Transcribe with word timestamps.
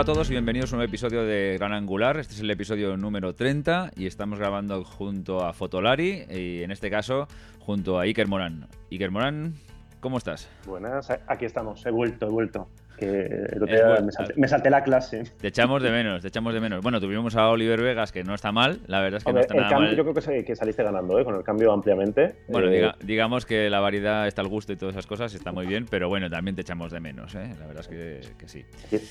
Hola 0.00 0.12
a 0.12 0.14
todos 0.14 0.30
y 0.30 0.32
bienvenidos 0.32 0.72
a 0.72 0.76
un 0.76 0.78
nuevo 0.78 0.88
episodio 0.88 1.24
de 1.26 1.58
Gran 1.58 1.74
Angular. 1.74 2.16
Este 2.16 2.32
es 2.32 2.40
el 2.40 2.50
episodio 2.50 2.96
número 2.96 3.34
30 3.34 3.90
y 3.96 4.06
estamos 4.06 4.38
grabando 4.38 4.82
junto 4.82 5.44
a 5.44 5.52
Fotolari 5.52 6.24
y 6.30 6.62
en 6.62 6.70
este 6.70 6.88
caso 6.88 7.28
junto 7.58 7.98
a 7.98 8.04
Iker 8.04 8.26
Morán. 8.26 8.66
Iker 8.90 9.10
Morán, 9.10 9.56
¿cómo 10.00 10.16
estás? 10.16 10.48
Buenas, 10.64 11.10
aquí 11.26 11.44
estamos, 11.44 11.84
he 11.84 11.90
vuelto, 11.90 12.28
he 12.28 12.30
vuelto 12.30 12.70
que 13.00 14.36
me, 14.36 14.46
salté, 14.46 14.70
la 14.70 14.82
clase. 14.82 15.24
Te 15.40 15.48
echamos 15.48 15.82
de 15.82 15.90
menos, 15.90 16.22
te 16.22 16.28
echamos 16.28 16.52
de 16.52 16.60
menos. 16.60 16.82
Bueno, 16.82 17.00
tuvimos 17.00 17.34
a 17.34 17.48
Oliver 17.48 17.80
Vegas, 17.80 18.12
que 18.12 18.22
no 18.22 18.34
está 18.34 18.52
mal, 18.52 18.80
la 18.86 19.00
verdad 19.00 19.18
es 19.18 19.24
que 19.24 19.32
no 19.32 19.40
está 19.40 19.54
nada 19.54 19.78
mal. 19.78 19.96
Yo 19.96 20.04
creo 20.04 20.14
que, 20.14 20.44
que 20.44 20.54
saliste 20.54 20.82
ganando, 20.82 21.18
¿eh? 21.18 21.24
con 21.24 21.34
el 21.34 21.42
cambio 21.42 21.72
ampliamente. 21.72 22.34
Bueno, 22.48 22.70
eh, 22.70 22.92
digamos 23.02 23.46
que 23.46 23.70
la 23.70 23.80
variedad 23.80 24.26
está 24.26 24.42
al 24.42 24.48
gusto 24.48 24.72
y 24.72 24.76
todas 24.76 24.94
esas 24.94 25.06
cosas, 25.06 25.34
está 25.34 25.50
muy 25.50 25.66
bien, 25.66 25.86
pero 25.90 26.08
bueno, 26.08 26.28
también 26.28 26.54
te 26.54 26.62
echamos 26.62 26.92
de 26.92 27.00
menos, 27.00 27.34
¿eh? 27.34 27.54
la 27.58 27.66
verdad 27.66 27.80
es 27.80 27.88
que, 27.88 28.46
sí. 28.46 28.64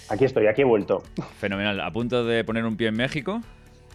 aquí 0.09 0.25
estoy, 0.25 0.47
aquí 0.47 0.61
he 0.61 0.65
vuelto. 0.65 1.01
Fenomenal, 1.37 1.79
a 1.81 1.91
punto 1.91 2.23
de 2.23 2.43
poner 2.43 2.63
un 2.65 2.77
pie 2.77 2.89
en 2.89 2.95
México. 2.95 3.41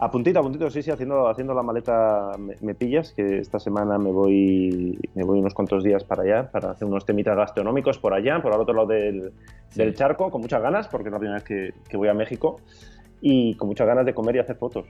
A 0.00 0.10
puntito, 0.10 0.40
a 0.40 0.42
puntito, 0.42 0.68
sí, 0.70 0.82
sí, 0.82 0.90
haciendo, 0.90 1.28
haciendo 1.28 1.54
la 1.54 1.62
maleta 1.62 2.32
me, 2.60 2.74
pillas, 2.74 3.12
que 3.12 3.38
esta 3.38 3.60
semana 3.60 3.96
me 3.96 4.10
voy, 4.10 4.98
me 5.14 5.22
voy 5.22 5.38
unos 5.38 5.54
cuantos 5.54 5.84
días 5.84 6.02
para 6.02 6.22
allá, 6.24 6.50
para 6.50 6.72
hacer 6.72 6.88
unos 6.88 7.06
temitas 7.06 7.36
gastronómicos 7.36 7.98
por 7.98 8.12
allá, 8.12 8.42
por 8.42 8.52
el 8.52 8.60
otro 8.60 8.74
lado 8.74 8.88
del, 8.88 9.32
del 9.74 9.94
charco, 9.94 10.30
con 10.30 10.40
muchas 10.40 10.62
ganas, 10.62 10.88
porque 10.88 11.08
es 11.08 11.12
la 11.12 11.18
primera 11.18 11.38
vez 11.38 11.44
que, 11.44 11.74
que 11.88 11.96
voy 11.96 12.08
a 12.08 12.14
México, 12.14 12.60
y 13.26 13.54
con 13.54 13.68
muchas 13.68 13.86
ganas 13.86 14.04
de 14.04 14.12
comer 14.12 14.36
y 14.36 14.38
hacer 14.40 14.56
fotos. 14.56 14.84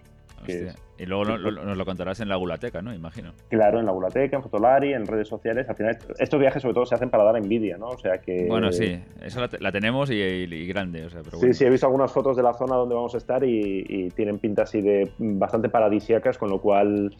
Y 0.96 1.06
luego 1.06 1.24
nos 1.24 1.76
lo 1.76 1.84
contarás 1.84 2.20
en 2.20 2.28
la 2.28 2.36
Gulateca, 2.36 2.82
¿no? 2.82 2.92
Imagino. 2.92 3.32
Claro, 3.48 3.78
en 3.78 3.86
la 3.86 3.92
Gulateca, 3.92 4.36
en 4.36 4.42
Fotolari, 4.42 4.92
en 4.92 5.06
redes 5.06 5.28
sociales. 5.28 5.68
Al 5.68 5.76
final, 5.76 5.98
estos 6.18 6.40
viajes 6.40 6.60
sobre 6.60 6.74
todo 6.74 6.84
se 6.84 6.96
hacen 6.96 7.10
para 7.10 7.24
dar 7.24 7.36
envidia, 7.36 7.78
¿no? 7.78 7.88
O 7.88 7.98
sea 7.98 8.18
que... 8.18 8.46
Bueno, 8.48 8.72
sí, 8.72 9.00
eso 9.22 9.40
la, 9.60 9.72
tenemos 9.72 10.10
y, 10.10 10.66
grande. 10.66 11.08
Sí, 11.40 11.54
sí, 11.54 11.64
he 11.64 11.70
visto 11.70 11.86
algunas 11.86 12.12
fotos 12.12 12.36
de 12.36 12.42
la 12.42 12.54
zona 12.54 12.74
donde 12.74 12.94
vamos 12.94 13.14
a 13.14 13.18
estar 13.18 13.42
y, 13.44 14.10
tienen 14.16 14.38
pinta 14.38 14.62
así 14.62 14.80
de 14.80 15.10
bastante 15.18 15.68
paradisíacas, 15.68 16.36
con 16.36 16.50
lo 16.50 16.60
cual 16.60 17.14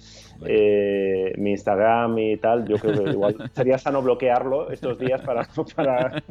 eh, 0.47 1.33
mi 1.38 1.53
Instagram 1.53 2.19
y 2.19 2.36
tal, 2.38 2.66
yo 2.66 2.77
creo 2.77 3.05
que 3.05 3.10
igual 3.10 3.36
sería 3.55 3.78
sano 3.78 4.03
bloquearlo 4.03 4.70
estos 4.70 4.98
días 4.98 5.22
para, 5.22 5.48
para, 5.75 6.22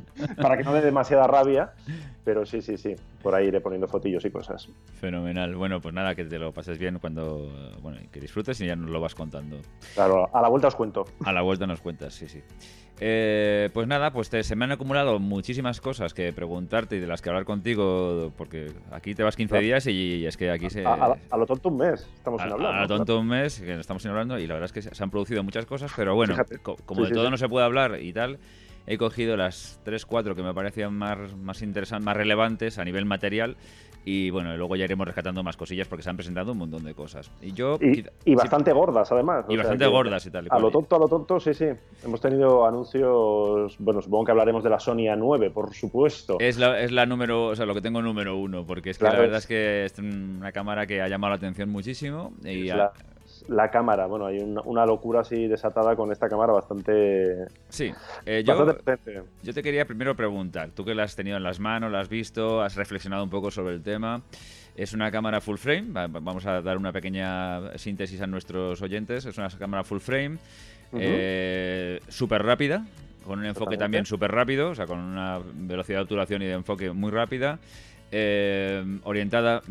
para 0.42 0.58
que 0.58 0.64
no 0.64 0.74
dé 0.74 0.82
demasiada 0.82 1.26
rabia. 1.28 1.74
Pero 2.24 2.46
sí, 2.46 2.62
sí, 2.62 2.78
sí, 2.78 2.96
por 3.22 3.36
ahí 3.36 3.48
iré 3.48 3.60
poniendo 3.60 3.88
fotillos 3.88 4.24
y 4.26 4.32
cosas. 4.32 4.70
Fenomenal. 5.00 5.56
Bueno, 5.56 5.82
pues 5.82 5.94
nada, 5.94 6.16
que 6.16 6.24
te 6.24 6.40
lo 6.40 6.54
pases 6.54 6.78
bien 6.78 7.00
cuando, 7.00 7.52
bueno, 7.82 8.00
que 8.12 8.20
disfrutes 8.20 8.62
y 8.62 8.68
ya 8.68 8.76
nos 8.76 8.90
lo 8.90 9.02
vas 9.02 9.14
contando. 9.14 9.60
Claro, 9.94 10.30
a 10.34 10.42
la 10.42 10.48
vuelta 10.48 10.70
os 10.70 10.76
cuento. 10.76 11.06
A 11.26 11.34
la 11.34 11.42
vuelta 11.42 11.68
nos 11.68 11.82
cuentas, 11.82 12.14
sí, 12.14 12.28
sí. 12.28 12.42
Eh, 13.00 13.70
pues 13.74 13.88
nada, 13.88 14.14
pues 14.14 14.30
se 14.30 14.56
me 14.56 14.66
han 14.66 14.72
acumulado 14.72 15.20
muchísimas 15.20 15.82
cosas 15.82 16.14
que 16.14 16.32
preguntarte 16.32 16.96
y 16.96 17.00
de 17.00 17.08
las 17.08 17.22
que 17.22 17.30
hablar 17.30 17.44
contigo, 17.44 18.32
porque 18.38 18.72
aquí 18.92 19.16
te 19.16 19.24
vas 19.24 19.36
15 19.36 19.60
días 19.60 19.88
y, 19.88 20.26
es 20.26 20.38
que 20.38 20.52
aquí 20.52 20.70
se... 20.70 20.86
A, 20.86 21.18
lo 21.38 21.46
tonto 21.46 21.70
un 21.70 21.78
mes 21.78 22.08
estamos 22.16 22.42
sin 22.42 22.52
hablar. 22.52 22.76
A, 22.76 22.82
lo 22.82 22.88
tonto 22.88 23.20
un 23.20 23.28
mes 23.28 23.60
que 23.60 23.80
estamos 23.80 24.04
sin 24.04 24.12
hablando 24.12 24.38
y 24.38 24.48
la 24.48 24.54
verdad 24.54 24.66
es 24.66 24.72
que 24.72 24.96
se 24.96 25.04
han 25.04 25.10
producido 25.10 25.44
muchas 25.44 25.66
cosas, 25.66 25.92
pero 25.96 26.16
bueno, 26.16 26.36
como 26.86 27.04
de 27.04 27.12
todo 27.12 27.30
no 27.30 27.38
se 27.38 27.50
puede 27.50 27.66
hablar 27.66 28.00
y 28.00 28.14
tal, 28.14 28.40
he 28.88 28.98
cogido 28.98 29.38
las 29.38 29.80
3, 29.84 30.06
4 30.06 30.36
que 30.36 30.44
me 30.44 30.54
parecían 30.54 30.94
más, 30.94 31.36
más 31.36 31.62
interesantes, 31.62 32.06
más 32.06 32.18
relevantes 32.18 32.78
a 32.80 32.86
nivel 32.86 33.06
material 33.06 33.56
y 34.06 34.30
bueno, 34.32 34.56
luego 34.58 34.76
ya 34.76 34.86
iremos 34.86 35.08
rescatando 35.08 35.44
más 35.44 35.56
cosillas 35.56 35.88
porque 35.88 36.04
se 36.04 36.10
han 36.10 36.18
presentado 36.18 36.52
un 36.52 36.58
montón 36.58 36.84
de 36.84 36.94
cosas. 36.94 37.32
Y 37.42 37.54
yo 37.54 37.78
y, 37.80 38.36
bastante 38.36 38.74
gordas 38.74 39.12
además. 39.12 39.46
Y 39.48 39.56
bastante 39.56 39.88
gordas 39.88 40.26
y 40.26 40.32
tal. 40.32 40.48
a 40.50 40.60
lo 40.60 40.72
tonto, 40.72 40.96
a 40.96 41.00
lo 41.00 41.08
tonto, 41.08 41.40
sí, 41.40 41.54
sí. 41.54 41.68
Hemos 42.04 42.20
tenido 42.20 42.66
anuncios, 42.66 43.78
bueno, 43.80 44.02
supongo 44.02 44.26
que 44.26 44.32
hablaremos 44.32 44.64
de 44.64 44.70
la 44.70 44.80
Sony 44.80 45.08
A9, 45.08 45.52
por 45.52 45.74
supuesto. 45.74 46.38
Es 46.40 46.58
la, 46.58 46.82
es 46.82 46.92
la 46.92 47.06
número, 47.06 47.48
o 47.48 47.56
sea, 47.56 47.66
lo 47.66 47.74
que 47.74 47.82
tengo 47.82 48.02
número 48.02 48.36
uno, 48.36 48.66
porque 48.66 48.90
es 48.90 48.98
que 48.98 49.06
la 49.06 49.16
verdad 49.16 49.38
es 49.38 49.48
que 49.48 49.86
es 49.86 49.98
una 50.00 50.52
cámara 50.52 50.86
que 50.86 51.02
ha 51.02 51.08
llamado 51.08 51.32
la 51.32 51.38
atención 51.38 51.70
muchísimo 51.70 52.34
y 52.44 52.66
la 52.66 52.92
cámara. 53.72 54.08
Bueno, 54.08 54.26
hay 54.26 54.40
una, 54.40 54.86
locura 54.86 55.22
así 55.22 55.48
desatada 55.48 55.96
con 55.96 56.12
esta 56.12 56.30
cámara 56.30 56.54
bastante. 56.54 57.46
Sí, 57.70 57.94
eh, 58.26 58.44
yo, 58.46 58.78
yo, 59.44 59.54
te 59.54 59.64
quería 59.64 59.86
primero 59.86 60.16
preguntar, 60.16 60.72
tú 60.72 60.84
que 60.86 60.96
la 60.96 61.04
has 61.04 61.16
tenido 61.16 61.38
en 61.38 61.44
las 61.44 61.60
manos, 61.60 61.92
la 61.92 62.00
has 62.00 62.10
visto, 62.10 62.62
has 62.62 62.76
reflexionado 62.76 63.24
un 63.24 63.30
poco 63.30 63.52
sobre 63.52 63.76
el 63.76 63.84
tema. 63.84 64.22
Es 64.76 64.94
una 64.94 65.12
cámara 65.12 65.40
full 65.40 65.58
frame, 65.58 66.08
vamos 66.08 66.46
a 66.48 66.62
dar 66.62 66.78
una 66.78 66.92
pequeña 66.92 67.78
síntesis 67.78 68.20
a 68.22 68.28
nuestros 68.28 68.82
oyentes. 68.82 69.26
Es 69.26 69.38
una 69.38 69.50
cámara 69.50 69.84
full 69.84 70.00
frame, 70.00 70.38
eh, 70.94 72.00
súper 72.08 72.44
rápida, 72.44 72.86
con 73.24 73.40
un 73.40 73.46
enfoque 73.46 73.78
también 73.78 74.06
súper 74.06 74.32
rápido, 74.32 74.72
o 74.72 74.76
sea, 74.76 74.88
con 74.88 75.00
una 75.00 75.40
velocidad 75.54 76.00
de 76.00 76.04
obturación 76.04 76.42
y 76.42 76.46
de 76.46 76.54
enfoque 76.54 76.92
muy 76.92 77.12
rápida. 77.12 77.60
Eh, 78.16 79.00
orientada 79.06 79.64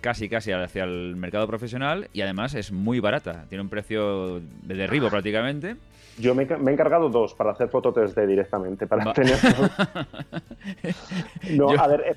casi 0.00 0.30
casi 0.30 0.52
hacia 0.52 0.84
el 0.84 1.16
mercado 1.16 1.46
profesional 1.46 2.08
y 2.14 2.22
además 2.22 2.54
es 2.54 2.72
muy 2.72 2.98
barata. 2.98 3.44
Tiene 3.50 3.60
un 3.60 3.68
precio 3.68 4.40
de 4.40 4.74
derribo 4.74 5.10
prácticamente. 5.10 5.76
Yo 6.16 6.34
me, 6.34 6.44
he 6.44 6.72
encargado 6.72 7.10
dos 7.10 7.34
para 7.34 7.50
hacer 7.50 7.68
foto 7.68 7.92
3D 7.92 8.26
directamente, 8.26 8.86
para 8.86 9.12
tener... 9.12 9.36
no, 11.50 11.70
a 11.70 11.86
ver, 11.88 12.16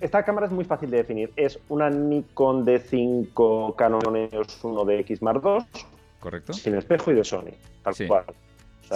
esta 0.00 0.22
cámara 0.22 0.46
es 0.46 0.52
muy 0.52 0.64
fácil 0.64 0.88
de 0.88 0.98
definir. 0.98 1.32
Es 1.34 1.58
una 1.68 1.90
Nikon 1.90 2.64
D5 2.64 3.74
Canon 3.74 4.16
EOS 4.16 4.62
1 4.62 4.84
de 4.84 5.00
X 5.00 5.20
Mark 5.20 5.42
II. 5.44 5.82
Correcto. 6.20 6.52
Sin 6.52 6.76
espejo 6.76 7.10
y 7.10 7.14
de 7.14 7.24
Sony, 7.24 7.54
tal 7.82 7.94
cual. 8.06 8.24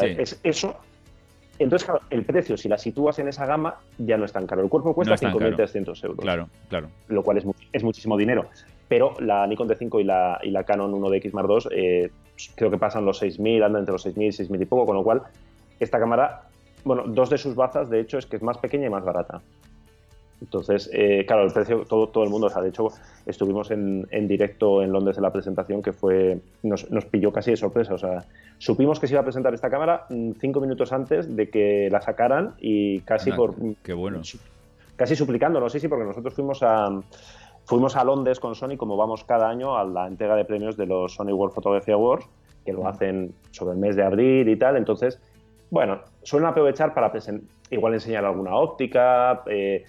Es 0.01 0.39
eso 0.45 0.77
entonces, 1.59 1.85
claro, 1.87 2.01
el 2.11 2.25
precio, 2.25 2.57
si 2.57 2.69
la 2.69 2.79
sitúas 2.79 3.19
en 3.19 3.29
esa 3.29 3.47
gama, 3.47 3.77
ya 3.99 4.17
no 4.17 4.25
es 4.25 4.33
tan 4.33 4.47
caro. 4.47 4.63
El 4.63 4.69
cuerpo 4.69 4.95
cuesta 4.95 5.17
5.300 5.17 6.05
euros. 6.05 6.19
Claro, 6.19 6.49
claro. 6.69 6.89
Lo 7.09 7.23
cual 7.23 7.39
es, 7.39 7.45
es, 7.73 7.85
muchísimo 7.85 8.17
dinero. 8.17 8.47
Pero 8.89 9.15
la 9.21 9.47
Nikon 9.47 9.69
D5 9.69 10.01
y 10.01 10.05
la, 10.05 10.41
y 10.43 10.51
la 10.51 10.65
Canon 10.65 10.93
1DX 10.93 11.33
Mark 11.33 11.49
II 11.49 11.69
eh, 11.71 12.11
creo 12.55 12.71
que 12.71 12.79
pasan 12.79 13.05
los 13.05 13.23
6.000, 13.23 13.65
andan 13.65 13.81
entre 13.83 13.93
los 13.93 14.07
6.000 14.07 14.23
y 14.23 14.29
6.000 14.29 14.63
y 14.63 14.65
poco, 14.67 14.87
con 14.87 14.97
lo 14.97 15.05
cual 15.05 15.23
esta 15.79 15.99
cámara, 15.99 16.49
bueno, 16.85 17.05
dos 17.07 17.31
de 17.31 17.39
sus 17.39 17.55
bazas, 17.55 17.91
de 17.91 18.01
hecho, 18.01 18.19
es 18.19 18.27
que 18.27 18.37
es 18.37 18.43
más 18.43 18.59
pequeña 18.59 18.87
y 18.87 18.91
más 18.91 19.05
barata. 19.05 19.43
Entonces, 20.43 20.91
eh, 20.93 21.25
claro, 21.25 21.45
el 21.45 21.53
precio, 21.53 21.85
todo, 21.85 22.09
todo 22.09 22.25
el 22.25 22.31
mundo, 22.31 22.49
o 22.49 22.51
sea, 22.51 22.63
de 22.63 22.71
hecho, 22.71 22.89
estuvimos 23.27 23.71
en, 23.71 24.07
directo 24.27 24.83
en 24.83 24.91
Londres 24.91 25.17
en 25.17 25.23
la 25.23 25.33
presentación 25.33 25.83
que 25.83 25.93
fue, 25.93 26.41
nos, 26.65 26.85
pilló 27.07 27.33
casi 27.33 27.53
de 27.53 27.57
sorpresa, 27.57 27.95
o 27.95 27.99
sea, 27.99 28.25
supimos 28.59 28.99
que 28.99 29.07
se 29.07 29.15
iba 29.15 29.21
a 29.21 29.25
presentar 29.25 29.55
esta 29.55 29.71
cámara 29.71 30.07
mm, 30.11 30.33
cinco 30.41 30.61
minutos 30.61 30.93
antes 30.93 31.37
de 31.37 31.49
que 31.49 31.89
la 31.93 32.01
sacaran 32.01 32.55
y 32.59 33.01
casi 33.01 33.31
por... 33.31 33.55
Qué 33.85 33.93
bueno. 33.93 34.21
Casi 34.97 35.15
suplicándolo, 35.15 35.71
sí, 35.71 35.79
sí, 35.79 35.87
porque 35.87 36.05
nosotros 36.05 36.35
fuimos 36.35 36.63
a... 36.63 36.89
Fuimos 37.65 37.95
a 37.95 38.03
Londres 38.03 38.41
con 38.41 38.57
Sony, 38.57 38.77
como 38.77 38.97
vamos 38.97 39.23
cada 39.23 39.49
año, 39.49 39.77
a 39.77 39.85
la 39.85 40.09
entrega 40.09 40.35
de 40.35 40.45
premios 40.45 40.77
de 40.77 40.85
los 40.85 41.15
Sony 41.15 41.31
World 41.33 41.55
Photography 41.55 41.93
Awards, 41.93 42.27
que 42.65 42.73
lo 42.73 42.89
hacen 42.89 43.33
sobre 43.53 43.75
el 43.75 43.79
mes 43.79 43.95
de 43.95 44.03
abril 44.03 44.49
y 44.49 44.57
tal. 44.57 44.77
Entonces, 44.77 45.21
bueno, 45.71 46.01
suelen 46.25 46.49
aprovechar 46.49 46.93
para 46.93 47.13
igual 47.71 47.95
enseñar 47.95 48.25
alguna 48.25 48.55
óptica, 48.57 49.43
eh, 49.47 49.85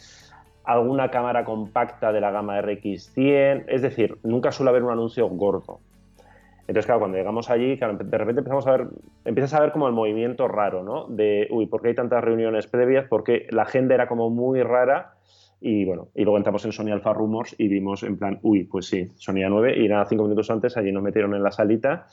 alguna 0.64 1.10
cámara 1.10 1.44
compacta 1.46 2.12
de 2.12 2.22
la 2.22 2.32
gama 2.32 2.60
RX100, 2.62 3.66
es 3.68 3.82
decir, 3.82 4.18
nunca 4.24 4.52
suele 4.52 4.70
haber 4.70 4.84
un 4.84 4.92
anuncio 4.92 5.28
gordo. 5.30 5.80
Entonces, 6.62 6.86
claro, 6.86 7.02
cuando 7.02 7.18
llegamos 7.18 7.50
allí, 7.50 7.76
de 7.76 8.18
repente 8.18 8.40
empezamos 8.40 8.66
a 8.68 8.72
ver, 8.72 8.88
empiezas 9.26 9.54
a 9.54 9.60
ver 9.60 9.74
como 9.74 9.88
el 9.88 9.94
movimiento 9.94 10.48
raro, 10.48 10.82
¿no? 10.82 11.08
De, 11.08 11.48
uy, 11.52 11.66
¿por 11.66 11.82
qué 11.82 11.90
hay 11.90 11.96
tantas 11.96 12.24
reuniones 12.24 12.68
previas? 12.68 13.06
Porque 13.10 13.48
la 13.50 13.64
agenda 13.64 13.96
era 13.96 14.08
como 14.08 14.30
muy 14.30 14.64
rara 14.64 15.16
y 15.60 15.86
bueno, 15.86 16.08
y 16.14 16.24
luego 16.24 16.38
entramos 16.38 16.64
en 16.66 16.72
Sony 16.72 16.92
Alpha 16.92 17.14
Rumors 17.14 17.56
y 17.58 17.68
vimos 17.68 18.04
en 18.04 18.18
plan, 18.18 18.40
uy, 18.44 18.64
pues 18.66 18.86
sí, 18.86 19.10
Sony 19.16 19.44
A9 19.46 19.78
y 19.78 19.88
nada, 19.88 20.06
cinco 20.06 20.24
minutos 20.24 20.50
antes 20.52 20.76
allí 20.78 20.92
nos 20.92 21.04
metieron 21.04 21.36
en 21.36 21.44
la 21.44 21.52
salita 21.52 22.08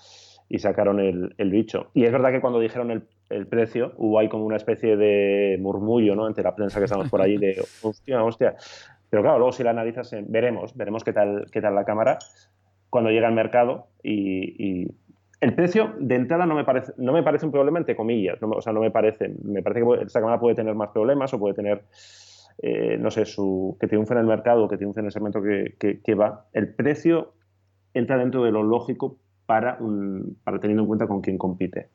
y 0.51 0.59
sacaron 0.59 0.99
el, 0.99 1.33
el 1.39 1.51
bicho. 1.51 1.87
Y 1.95 2.05
es 2.05 2.13
verdad 2.13 2.33
que 2.33 2.41
cuando 2.41 2.59
dijeron 2.59 2.91
el, 2.91 3.05
el, 3.31 3.47
precio, 3.47 3.93
hubo 3.97 4.19
ahí 4.19 4.29
como 4.29 4.45
una 4.45 4.57
especie 4.57 4.97
de 4.97 5.57
murmullo, 5.61 6.17
¿no? 6.17 6.27
Entre 6.27 6.43
la 6.43 6.57
prensa 6.57 6.81
que 6.81 6.87
estamos 6.87 7.09
por 7.09 7.23
allí 7.23 7.39
de, 7.39 7.63
hostia, 7.83 8.23
hostia. 8.23 8.57
Pero 9.09 9.23
claro, 9.23 9.39
luego 9.39 9.53
si 9.53 9.63
la 9.63 9.71
analizas, 9.71 10.13
eh, 10.13 10.25
veremos, 10.27 10.77
veremos 10.77 11.05
qué 11.05 11.13
tal, 11.13 11.47
qué 11.53 11.61
tal 11.61 11.77
la 11.77 11.85
cámara 11.85 12.19
cuando 12.91 13.11
llega 13.11 13.29
al 13.29 13.35
mercado 13.35 13.87
y, 14.03 14.89
el 15.41 15.55
precio 15.55 15.95
de 15.99 16.17
entrada 16.17 16.45
no 16.45 16.55
me 16.55 16.65
parece, 16.65 16.93
no 16.99 17.15
me 17.15 17.23
parece 17.23 17.47
un 17.47 17.53
problema 17.53 17.79
entre 17.79 17.97
comillas, 17.97 18.43
no, 18.43 18.51
o 18.51 18.61
sea, 18.61 18.75
no 18.75 18.81
me 18.81 18.91
parece, 18.91 19.35
me 19.43 19.63
parece 19.63 19.81
que 19.81 20.05
esta 20.05 20.21
cámara 20.21 20.39
puede 20.39 20.55
tener 20.55 20.75
más 20.75 20.91
problemas 20.91 21.33
o 21.33 21.39
puede 21.39 21.55
tener, 21.55 21.85
eh, 22.59 22.99
no 23.01 23.11
sé, 23.11 23.25
su, 23.25 23.75
que 23.81 23.87
triunfe 23.87 24.13
en 24.13 24.21
el 24.21 24.27
mercado, 24.27 24.69
que 24.69 24.77
triunfe 24.77 25.01
en 25.01 25.07
el 25.07 25.13
segmento 25.13 25.41
que, 25.41 25.77
que, 25.79 26.03
que 26.03 26.15
va. 26.15 26.45
El 26.53 26.75
precio 26.75 27.33
entra 27.95 28.19
dentro 28.19 28.45
de 28.45 28.51
lo 28.51 28.63
lógico 28.63 29.17
para, 29.51 29.81
para 30.45 30.61
teniendo 30.61 30.85
en 30.85 30.87
cuenta 30.87 31.09
con 31.09 31.23
quién 31.23 31.37
compite. 31.37 31.89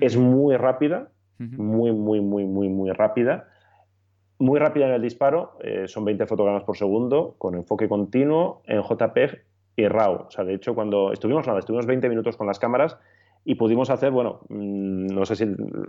Es 0.00 0.16
muy 0.16 0.56
rápida, 0.56 1.10
muy, 1.38 1.92
muy, 1.92 2.20
muy, 2.20 2.44
muy, 2.44 2.68
muy 2.68 2.90
rápida. 2.90 3.46
Muy 4.40 4.58
rápida 4.58 4.88
en 4.88 4.94
el 4.94 5.00
disparo, 5.00 5.58
eh, 5.62 5.84
son 5.86 6.04
20 6.04 6.26
fotogramas 6.26 6.64
por 6.64 6.76
segundo, 6.76 7.36
con 7.38 7.54
enfoque 7.54 7.88
continuo 7.88 8.62
en 8.66 8.82
JPEG 8.82 9.44
y 9.76 9.86
RAW. 9.86 10.26
O 10.26 10.30
sea, 10.32 10.44
de 10.44 10.54
hecho, 10.54 10.74
cuando 10.74 11.12
estuvimos, 11.12 11.46
nada, 11.46 11.60
estuvimos 11.60 11.86
20 11.86 12.08
minutos 12.08 12.36
con 12.36 12.48
las 12.48 12.58
cámaras 12.58 12.98
y 13.44 13.54
pudimos 13.54 13.88
hacer, 13.90 14.10
bueno, 14.10 14.40
mm, 14.48 15.06
no 15.06 15.24
sé 15.24 15.36
si 15.36 15.46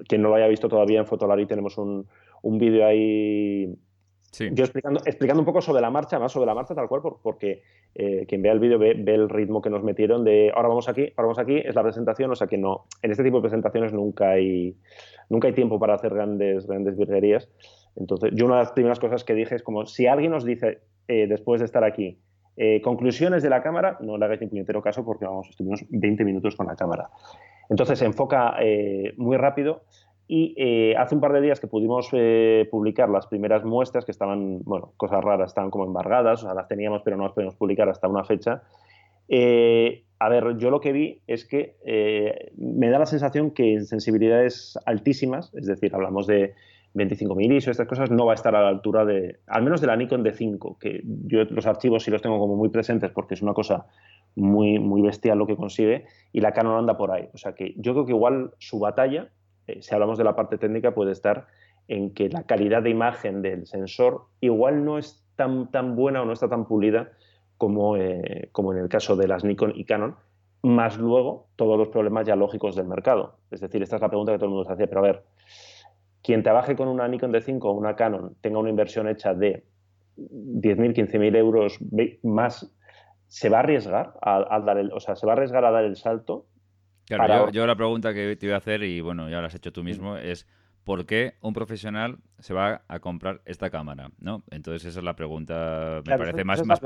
quien 0.08 0.22
no 0.22 0.30
lo 0.30 0.36
haya 0.36 0.48
visto 0.48 0.70
todavía 0.70 1.00
en 1.00 1.08
Fotolari 1.08 1.48
tenemos 1.48 1.80
un, 1.80 2.06
un 2.44 2.60
vídeo 2.60 2.86
ahí 2.86 3.76
yo 4.32 4.64
explicando, 4.64 5.00
explicando 5.06 5.42
un 5.42 5.46
poco 5.46 5.62
sobre 5.62 5.82
la 5.82 5.90
marcha, 5.90 6.20
más 6.20 6.32
sobre 6.32 6.46
la 6.46 6.54
marcha 6.54 6.76
tal 6.76 6.88
cual, 6.88 7.02
porque 7.22 7.64
eh, 7.96 8.26
quien 8.28 8.42
vea 8.42 8.52
el 8.52 8.60
vídeo 8.60 8.78
ve, 8.78 8.92
el 8.92 9.30
ritmo 9.30 9.62
que 9.62 9.70
nos 9.70 9.84
metieron 9.84 10.24
de 10.24 10.52
ahora 10.54 10.68
vamos 10.68 10.90
aquí, 10.90 11.14
ahora 11.16 11.28
vamos 11.28 11.40
aquí, 11.40 11.58
es 11.58 11.74
la 11.76 11.84
presentación, 11.84 12.32
o 12.32 12.36
sea 12.36 12.48
que 12.48 12.58
no, 12.58 12.86
en 13.02 13.12
este 13.12 13.24
tipo 13.24 13.38
de 13.38 13.42
presentaciones 13.42 13.94
nunca 13.94 14.32
hay, 14.32 14.76
nunca 15.30 15.48
hay 15.48 15.54
tiempo 15.54 15.80
para 15.80 15.96
hacer 15.96 16.14
grandes, 16.14 16.68
grandes 16.68 16.98
virguerías. 16.98 17.50
Entonces, 17.96 18.32
yo 18.34 18.46
una 18.46 18.56
de 18.56 18.64
las 18.64 18.72
primeras 18.74 19.00
cosas 19.00 19.24
que 19.24 19.34
dije 19.34 19.56
es 19.56 19.64
como, 19.64 19.86
si 19.86 20.06
alguien 20.06 20.32
nos 20.32 20.46
dice, 20.46 20.82
eh, 21.08 21.26
después 21.28 21.60
de 21.60 21.66
estar 21.66 21.84
aquí, 21.84 22.20
eh, 22.58 22.82
conclusiones 22.82 23.44
de 23.44 23.50
la 23.50 23.64
cámara, 23.64 23.98
no 24.02 24.18
le 24.18 24.26
hagáis 24.26 24.42
ni 24.42 24.48
puñetero 24.48 24.82
caso 24.82 25.06
porque 25.06 25.26
vamos, 25.26 25.50
estuvimos 25.50 25.84
20 25.90 26.24
minutos 26.26 26.56
con 26.56 26.68
la 26.68 26.76
cámara. 26.76 27.10
Entonces 27.70 28.00
se 28.00 28.06
enfoca 28.06 28.56
muy 29.18 29.36
rápido 29.36 29.84
y 30.28 30.54
eh, 30.58 30.96
hace 30.98 31.16
un 31.16 31.22
par 31.22 31.32
de 31.32 31.42
días 31.42 31.60
que 31.60 31.68
pudimos 31.68 32.10
eh, 32.12 32.68
publicar 32.70 33.10
las 33.10 33.28
primeras 33.28 33.64
muestras 33.64 34.04
que 34.04 34.12
estaban, 34.12 34.60
bueno, 34.64 34.92
cosas 34.98 35.24
raras, 35.24 35.52
estaban 35.52 35.72
como 35.72 35.86
embargadas, 35.86 36.44
o 36.44 36.46
sea, 36.46 36.54
las 36.54 36.68
teníamos 36.68 37.02
pero 37.04 37.16
no 37.16 37.24
las 37.24 37.34
podíamos 37.34 37.56
publicar 37.56 37.88
hasta 37.88 38.08
una 38.08 38.26
fecha. 38.26 38.62
Eh, 39.30 40.04
a 40.20 40.30
ver, 40.30 40.58
yo 40.58 40.70
lo 40.70 40.82
que 40.82 40.92
vi 40.92 41.22
es 41.28 41.46
que 41.46 41.76
me 42.58 42.90
da 42.90 43.00
la 43.00 43.06
sensación 43.06 43.52
que 43.52 43.74
en 43.74 43.86
sensibilidades 43.86 44.78
altísimas, 44.86 45.54
es 45.54 45.68
decir, 45.68 45.94
hablamos 45.94 46.28
de 46.28 46.56
25.000 46.96 47.58
ISO, 47.58 47.72
estas 47.72 47.88
cosas, 47.88 48.10
no 48.10 48.26
va 48.26 48.34
a 48.34 48.36
estar 48.36 48.56
a 48.56 48.62
la 48.62 48.70
altura 48.70 49.06
de, 49.06 49.40
al 49.46 49.64
menos 49.64 49.80
de 49.80 49.88
la 49.88 49.96
Nikon 49.96 50.26
D5, 50.26 50.78
que 50.80 51.02
yo 51.04 51.44
los 51.46 51.68
archivos 51.68 52.04
sí 52.04 52.12
los 52.12 52.22
tengo 52.22 52.40
como 52.40 52.56
muy 52.56 52.70
presentes 52.70 53.12
porque 53.12 53.36
es 53.36 53.42
una 53.42 53.54
cosa 53.54 53.86
muy, 54.36 54.80
muy 54.80 55.02
bestial 55.02 55.38
lo 55.38 55.48
que 55.48 55.56
consigue, 55.56 56.06
y 56.34 56.42
la 56.42 56.54
Canon 56.54 56.80
anda 56.80 56.98
por 56.98 57.12
ahí. 57.12 57.30
O 57.34 57.38
sea 57.38 57.54
que 57.54 57.74
yo 57.78 57.94
creo 57.94 58.06
que 58.06 58.14
igual 58.14 58.52
su 58.58 58.80
batalla 58.80 59.30
eh, 59.68 59.82
si 59.82 59.94
hablamos 59.94 60.18
de 60.18 60.24
la 60.24 60.36
parte 60.36 60.58
técnica, 60.58 60.94
puede 60.94 61.12
estar 61.12 61.48
en 61.88 62.14
que 62.14 62.30
la 62.30 62.44
calidad 62.44 62.84
de 62.84 62.90
imagen 62.90 63.42
del 63.42 63.66
sensor 63.66 64.26
igual 64.42 64.84
no 64.84 64.98
es 64.98 65.26
tan, 65.36 65.72
tan 65.72 65.96
buena 65.96 66.22
o 66.22 66.26
no 66.26 66.34
está 66.34 66.50
tan 66.50 66.66
pulida 66.66 67.12
como, 67.58 67.98
eh, 67.98 68.50
como 68.52 68.74
en 68.74 68.80
el 68.80 68.90
caso 68.90 69.16
de 69.16 69.28
las 69.28 69.44
Nikon 69.44 69.74
y 69.76 69.86
Canon, 69.86 70.16
más 70.64 70.98
luego 70.98 71.48
todos 71.56 71.78
los 71.78 71.90
problemas 71.90 72.28
ya 72.28 72.36
lógicos 72.36 72.76
del 72.76 72.88
mercado. 72.88 73.38
Es 73.52 73.62
decir, 73.62 73.82
esta 73.82 73.96
es 73.96 74.02
la 74.02 74.10
pregunta 74.10 74.32
que 74.32 74.38
todo 74.38 74.48
el 74.48 74.52
mundo 74.52 74.66
se 74.66 74.74
hace, 74.74 74.88
pero 74.88 75.00
a 75.00 75.04
ver, 75.04 75.24
quien 76.22 76.44
trabaje 76.44 76.76
con 76.76 76.88
una 76.88 77.08
Nikon 77.08 77.32
D5 77.32 77.60
o 77.64 77.72
una 77.72 77.96
Canon 77.96 78.36
tenga 78.42 78.60
una 78.60 78.70
inversión 78.70 79.08
hecha 79.08 79.34
de 79.34 79.64
10.000, 80.18 80.94
15.000 80.94 81.36
euros 81.38 81.80
más, 82.24 82.70
¿se 83.28 83.50
va 83.50 83.58
a 83.58 83.60
arriesgar 83.62 84.14
a, 84.22 84.60
dar 84.60 84.78
el, 84.78 84.92
o 84.92 85.00
sea, 85.00 85.16
se 85.16 85.26
va 85.26 85.34
a 85.34 85.36
arriesgar 85.36 85.64
a 85.64 85.72
dar 85.72 85.86
el 85.86 85.96
salto 85.96 86.46
Claro, 87.08 87.52
yo, 87.52 87.66
la 87.66 87.76
pregunta 87.76 88.14
que 88.14 88.36
te 88.36 88.46
iba 88.46 88.56
a 88.56 88.60
hacer, 88.60 88.84
y 88.84 89.00
bueno, 89.02 89.30
ya 89.30 89.40
lo 89.40 89.48
has 89.48 89.56
hecho 89.56 89.72
tú 89.72 89.84
mismo, 89.84 90.18
es 90.18 90.46
¿por 90.84 91.06
qué 91.06 91.36
un 91.42 91.54
profesional 91.54 92.18
se 92.40 92.54
va 92.54 92.84
a 92.88 93.00
comprar 93.00 93.42
esta 93.46 93.70
cámara? 93.70 94.12
¿no? 94.20 94.44
Entonces 94.52 94.86
esa 94.86 95.00
es 95.00 95.06
la 95.06 95.16
pregunta, 95.16 96.02
me 96.06 96.18
parece 96.18 96.44
más, 96.44 96.66
más, 96.66 96.82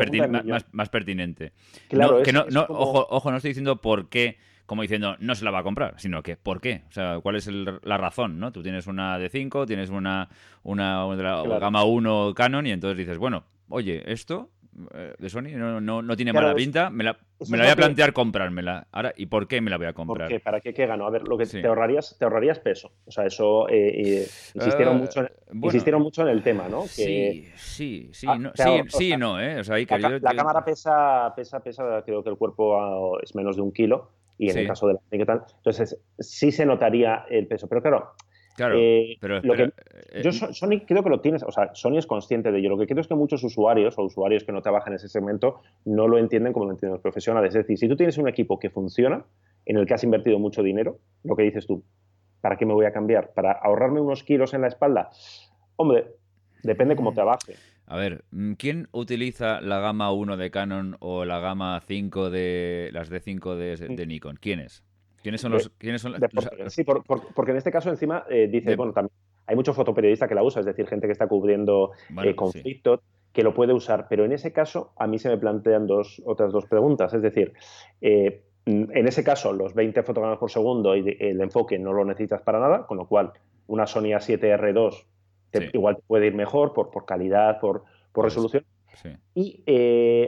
más, 0.72 0.90
pertinente. 0.90 1.54
Claro, 1.88 2.22
que 2.24 2.34
no, 2.34 2.46
ojo, 2.70 3.08
ojo, 3.10 3.32
no 3.32 3.38
estoy 3.38 3.50
diciendo 3.50 3.82
por 3.82 4.10
qué, 4.10 4.38
como 4.66 4.84
diciendo 4.84 5.18
no 5.20 5.36
se 5.36 5.46
la 5.46 5.52
va 5.52 5.60
a 5.60 5.64
comprar, 5.64 5.96
sino 5.98 6.24
que 6.24 6.36
¿por 6.36 6.62
qué? 6.62 6.84
O 6.90 6.92
sea, 6.92 7.20
¿cuál 7.20 7.36
es 7.36 7.48
la 7.48 7.98
razón? 7.98 8.40
¿no? 8.40 8.52
Tú 8.52 8.64
tienes 8.64 8.88
una 8.88 9.20
de 9.20 9.30
5, 9.30 9.66
tienes 9.66 9.90
una, 9.90 10.30
una, 10.64 11.06
de 11.16 11.24
la 11.24 11.60
gama 11.60 11.84
1 11.84 12.34
Canon 12.36 12.66
y 12.68 12.72
entonces 12.72 12.98
dices, 12.98 13.18
bueno, 13.18 13.44
oye, 13.70 14.04
esto 14.12 14.50
de 14.72 15.30
Sony 15.30 15.50
no, 15.56 15.82
no, 15.82 16.02
no 16.02 16.16
tiene 16.16 16.32
mala 16.32 16.56
pinta, 16.56 16.90
me 16.90 17.04
la, 17.04 17.18
me 17.50 17.58
la 17.58 17.64
voy 17.64 17.72
a 17.74 17.76
plantear 17.76 18.14
comprármela. 18.14 18.88
Ahora, 18.92 19.14
¿y 19.16 19.26
por 19.26 19.48
qué 19.48 19.60
me 19.62 19.70
la 19.70 19.78
voy 19.78 19.88
a 19.88 19.94
comprar? 19.94 20.30
¿Por 20.30 20.42
¿Para 20.42 20.62
qué? 20.62 20.74
¿Qué 20.74 20.86
gano? 20.86 21.06
A 21.06 21.10
ver, 21.10 21.28
lo 21.28 21.38
que 21.38 21.46
te, 21.46 21.66
ahorrarías, 21.68 22.16
te 22.18 22.24
ahorrarías 22.24 22.60
peso. 22.60 22.92
O 23.06 23.12
sea, 23.12 23.26
eso 23.26 23.68
eh, 23.70 24.28
insistieron, 24.54 24.96
eh, 24.96 25.00
mucho, 25.00 25.28
insistieron 25.54 26.02
mucho 26.02 26.22
en 26.22 26.30
el 26.30 26.42
tema, 26.42 26.70
¿no? 26.70 26.88
sí, 26.88 27.48
sí, 27.56 28.10
sí, 28.14 28.28
ah, 28.30 28.38
no, 28.38 28.52
sí, 28.56 28.82
sí 28.88 29.18
no, 29.18 29.40
¿eh? 29.40 29.60
O 29.60 29.64
sea, 29.64 29.78
la, 29.78 30.36
cámara 30.36 30.64
pesa, 30.64 31.34
pesa, 31.36 31.60
pesa, 31.62 32.04
creo 32.06 32.24
que 32.24 32.30
el 32.30 32.38
cuerpo 32.38 33.20
es 33.22 33.36
menos 33.36 33.58
de 33.58 33.62
un 33.62 33.74
kilo 33.74 34.10
y 34.38 34.50
en 34.50 34.58
el 34.58 34.68
caso 34.68 34.88
de 34.88 34.94
la 34.94 35.00
y 35.12 35.26
tal. 35.26 35.44
Entonces, 35.58 36.00
sí 36.18 36.52
se 36.52 36.66
notaría 36.66 37.26
el 37.30 37.48
peso. 37.48 37.68
Pero 37.68 37.82
claro, 37.82 38.14
Claro, 38.56 38.76
eh, 38.78 39.18
pero, 39.20 39.42
lo 39.42 39.56
que, 39.56 39.72
eh, 40.12 40.22
yo 40.24 40.32
Sony 40.32 40.82
creo 40.86 41.04
que 41.04 41.10
lo 41.10 41.22
tienes, 41.22 41.44
o 41.44 41.52
sea, 41.52 41.74
Sony 41.74 41.98
es 41.98 42.06
consciente 42.06 42.52
de 42.52 42.60
ello. 42.60 42.70
Lo 42.70 42.78
que 42.78 42.86
creo 42.86 43.00
es 43.00 43.08
que 43.08 43.16
muchos 43.16 43.44
usuarios 43.44 43.98
o 43.98 44.04
usuarios 44.04 44.44
que 44.44 44.52
no 44.52 44.62
trabajan 44.62 44.94
en 44.94 44.98
ese 44.98 45.08
segmento 45.08 45.62
no 45.86 46.08
lo 46.08 46.18
entienden 46.18 46.54
como 46.54 46.66
lo 46.66 46.72
entienden 46.72 46.94
los 46.94 47.02
profesionales. 47.02 47.56
Es 47.56 47.66
decir, 47.66 47.78
si 47.78 47.88
tú 47.88 47.96
tienes 47.96 48.18
un 48.18 48.28
equipo 48.28 48.60
que 48.60 48.70
funciona, 48.70 49.26
en 49.66 49.78
el 49.78 49.86
que 49.86 49.94
has 49.94 50.04
invertido 50.04 50.40
mucho 50.40 50.64
dinero, 50.64 51.00
lo 51.24 51.36
que 51.36 51.44
dices 51.44 51.66
tú, 51.66 51.84
¿para 52.42 52.58
qué 52.58 52.66
me 52.66 52.74
voy 52.74 52.86
a 52.86 52.92
cambiar? 52.92 53.32
¿Para 53.34 53.52
ahorrarme 53.52 54.02
unos 54.02 54.24
kilos 54.24 54.54
en 54.54 54.62
la 54.62 54.68
espalda? 54.68 55.10
Hombre, 55.76 56.08
depende 56.64 56.96
cómo 56.96 57.12
mm. 57.12 57.16
trabaje. 57.16 57.56
A 57.86 57.98
ver, 57.98 58.24
mm, 58.32 58.54
¿quién 58.54 58.88
utiliza 58.92 59.62
la 59.62 59.80
gama 59.80 60.12
1 60.12 60.38
de 60.38 60.52
Canon 60.52 60.98
o 61.00 61.26
la 61.26 61.40
gama 61.40 61.80
5 61.86 62.30
de 62.30 62.90
las 62.94 63.12
D5 63.12 63.56
de, 63.56 63.96
de 63.96 64.06
Nikon? 64.06 64.38
¿Quién 64.42 64.60
es? 64.60 64.84
¿Quiénes 65.22 65.42
son 65.42 65.52
los.? 65.52 65.70
¿quiénes 65.78 66.02
son 66.02 66.16
Sí, 66.68 66.84
porque 66.84 67.52
en 67.52 67.58
este 67.58 67.72
caso 67.72 67.90
encima 67.90 68.26
eh, 68.30 68.48
dice, 68.52 68.76
bueno, 68.76 68.94
también 68.94 69.14
hay 69.46 69.56
mucho 69.56 69.74
fotoperiodista 69.74 70.28
que 70.28 70.36
la 70.36 70.44
usa, 70.44 70.62
es 70.62 70.66
decir, 70.66 70.88
gente 70.88 71.08
que 71.08 71.14
está 71.14 71.28
cubriendo 71.28 71.92
eh, 72.24 72.36
conflictos. 72.36 73.02
que 73.32 73.44
lo 73.44 73.54
puede 73.54 73.74
usar, 73.74 74.08
pero 74.10 74.26
en 74.26 74.32
ese 74.32 74.52
caso 74.52 74.94
a 74.98 75.08
mí 75.08 75.20
se 75.20 75.30
me 75.30 75.38
plantean 75.38 75.88
dos, 75.88 76.22
otras 76.26 76.52
dos 76.52 76.66
preguntas, 76.66 77.14
es 77.14 77.22
decir, 77.22 77.54
eh, 78.02 78.44
en 78.66 79.08
ese 79.08 79.24
caso 79.24 79.54
los 79.54 79.74
20 79.74 80.04
fotogramas 80.04 80.38
por 80.38 80.52
segundo 80.52 80.96
y 80.96 81.18
el 81.20 81.40
enfoque 81.42 81.80
no 81.80 81.94
lo 81.94 82.04
necesitas 82.06 82.42
para 82.42 82.60
nada, 82.60 82.86
con 82.86 82.98
lo 82.98 83.08
cual 83.08 83.32
una 83.68 83.88
Sony 83.88 84.12
A7R2 84.14 85.06
igual 85.74 85.96
te 85.96 86.02
puede 86.04 86.28
ir 86.28 86.36
mejor 86.36 86.74
por, 86.74 86.92
por 86.92 87.06
calidad, 87.06 87.60
por, 87.60 87.82
por 88.12 88.24
pues, 88.24 88.34
resolución. 88.34 88.66
Y 89.34 89.64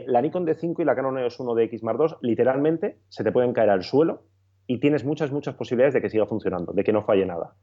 la 0.06 0.20
Nikon 0.22 0.46
D5 0.46 0.80
y 0.80 0.84
la 0.84 0.94
Canon 0.96 1.18
EOS 1.18 1.38
1 1.38 1.54
DX 1.54 1.82
Mark 1.82 1.98
II 2.00 2.16
literalmente 2.22 2.96
se 3.08 3.22
te 3.22 3.30
pueden 3.30 3.52
caer 3.52 3.70
al 3.70 3.84
suelo 3.84 4.22
y 4.66 4.78
tienes 4.78 5.04
muchas, 5.04 5.30
muchas 5.30 5.54
posibilidades 5.54 5.94
de 5.94 6.00
que 6.00 6.10
siga 6.10 6.26
funcionando, 6.26 6.72
de 6.72 6.84
que 6.84 6.92
no 6.92 7.02
falle 7.02 7.26
nada. 7.26 7.54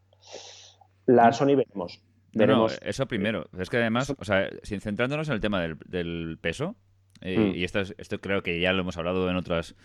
La. 1.05 1.31
Sony 1.31 1.55
veremos. 1.55 2.01
No, 2.33 2.67
eso 2.67 3.07
primero. 3.07 3.47
Es 3.57 3.69
que 3.69 3.77
además, 3.77 4.13
o 4.17 4.23
sea, 4.23 4.49
centrándonos 4.63 5.27
en 5.27 5.35
el 5.35 5.41
tema 5.41 5.61
del, 5.61 6.37
peso, 6.39 6.75
eh, 7.21 7.37
mm. 7.37 7.55
y 7.55 7.63
esto, 7.63 7.81
esto 7.97 8.21
creo 8.21 8.41
que 8.41 8.59
ya 8.59 8.71
lo 8.71 8.81
hemos 8.81 8.97
hablado 8.97 9.29
en 9.29 9.35
otras 9.35 9.75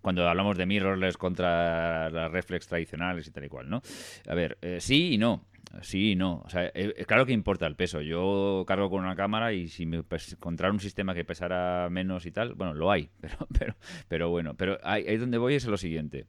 cuando 0.00 0.28
hablamos 0.28 0.56
de 0.56 0.66
mirrorless 0.66 1.16
contra 1.16 2.08
las 2.10 2.30
reflex 2.30 2.68
tradicionales 2.68 3.26
y 3.26 3.32
tal 3.32 3.44
y 3.44 3.48
cual, 3.48 3.68
¿no? 3.68 3.82
A 4.28 4.34
ver, 4.34 4.58
eh, 4.62 4.78
sí 4.80 5.14
y 5.14 5.18
no. 5.18 5.44
Sí 5.82 6.12
y 6.12 6.16
no. 6.16 6.42
O 6.44 6.48
sea, 6.48 6.70
eh, 6.72 7.04
claro 7.06 7.26
que 7.26 7.32
importa 7.32 7.66
el 7.66 7.74
peso. 7.74 8.00
Yo 8.00 8.64
cargo 8.66 8.88
con 8.88 9.00
una 9.04 9.16
cámara 9.16 9.52
y 9.52 9.66
si 9.66 9.84
me 9.84 9.98
encontrar 10.32 10.70
un 10.70 10.80
sistema 10.80 11.14
que 11.14 11.24
pesara 11.24 11.88
menos 11.90 12.26
y 12.26 12.30
tal, 12.30 12.54
bueno, 12.54 12.74
lo 12.74 12.92
hay, 12.92 13.10
pero, 13.20 13.36
pero, 13.58 13.74
pero 14.06 14.30
bueno. 14.30 14.54
Pero 14.54 14.78
ahí, 14.84 15.04
ahí 15.08 15.16
donde 15.16 15.36
voy 15.36 15.56
es 15.56 15.66
lo 15.66 15.76
siguiente 15.76 16.26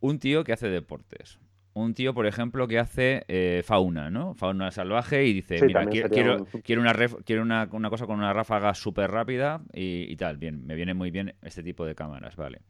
un 0.00 0.18
tío 0.18 0.44
que 0.44 0.52
hace 0.52 0.68
deportes. 0.68 1.38
Un 1.74 1.94
tío, 1.94 2.12
por 2.12 2.26
ejemplo, 2.26 2.66
que 2.66 2.78
hace 2.78 3.24
eh, 3.28 3.62
fauna, 3.64 4.10
¿no? 4.10 4.34
Fauna 4.34 4.72
salvaje 4.72 5.26
y 5.26 5.32
dice, 5.32 5.64
mira, 5.64 5.86
quiero, 5.86 6.08
quiero, 6.10 6.80
una, 6.80 6.92
quiero 7.24 7.42
una, 7.42 7.68
cosa 7.68 8.06
con 8.06 8.18
una 8.18 8.32
ráfaga 8.32 8.74
súper 8.74 9.10
rápida 9.12 9.62
y, 9.72 10.16
tal. 10.16 10.38
Bien, 10.38 10.66
me 10.66 10.74
viene 10.74 10.94
muy 10.94 11.12
bien 11.12 11.36
este 11.42 11.62
tipo 11.62 11.86
de 11.86 11.94
cámaras, 11.94 12.34
vale. 12.34 12.62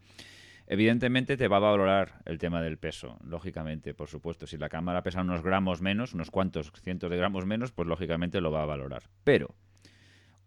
Evidentemente 0.67 1.39
te 1.39 1.49
va 1.49 1.57
a 1.57 1.61
valorar 1.61 2.21
el 2.27 2.37
tema 2.37 2.61
del 2.61 2.77
peso, 2.77 3.17
lógicamente, 3.25 3.95
por 3.95 4.09
supuesto. 4.09 4.47
Si 4.47 4.59
la 4.59 4.69
cámara 4.69 5.03
pesa 5.03 5.23
unos 5.23 5.43
gramos 5.43 5.81
menos, 5.81 6.13
unos 6.13 6.31
cuantos 6.31 6.71
cientos 6.83 7.11
de 7.11 7.17
gramos 7.17 7.47
menos, 7.47 7.73
pues 7.73 7.89
lógicamente 7.89 8.43
lo 8.43 8.51
va 8.51 8.65
a 8.65 8.67
valorar. 8.67 9.05
Pero 9.25 9.55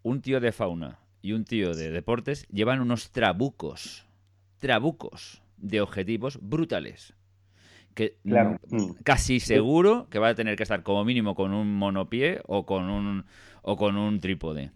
un 0.04 0.22
tío 0.22 0.40
de 0.40 0.52
fauna 0.52 1.00
y 1.24 1.32
un 1.32 1.46
tío 1.46 1.74
de 1.74 1.90
deportes 1.90 2.46
llevan 2.50 2.82
unos 2.82 3.10
trabucos. 3.10 4.06
Trabucos 4.60 5.42
de 5.62 5.82
objetivos 5.82 6.39
brutales. 6.41 7.13
Que 7.94 8.18
mm, 8.24 8.75
mm. 8.75 8.96
casi 9.03 9.39
seguro 9.39 10.08
que 10.10 10.20
va 10.20 10.30
a 10.30 10.36
tener 10.36 10.56
que 10.56 10.63
estar 10.63 10.84
como 10.84 11.03
mínimo 11.03 11.36
con 11.36 11.53
un 11.53 11.75
monopié 11.75 12.41
o 12.46 12.65
con 12.65 12.89
un, 12.89 13.25
o 13.62 13.75
con 13.75 13.98
un 13.98 14.20
trípode. 14.20 14.72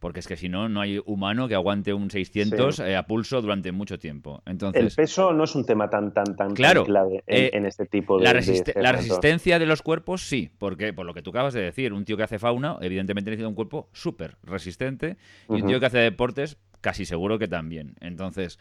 Porque 0.00 0.20
es 0.20 0.26
que 0.26 0.36
si 0.36 0.48
no, 0.48 0.68
no 0.70 0.80
hay 0.80 0.98
humano 1.04 1.46
que 1.46 1.54
aguante 1.54 1.92
un 1.92 2.10
600 2.10 2.80
eh, 2.80 2.96
a 2.96 3.06
pulso 3.06 3.42
durante 3.42 3.70
mucho 3.70 3.98
tiempo. 3.98 4.42
Entonces, 4.46 4.82
el 4.82 4.90
peso 4.92 5.34
no 5.34 5.44
es 5.44 5.54
un 5.54 5.66
tema 5.66 5.90
tan 5.90 6.14
tan 6.14 6.34
tan, 6.36 6.54
claro, 6.54 6.84
clave 6.84 7.22
eh, 7.26 7.50
en, 7.52 7.66
este 7.66 7.84
tipo 7.84 8.16
de... 8.16 8.24
La, 8.24 8.32
la 8.32 8.92
resistencia 8.92 9.58
de 9.58 9.66
los 9.66 9.82
cuerpos 9.82 10.22
sí, 10.22 10.50
porque 10.58 10.94
por 10.94 11.04
lo 11.04 11.12
que 11.12 11.20
tú 11.20 11.30
acabas 11.30 11.52
de 11.52 11.60
decir, 11.60 11.92
un 11.92 12.06
tío 12.06 12.16
que 12.16 12.22
hace 12.22 12.38
fauna 12.38 12.78
evidentemente 12.80 13.30
necesita 13.30 13.48
un 13.48 13.54
cuerpo 13.54 13.90
súper 13.92 14.38
resistente 14.42 15.18
y 15.50 15.60
un 15.60 15.66
tío 15.66 15.78
que 15.78 15.86
hace 15.86 15.98
deportes 15.98 16.56
casi 16.80 17.04
seguro 17.04 17.38
que 17.38 17.48
también. 17.48 17.94
Entonces, 18.00 18.58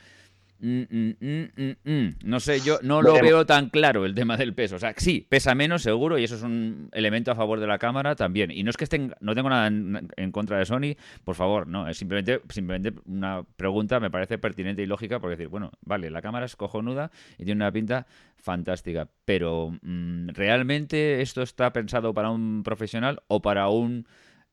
Mm, 0.62 0.82
mm, 0.92 1.76
mm, 1.86 2.16
no 2.26 2.40
sé, 2.42 2.60
yo 2.60 2.80
no 2.84 3.02
lo 3.02 3.14
veo 3.14 3.46
tan 3.46 3.70
claro 3.70 4.06
el 4.06 4.14
tema 4.14 4.36
del 4.36 4.54
peso. 4.54 4.76
O 4.76 4.80
sea, 4.80 4.94
sí, 4.98 5.26
pesa 5.28 5.56
menos 5.56 5.82
seguro 5.84 6.18
y 6.18 6.26
eso 6.26 6.36
es 6.36 6.44
un 6.44 6.90
elemento 6.92 7.32
a 7.32 7.36
favor 7.36 7.60
de 7.60 7.68
la 7.68 7.80
cámara 7.80 8.16
también. 8.16 8.52
Y 8.52 8.64
no 8.64 8.70
es 8.70 8.78
que 8.78 8.84
estén, 8.84 9.16
no 9.22 9.36
tengo 9.36 9.50
nada 9.50 9.68
en, 9.68 10.32
contra 10.32 10.58
de 10.58 10.66
Sony, 10.66 10.96
por 11.24 11.36
favor, 11.36 11.66
no, 11.68 11.88
es 11.88 11.98
simplemente, 11.98 12.42
simplemente 12.50 13.00
una 13.06 13.44
pregunta, 13.56 14.00
me 14.00 14.12
parece 14.12 14.38
pertinente 14.38 14.82
y 14.82 14.86
lógica, 14.86 15.20
porque 15.20 15.38
decir, 15.38 15.48
bueno, 15.48 15.72
vale, 15.82 16.10
la 16.10 16.22
cámara 16.22 16.46
es 16.46 16.56
cojonuda 16.56 17.12
y 17.38 17.46
tiene 17.46 17.64
una 17.64 17.72
pinta 17.72 18.06
fantástica, 18.38 19.08
pero 19.26 19.78
¿realmente 19.82 21.22
esto 21.22 21.42
está 21.42 21.72
pensado 21.72 22.14
para 22.14 22.32
un 22.32 22.64
profesional 22.64 23.22
o 23.28 23.42
para 23.42 23.70
un 23.70 24.08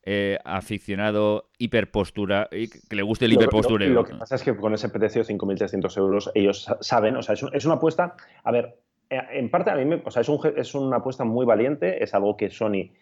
eh, 0.09 0.39
aficionado 0.45 1.51
hiperpostura, 1.59 2.49
que 2.49 2.95
le 2.95 3.03
guste 3.03 3.25
el 3.25 3.33
hiperpostureo. 3.33 3.93
Lo, 3.93 4.05
que 4.05 4.15
pasa 4.15 4.37
es 4.37 4.43
que 4.45 4.55
con 4.55 4.73
ese 4.73 4.89
precio, 4.89 5.25
5.300 5.25 5.99
euros, 5.99 6.31
ellos 6.33 6.69
saben, 6.81 7.17
o 7.17 7.23
sea, 7.23 7.35
es, 7.53 7.65
una 7.65 7.75
apuesta, 7.75 8.15
a 8.45 8.53
ver, 8.53 8.79
eh, 9.11 9.21
en 9.33 9.51
parte 9.51 9.71
a 9.71 9.75
mí 9.75 9.85
me, 9.85 10.01
o 10.05 10.11
sea, 10.13 10.23
es, 10.23 10.29
un, 10.29 10.39
es 10.57 10.77
una 10.77 10.99
apuesta 10.99 11.25
muy 11.25 11.45
valiente, 11.45 12.05
es 12.05 12.15
algo 12.15 12.37
que 12.37 12.51
Sony 12.51 12.93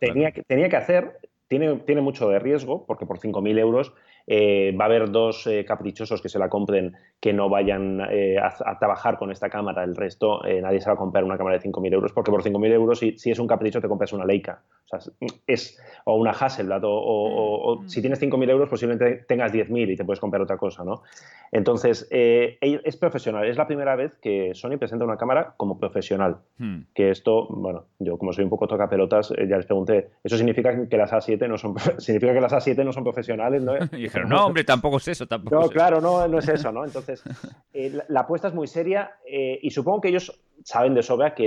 tenía, 0.00 0.32
tenía 0.46 0.70
que 0.70 0.76
hacer, 0.76 1.18
tiene, 1.46 1.76
tiene 1.80 2.00
mucho 2.00 2.26
de 2.30 2.38
riesgo, 2.38 2.86
porque 2.86 3.04
por 3.04 3.18
5.000 3.18 3.58
euros 3.58 3.92
eh, 4.26 4.74
va 4.78 4.84
a 4.84 4.88
haber 4.88 5.10
dos 5.10 5.46
eh, 5.46 5.64
caprichosos 5.64 6.22
que 6.22 6.28
se 6.28 6.38
la 6.38 6.48
compren 6.48 6.94
que 7.20 7.32
no 7.32 7.48
vayan 7.48 8.00
eh, 8.10 8.36
a, 8.38 8.78
trabajar 8.78 9.18
con 9.18 9.30
esta 9.30 9.48
cámara. 9.48 9.84
El 9.84 9.94
resto, 9.94 10.40
nadie 10.42 10.80
se 10.80 10.88
va 10.88 10.94
a 10.94 10.96
comprar 10.96 11.24
una 11.24 11.36
cámara 11.36 11.58
de 11.58 11.62
5.000 11.62 11.92
euros, 11.92 12.12
porque 12.12 12.30
por 12.30 12.42
5.000 12.42 12.72
euros, 12.72 12.98
si, 12.98 13.16
si, 13.16 13.30
es 13.30 13.38
un 13.38 13.46
capricho, 13.46 13.80
te 13.80 13.88
compras 13.88 14.12
una 14.12 14.24
Leica. 14.24 14.62
O, 14.84 14.98
sea, 14.98 15.12
es, 15.46 15.80
o 16.04 16.16
una 16.16 16.32
Hasselblad. 16.32 16.82
O, 16.84 17.80
mm. 17.82 17.88
si 17.88 18.00
tienes 18.00 18.20
5.000 18.20 18.50
euros, 18.50 18.68
posiblemente 18.68 19.24
tengas 19.28 19.52
10.000 19.52 19.92
y 19.92 19.96
te 19.96 20.04
puedes 20.04 20.20
comprar 20.20 20.42
otra 20.42 20.56
cosa. 20.56 20.84
¿no? 20.84 21.02
Entonces, 21.52 22.08
es 22.10 22.96
profesional. 22.96 23.46
Es 23.46 23.56
la 23.56 23.66
primera 23.66 23.94
vez 23.94 24.16
que 24.20 24.52
Sony 24.54 24.78
presenta 24.78 25.04
una 25.04 25.16
cámara 25.16 25.54
como 25.56 25.78
profesional. 25.78 26.38
Hmm. 26.58 26.80
Que 26.92 27.10
esto, 27.10 27.46
bueno, 27.50 27.86
yo 28.00 28.18
como 28.18 28.32
soy 28.32 28.44
un 28.44 28.50
poco 28.50 28.66
toca 28.66 28.88
pelotas, 28.88 29.32
ya 29.48 29.56
les 29.56 29.66
pregunté, 29.66 30.10
¿eso 30.24 30.36
significa 30.36 30.88
que 30.88 30.96
las 30.96 31.12
A7 31.12 31.48
no 31.48 31.56
son, 31.56 31.74
significa 31.98 32.32
que 32.32 32.40
las 32.40 32.52
A7 32.52 32.84
no 32.84 32.92
son 32.92 33.04
profesionales? 33.04 33.62
¿no? 33.62 33.74
Pero 34.12 34.26
no, 34.26 34.46
hombre, 34.46 34.64
tampoco 34.64 34.98
es 34.98 35.08
eso, 35.08 35.26
tampoco. 35.26 35.60
No, 35.60 35.68
claro, 35.68 36.00
no, 36.00 36.26
no 36.28 36.38
es 36.38 36.48
eso, 36.48 36.70
¿no? 36.72 36.84
Entonces, 36.84 37.22
eh, 37.72 37.98
la, 38.08 38.20
apuesta 38.20 38.48
es 38.48 38.54
muy 38.54 38.66
seria 38.66 39.12
eh, 39.26 39.58
y 39.62 39.70
supongo 39.70 40.00
que 40.00 40.08
ellos 40.08 40.40
saben 40.64 40.94
de 40.94 41.02
sobra 41.02 41.34
que 41.34 41.46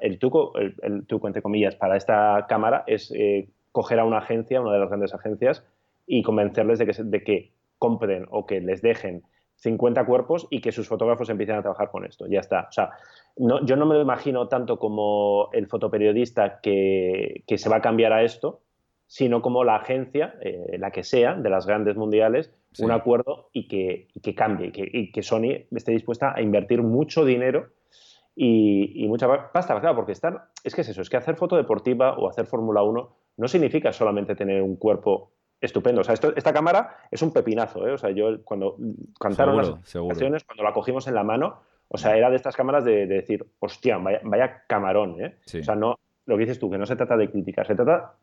el 0.00 0.18
truco, 0.18 0.52
el, 0.56 1.06
truco, 1.06 1.26
entre 1.26 1.42
comillas, 1.42 1.76
para 1.76 1.96
esta 1.96 2.46
cámara 2.48 2.84
es 2.86 3.12
eh, 3.14 3.48
coger 3.72 4.00
a 4.00 4.04
una 4.04 4.18
agencia, 4.18 4.60
una 4.60 4.72
de 4.72 4.80
las 4.80 4.88
grandes 4.88 5.14
agencias, 5.14 5.64
y 6.06 6.22
convencerles 6.22 6.78
de 6.78 6.86
que, 6.86 7.02
de 7.02 7.24
que 7.24 7.52
compren 7.78 8.26
o 8.30 8.46
que 8.46 8.60
les 8.60 8.80
dejen 8.80 9.22
50 9.56 10.04
cuerpos 10.04 10.46
y 10.50 10.60
que 10.60 10.72
sus 10.72 10.88
fotógrafos 10.88 11.28
empiecen 11.30 11.56
a 11.56 11.62
trabajar 11.62 11.90
con 11.90 12.04
esto. 12.04 12.26
Ya 12.26 12.40
está. 12.40 12.66
O 12.68 12.72
sea, 12.72 12.90
yo 13.36 13.76
no 13.76 13.86
me 13.86 13.94
lo 13.94 14.02
imagino 14.02 14.48
tanto 14.48 14.78
como 14.78 15.50
el 15.52 15.66
fotoperiodista 15.66 16.60
que, 16.60 17.42
que 17.46 17.58
se 17.58 17.68
va 17.68 17.76
a 17.76 17.82
cambiar 17.82 18.12
a 18.12 18.22
esto, 18.22 18.60
sino 19.06 19.42
como 19.42 19.64
la 19.64 19.76
agencia, 19.76 20.34
eh, 20.40 20.76
la 20.78 20.90
que 20.90 21.04
sea, 21.04 21.34
de 21.34 21.50
las 21.50 21.66
grandes 21.66 21.96
mundiales, 21.96 22.52
un 22.78 22.90
acuerdo 22.90 23.48
y 23.52 23.68
que, 23.68 24.08
que 24.22 24.34
cambie, 24.34 24.70
y 24.74 25.10
que 25.10 25.22
Sony 25.22 25.64
esté 25.70 25.92
dispuesta 25.92 26.34
a 26.36 26.42
invertir 26.42 26.82
mucho 26.82 27.24
dinero 27.24 27.70
y, 28.38 29.06
mucha 29.08 29.50
pasta, 29.50 29.80
claro, 29.80 29.96
porque 29.96 30.12
estar, 30.12 30.48
es 30.62 30.74
que 30.74 30.82
es 30.82 30.88
eso, 30.90 31.00
es 31.00 31.08
que 31.08 31.16
hacer 31.16 31.36
foto 31.36 31.56
deportiva 31.56 32.18
o 32.18 32.28
hacer 32.28 32.46
Fórmula 32.46 32.82
1 32.82 33.16
no 33.38 33.48
significa 33.48 33.92
solamente 33.92 34.34
tener 34.34 34.60
un 34.62 34.76
cuerpo 34.76 35.32
estupendo. 35.58 36.02
O 36.02 36.04
sea, 36.04 36.12
esto, 36.12 36.34
esta 36.36 36.52
cámara 36.52 36.98
es 37.10 37.22
un 37.22 37.32
pepinazo, 37.32 37.86
¿eh? 37.86 37.92
O 37.92 37.98
sea, 37.98 38.10
yo 38.10 38.44
cuando 38.44 38.76
cantaron 39.18 39.56
las 39.56 39.70
canciones, 39.70 40.44
cuando 40.44 40.64
la 40.64 40.74
cogimos 40.74 41.08
en 41.08 41.14
la 41.14 41.24
mano, 41.24 41.62
o 41.88 41.96
sea, 41.96 42.16
era 42.16 42.28
de 42.28 42.36
estas 42.36 42.56
cámaras 42.56 42.84
de, 42.84 43.06
decir, 43.06 43.46
hostia, 43.58 43.96
vaya, 43.96 44.64
camarón, 44.66 45.18
¿eh? 45.22 45.38
O 45.46 45.62
sea, 45.62 45.74
no, 45.74 45.98
lo 46.26 46.36
que 46.36 46.40
dices 46.40 46.58
tú, 46.58 46.70
que 46.70 46.76
no 46.76 46.84
se 46.84 46.96
trata 46.96 47.16
de 47.16 47.30
crítica, 47.30 47.64
se 47.64 47.74
trata 47.74 48.16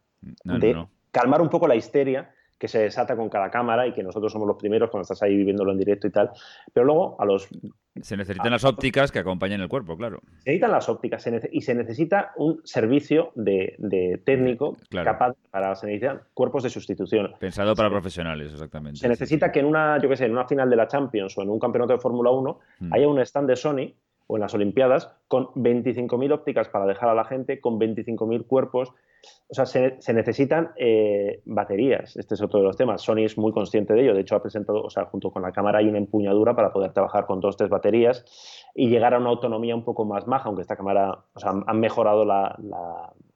de 0.43 0.85
calmar 1.11 1.41
un 1.41 1.49
poco 1.49 1.67
la 1.67 1.75
histeria 1.75 2.33
que 2.63 2.69
se 2.69 2.79
desata 2.79 3.17
con 3.17 3.27
cada 3.27 3.51
cámara 3.51 3.87
y 3.87 3.91
que 3.91 4.01
nosotros 4.01 4.31
somos 4.31 4.47
los 4.47 4.55
primeros 4.55 4.89
cuando 4.89 5.01
estás 5.01 5.21
ahí 5.21 5.35
viviéndolo 5.35 5.73
en 5.73 5.77
directo 5.77 6.07
y 6.07 6.11
tal. 6.11 6.31
Pero 6.71 6.85
luego 6.85 7.17
a 7.19 7.25
los... 7.25 7.49
Se 8.01 8.15
necesitan 8.15 8.53
las 8.53 8.63
ópticas 8.63 9.11
que 9.11 9.19
acompañen 9.19 9.59
el 9.59 9.67
cuerpo, 9.67 9.97
claro. 9.97 10.21
Se 10.21 10.51
necesitan 10.51 10.71
las 10.71 10.87
ópticas 10.87 11.27
y 11.51 11.59
se 11.59 11.75
necesita 11.75 12.31
un 12.37 12.61
servicio 12.63 13.33
de, 13.35 14.21
técnico 14.25 14.77
capaz 14.89 15.35
para... 15.51 15.75
Se 15.75 15.87
necesitan 15.87 16.21
cuerpos 16.33 16.63
de 16.63 16.69
sustitución. 16.69 17.33
Pensado 17.37 17.75
para 17.75 17.89
profesionales, 17.89 18.53
exactamente. 18.53 18.99
Se 18.99 19.09
necesita 19.09 19.51
que 19.51 19.59
en 19.59 19.65
una, 19.65 20.01
yo 20.01 20.07
qué 20.07 20.15
sé, 20.15 20.25
en 20.25 20.31
una 20.31 20.47
final 20.47 20.69
de 20.69 20.77
la 20.77 20.87
Champions 20.87 21.37
o 21.37 21.41
en 21.41 21.49
un 21.49 21.59
campeonato 21.59 21.91
de 21.91 21.99
Fórmula 21.99 22.31
1 22.31 22.59
hmm. 22.79 22.93
haya 22.93 23.09
un 23.09 23.19
stand 23.19 23.49
de 23.49 23.57
Sony 23.57 23.93
o 24.27 24.37
en 24.37 24.41
las 24.41 24.53
Olimpiadas 24.53 25.11
con 25.27 25.47
25.000 25.47 26.31
ópticas 26.31 26.69
para 26.69 26.85
dejar 26.85 27.09
a 27.09 27.13
la 27.13 27.25
gente, 27.25 27.59
con 27.59 27.77
25.000 27.77 28.47
cuerpos 28.47 28.93
o 29.47 29.53
sea, 29.53 29.65
se, 29.65 30.13
necesitan 30.13 30.71
eh, 30.77 31.41
baterías. 31.45 32.15
Este 32.17 32.33
es 32.33 32.41
otro 32.41 32.59
de 32.59 32.65
los 32.65 32.75
temas. 32.75 33.01
Sony 33.01 33.19
es 33.19 33.37
muy 33.37 33.51
consciente 33.51 33.93
de 33.93 34.01
ello. 34.01 34.13
De 34.13 34.21
hecho, 34.21 34.35
ha 34.35 34.41
presentado, 34.41 34.81
o 34.81 34.89
sea, 34.89 35.05
junto 35.05 35.31
con 35.31 35.41
la 35.43 35.51
cámara 35.51 35.79
hay 35.79 35.87
una 35.87 35.99
empuñadura 35.99 36.55
para 36.55 36.73
poder 36.73 36.91
trabajar 36.91 37.25
con 37.25 37.39
dos, 37.39 37.55
tres 37.55 37.69
baterías 37.69 38.25
y 38.73 38.89
llegar 38.89 39.13
a 39.13 39.19
una 39.19 39.29
autonomía 39.29 39.75
un 39.75 39.83
poco 39.83 40.05
más 40.05 40.25
baja, 40.25 40.45
aunque 40.45 40.63
esta 40.63 40.75
cámara, 40.75 41.19
o 41.33 41.39
sea, 41.39 41.53
han 41.65 41.79
mejorado 41.79 42.25
la, 42.25 42.57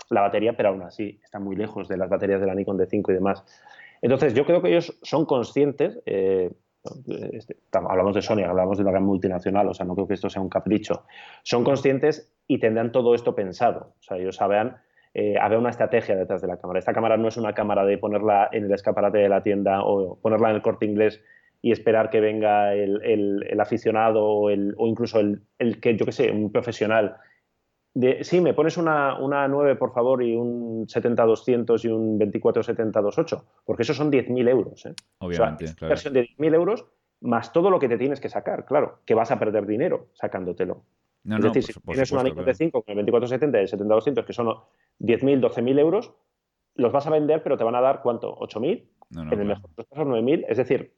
batería, 0.09 0.57
pero 0.57 0.69
aún 0.69 0.81
así 0.81 1.19
está 1.23 1.39
muy 1.39 1.55
lejos 1.55 1.87
de 1.87 1.97
las 1.97 2.09
baterías 2.09 2.41
de 2.41 2.47
la 2.47 2.55
Nikon 2.55 2.77
D5 2.77 3.09
y 3.09 3.13
demás. 3.13 3.43
Entonces, 4.01 4.33
yo 4.33 4.45
creo 4.45 4.61
que 4.61 4.69
ellos 4.69 4.97
son 5.03 5.25
conscientes. 5.25 5.99
Eh, 6.05 6.51
este, 7.31 7.57
hablamos 7.73 8.15
de 8.15 8.21
Sony, 8.21 8.43
hablamos 8.43 8.77
de 8.77 8.83
una 8.83 8.91
gran 8.91 9.03
multinacional, 9.03 9.67
o 9.67 9.73
sea, 9.73 9.85
no 9.85 9.93
creo 9.93 10.07
que 10.07 10.13
esto 10.15 10.29
sea 10.29 10.41
un 10.41 10.49
capricho. 10.49 11.03
Son 11.43 11.63
conscientes 11.63 12.33
y 12.47 12.59
tendrán 12.59 12.91
todo 12.91 13.13
esto 13.13 13.35
pensado. 13.35 13.93
O 13.99 14.03
sea, 14.03 14.17
ellos 14.17 14.37
saben 14.37 14.75
eh, 15.19 15.35
había 15.41 15.57
una 15.57 15.71
estrategia 15.71 16.15
detrás 16.15 16.43
de 16.43 16.47
la 16.47 16.57
cámara. 16.57 16.77
Esta 16.77 16.93
cámara 16.93 17.17
no 17.17 17.27
es 17.27 17.37
una 17.37 17.53
cámara 17.53 17.83
de 17.83 17.97
ponerla 17.97 18.49
en 18.51 18.65
el 18.65 18.71
escaparate 18.71 19.17
de 19.17 19.27
la 19.27 19.41
tienda 19.41 19.81
o 19.81 20.19
ponerla 20.21 20.51
en 20.51 20.57
el 20.57 20.61
corte 20.61 20.85
inglés 20.85 21.23
y 21.59 21.71
esperar 21.71 22.11
que 22.11 22.21
venga 22.21 22.75
el, 22.75 23.59
aficionado 23.59 24.23
o, 24.23 24.51
incluso 24.51 25.19
el, 25.19 25.79
que, 25.81 25.97
yo 25.97 26.05
qué 26.05 26.11
sé, 26.11 26.29
un 26.29 26.51
profesional. 26.51 27.15
De, 27.95 28.23
sí, 28.23 28.41
me 28.41 28.53
pones 28.53 28.77
una, 28.77 29.17
una 29.17 29.47
9, 29.47 29.75
por 29.75 29.91
favor, 29.91 30.21
y 30.21 30.35
un 30.35 30.85
70-200 30.85 31.83
y 31.83 31.87
un 31.87 32.19
24-70-28, 32.19 33.43
porque 33.65 33.81
esos 33.81 33.97
son 33.97 34.11
10.000 34.11 34.47
euros. 34.47 34.85
¿eh? 34.85 34.93
Obviamente. 35.17 35.65
O 35.65 35.67
sea, 35.69 35.87
versión 35.87 36.13
de 36.13 36.27
10.000 36.27 36.53
euros 36.53 36.85
más 37.21 37.51
todo 37.51 37.71
lo 37.71 37.79
que 37.79 37.89
te 37.89 37.97
tienes 37.97 38.19
que 38.19 38.29
sacar, 38.29 38.65
claro, 38.65 38.99
que 39.03 39.15
vas 39.15 39.31
a 39.31 39.39
perder 39.39 39.65
dinero 39.65 40.09
sacándotelo. 40.13 40.83
Es 41.35 41.43
decir, 41.43 41.63
si 41.63 41.79
tienes 41.81 42.11
una 42.11 42.23
Nikon 42.23 42.45
D5 42.45 42.71
con 42.71 42.97
el 42.97 43.05
2470 43.05 43.57
y 43.57 43.61
el 43.61 43.69
70-200, 43.69 44.25
que 44.25 44.33
son 44.33 44.47
10.000, 44.99 45.41
12.000 45.41 45.79
euros, 45.79 46.13
los 46.75 46.91
vas 46.91 47.05
a 47.07 47.09
vender, 47.09 47.43
pero 47.43 47.57
te 47.57 47.63
van 47.63 47.75
a 47.75 47.81
dar 47.81 48.01
¿cuánto? 48.01 48.35
¿8.000? 48.37 48.83
en 49.15 49.39
el 49.39 49.45
mejor 49.45 49.69
de 49.69 49.75
los 49.77 49.87
casos, 49.87 50.07
9.000. 50.07 50.45
Es 50.47 50.57
decir, 50.57 50.93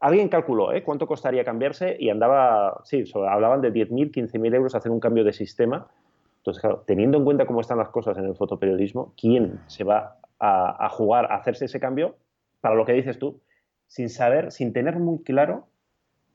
alguien 0.00 0.28
calculó 0.28 0.72
¿eh? 0.72 0.82
cuánto 0.82 1.06
costaría 1.06 1.44
cambiarse 1.44 1.96
y 1.98 2.10
andaba, 2.10 2.80
sí, 2.84 3.04
hablaban 3.14 3.62
de 3.62 3.72
10.000, 3.72 4.12
15.000 4.12 4.54
euros 4.54 4.74
hacer 4.74 4.92
un 4.92 5.00
cambio 5.00 5.24
de 5.24 5.32
sistema. 5.32 5.88
Entonces, 6.38 6.60
claro, 6.60 6.84
teniendo 6.86 7.16
en 7.16 7.24
cuenta 7.24 7.46
cómo 7.46 7.60
están 7.60 7.78
las 7.78 7.88
cosas 7.88 8.18
en 8.18 8.26
el 8.26 8.34
fotoperiodismo, 8.34 9.14
¿quién 9.18 9.60
se 9.66 9.84
va 9.84 10.18
a, 10.38 10.86
a 10.86 10.88
jugar 10.90 11.32
a 11.32 11.36
hacerse 11.36 11.64
ese 11.64 11.80
cambio 11.80 12.16
para 12.60 12.74
lo 12.74 12.84
que 12.84 12.92
dices 12.92 13.18
tú? 13.18 13.40
Sin 13.86 14.10
saber, 14.10 14.52
sin 14.52 14.72
tener 14.74 14.98
muy 14.98 15.22
claro 15.22 15.68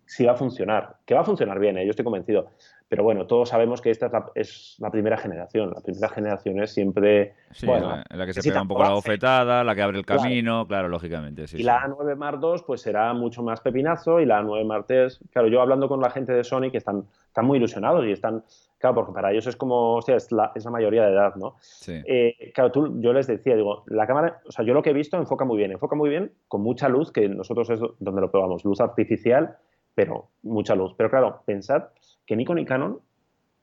si 0.09 0.25
va 0.25 0.31
a 0.31 0.35
funcionar. 0.35 0.95
Que 1.05 1.13
va 1.13 1.21
a 1.21 1.23
funcionar 1.23 1.59
bien, 1.59 1.77
¿eh? 1.77 1.85
yo 1.85 1.91
estoy 1.91 2.03
convencido. 2.03 2.47
Pero 2.87 3.03
bueno, 3.03 3.27
todos 3.27 3.49
sabemos 3.49 3.79
que 3.79 3.91
esta 3.91 4.09
es 4.33 4.75
la, 4.79 4.89
primera 4.89 5.15
generación. 5.15 5.69
La 5.69 5.81
primera 5.81 6.09
generación 6.09 6.59
es 6.63 6.73
siempre. 6.73 7.35
Sí, 7.51 7.67
bueno, 7.67 8.01
la, 8.09 8.25
que 8.25 8.33
se 8.33 8.41
pega 8.41 8.63
un 8.63 8.67
poco 8.67 8.81
la 8.81 8.89
bofetada, 8.89 9.63
la 9.63 9.75
que 9.75 9.83
abre 9.83 9.99
el 9.99 10.05
camino, 10.07 10.65
claro, 10.65 10.87
lógicamente. 10.87 11.45
y 11.53 11.61
la 11.61 11.81
A9 11.83 12.15
Mark 12.15 12.39
II, 12.41 12.63
pues 12.65 12.81
será 12.81 13.13
mucho 13.13 13.43
más 13.43 13.61
pepinazo. 13.61 14.19
Y 14.19 14.25
la 14.25 14.41
A9 14.41 14.65
Mark 14.65 14.85
III, 14.89 15.27
claro, 15.31 15.47
yo 15.49 15.61
hablando 15.61 15.87
con 15.87 16.01
la 16.01 16.09
gente 16.09 16.33
de 16.33 16.43
Sony, 16.43 16.71
que 16.71 16.79
están, 16.79 17.03
están 17.27 17.45
muy 17.45 17.59
ilusionados 17.59 18.03
y 18.07 18.11
están. 18.11 18.43
Claro, 18.79 18.95
porque 18.95 19.11
para 19.13 19.31
ellos 19.31 19.45
es 19.45 19.55
como, 19.55 19.97
o 19.97 20.01
sea, 20.01 20.15
es 20.15 20.31
la, 20.31 20.51
es 20.55 20.65
la 20.65 20.71
mayoría 20.71 21.03
de 21.03 21.11
edad, 21.11 21.35
¿no? 21.35 21.57
Sí. 21.59 22.01
Eh, 22.07 22.51
claro, 22.55 22.71
tú, 22.71 22.99
yo 23.01 23.13
les 23.13 23.27
decía, 23.27 23.55
digo, 23.55 23.83
la 23.85 24.07
cámara, 24.07 24.41
o 24.47 24.51
sea, 24.51 24.65
yo 24.65 24.73
lo 24.73 24.81
que 24.81 24.89
he 24.89 24.93
visto 24.93 25.17
enfoca 25.17 25.45
muy 25.45 25.57
bien, 25.57 25.71
enfoca 25.71 25.95
muy 25.95 26.09
bien 26.09 26.31
con 26.47 26.61
mucha 26.61 26.89
luz, 26.89 27.11
que 27.11 27.29
nosotros 27.29 27.69
es 27.69 27.79
donde 27.99 28.21
lo 28.21 28.31
probamos, 28.31 28.63
luz 28.63 28.81
artificial, 28.81 29.57
pero 29.95 30.29
mucha 30.43 30.75
luz. 30.75 30.93
Pero 30.97 31.09
claro, 31.09 31.41
pensad 31.45 31.89
que 32.25 32.35
Nikon 32.35 32.59
y 32.59 32.65
Canon, 32.65 32.99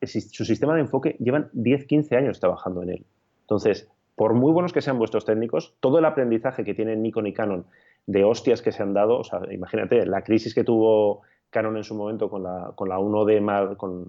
su 0.03 0.45
sistema 0.45 0.75
de 0.75 0.81
enfoque, 0.81 1.17
llevan 1.19 1.51
10, 1.53 1.87
15 1.87 2.17
años 2.17 2.41
trabajando 2.41 2.83
en 2.83 2.91
él. 2.91 3.07
Entonces, 3.43 3.91
por 4.15 4.35
muy 4.35 4.53
buenos 4.53 4.73
que 4.73 4.81
sean 4.81 4.99
vuestros 4.99 5.25
técnicos, 5.25 5.75
todo 5.81 5.99
el 5.99 6.05
aprendizaje 6.05 6.65
que 6.65 6.75
tienen 6.75 7.03
Nikon 7.03 7.27
y 7.27 7.33
Canon 7.33 7.67
de 8.07 8.25
hostias 8.25 8.63
que 8.63 8.73
se 8.73 8.83
han 8.83 8.95
dado, 8.95 9.19
o 9.19 9.25
sea, 9.25 9.41
imagínate 9.51 10.07
la 10.07 10.23
crisis 10.23 10.55
que 10.55 10.65
tuvo 10.65 11.23
Canon 11.51 11.77
en 11.77 11.85
su 11.85 11.95
momento 11.95 12.31
con 12.31 12.43
la, 12.43 12.73
con 12.75 12.89
la 12.89 12.99
1D 12.99 13.41
Mar, 13.41 13.77
con, 13.77 14.07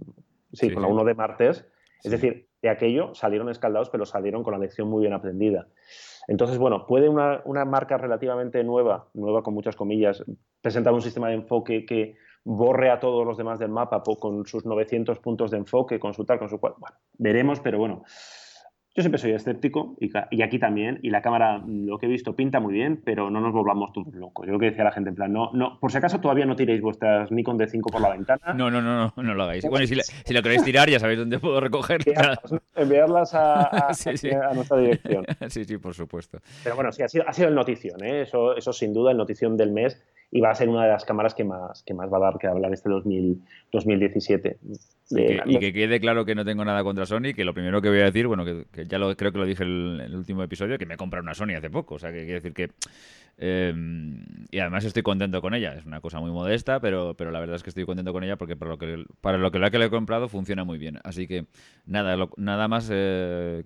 sí, 0.53 0.71
con 0.71 0.83
la 0.83 0.89
1D 0.89 1.15
Martes, 1.15 1.65
es 2.03 2.12
decir, 2.12 2.46
aquello 2.69 3.13
salieron 3.13 3.50
escaldados, 3.50 3.89
pero 3.89 4.05
salieron 4.05 4.43
con 4.43 4.53
la 4.53 4.59
lección 4.59 4.89
muy 4.89 5.01
bien 5.01 5.13
aprendida. 5.13 5.67
Entonces, 6.27 6.57
bueno, 6.57 6.86
puede 6.86 7.07
una, 7.07 7.41
una 7.45 7.63
marca 7.65 7.97
relativamente 7.97 8.63
nueva, 8.63 9.07
nueva 9.13 9.43
con 9.43 9.53
muchas 9.53 9.75
comillas, 9.75 10.24
presentar 10.62 10.93
un 10.93 11.01
sistema 11.01 11.29
de 11.29 11.36
enfoque 11.36 11.86
que 11.86 12.15
borre 12.43 12.89
a 12.89 13.00
todos 13.00 13.25
los 13.25 13.38
demás 13.38 13.59
del 13.59 13.69
mapa 13.69 14.01
con 14.19 14.45
sus 14.45 14.65
900 14.65 15.19
puntos 15.19 15.51
de 15.51 15.57
enfoque, 15.57 16.00
con 16.00 16.13
su 16.13 16.25
tal, 16.25 16.39
con 16.39 16.50
su 16.50 16.59
cual. 16.59 16.75
Bueno, 16.77 16.95
veremos, 17.17 17.59
pero 17.59 17.77
bueno. 17.77 18.03
Yo 18.97 19.03
siempre 19.03 19.19
soy 19.19 19.31
escéptico 19.33 19.95
y, 19.99 20.41
aquí 20.41 20.57
también, 20.57 20.99
y 21.03 21.11
la 21.11 21.21
cámara, 21.21 21.61
lo 21.67 21.99
que 21.99 22.07
he 22.07 22.09
visto, 22.09 22.35
pinta 22.35 22.59
muy 22.59 22.73
bien, 22.73 22.99
pero 23.05 23.29
no 23.29 23.39
nos 23.39 23.53
volvamos 23.53 23.93
todos 23.93 24.11
locos. 24.15 24.47
Yo 24.47 24.53
lo 24.53 24.59
que 24.59 24.71
decía 24.71 24.83
la 24.83 24.91
gente, 24.91 25.11
en 25.11 25.15
plan, 25.15 25.31
no, 25.31 25.51
no, 25.53 25.79
por 25.79 25.91
si 25.91 25.99
acaso 25.99 26.19
todavía 26.19 26.47
no 26.47 26.55
tiréis 26.55 26.81
vuestras 26.81 27.31
Nikon 27.31 27.59
D5 27.59 27.91
por 27.91 28.01
la 28.01 28.09
ventana. 28.09 28.55
No, 28.55 28.71
no, 28.71 28.81
no, 28.81 29.13
no, 29.15 29.23
no 29.23 29.33
lo 29.35 29.43
hagáis. 29.43 29.63
Bueno, 29.69 29.83
y 29.83 29.87
si, 29.87 30.33
lo 30.33 30.41
queréis 30.41 30.63
tirar, 30.63 30.89
ya 30.89 30.97
sabéis 30.97 31.19
dónde 31.19 31.37
puedo 31.37 31.59
recoger. 31.59 32.01
Enviarlas, 32.75 33.33
a, 33.35 33.91
nuestra 34.55 34.77
dirección. 34.77 35.25
Sí, 35.49 35.63
sí, 35.63 35.77
por 35.77 35.93
supuesto. 35.93 36.39
Pero 36.63 36.75
bueno, 36.75 36.91
sí, 36.91 37.03
ha 37.03 37.07
sido, 37.07 37.23
ha 37.27 37.33
sido 37.33 37.49
el 37.49 37.55
notición, 37.55 38.03
¿eh? 38.03 38.23
eso, 38.23 38.57
eso 38.57 38.73
sin 38.73 38.93
duda, 38.93 39.11
el 39.11 39.17
notición 39.17 39.57
del 39.57 39.71
mes 39.71 40.01
y 40.31 40.41
va 40.41 40.51
a 40.51 40.55
ser 40.55 40.67
una 40.69 40.84
de 40.84 40.89
las 40.89 41.05
cámaras 41.05 41.34
que 41.34 41.43
más, 41.43 41.84
que 41.84 41.93
más 41.93 42.12
va 42.12 42.17
a 42.17 42.22
dar 42.22 42.38
que 42.38 42.48
hablar 42.48 42.74
este 42.74 42.89
2017. 42.89 44.60
y 45.46 45.60
que 45.60 45.74
quede 45.74 46.00
claro 46.01 46.25
que 46.25 46.36
no 46.36 46.43
tengo 46.43 46.65
nada 46.65 46.84
contra 46.84 47.05
Sony, 47.05 47.34
que 47.34 47.46
lo 47.46 47.53
primero 47.53 47.81
que 47.81 47.89
voy 47.89 48.00
a 48.00 48.05
decir, 48.05 48.27
bueno, 48.27 48.43
que, 48.43 48.65
ya 48.86 48.98
lo, 48.98 49.15
creo 49.15 49.31
que 49.31 49.38
lo 49.38 49.46
dije 49.46 49.63
en 49.63 50.01
el, 50.01 50.15
último 50.15 50.43
episodio, 50.43 50.77
que 50.77 50.86
me 50.86 50.96
he 50.96 50.98
comprado 50.98 51.24
una 51.24 51.34
Sony 51.34 51.55
hace 51.57 51.69
poco, 51.69 51.96
o 51.96 52.00
sea, 52.00 52.12
que 52.12 52.19
quiere 52.19 52.41
decir 52.41 52.53
que... 52.53 52.72
Em, 53.39 54.25
y 54.50 54.57
además 54.60 54.84
estoy 54.84 55.03
contento 55.03 55.41
con 55.41 55.53
ella, 55.53 55.75
es 55.75 55.86
una 55.86 56.01
cosa 56.01 56.19
muy 56.19 56.31
modesta, 56.31 56.79
pero, 56.79 57.13
pero 57.13 57.29
la 57.31 57.39
verdad 57.39 57.55
es 57.55 57.63
que 57.63 57.69
estoy 57.69 57.86
contento 57.86 58.12
con 58.12 58.24
ella 58.24 58.36
porque 58.36 58.55
para 58.55 58.72
lo 58.72 58.77
que, 58.79 59.05
para 59.22 59.38
lo 59.38 59.51
que 59.51 59.60
la 59.60 59.69
que 59.69 59.77
le 59.77 59.86
he 59.86 59.89
comprado 59.91 60.27
funciona 60.27 60.63
muy 60.63 60.79
bien. 60.79 61.00
Así 61.03 61.27
que 61.27 61.46
nada, 61.86 62.17
nada 62.36 62.67
más... 62.67 62.89
Eh, 62.91 63.63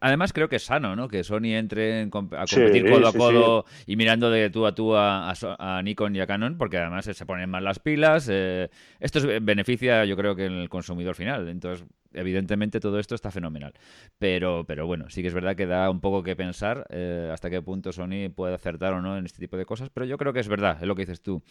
Además, 0.00 0.32
creo 0.32 0.48
que 0.48 0.56
es 0.56 0.64
sano, 0.64 0.94
¿no? 0.94 1.08
Que 1.08 1.24
Sony 1.24 1.54
entre 1.54 2.02
a 2.02 2.08
competir 2.10 2.88
codo 2.88 3.08
a 3.08 3.12
codo 3.12 3.64
y 3.86 3.96
mirando 3.96 4.30
de 4.30 4.50
tú 4.50 4.66
a 4.66 4.74
tú 4.74 4.96
a, 4.96 5.80
Nikon 5.82 6.14
y 6.16 6.20
a 6.20 6.26
Canon, 6.26 6.56
porque 6.56 6.78
además 6.78 7.04
se 7.04 7.26
ponen 7.26 7.50
más 7.50 7.62
las 7.62 7.78
pilas. 7.78 8.28
Eh, 8.30 8.70
esto 9.00 9.20
beneficia, 9.40 10.04
yo 10.04 10.16
creo 10.16 10.36
que 10.36 10.46
en 10.46 10.52
el 10.52 10.68
consumidor 10.68 11.14
final. 11.14 11.48
Entonces, 11.48 11.86
evidentemente 12.12 12.80
todo 12.80 12.98
esto 12.98 13.14
está 13.14 13.30
fenomenal. 13.30 13.74
Pero, 14.18 14.64
pero 14.66 14.86
bueno, 14.86 15.10
sí 15.10 15.22
que 15.22 15.28
es 15.28 15.34
verdad 15.34 15.56
que 15.56 15.66
da 15.66 15.90
un 15.90 16.00
poco 16.00 16.22
que 16.22 16.36
pensar 16.36 16.86
eh, 16.90 17.30
hasta 17.32 17.50
qué 17.50 17.62
punto 17.62 17.92
Sony 17.92 18.30
puede 18.34 18.54
acertar 18.54 18.92
o 18.92 19.02
no 19.02 19.16
en 19.16 19.26
este 19.26 19.38
tipo 19.38 19.56
de 19.56 19.66
cosas. 19.66 19.90
Pero 19.90 20.06
yo 20.06 20.18
creo 20.18 20.32
que 20.32 20.40
es 20.40 20.48
verdad, 20.48 20.78
es 20.80 20.86
lo 20.86 20.94
que 20.94 21.02
dices 21.02 21.22
tú. 21.22 21.42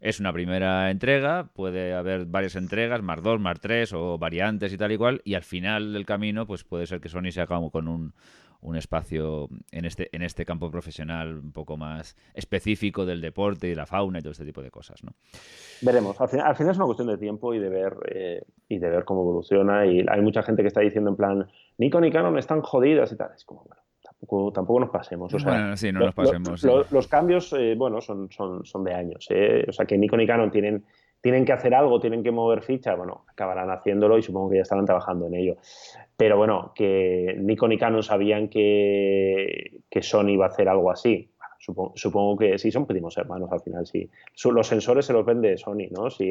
Es 0.00 0.20
una 0.20 0.32
primera 0.32 0.90
entrega, 0.90 1.50
puede 1.54 1.94
haber 1.94 2.26
varias 2.26 2.56
entregas, 2.56 3.02
más 3.02 3.22
dos, 3.22 3.40
más 3.40 3.60
tres 3.60 3.92
o 3.92 4.18
variantes 4.18 4.72
y 4.72 4.76
tal 4.76 4.92
y 4.92 4.96
cual. 4.96 5.22
Y 5.24 5.34
al 5.34 5.42
final 5.42 5.92
del 5.92 6.06
camino, 6.06 6.46
pues 6.46 6.64
puede 6.64 6.86
ser 6.86 7.00
que 7.00 7.08
Sony 7.08 7.30
se 7.30 7.40
haga 7.40 7.58
con 7.70 7.88
un 7.88 8.14
un 8.64 8.76
espacio 8.76 9.48
en 9.70 9.84
este, 9.84 10.08
en 10.12 10.22
este 10.22 10.44
campo 10.44 10.70
profesional 10.70 11.38
un 11.38 11.52
poco 11.52 11.76
más 11.76 12.16
específico 12.32 13.04
del 13.04 13.20
deporte 13.20 13.68
y 13.68 13.74
la 13.74 13.86
fauna 13.86 14.18
y 14.18 14.22
todo 14.22 14.32
este 14.32 14.44
tipo 14.44 14.62
de 14.62 14.70
cosas. 14.70 15.04
¿no? 15.04 15.12
Veremos. 15.82 16.18
Al 16.20 16.28
final, 16.28 16.46
al 16.46 16.56
final 16.56 16.72
es 16.72 16.76
una 16.78 16.86
cuestión 16.86 17.08
de 17.08 17.18
tiempo 17.18 17.54
y 17.54 17.58
de 17.58 17.68
ver 17.68 17.94
eh, 18.08 18.42
y 18.68 18.78
de 18.78 18.90
ver 18.90 19.04
cómo 19.04 19.20
evoluciona. 19.20 19.86
Y 19.86 20.04
hay 20.08 20.20
mucha 20.22 20.42
gente 20.42 20.62
que 20.62 20.68
está 20.68 20.80
diciendo 20.80 21.10
en 21.10 21.16
plan, 21.16 21.46
Nikon 21.78 22.04
y 22.06 22.10
Canon 22.10 22.38
están 22.38 22.62
jodidas 22.62 23.12
y 23.12 23.16
tal. 23.16 23.32
Es 23.36 23.44
como, 23.44 23.64
bueno, 23.64 23.82
tampoco, 24.02 24.52
tampoco 24.52 24.80
nos 24.80 24.90
pasemos. 24.90 25.34
O 25.34 25.38
sea, 25.38 25.52
bueno, 25.52 25.76
sí, 25.76 25.92
no 25.92 26.00
nos 26.00 26.14
pasemos. 26.14 26.64
Los 26.90 27.06
cambios, 27.06 27.52
eh, 27.52 27.74
bueno, 27.76 28.00
son, 28.00 28.30
son, 28.30 28.64
son 28.64 28.82
de 28.82 28.94
años. 28.94 29.26
¿eh? 29.30 29.66
O 29.68 29.72
sea, 29.72 29.84
que 29.84 29.98
Nikon 29.98 30.22
y 30.22 30.26
Canon 30.26 30.50
tienen 30.50 30.84
tienen 31.24 31.46
que 31.46 31.54
hacer 31.54 31.74
algo, 31.74 32.00
tienen 32.00 32.22
que 32.22 32.30
mover 32.30 32.60
ficha, 32.60 32.94
bueno, 32.94 33.24
acabarán 33.26 33.70
haciéndolo 33.70 34.18
y 34.18 34.22
supongo 34.22 34.50
que 34.50 34.56
ya 34.56 34.62
estarán 34.62 34.84
trabajando 34.84 35.26
en 35.26 35.34
ello. 35.36 35.56
Pero 36.18 36.36
bueno, 36.36 36.72
que 36.74 37.34
Nikon 37.38 37.72
y 37.72 37.78
Canon 37.78 38.02
sabían 38.02 38.50
que, 38.50 39.78
que 39.88 40.02
Sony 40.02 40.32
iba 40.32 40.44
a 40.44 40.48
hacer 40.48 40.68
algo 40.68 40.90
así. 40.90 41.30
supongo, 41.58 42.36
que 42.36 42.58
sí, 42.58 42.70
son 42.70 42.84
primos 42.84 43.16
hermanos 43.16 43.50
al 43.50 43.60
final, 43.60 43.86
sí. 43.86 44.10
Los 44.52 44.66
sensores 44.66 45.06
se 45.06 45.14
los 45.14 45.24
vende 45.24 45.56
Sony, 45.56 45.88
¿no? 45.90 46.10
Sí, 46.10 46.30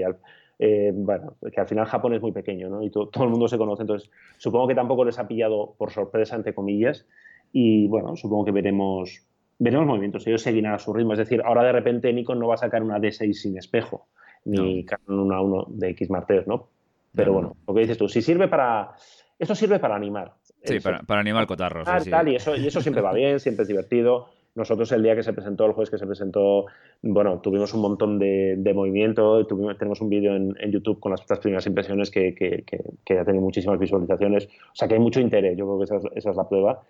eh, 0.59 0.91
bueno, 0.93 1.37
que 1.51 1.59
al 1.59 1.67
final 1.67 1.87
Japón 1.87 2.13
es 2.13 2.21
muy 2.21 2.31
pequeño, 2.31 2.69
¿no? 2.69 2.83
Y 2.83 2.91
todo 2.91 3.09
el 3.23 3.29
mundo 3.29 3.47
se 3.47 3.57
conoce, 3.57 3.81
entonces 3.81 4.11
supongo 4.37 4.67
que 4.67 4.75
tampoco 4.75 5.05
les 5.05 5.17
ha 5.17 5.27
pillado 5.27 5.73
por 5.75 5.89
sorpresa, 5.89 6.35
entre 6.35 6.53
comillas, 6.53 7.07
y 7.51 7.87
bueno, 7.87 8.15
supongo 8.15 8.45
que 8.45 8.51
veremos, 8.51 9.25
veremos 9.57 9.87
movimientos, 9.87 10.27
ellos 10.27 10.43
seguirán 10.43 10.75
a 10.75 10.77
su 10.77 10.93
ritmo, 10.93 11.13
es 11.13 11.19
decir, 11.19 11.41
ahora 11.43 11.63
de 11.63 11.71
repente 11.71 12.13
Nikon 12.13 12.37
no 12.37 12.49
va 12.49 12.53
a 12.53 12.57
sacar 12.57 12.83
una 12.83 12.99
D6 12.99 13.33
sin 13.33 13.57
espejo, 13.57 14.05
ni 14.45 14.85
Canon 14.85 15.19
1 15.19 15.35
a 15.35 15.41
1 15.41 15.65
de 15.69 15.89
X 15.89 16.09
Martes, 16.09 16.47
¿no? 16.47 16.67
Pero 17.15 17.33
bueno, 17.33 17.55
lo 17.67 17.73
que 17.73 17.81
dices 17.81 17.97
tú, 17.97 18.07
si 18.07 18.21
sirve 18.21 18.47
para. 18.47 18.93
Eso 19.37 19.55
sirve 19.55 19.79
para 19.79 19.95
animar. 19.95 20.33
Sí, 20.63 20.79
para, 20.79 20.99
para, 21.01 21.21
animar 21.21 21.45
cotarros. 21.45 21.85
Tal, 21.85 22.29
y, 22.29 22.35
eso, 22.35 22.55
y 22.55 22.67
eso 22.67 22.81
siempre 22.81 23.01
va 23.01 23.13
bien, 23.13 23.39
siempre 23.39 23.63
es 23.63 23.67
divertido. 23.67 24.29
Nosotros 24.55 24.91
el 24.91 25.01
día 25.01 25.15
que 25.15 25.23
se 25.23 25.33
presentó, 25.33 25.65
el 25.65 25.71
jueves 25.73 25.89
que 25.89 25.97
se 25.97 26.05
presentó, 26.05 26.67
bueno, 27.01 27.39
tuvimos 27.39 27.73
un 27.73 27.81
montón 27.81 28.19
de, 28.19 28.71
movimiento, 28.73 29.45
tuvimos, 29.47 29.77
tenemos 29.79 29.99
un 29.99 30.09
vídeo 30.09 30.35
en, 30.35 30.71
YouTube 30.71 30.99
con 30.99 31.11
las 31.11 31.21
primeras 31.39 31.65
impresiones 31.65 32.11
que, 32.11 32.35
que, 32.35 32.63
que, 32.63 33.19
ha 33.19 33.25
tenido 33.25 33.43
muchísimas 33.43 33.79
visualizaciones, 33.79 34.45
o 34.45 34.75
sea 34.75 34.87
que 34.87 34.93
hay 34.93 34.99
mucho 34.99 35.19
interés, 35.19 35.57
yo 35.57 35.65
creo 35.65 35.77
que 35.79 35.83
esa 35.85 35.97
es, 35.97 36.03
esa 36.17 36.29
es 36.29 36.35
la 36.35 36.47
prueba. 36.47 36.83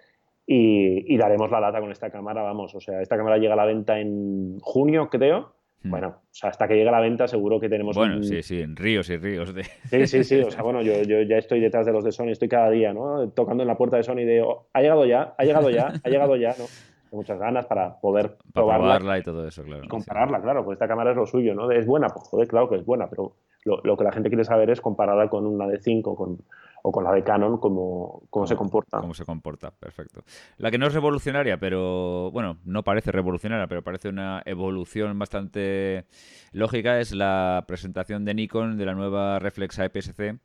Y, 0.45 1.13
y, 1.13 1.17
daremos 1.17 1.49
la 1.51 1.61
lata 1.61 1.79
con 1.79 1.89
esta 1.89 2.09
cámara, 2.09 2.41
vamos, 2.41 2.75
o 2.75 2.81
sea, 2.81 3.01
esta 3.01 3.15
cámara 3.15 3.37
llega 3.37 3.53
a 3.53 3.57
la 3.57 3.65
venta 3.65 3.97
en 3.97 4.59
junio, 4.59 5.07
creo. 5.09 5.53
Bueno, 5.83 6.07
o 6.07 6.21
sea, 6.31 6.49
hasta 6.49 6.67
que 6.67 6.75
llegue 6.75 6.89
la 6.89 7.01
venta 7.01 7.27
seguro 7.27 7.59
que 7.59 7.69
tenemos... 7.69 7.95
Bueno, 7.95 8.23
sí, 8.23 8.41
sí, 8.41 8.61
en 8.61 8.75
ríos 8.75 9.09
y 9.09 9.17
ríos 9.17 9.53
de... 9.53 9.63
Sí, 9.63 10.07
sí, 10.07 10.23
sí, 10.23 10.39
o 10.39 10.49
sea, 10.49 10.61
bueno, 10.63 10.81
yo, 10.81 11.01
yo, 11.03 11.21
ya 11.21 11.37
estoy 11.37 11.59
detrás 11.59 11.85
de 11.85 11.91
los 11.91 12.03
de 12.03 12.11
Sony, 12.11 12.29
estoy 12.29 12.47
cada 12.47 12.69
día, 12.69 12.93
¿no? 12.93 13.29
Tocando 13.29 13.63
en 13.63 13.67
la 13.67 13.75
puerta 13.75 13.97
de 13.97 14.03
Sony 14.03 14.25
de, 14.25 14.41
oh, 14.41 14.67
ha 14.73 14.81
llegado 14.81 15.05
ya, 15.05 15.33
ha 15.37 15.43
llegado 15.43 15.69
ya, 15.69 15.93
ha 16.03 16.09
llegado 16.09 16.35
ya, 16.35 16.49
¿no? 16.49 16.65
Tengo 17.03 17.17
muchas 17.17 17.37
ganas 17.37 17.65
para 17.65 17.99
poder 17.99 18.37
probarla. 18.53 19.19
y 19.19 19.23
todo 19.23 19.47
eso, 19.47 19.63
claro. 19.63 19.83
compararla, 19.89 20.41
claro, 20.41 20.63
pues 20.63 20.77
esta 20.77 20.87
cámara 20.87 21.11
es 21.11 21.17
lo 21.17 21.25
suyo, 21.25 21.53
¿no? 21.53 21.69
Es 21.69 21.85
buena, 21.85 22.07
pues 22.07 22.27
joder, 22.29 22.47
claro 22.47 22.69
que 22.69 22.77
es 22.77 22.85
buena, 22.85 23.09
pero 23.09 23.33
lo, 23.65 23.81
lo 23.83 23.97
que 23.97 24.03
la 24.03 24.11
gente 24.11 24.29
quiere 24.29 24.45
saber 24.45 24.69
es 24.69 24.81
compararla 24.81 25.29
con 25.29 25.45
una 25.45 25.67
de 25.67 25.79
5, 25.79 26.15
con 26.15 26.39
o 26.85 26.91
con 26.91 27.03
la 27.05 27.13
de 27.13 27.23
Canon, 27.23 27.57
cómo, 27.57 28.23
cómo 28.29 28.45
se 28.45 28.57
comporta. 28.57 28.99
Cómo 28.99 29.13
se 29.13 29.23
comporta, 29.23 29.71
perfecto. 29.71 30.23
La 30.57 30.69
que 30.69 30.77
no 30.77 30.87
es 30.87 30.93
revolucionaria, 30.93 31.57
pero 31.57 32.29
bueno, 32.31 32.57
no 32.65 32.83
parece 32.83 33.11
revolucionaria, 33.11 33.67
pero 33.67 33.81
parece 33.81 34.09
una 34.09 34.43
evolución 34.45 35.17
bastante 35.17 36.05
lógica, 36.51 36.99
es 36.99 37.13
la 37.13 37.63
presentación 37.67 38.25
de 38.25 38.33
Nikon 38.33 38.77
de 38.77 38.85
la 38.85 38.93
nueva 38.93 39.39
Reflex 39.39 39.79
APS-C 39.79 40.39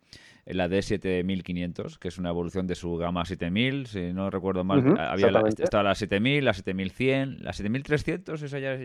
la 0.55 0.69
D7500, 0.69 1.99
que 1.99 2.09
es 2.09 2.19
una 2.19 2.31
evolución 2.31 2.67
de 2.67 2.75
su 2.75 2.97
gama 2.97 3.25
7000, 3.25 3.87
si 3.87 4.13
no 4.13 4.31
recuerdo 4.31 4.65
mal. 4.65 4.99
había 4.99 5.31
la, 5.31 5.43
estaba 5.49 5.83
la 5.83 5.95
7000, 5.95 6.45
la 6.45 6.55
7100, 6.55 7.45
la 7.45 7.53
7300, 7.53 8.43
esa 8.43 8.59
ya, 8.59 8.77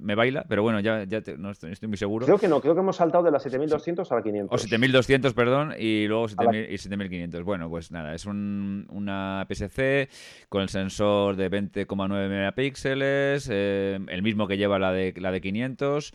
me, 0.00 0.14
baila, 0.14 0.44
pero 0.48 0.62
bueno, 0.62 0.80
ya, 0.80 1.04
ya 1.04 1.22
no 1.36 1.50
estoy, 1.50 1.74
muy 1.86 1.96
seguro. 1.96 2.26
Creo 2.26 2.38
que 2.38 2.48
no, 2.48 2.60
creo 2.60 2.74
que 2.74 2.80
hemos 2.80 2.96
saltado 2.96 3.24
de 3.24 3.30
la 3.30 3.38
7200 3.38 4.10
a 4.10 4.14
la 4.14 4.22
500. 4.22 4.54
O 4.54 4.58
7200, 4.58 5.34
perdón, 5.34 5.74
y 5.78 6.06
luego 6.06 6.28
7500. 6.28 7.42
Bueno, 7.44 7.68
pues 7.68 7.90
nada, 7.90 8.14
es 8.14 8.26
un, 8.26 8.86
una 8.90 9.46
PSC 9.48 10.08
con 10.48 10.62
el 10.62 10.68
sensor 10.68 11.36
de 11.36 11.50
20,9 11.50 12.28
megapíxeles, 12.28 13.48
eh, 13.50 13.98
el 14.08 14.22
mismo 14.22 14.46
que 14.46 14.56
lleva 14.56 14.78
la 14.78 14.92
de, 14.92 15.12
la 15.16 15.30
de 15.30 15.40
500. 15.40 16.12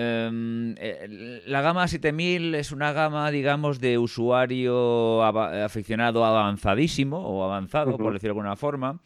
Em, 0.00 0.76
eh, 0.78 1.42
la 1.46 1.60
gama 1.60 1.88
7000 1.88 2.54
es 2.54 2.70
una 2.70 2.92
gama, 2.92 3.28
digamos, 3.32 3.80
de 3.80 3.98
usuario 3.98 5.24
aficionado 5.24 6.24
avanzadísimo 6.24 7.18
o 7.18 7.42
avanzado, 7.42 7.96
por 7.98 8.12
decirlo 8.12 8.34
de 8.34 8.40
alguna 8.40 8.54
forma. 8.54 9.00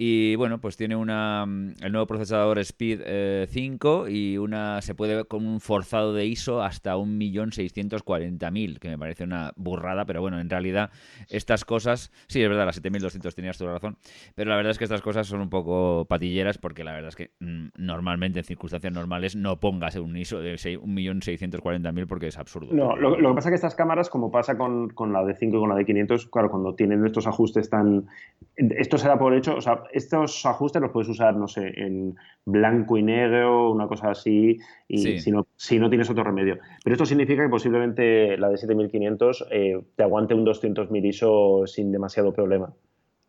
Y 0.00 0.36
bueno, 0.36 0.60
pues 0.60 0.76
tiene 0.76 0.94
una, 0.94 1.44
mm, 1.44 1.82
el 1.82 1.90
nuevo 1.90 2.06
procesador 2.06 2.60
Speed 2.60 3.48
5 3.48 4.06
eh, 4.06 4.12
y 4.12 4.38
una 4.38 4.80
se 4.80 4.94
puede 4.94 5.16
ver 5.16 5.26
con 5.26 5.44
un 5.44 5.58
forzado 5.58 6.14
de 6.14 6.24
ISO 6.24 6.62
hasta 6.62 6.94
1.640.000, 6.94 8.78
que 8.78 8.90
me 8.90 8.96
parece 8.96 9.24
una 9.24 9.52
burrada, 9.56 10.04
pero 10.04 10.20
bueno, 10.20 10.38
en 10.38 10.48
realidad 10.48 10.90
estas 11.28 11.64
cosas, 11.64 12.12
sí, 12.28 12.40
es 12.40 12.48
verdad, 12.48 12.66
las 12.66 12.80
7.200 12.80 13.34
tenías 13.34 13.58
toda 13.58 13.72
la 13.72 13.78
razón, 13.78 13.96
pero 14.36 14.50
la 14.50 14.56
verdad 14.56 14.70
es 14.70 14.78
que 14.78 14.84
estas 14.84 15.02
cosas 15.02 15.26
son 15.26 15.40
un 15.40 15.50
poco 15.50 16.06
patilleras 16.08 16.58
porque 16.58 16.84
la 16.84 16.92
verdad 16.92 17.08
es 17.08 17.16
que 17.16 17.32
mm, 17.40 17.70
normalmente 17.78 18.38
en 18.38 18.44
circunstancias 18.44 18.92
normales 18.92 19.34
no 19.34 19.58
pongas 19.58 19.96
un 19.96 20.16
ISO 20.16 20.38
de 20.38 20.54
1.640.000 20.54 22.06
porque 22.06 22.28
es 22.28 22.38
absurdo. 22.38 22.72
No, 22.72 22.94
lo, 22.94 23.16
que 23.16 23.34
pasa 23.34 23.48
es 23.48 23.50
que 23.50 23.56
estas 23.56 23.74
cámaras, 23.74 24.10
como 24.10 24.30
pasa 24.30 24.56
con, 24.56 24.90
con 24.90 25.12
la 25.12 25.24
de 25.24 25.34
5 25.34 25.56
y 25.56 25.58
con 25.58 25.68
la 25.68 25.74
de 25.74 25.84
500, 25.84 26.26
claro, 26.26 26.52
cuando 26.52 26.76
tienen 26.76 27.04
estos 27.04 27.26
ajustes 27.26 27.68
tan... 27.68 28.06
Esto 28.54 28.96
se 28.96 29.08
da 29.08 29.18
por 29.18 29.34
hecho, 29.34 29.56
o 29.56 29.60
sea, 29.60 29.82
estos 29.92 30.44
ajustes 30.46 30.80
los 30.82 30.90
puedes 30.90 31.08
usar, 31.08 31.36
no 31.36 31.48
sé, 31.48 31.72
en 31.76 32.14
blanco 32.44 32.96
y 32.96 33.02
negro, 33.02 33.70
una 33.70 33.86
cosa 33.86 34.10
así, 34.10 34.58
y 34.86 35.18
si, 35.18 35.30
no, 35.30 35.46
si 35.56 35.78
no 35.78 35.88
tienes 35.88 36.10
otro 36.10 36.24
remedio. 36.24 36.58
Pero 36.82 36.94
esto 36.94 37.06
significa 37.06 37.42
que 37.42 37.48
posiblemente 37.48 38.36
la 38.38 38.48
de 38.48 38.56
7500 38.56 39.46
eh, 39.50 39.80
te 39.96 40.02
aguante 40.02 40.34
un 40.34 40.44
200.000 40.44 41.06
ISO 41.06 41.66
sin 41.66 41.92
demasiado 41.92 42.32
problema. 42.32 42.72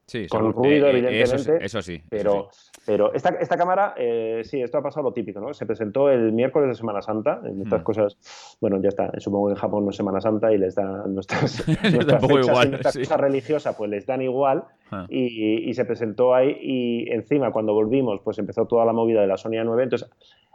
Sí, 0.09 0.25
con 0.27 0.51
ruido, 0.53 0.87
eh, 0.87 0.89
eh, 0.89 0.97
evidentemente. 0.97 1.63
Eso, 1.63 1.83
sí. 1.83 2.01
Pero, 2.09 2.49
pero 2.83 3.13
esta, 3.13 3.29
esta 3.29 3.55
cámara, 3.55 3.93
eh, 3.95 4.41
sí, 4.43 4.59
esto 4.59 4.79
ha 4.79 4.81
pasado 4.81 5.03
lo 5.03 5.13
típico, 5.13 5.39
¿no? 5.39 5.53
Se 5.53 5.67
presentó 5.67 6.09
el 6.09 6.33
miércoles 6.33 6.69
de 6.69 6.73
Semana 6.73 7.03
Santa. 7.03 7.41
En 7.45 7.61
estas 7.61 7.81
mm. 7.81 7.83
cosas, 7.83 8.57
bueno, 8.59 8.81
ya 8.81 8.89
está. 8.89 9.11
Supongo 9.19 9.47
que 9.47 9.53
en 9.53 9.59
Japón 9.59 9.83
no 9.83 9.91
es 9.91 9.95
Semana 9.95 10.19
Santa 10.19 10.51
y 10.51 10.57
les 10.57 10.73
dan 10.73 11.13
nuestras, 11.13 11.63
nuestras 11.93 12.25
fechas 12.25 12.47
igual, 12.47 12.71
nuestra 12.71 12.91
cosa 12.91 13.17
religiosa, 13.17 13.77
pues 13.77 13.91
les 13.91 14.07
dan 14.07 14.23
igual. 14.23 14.63
Ah. 14.89 15.05
Y, 15.09 15.69
y, 15.69 15.73
se 15.75 15.85
presentó 15.85 16.33
ahí. 16.33 16.57
Y 16.59 17.11
encima, 17.11 17.51
cuando 17.51 17.75
volvimos, 17.75 18.19
pues 18.23 18.39
empezó 18.39 18.65
toda 18.65 18.85
la 18.85 18.93
movida 18.93 19.21
de 19.21 19.27
la 19.27 19.37
Sony 19.37 19.61
A9. 19.61 19.83
Entonces, 19.83 20.09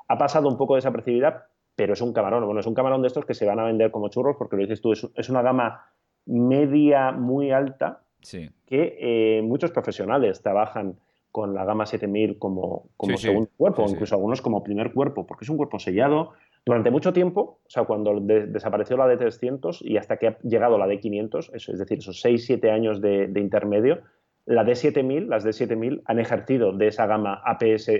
ha 0.08 0.18
pasado 0.18 0.48
un 0.48 0.56
poco 0.56 0.74
desapercibida, 0.74 1.46
pero 1.76 1.92
es 1.92 2.00
un 2.00 2.12
camarón. 2.12 2.44
Bueno, 2.44 2.58
es 2.58 2.66
un 2.66 2.74
camarón 2.74 3.02
de 3.02 3.06
estos 3.06 3.24
que 3.24 3.34
se 3.34 3.46
van 3.46 3.60
a 3.60 3.64
vender 3.64 3.92
como 3.92 4.08
churros, 4.08 4.34
porque 4.36 4.56
lo 4.56 4.62
dices 4.62 4.80
tú, 4.80 4.90
es, 4.90 5.08
es 5.14 5.28
una 5.28 5.42
gama 5.42 5.92
media 6.26 7.12
muy 7.12 7.52
alta 7.52 8.00
que 8.66 8.96
eh, 9.00 9.42
muchos 9.42 9.70
profesionales 9.70 10.42
trabajan 10.42 10.96
con 11.30 11.52
la 11.52 11.64
gama 11.64 11.84
7000 11.84 12.38
como, 12.38 12.90
como 12.96 13.16
segundo 13.16 13.50
cuerpo, 13.56 13.84
incluso 13.88 14.14
algunos 14.14 14.40
como 14.40 14.62
primer 14.62 14.92
cuerpo, 14.92 15.26
porque 15.26 15.44
es 15.44 15.50
un 15.50 15.56
cuerpo 15.56 15.80
sellado. 15.80 16.32
Durante 16.64 16.90
mucho 16.90 17.12
tiempo, 17.12 17.58
o 17.66 17.68
sea, 17.68 17.84
cuando 17.84 18.20
desapareció 18.20 18.96
la 18.96 19.06
D300 19.06 19.78
y 19.82 19.96
hasta 19.96 20.16
que 20.16 20.28
ha 20.28 20.38
llegado 20.42 20.78
la 20.78 20.87
D500, 20.87 21.50
eso, 21.52 21.72
es 21.72 21.78
decir, 21.78 21.98
esos 21.98 22.24
6-7 22.24 22.70
años 22.70 23.00
de, 23.00 23.26
de, 23.26 23.40
intermedio, 23.40 24.02
la 24.46 24.64
D7000, 24.64 25.26
las 25.26 25.44
D7000 25.44 26.02
han 26.04 26.20
ejercido 26.20 26.72
de 26.72 26.87
esa 26.87 27.06
gama 27.06 27.42
APS 27.44 27.90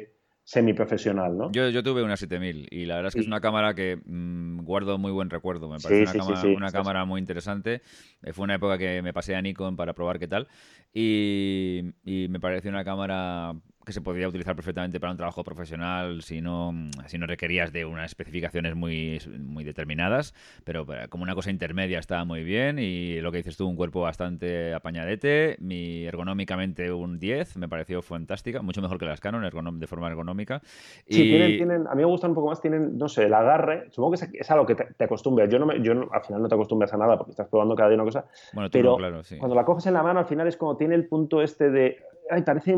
semiprofesional, 0.45 1.37
¿no? 1.37 1.51
Yo, 1.53 1.71
yo 1.71 1.83
tuve 1.83 2.03
una 2.03 2.17
7000 2.17 2.69
y 2.71 2.85
la 2.85 2.97
verdad 2.97 3.09
es 3.09 3.15
que 3.15 3.21
es 3.21 3.27
una 3.27 3.41
cámara 3.41 3.75
que 3.75 3.99
mm, 4.05 4.61
guardo 4.63 4.99
muy 4.99 5.11
buen 5.11 5.31
recuerdo. 5.31 5.69
Me 5.69 5.79
parece 5.79 6.19
una, 6.55 6.71
cámara, 6.71 7.05
muy 7.07 7.19
interesante. 7.19 7.81
Eh, 8.23 8.33
fue 8.33 8.45
una 8.45 8.57
época 8.57 8.77
que 8.77 9.01
me 9.03 9.13
pasé 9.13 9.35
a 9.35 9.43
Nikon 9.43 9.77
para 9.77 9.95
probar 9.95 10.19
qué 10.19 10.29
tal 10.29 10.47
y, 10.93 11.93
y 12.05 12.29
me 12.29 12.41
pareció 12.41 12.71
una 12.71 12.85
cámara 12.85 13.55
que 13.85 13.93
se 13.93 14.01
podría 14.01 14.29
utilizar 14.29 14.57
perfectamente 14.57 14.99
para 15.01 15.13
un 15.13 15.17
trabajo 15.17 15.45
profesional 15.45 16.23
si 16.23 16.41
no, 16.41 16.73
si 17.07 17.19
no 17.19 17.27
requerías 17.27 17.73
de 17.73 17.85
unas 17.85 18.07
especificaciones 18.07 18.75
muy, 18.75 19.21
muy 19.39 19.65
determinadas, 19.65 20.35
pero 20.65 20.87
como 21.09 21.23
una 21.23 21.35
cosa 21.35 21.51
intermedia 21.51 21.99
estaba 21.99 22.25
muy 22.25 22.43
bien 22.45 22.79
y 22.79 23.21
lo 23.21 23.31
que 23.31 23.39
dices 23.39 23.57
tú, 23.57 23.69
un 23.69 23.77
cuerpo 23.77 24.01
bastante 24.01 24.75
apañadete, 24.75 25.57
mi 25.61 26.05
ergonómicamente 26.05 26.93
un 26.93 27.19
10, 27.19 27.57
me 27.59 27.69
pareció 27.69 28.03
fantástica, 28.03 28.63
mucho 28.63 28.83
mejor 28.83 28.99
que 28.99 29.07
las 29.07 29.21
Canon 29.21 29.45
de 29.79 29.87
forma 29.87 30.09
ergonómica. 30.09 30.61
Sí, 31.09 31.23
tienen, 31.23 31.57
tienen, 31.57 31.87
a 31.87 31.95
mí 31.95 32.03
me 32.03 32.07
gustan 32.07 32.31
un 32.31 32.35
poco 32.35 32.49
más, 32.49 32.61
tienen, 32.61 32.97
no 32.97 33.09
sé, 33.09 33.25
el 33.25 33.35
agarre, 33.35 33.91
supongo 33.91 34.17
que 34.17 34.39
es, 34.39 34.51
algo 34.51 34.67
que 34.67 34.75
te, 34.75 35.05
acostumbras, 35.05 35.49
yo, 35.51 35.59
no 35.59 35.67
me, 35.67 35.83
yo 35.83 35.93
al 36.13 36.23
final 36.23 36.43
no 36.43 36.49
te 36.49 36.55
acostumbras 36.55 36.93
a 36.93 36.97
nada 36.97 37.17
porque 37.17 37.33
estás 37.33 37.49
probando 37.49 37.75
cada 37.75 37.91
día 37.91 37.97
una 37.97 38.05
cosa, 38.05 38.27
pero 38.71 38.97
cuando 39.39 39.55
la 39.55 39.65
coges 39.65 39.87
en 39.87 39.95
la 39.95 40.03
mano 40.03 40.21
al 40.21 40.27
final 40.27 40.47
es 40.49 40.57
como 40.57 40.77
tiene 40.77 40.95
el 40.95 41.07
punto 41.07 41.43
este 41.43 41.71
de 41.71 41.99
ay, 42.31 42.43
parece, 42.43 42.77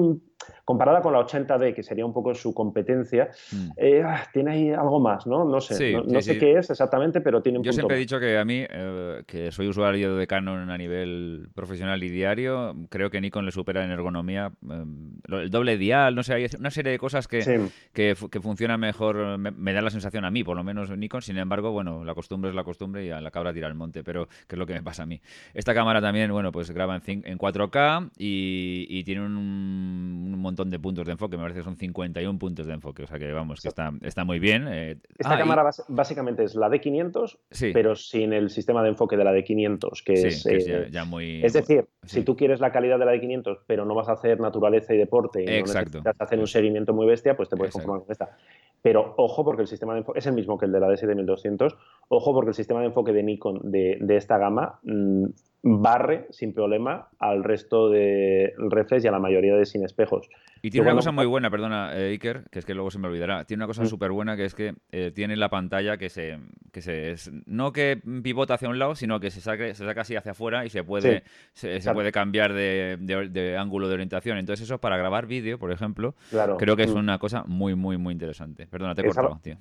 comparada 0.64 1.00
con 1.00 1.12
la 1.12 1.20
80D, 1.20 1.74
que 1.74 1.82
sería 1.82 2.04
un 2.04 2.12
poco 2.12 2.34
su 2.34 2.52
competencia, 2.52 3.30
mm. 3.52 3.70
eh, 3.76 4.04
tiene 4.32 4.50
ahí 4.50 4.70
algo 4.70 5.00
más, 5.00 5.26
¿no? 5.26 5.44
No 5.44 5.60
sé, 5.60 5.92
no, 5.92 6.20
sé 6.20 6.38
qué 6.38 6.58
es 6.58 6.70
exactamente, 6.70 7.20
pero 7.20 7.40
tiene 7.42 7.58
un 7.58 7.64
Yo 7.64 7.72
siempre 7.72 7.96
he 7.96 8.00
dicho 8.00 8.18
que 8.18 8.36
a 8.36 8.44
mí, 8.44 8.64
eh, 8.68 9.22
que 9.26 9.52
soy 9.52 9.68
usuario 9.68 10.16
de 10.16 10.26
Canon 10.26 10.70
a 10.70 10.78
nivel 10.78 11.48
profesional 11.54 12.02
y 12.02 12.08
diario, 12.08 12.74
creo 12.88 13.10
que 13.10 13.20
Nikon 13.20 13.46
le 13.46 13.52
supera 13.52 13.84
en 13.84 13.90
ergonomía. 13.90 14.52
Eh, 14.68 14.84
el 15.28 15.50
doble 15.50 15.76
dial, 15.78 16.14
no 16.14 16.22
sé, 16.22 16.34
hay 16.34 16.46
una 16.58 16.70
serie 16.70 16.92
de 16.92 16.98
cosas 16.98 17.28
que, 17.28 17.68
que, 17.92 18.14
funcionan 18.16 18.80
mejor, 18.80 19.38
me, 19.38 19.72
da 19.72 19.82
la 19.82 19.90
sensación 19.90 20.24
a 20.24 20.30
mí, 20.30 20.44
por 20.44 20.56
lo 20.56 20.64
menos 20.64 20.90
Nikon, 20.90 21.22
sin 21.22 21.38
embargo, 21.38 21.72
bueno, 21.72 22.04
la 22.04 22.14
costumbre 22.14 22.50
es 22.50 22.56
la 22.56 22.64
costumbre 22.64 23.04
y 23.06 23.10
a 23.10 23.20
la 23.20 23.30
cabra 23.30 23.52
tira 23.52 23.68
el 23.68 23.74
monte, 23.74 24.02
pero 24.02 24.26
que 24.46 24.54
es 24.54 24.58
lo 24.58 24.66
que 24.66 24.74
me 24.74 24.82
pasa 24.82 25.04
a 25.04 25.06
mí. 25.06 25.20
Esta 25.54 25.74
cámara 25.74 26.00
también, 26.00 26.30
bueno, 26.32 26.52
pues 26.52 26.70
graba 26.70 26.96
en, 26.96 27.22
en 27.24 27.38
4K 27.38 28.10
y, 28.18 28.86
y 28.88 29.04
tiene 29.04 29.24
un 29.24 30.25
un, 30.34 30.38
montón 30.38 30.70
de 30.70 30.78
puntos 30.78 31.06
de 31.06 31.12
enfoque, 31.12 31.36
me 31.36 31.42
parece 31.42 31.60
que 31.60 31.64
son 31.64 31.76
51 31.76 32.38
puntos 32.38 32.66
de 32.66 32.74
enfoque, 32.74 33.04
o 33.04 33.06
sea 33.06 33.18
que 33.18 33.32
vamos, 33.32 33.60
que 33.60 33.68
está, 33.68 33.92
está 34.02 34.24
muy 34.24 34.38
bien. 34.38 34.66
Eh. 34.68 34.98
Esta 35.18 35.34
ah, 35.34 35.38
cámara 35.38 35.70
básicamente 35.88 36.44
es 36.44 36.54
la 36.54 36.68
D500, 36.68 37.38
pero 37.72 37.94
sin 37.94 38.32
el 38.32 38.50
sistema 38.50 38.82
de 38.82 38.90
enfoque 38.90 39.16
de 39.16 39.24
la 39.24 39.32
D500, 39.32 40.02
que 40.04 40.12
es... 40.12 40.46
Eh, 40.46 40.88
ya, 40.90 41.04
muy... 41.04 41.44
Es 41.44 41.52
decir, 41.52 41.86
si 42.04 42.22
tú 42.22 42.36
quieres 42.36 42.60
la 42.60 42.72
calidad 42.72 42.98
de 42.98 43.04
la 43.04 43.14
D500, 43.14 43.60
pero 43.66 43.84
no 43.84 43.94
vas 43.94 44.08
a 44.08 44.12
hacer 44.12 44.40
naturaleza 44.40 44.94
y 44.94 44.98
deporte 44.98 45.42
y 45.42 45.46
no 45.46 45.52
necesitas 45.52 46.16
hacer 46.18 46.38
un 46.38 46.46
seguimiento 46.46 46.92
muy 46.92 47.06
bestia, 47.06 47.36
pues 47.36 47.48
te 47.48 47.56
puedes 47.56 47.72
conformar 47.72 48.02
con 48.02 48.12
esta. 48.12 48.36
Pero 48.82 49.14
ojo 49.16 49.44
porque 49.44 49.62
el 49.62 49.68
sistema 49.68 49.94
de 49.94 50.00
enfoque 50.00 50.18
es 50.18 50.26
el 50.26 50.34
mismo 50.34 50.58
que 50.58 50.66
el 50.66 50.72
de 50.72 50.80
la 50.80 50.88
D7200, 50.88 51.76
ojo 52.08 52.34
porque 52.34 52.50
el 52.50 52.54
sistema 52.54 52.80
de 52.80 52.86
enfoque 52.86 53.12
de 53.12 53.22
Nikon 53.22 53.60
de, 53.70 53.98
de 54.00 54.16
esta 54.16 54.38
gama 54.38 54.78
mm, 54.84 55.26
barre 55.68 56.26
sin 56.30 56.54
problema 56.54 57.08
al 57.18 57.42
resto 57.42 57.90
de 57.90 58.54
reflex 58.56 59.04
y 59.04 59.08
a 59.08 59.10
la 59.10 59.18
mayoría 59.18 59.56
de 59.56 59.66
sin 59.66 59.84
espejos. 59.84 60.28
Y 60.66 60.70
tiene 60.70 60.88
una 60.88 60.96
cosa 60.96 61.12
muy 61.12 61.26
buena, 61.26 61.48
perdona, 61.48 61.96
eh, 61.96 62.10
Iker, 62.10 62.42
que 62.50 62.58
es 62.58 62.64
que 62.64 62.74
luego 62.74 62.90
se 62.90 62.98
me 62.98 63.06
olvidará. 63.06 63.44
Tiene 63.44 63.62
una 63.62 63.68
cosa 63.68 63.84
mm. 63.84 63.86
súper 63.86 64.10
buena 64.10 64.36
que 64.36 64.46
es 64.46 64.52
que 64.56 64.74
eh, 64.90 65.12
tiene 65.14 65.36
la 65.36 65.48
pantalla 65.48 65.96
que 65.96 66.08
se. 66.08 66.40
Que 66.72 66.82
se 66.82 67.14
no 67.46 67.72
que 67.72 68.00
pivota 68.24 68.54
hacia 68.54 68.68
un 68.68 68.80
lado, 68.80 68.96
sino 68.96 69.20
que 69.20 69.30
se, 69.30 69.40
saque, 69.40 69.74
se 69.74 69.84
saca 69.84 70.00
así 70.00 70.16
hacia 70.16 70.32
afuera 70.32 70.66
y 70.66 70.68
se 70.68 70.82
puede, 70.82 71.22
se, 71.52 71.80
puede 71.94 72.10
cambiar 72.10 72.52
de, 72.52 73.56
ángulo 73.56 73.86
de 73.86 73.94
orientación. 73.94 74.38
Entonces, 74.38 74.64
eso 74.66 74.78
para 74.78 74.96
grabar 74.96 75.26
vídeo, 75.26 75.56
por 75.56 75.70
ejemplo, 75.70 76.16
creo 76.58 76.74
que 76.74 76.82
es 76.82 76.92
mm. 76.92 76.98
una 76.98 77.18
cosa 77.18 77.44
muy, 77.46 77.76
muy, 77.76 77.96
muy 77.96 78.12
interesante. 78.12 78.66
Perdona, 78.66 78.96
te 78.96 79.02
he 79.02 79.04
cortado, 79.04 79.38
tío. 79.40 79.56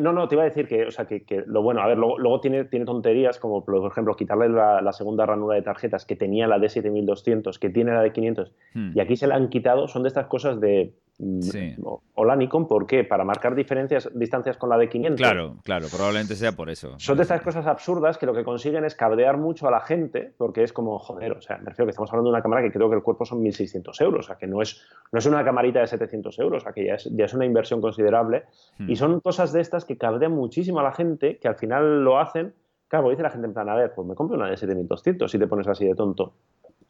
no, 0.00 0.12
no, 0.14 0.28
te 0.28 0.34
iba 0.34 0.44
a 0.44 0.46
decir 0.46 0.66
que, 0.66 0.86
o 0.86 0.90
sea, 0.90 1.04
que, 1.04 1.44
lo 1.46 1.62
bueno, 1.62 1.82
a 1.82 1.86
ver, 1.86 1.98
luego, 1.98 2.40
tiene, 2.40 2.64
tiene 2.64 2.86
tonterías 2.86 3.38
como, 3.38 3.66
por 3.66 3.86
ejemplo, 3.86 4.16
quitarle 4.16 4.48
la, 4.48 4.92
segunda 4.92 5.26
ranura 5.26 5.56
de 5.56 5.62
tarjetas 5.62 6.06
que 6.06 6.16
tenía 6.16 6.46
la 6.48 6.58
de 6.58 6.70
7200, 6.70 7.58
que 7.58 7.68
tiene 7.68 7.92
la 7.92 8.00
de 8.00 8.12
500, 8.12 8.52
hmm. 8.72 8.90
y 8.94 9.00
aquí 9.00 9.14
se 9.14 9.26
la 9.26 9.36
han 9.36 9.50
quitado. 9.50 9.86
Son 9.86 10.02
de 10.02 10.08
estas 10.08 10.26
cosas 10.26 10.37
de 10.42 10.94
sí. 11.40 11.74
Hola 12.14 12.36
Nikon, 12.36 12.68
¿por 12.68 12.86
qué? 12.86 13.04
Para 13.04 13.24
marcar 13.24 13.54
diferencias, 13.54 14.08
distancias 14.14 14.56
con 14.56 14.70
la 14.70 14.78
de 14.78 14.88
500. 14.88 15.20
Claro, 15.20 15.56
claro, 15.64 15.86
probablemente 15.90 16.36
sea 16.36 16.52
por 16.52 16.70
eso. 16.70 16.94
Son 16.98 17.16
de 17.16 17.22
estas 17.22 17.42
cosas 17.42 17.66
absurdas 17.66 18.18
que 18.18 18.26
lo 18.26 18.34
que 18.34 18.44
consiguen 18.44 18.84
es 18.84 18.94
cabrear 18.94 19.36
mucho 19.36 19.66
a 19.68 19.70
la 19.70 19.80
gente, 19.80 20.32
porque 20.36 20.62
es 20.62 20.72
como, 20.72 20.98
joder, 20.98 21.32
o 21.32 21.40
sea, 21.40 21.58
me 21.58 21.70
refiero 21.70 21.86
que 21.86 21.90
estamos 21.90 22.10
hablando 22.10 22.30
de 22.30 22.34
una 22.34 22.42
cámara 22.42 22.62
que 22.62 22.72
creo 22.72 22.88
que 22.88 22.96
el 22.96 23.02
cuerpo 23.02 23.24
son 23.24 23.42
1.600 23.42 24.00
euros, 24.02 24.26
o 24.26 24.28
sea, 24.28 24.36
que 24.36 24.46
no 24.46 24.62
es, 24.62 24.82
no 25.12 25.18
es 25.18 25.26
una 25.26 25.44
camarita 25.44 25.80
de 25.80 25.86
700 25.86 26.38
euros, 26.38 26.62
o 26.62 26.64
sea, 26.64 26.72
que 26.72 26.86
ya 26.86 26.94
es, 26.94 27.04
ya 27.12 27.24
es 27.24 27.34
una 27.34 27.44
inversión 27.44 27.80
considerable. 27.80 28.44
Y 28.78 28.92
hmm. 28.92 28.96
son 28.96 29.20
cosas 29.20 29.52
de 29.52 29.60
estas 29.60 29.84
que 29.84 29.96
cabrean 29.96 30.32
muchísimo 30.32 30.80
a 30.80 30.82
la 30.82 30.92
gente, 30.92 31.38
que 31.38 31.48
al 31.48 31.56
final 31.56 32.04
lo 32.04 32.18
hacen. 32.18 32.54
Claro, 32.88 33.10
dice 33.10 33.22
la 33.22 33.30
gente 33.30 33.46
en 33.46 33.52
plan, 33.52 33.68
a 33.68 33.74
ver, 33.74 33.92
pues 33.94 34.06
me 34.08 34.14
compro 34.14 34.36
una 34.36 34.48
de 34.48 34.56
7200 34.56 35.30
si 35.30 35.38
te 35.38 35.46
pones 35.46 35.68
así 35.68 35.84
de 35.84 35.94
tonto. 35.94 36.32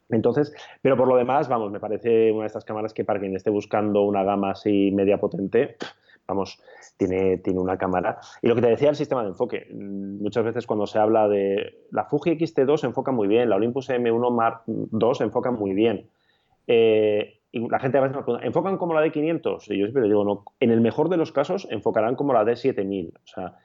Entonces, 0.09 0.53
pero 0.81 0.97
por 0.97 1.07
lo 1.07 1.15
demás, 1.15 1.47
vamos, 1.47 1.71
me 1.71 1.79
parece 1.79 2.31
una 2.31 2.41
de 2.41 2.47
estas 2.47 2.65
cámaras 2.65 2.93
que 2.93 3.05
para 3.05 3.19
quien 3.19 3.35
esté 3.35 3.49
buscando 3.49 4.03
una 4.03 4.23
gama 4.23 4.51
así 4.51 4.91
media 4.91 5.19
potente, 5.19 5.77
vamos, 6.27 6.61
tiene, 6.97 7.37
tiene 7.37 7.59
una 7.59 7.77
cámara. 7.77 8.19
Y 8.41 8.47
lo 8.47 8.55
que 8.55 8.61
te 8.61 8.69
decía 8.69 8.89
el 8.89 8.95
sistema 8.95 9.23
de 9.23 9.29
enfoque, 9.29 9.67
mm, 9.71 10.21
muchas 10.21 10.43
veces 10.43 10.65
cuando 10.65 10.87
se 10.87 10.99
habla 10.99 11.27
de 11.27 11.85
la 11.91 12.05
Fuji 12.05 12.31
X-T2 12.31 12.85
enfoca 12.85 13.11
muy 13.11 13.27
bien, 13.27 13.49
la 13.49 13.55
Olympus 13.55 13.89
M1 13.89 14.31
Mark 14.31 14.63
II 14.67 15.11
enfoca 15.19 15.51
muy 15.51 15.73
bien. 15.73 16.09
Eh, 16.67 17.39
y 17.51 17.67
la 17.67 17.79
gente 17.79 17.97
a 17.97 18.01
veces 18.01 18.15
me 18.15 18.23
pregunta, 18.23 18.45
¿enfocan 18.45 18.77
como 18.77 18.93
la 18.93 19.03
D500? 19.03 19.71
Y 19.73 19.79
yo 19.79 19.85
siempre 19.87 20.03
digo, 20.03 20.23
no, 20.23 20.43
en 20.59 20.69
el 20.69 20.81
mejor 20.81 21.09
de 21.09 21.17
los 21.17 21.31
casos 21.31 21.67
enfocarán 21.71 22.15
como 22.15 22.31
la 22.31 22.43
D7000. 22.43 23.11
O 23.11 23.27
sea, 23.27 23.55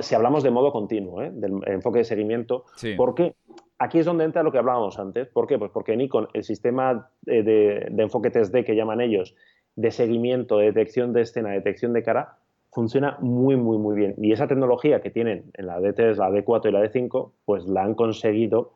si 0.00 0.14
hablamos 0.14 0.42
de 0.42 0.50
modo 0.50 0.70
continuo, 0.72 1.22
¿eh? 1.22 1.30
del 1.32 1.60
enfoque 1.66 2.00
de 2.00 2.04
seguimiento, 2.04 2.64
sí. 2.76 2.94
porque 2.96 3.34
aquí 3.78 3.98
es 3.98 4.06
donde 4.06 4.24
entra 4.24 4.42
lo 4.42 4.52
que 4.52 4.58
hablábamos 4.58 4.98
antes. 4.98 5.28
¿Por 5.28 5.46
qué? 5.46 5.58
Pues 5.58 5.70
porque 5.70 5.96
Nikon, 5.96 6.28
el 6.32 6.44
sistema 6.44 7.10
de, 7.22 7.42
de, 7.42 8.02
enfoque 8.02 8.32
3D 8.32 8.64
que 8.64 8.76
llaman 8.76 9.00
ellos, 9.00 9.34
de 9.76 9.90
seguimiento, 9.90 10.58
de 10.58 10.66
detección 10.66 11.12
de 11.12 11.22
escena, 11.22 11.50
detección 11.50 11.92
de 11.92 12.02
cara, 12.02 12.36
funciona 12.72 13.16
muy, 13.20 13.56
muy, 13.56 13.78
muy 13.78 13.96
bien. 13.96 14.14
Y 14.18 14.32
esa 14.32 14.46
tecnología 14.46 15.00
que 15.00 15.10
tienen 15.10 15.50
en 15.54 15.66
la 15.66 15.80
D3, 15.80 16.16
la 16.16 16.30
D4 16.30 16.68
y 16.68 16.72
la 16.72 16.84
D5, 16.84 17.32
pues 17.44 17.66
la 17.66 17.84
han 17.84 17.94
conseguido 17.94 18.72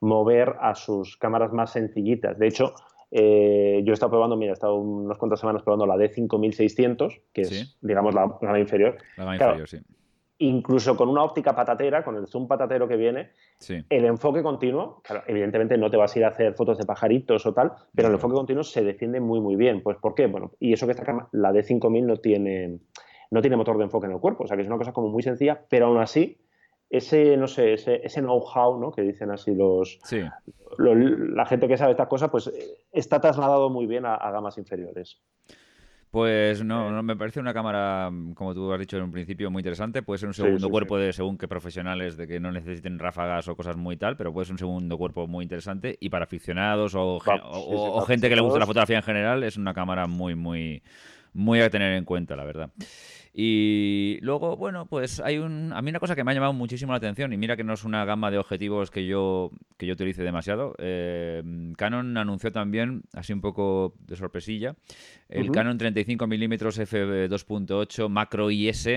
mover 0.00 0.56
a 0.60 0.74
sus 0.74 1.16
cámaras 1.16 1.52
más 1.52 1.72
sencillitas. 1.72 2.38
De 2.38 2.46
hecho, 2.46 2.74
eh, 3.10 3.82
yo 3.84 3.92
he 3.92 3.94
estado 3.94 4.10
probando, 4.10 4.36
mira, 4.36 4.52
he 4.52 4.54
estado 4.54 4.76
unas 4.76 5.18
cuantas 5.18 5.40
semanas 5.40 5.62
probando 5.62 5.86
la 5.86 5.96
D5600, 5.96 7.20
que 7.32 7.42
es, 7.42 7.78
digamos, 7.80 8.14
la 8.14 8.36
gama 8.40 8.58
inferior. 8.58 8.96
La 9.16 9.24
gama 9.24 9.36
inferior, 9.36 9.68
sí 9.68 9.78
incluso 10.48 10.96
con 10.96 11.08
una 11.08 11.22
óptica 11.22 11.54
patatera, 11.54 12.04
con 12.04 12.16
el 12.16 12.26
zoom 12.26 12.46
patatero 12.46 12.86
que 12.86 12.96
viene, 12.96 13.30
el 13.88 14.04
enfoque 14.04 14.42
continuo, 14.42 15.00
claro, 15.02 15.22
evidentemente 15.26 15.78
no 15.78 15.90
te 15.90 15.96
vas 15.96 16.14
a 16.14 16.18
ir 16.18 16.24
a 16.24 16.28
hacer 16.28 16.54
fotos 16.54 16.78
de 16.78 16.84
pajaritos 16.84 17.46
o 17.46 17.54
tal, 17.54 17.72
pero 17.94 18.08
el 18.08 18.14
enfoque 18.14 18.34
continuo 18.34 18.62
se 18.62 18.82
defiende 18.82 19.20
muy, 19.20 19.40
muy 19.40 19.56
bien. 19.56 19.82
Pues 19.82 19.96
¿por 19.98 20.14
qué? 20.14 20.26
Bueno, 20.26 20.52
y 20.60 20.72
eso 20.72 20.86
que 20.86 20.92
esta 20.92 21.04
cámara, 21.04 21.28
la 21.32 21.52
D5000 21.52 22.04
no 22.04 22.16
tiene, 22.18 22.78
no 23.30 23.40
tiene 23.40 23.56
motor 23.56 23.78
de 23.78 23.84
enfoque 23.84 24.06
en 24.06 24.12
el 24.12 24.20
cuerpo, 24.20 24.44
o 24.44 24.46
sea 24.46 24.56
que 24.56 24.62
es 24.62 24.68
una 24.68 24.78
cosa 24.78 24.92
como 24.92 25.08
muy 25.08 25.22
sencilla, 25.22 25.64
pero 25.68 25.86
aún 25.86 25.98
así, 25.98 26.38
ese, 26.90 27.36
no 27.36 27.48
sé, 27.48 27.72
ese, 27.72 28.00
ese 28.04 28.20
know-how, 28.20 28.78
¿no? 28.78 28.92
Que 28.92 29.02
dicen 29.02 29.30
así 29.30 29.54
los, 29.54 29.98
la 30.78 31.46
gente 31.46 31.68
que 31.68 31.78
sabe 31.78 31.92
estas 31.92 32.08
cosas, 32.08 32.30
pues 32.30 32.52
está 32.92 33.20
trasladado 33.20 33.70
muy 33.70 33.86
bien 33.86 34.04
a 34.06 34.30
gamas 34.30 34.58
inferiores. 34.58 35.20
Pues 36.14 36.64
no, 36.64 36.92
no, 36.92 37.02
me 37.02 37.16
parece 37.16 37.40
una 37.40 37.52
cámara, 37.52 38.08
como 38.36 38.54
tú 38.54 38.72
has 38.72 38.78
dicho 38.78 38.96
en 38.96 39.02
un 39.02 39.10
principio, 39.10 39.50
muy 39.50 39.62
interesante. 39.62 40.00
Puede 40.00 40.18
ser 40.18 40.28
un 40.28 40.34
segundo 40.34 40.70
cuerpo 40.70 40.96
de 40.96 41.12
según 41.12 41.36
qué 41.36 41.48
profesionales, 41.48 42.16
de 42.16 42.28
que 42.28 42.38
no 42.38 42.52
necesiten 42.52 43.00
ráfagas 43.00 43.48
o 43.48 43.56
cosas 43.56 43.76
muy 43.76 43.96
tal, 43.96 44.16
pero 44.16 44.32
puede 44.32 44.44
ser 44.44 44.52
un 44.52 44.58
segundo 44.60 44.96
cuerpo 44.96 45.26
muy 45.26 45.42
interesante. 45.42 45.98
Y 45.98 46.10
para 46.10 46.26
aficionados 46.26 46.94
o, 46.94 47.18
gente 48.06 48.28
que 48.28 48.36
le 48.36 48.42
gusta 48.42 48.60
la 48.60 48.66
fotografía 48.66 48.98
en 48.98 49.02
general, 49.02 49.42
es 49.42 49.56
una 49.56 49.74
cámara 49.74 50.06
muy, 50.06 50.36
muy, 50.36 50.84
muy 51.32 51.60
a 51.60 51.68
tener 51.68 51.94
en 51.94 52.04
cuenta, 52.04 52.36
la 52.36 52.44
verdad. 52.44 52.70
Y 53.36 54.18
luego, 54.22 54.56
bueno, 54.56 54.86
pues 54.86 55.18
hay 55.18 55.38
un... 55.38 55.72
A 55.72 55.82
mí 55.82 55.90
una 55.90 55.98
cosa 55.98 56.14
que 56.14 56.22
me 56.22 56.30
ha 56.30 56.34
llamado 56.34 56.52
muchísimo 56.52 56.92
la 56.92 56.98
atención, 56.98 57.32
y 57.32 57.36
mira 57.36 57.56
que 57.56 57.64
no 57.64 57.72
es 57.72 57.82
una 57.82 58.04
gama 58.04 58.30
de 58.30 58.38
objetivos 58.38 58.92
que 58.92 59.06
yo, 59.06 59.50
que 59.76 59.86
yo 59.86 59.94
utilice 59.94 60.22
demasiado, 60.22 60.76
eh, 60.78 61.42
Canon 61.76 62.16
anunció 62.16 62.52
también, 62.52 63.02
así 63.12 63.32
un 63.32 63.40
poco 63.40 63.96
de 64.06 64.14
sorpresilla, 64.14 64.76
el 65.28 65.50
Canon 65.50 65.76
35 65.76 66.28
mm 66.28 66.52
f2.8 66.52 68.08
macro 68.08 68.52
IS, 68.52 68.88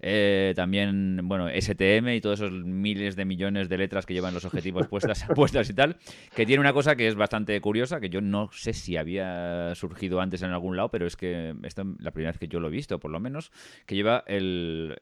eh, 0.00 0.52
también, 0.56 1.20
bueno, 1.24 1.48
STM 1.48 2.14
y 2.14 2.20
todos 2.22 2.40
esos 2.40 2.52
miles 2.64 3.14
de 3.14 3.26
millones 3.26 3.68
de 3.68 3.76
letras 3.76 4.06
que 4.06 4.14
llevan 4.14 4.32
los 4.32 4.46
objetivos 4.46 4.86
puestas, 4.86 5.26
puestas 5.34 5.68
y 5.68 5.74
tal, 5.74 5.98
que 6.34 6.46
tiene 6.46 6.60
una 6.60 6.72
cosa 6.72 6.96
que 6.96 7.08
es 7.08 7.14
bastante 7.14 7.60
curiosa, 7.60 8.00
que 8.00 8.08
yo 8.08 8.22
no 8.22 8.48
sé 8.52 8.72
si 8.72 8.96
había 8.96 9.74
surgido 9.74 10.22
antes 10.22 10.40
en 10.40 10.50
algún 10.50 10.76
lado, 10.78 10.88
pero 10.88 11.06
es 11.06 11.16
que 11.16 11.54
esta 11.62 11.82
es 11.82 11.88
la 11.98 12.10
primera 12.10 12.32
vez 12.32 12.38
que 12.38 12.48
yo 12.48 12.58
lo 12.58 12.68
he 12.68 12.70
visto, 12.70 12.98
por 12.98 13.10
lo 13.10 13.20
menos, 13.20 13.52
que 13.86 13.94
lleva 13.94 14.24
el, 14.26 14.96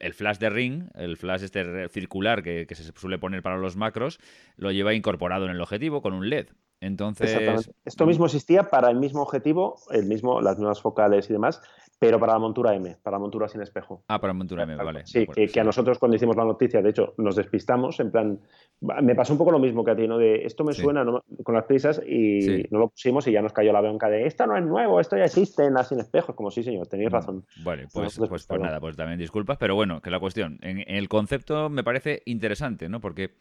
el 0.00 0.14
flash 0.14 0.38
de 0.38 0.50
ring, 0.50 0.84
el 0.94 1.16
flash 1.16 1.42
este 1.42 1.88
circular 1.88 2.42
que, 2.42 2.66
que 2.66 2.74
se 2.74 2.84
suele 2.92 3.18
poner 3.18 3.42
para 3.42 3.56
los 3.56 3.76
macros, 3.76 4.18
lo 4.56 4.70
lleva 4.72 4.94
incorporado 4.94 5.44
en 5.44 5.50
el 5.50 5.60
objetivo 5.60 6.02
con 6.02 6.12
un 6.14 6.28
LED. 6.28 6.48
Entonces. 6.80 7.68
Esto 7.84 8.06
mismo 8.06 8.26
existía 8.26 8.70
para 8.70 8.90
el 8.90 8.96
mismo 8.96 9.22
objetivo, 9.22 9.76
el 9.90 10.06
mismo, 10.06 10.40
las 10.40 10.58
nuevas 10.58 10.80
focales 10.80 11.28
y 11.28 11.32
demás, 11.32 11.60
pero 11.98 12.20
para 12.20 12.34
la 12.34 12.38
montura 12.38 12.74
M, 12.74 12.96
para 13.02 13.16
la 13.16 13.18
montura 13.20 13.48
sin 13.48 13.60
espejo. 13.60 14.04
Ah, 14.08 14.20
para 14.20 14.32
la 14.32 14.38
montura 14.38 14.62
M, 14.62 14.76
vale. 14.76 15.06
Sí, 15.06 15.26
que, 15.26 15.60
a 15.60 15.64
nosotros 15.64 15.98
cuando 15.98 16.16
hicimos 16.16 16.36
la 16.36 16.44
noticia, 16.44 16.80
de 16.80 16.90
hecho, 16.90 17.14
nos 17.18 17.36
despistamos, 17.36 17.98
en 18.00 18.10
plan, 18.10 18.40
me 18.80 19.14
pasó 19.14 19.32
un 19.32 19.38
poco 19.38 19.50
lo 19.50 19.58
mismo 19.58 19.84
que 19.84 19.90
a 19.90 19.96
ti, 19.96 20.06
¿no? 20.06 20.18
De 20.18 20.44
esto 20.44 20.64
me 20.64 20.72
suena 20.72 21.04
con 21.42 21.54
las 21.54 21.64
prisas 21.64 22.00
y 22.06 22.64
no 22.70 22.78
lo 22.78 22.88
pusimos 22.88 23.26
y 23.26 23.32
ya 23.32 23.42
nos 23.42 23.52
cayó 23.52 23.72
la 23.72 23.80
bronca 23.80 24.08
de 24.08 24.26
esto 24.26 24.46
no 24.46 24.56
es 24.56 24.64
nuevo, 24.64 25.00
esto 25.00 25.16
ya 25.16 25.24
existe 25.24 25.64
en 25.64 25.74
las 25.74 25.88
sin 25.88 25.98
espejos, 26.00 26.34
como 26.34 26.50
sí, 26.50 26.62
señor, 26.62 26.86
tenéis 26.86 27.10
mm, 27.10 27.14
razón. 27.14 27.44
Vale, 27.64 27.86
pues, 27.92 28.16
pues, 28.16 28.46
pues, 28.46 28.60
nada, 28.60 28.80
pues 28.80 28.96
también 28.96 29.18
disculpas, 29.18 29.58
pero 29.58 29.74
bueno, 29.74 30.00
que 30.00 30.10
la 30.10 30.20
cuestión, 30.20 30.58
en 30.62 30.84
el 30.86 31.08
concepto 31.08 31.68
me 31.68 31.82
parece 31.82 32.22
interesante, 32.26 32.88
¿no? 32.88 33.00
Porque 33.00 33.32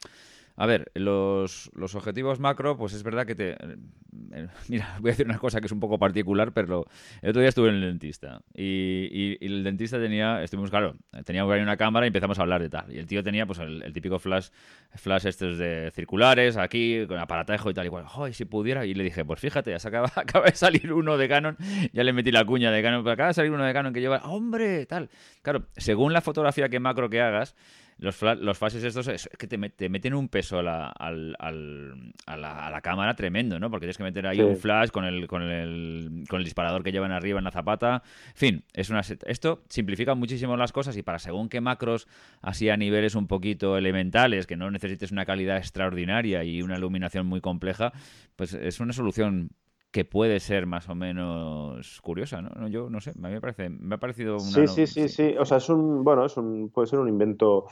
a 0.59 0.65
ver, 0.65 0.91
los, 0.95 1.69
objetivos 1.93 2.39
macro, 2.39 2.77
pues 2.77 2.93
es 2.93 3.03
verdad 3.03 3.27
que 3.27 3.35
te... 3.35 3.51
Eh, 3.51 4.47
mira, 4.67 4.97
voy 4.99 5.09
a 5.09 5.13
decir 5.13 5.27
una 5.27 5.37
cosa 5.37 5.59
que 5.59 5.67
es 5.67 5.71
un 5.71 5.79
poco 5.79 5.99
particular, 5.99 6.51
pero 6.51 6.85
el 7.21 7.29
otro 7.29 7.41
día 7.41 7.49
estuve 7.49 7.69
en 7.69 7.75
el 7.75 7.81
dentista 7.81 8.41
y, 8.55 9.37
el 9.45 9.63
dentista 9.63 9.99
tenía, 9.99 10.41
estuvimos, 10.41 10.71
claro, 10.71 10.95
tenía 11.25 11.45
una 11.45 11.77
cámara 11.77 12.07
y 12.07 12.09
empezamos 12.09 12.39
a 12.39 12.41
hablar 12.41 12.63
de 12.63 12.69
tal. 12.69 12.91
Y 12.91 12.97
el 12.97 13.05
tío 13.05 13.23
tenía 13.23 13.45
pues 13.45 13.59
el, 13.59 13.93
típico 13.93 14.17
flash, 14.17 14.47
flash 14.95 15.27
estos 15.27 15.59
de 15.59 15.91
circulares, 15.93 16.57
aquí, 16.57 17.05
con 17.07 17.19
aparatejo 17.19 17.69
y 17.69 17.75
tal, 17.75 17.85
igual. 17.85 18.05
¡Ay, 18.15 18.33
si 18.33 18.45
pudiera! 18.45 18.83
Y 18.83 18.95
le 18.95 19.03
dije, 19.03 19.23
pues 19.23 19.39
fíjate, 19.39 19.77
ya 19.77 19.87
acaba, 19.87 20.11
acaba 20.15 20.45
de 20.47 20.55
salir 20.55 20.91
uno 20.91 21.17
de 21.17 21.29
Canon, 21.29 21.55
ya 21.93 22.03
le 22.03 22.13
metí 22.13 22.31
la 22.31 22.43
cuña 22.45 22.71
de 22.71 22.81
Canon, 22.81 23.03
pero 23.03 23.13
acaba 23.13 23.27
de 23.27 23.35
salir 23.35 23.51
uno 23.51 23.63
de 23.63 23.73
Canon 23.73 23.93
que 23.93 24.01
lleva, 24.01 24.23
¡hombre! 24.23 24.87
Tal. 24.87 25.09
Claro, 25.43 25.67
según 25.77 26.13
la 26.13 26.21
fotografía 26.21 26.67
que 26.67 26.79
macro 26.79 27.11
que 27.11 27.21
hagas, 27.21 27.55
los, 27.99 28.21
los 28.21 28.57
fases 28.57 28.83
estos 28.83 29.07
es 29.07 29.29
que 29.37 29.47
te, 29.47 29.57
meten 29.89 30.13
un 30.13 30.29
peso 30.29 30.59
a 30.59 30.63
la, 30.63 30.87
a, 30.87 31.11
la, 31.11 32.81
cámara 32.81 33.15
tremendo, 33.15 33.59
¿no? 33.59 33.71
Porque 33.71 33.85
tienes 33.85 33.97
que 33.97 34.03
meter 34.03 34.27
ahí 34.27 34.39
un 34.41 34.57
flash 34.57 34.89
con 34.89 35.03
el, 35.03 35.27
con, 35.27 35.41
el, 35.41 36.23
con 36.29 36.39
el 36.39 36.43
disparador 36.43 36.83
que 36.83 36.91
llevan 36.91 37.11
arriba 37.11 37.39
en 37.39 37.45
la 37.45 37.51
zapata. 37.51 38.03
En 38.29 38.35
fin, 38.35 38.63
es 38.73 38.89
una, 38.89 39.01
esto 39.01 39.63
simplifica 39.69 40.13
muchísimo 40.13 40.55
las 40.57 40.71
cosas 40.71 40.95
y 40.95 41.01
para 41.01 41.17
según 41.17 41.49
qué 41.49 41.59
macros, 41.59 42.07
así 42.41 42.69
a 42.69 42.77
niveles 42.77 43.15
un 43.15 43.27
poquito 43.27 43.77
elementales, 43.77 44.45
que 44.45 44.57
no 44.57 44.69
necesites 44.69 45.11
una 45.11 45.25
calidad 45.25 45.57
extraordinaria 45.57 46.43
y 46.43 46.61
una 46.61 46.77
iluminación 46.77 47.25
muy 47.25 47.41
compleja, 47.41 47.93
pues 48.35 48.53
es 48.53 48.79
una 48.79 48.93
solución 48.93 49.49
que 49.91 50.05
puede 50.05 50.39
ser 50.39 50.65
más 50.65 50.89
o 50.89 50.95
menos 50.95 52.01
curiosa, 52.01 52.41
¿no? 52.41 52.67
Yo 52.67 52.89
no 52.89 52.99
sé, 52.99 53.11
a 53.11 53.27
mí 53.27 53.33
me 53.33 53.41
parece, 53.41 53.69
me 53.69 53.95
ha 53.95 53.99
parecido 53.99 54.35
una... 54.35 54.67
Sí, 54.67 54.67
sí, 54.67 54.87
sí, 54.87 55.09
sí, 55.09 55.35
o 55.39 55.45
sea, 55.45 55.57
es 55.57 55.69
un, 55.69 56.03
bueno, 56.03 56.25
es 56.25 56.37
un, 56.37 56.69
puede 56.69 56.87
ser 56.87 56.99
un 56.99 57.09
invento... 57.09 57.65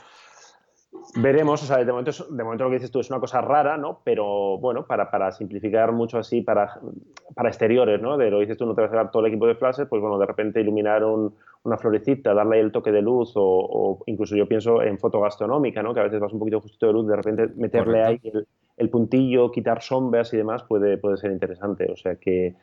Veremos, 1.14 1.62
o 1.62 1.66
sea, 1.66 1.78
de 1.78 1.90
momento, 1.90 2.10
de 2.10 2.44
momento 2.44 2.64
lo 2.64 2.70
que 2.70 2.76
dices 2.76 2.90
tú 2.90 3.00
es 3.00 3.10
una 3.10 3.20
cosa 3.20 3.40
rara, 3.40 3.76
¿no? 3.76 4.00
Pero 4.04 4.58
bueno, 4.58 4.86
para, 4.86 5.10
para 5.10 5.32
simplificar 5.32 5.92
mucho 5.92 6.18
así 6.18 6.42
para, 6.42 6.80
para 7.34 7.48
exteriores, 7.48 8.00
¿no? 8.00 8.16
De 8.16 8.30
lo 8.30 8.38
que 8.38 8.42
dices 8.42 8.58
tú, 8.58 8.66
no 8.66 8.74
te 8.74 8.82
vas 8.82 8.92
a 8.92 8.96
dar 8.96 9.10
todo 9.10 9.24
el 9.24 9.32
equipo 9.32 9.46
de 9.46 9.54
flashes, 9.54 9.86
pues 9.88 10.02
bueno, 10.02 10.18
de 10.18 10.26
repente 10.26 10.60
iluminar 10.60 11.04
una 11.04 11.78
florecita, 11.78 12.34
darle 12.34 12.60
el 12.60 12.72
toque 12.72 12.92
de 12.92 13.02
luz 13.02 13.32
o, 13.36 14.02
incluso 14.06 14.36
yo 14.36 14.46
pienso 14.46 14.82
en 14.82 14.98
foto 14.98 15.20
gastronómica, 15.20 15.82
¿no? 15.82 15.94
Que 15.94 16.00
a 16.00 16.04
veces 16.04 16.20
vas 16.20 16.32
un 16.32 16.38
poquito 16.38 16.60
justito 16.60 16.86
de 16.86 16.92
luz, 16.92 17.06
de 17.06 17.16
repente 17.16 17.48
meterle 17.56 18.02
ahí 18.02 18.20
el, 18.24 18.46
el 18.76 18.90
puntillo, 18.90 19.50
quitar 19.50 19.82
sombras 19.82 20.32
y 20.34 20.36
demás 20.36 20.64
puede, 20.64 20.98
puede 20.98 21.16
ser 21.16 21.32
interesante. 21.32 21.90
O 21.90 21.96
sea 21.96 22.16
que 22.16 22.54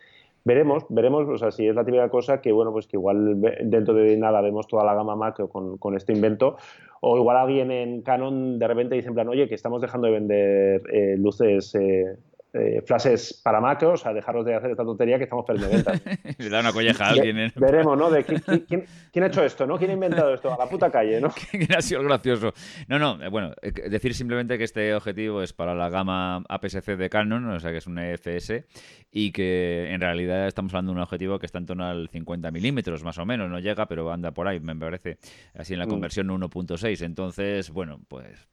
veremos, 0.44 0.86
veremos, 0.90 1.28
o 1.30 1.38
sea, 1.38 1.52
si 1.52 1.68
es 1.68 1.76
la 1.76 1.86
típica 1.86 2.10
cosa 2.10 2.42
que, 2.42 2.52
bueno, 2.52 2.72
pues 2.72 2.88
que 2.88 2.98
igual 2.98 3.42
dentro 3.64 3.94
de 3.94 4.18
nada 4.18 4.42
vemos 4.42 4.68
toda 4.68 4.84
la 4.84 4.94
gama 4.94 5.16
macro 5.16 5.50
con, 5.50 5.78
con 5.78 5.96
este 5.96 6.14
invento, 6.14 6.58
o 7.02 7.18
igual 7.18 7.38
alguien 7.38 7.72
en 7.72 8.02
Canon 8.02 8.60
de 8.60 8.68
repente 8.68 8.96
dice 8.96 9.10
en 9.10 9.14
plan, 9.16 9.30
oye, 9.30 9.48
que 9.48 9.56
estamos 9.56 9.82
dejando 9.82 10.08
de 10.08 10.14
vender 10.14 10.82
eh, 10.92 11.16
luces 11.18 11.76
eh, 11.76 12.18
eh, 12.54 12.84
flashes 12.86 13.42
para 13.44 13.60
macros, 13.60 14.02
o 14.02 14.04
sea, 14.04 14.14
dejaros 14.14 14.46
de 14.46 14.54
hacer 14.54 14.70
esta 14.70 14.84
tontería 14.84 15.18
que 15.18 15.24
estamos 15.24 15.44
perdiendo 15.44 15.76
ventas. 15.76 16.02
Le 16.38 16.50
da 16.50 16.60
una 16.60 16.72
colleja 16.72 17.06
a 17.06 17.10
alguien. 17.10 17.40
¿eh? 17.40 17.52
Veremos, 17.56 17.98
¿no? 17.98 18.12
De 18.12 18.24
quién, 18.24 19.24
ha 19.24 19.26
hecho 19.26 19.44
esto, 19.44 19.66
¿no? 19.66 19.80
¿Quién 19.80 19.90
ha 19.90 19.94
inventado 19.96 20.32
esto? 20.34 20.54
A 20.54 20.58
la 20.58 20.70
puta 20.70 20.92
calle, 20.92 21.20
¿no? 21.20 21.34
¿Quién 21.52 21.68
ha 21.76 21.82
sido 21.82 22.04
gracioso? 22.04 22.54
No, 22.88 23.00
no, 23.00 23.20
eh, 23.24 23.30
bueno, 23.30 23.54
decir 23.90 24.14
simplemente 24.14 24.60
que 24.60 24.66
este 24.66 24.94
objetivo 24.94 25.42
es 25.42 25.52
para 25.52 25.74
la 25.74 25.90
gama 25.90 26.44
APS-C 26.48 26.96
de 26.96 27.10
Canon, 27.10 27.44
o 27.50 27.60
sea, 27.60 27.72
que 27.72 27.78
es 27.78 27.88
un 27.88 27.98
EFS, 27.98 28.66
y 29.12 29.32
que 29.32 29.92
en 29.92 30.00
realidad 30.00 30.46
estamos 30.46 30.72
hablando 30.74 30.92
de 30.92 30.98
un 30.98 31.02
objetivo 31.02 31.40
que 31.40 31.48
está 31.48 31.58
en 31.58 31.66
torno 31.66 31.88
al 31.88 32.08
50 32.10 32.52
milímetros, 32.52 33.04
más 33.04 33.18
o 33.18 33.26
menos, 33.26 33.50
no 33.50 33.58
llega, 33.58 33.88
pero 33.88 34.12
anda 34.12 34.30
por 34.30 34.48
ahí, 34.48 34.60
me 34.60 34.76
parece, 34.76 35.18
así 35.56 35.74
en 35.74 35.80
la 35.80 35.88
mm. 35.88 35.90
conversión 35.90 36.28
1.6. 36.28 37.04
Entonces, 37.04 37.72
bueno, 37.72 38.00
pues 38.08 38.48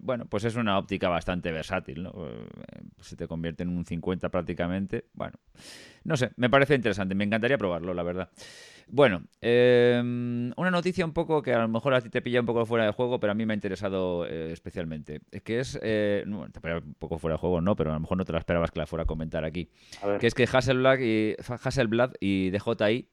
bueno, 0.00 0.26
pues 0.26 0.44
es 0.44 0.56
una 0.56 0.78
óptica 0.78 1.08
bastante 1.08 1.52
versátil, 1.52 2.04
¿no? 2.04 2.12
Eh, 2.16 2.46
se 3.00 3.16
te 3.16 3.26
convierte 3.26 3.62
en 3.62 3.68
un 3.68 3.84
50 3.84 4.28
prácticamente. 4.30 5.06
Bueno, 5.12 5.38
no 6.04 6.16
sé, 6.16 6.30
me 6.36 6.48
parece 6.48 6.74
interesante, 6.74 7.14
me 7.14 7.24
encantaría 7.24 7.58
probarlo, 7.58 7.92
la 7.92 8.02
verdad. 8.02 8.30
Bueno, 8.88 9.22
em, 9.40 10.52
una 10.56 10.70
noticia 10.70 11.04
un 11.04 11.12
poco 11.12 11.42
que 11.42 11.54
a 11.54 11.60
lo 11.60 11.68
mejor 11.68 11.94
a 11.94 12.00
ti 12.00 12.10
te 12.10 12.20
pilla 12.20 12.40
un 12.40 12.46
poco 12.46 12.66
fuera 12.66 12.84
de 12.84 12.92
juego, 12.92 13.20
pero 13.20 13.32
a 13.32 13.34
mí 13.34 13.46
me 13.46 13.52
ha 13.52 13.56
interesado 13.56 14.26
eh, 14.26 14.52
especialmente. 14.52 15.20
Que 15.44 15.60
es, 15.60 15.78
eh, 15.82 16.24
te 16.52 16.60
pilla 16.60 16.78
un 16.78 16.94
poco 16.94 17.18
fuera 17.18 17.34
de 17.34 17.38
juego, 17.38 17.60
no, 17.60 17.76
pero 17.76 17.90
a 17.90 17.94
lo 17.94 18.00
mejor 18.00 18.18
no 18.18 18.24
te 18.24 18.32
la 18.32 18.38
esperabas 18.38 18.70
que 18.70 18.80
la 18.80 18.86
fuera 18.86 19.04
a 19.04 19.06
comentar 19.06 19.44
aquí. 19.44 19.70
Que 20.20 20.26
es 20.26 20.34
que 20.34 20.44
Hasselblad 20.44 20.98
y, 21.00 21.36
Hasselblad 21.38 22.12
y 22.20 22.50
DJI 22.50 23.08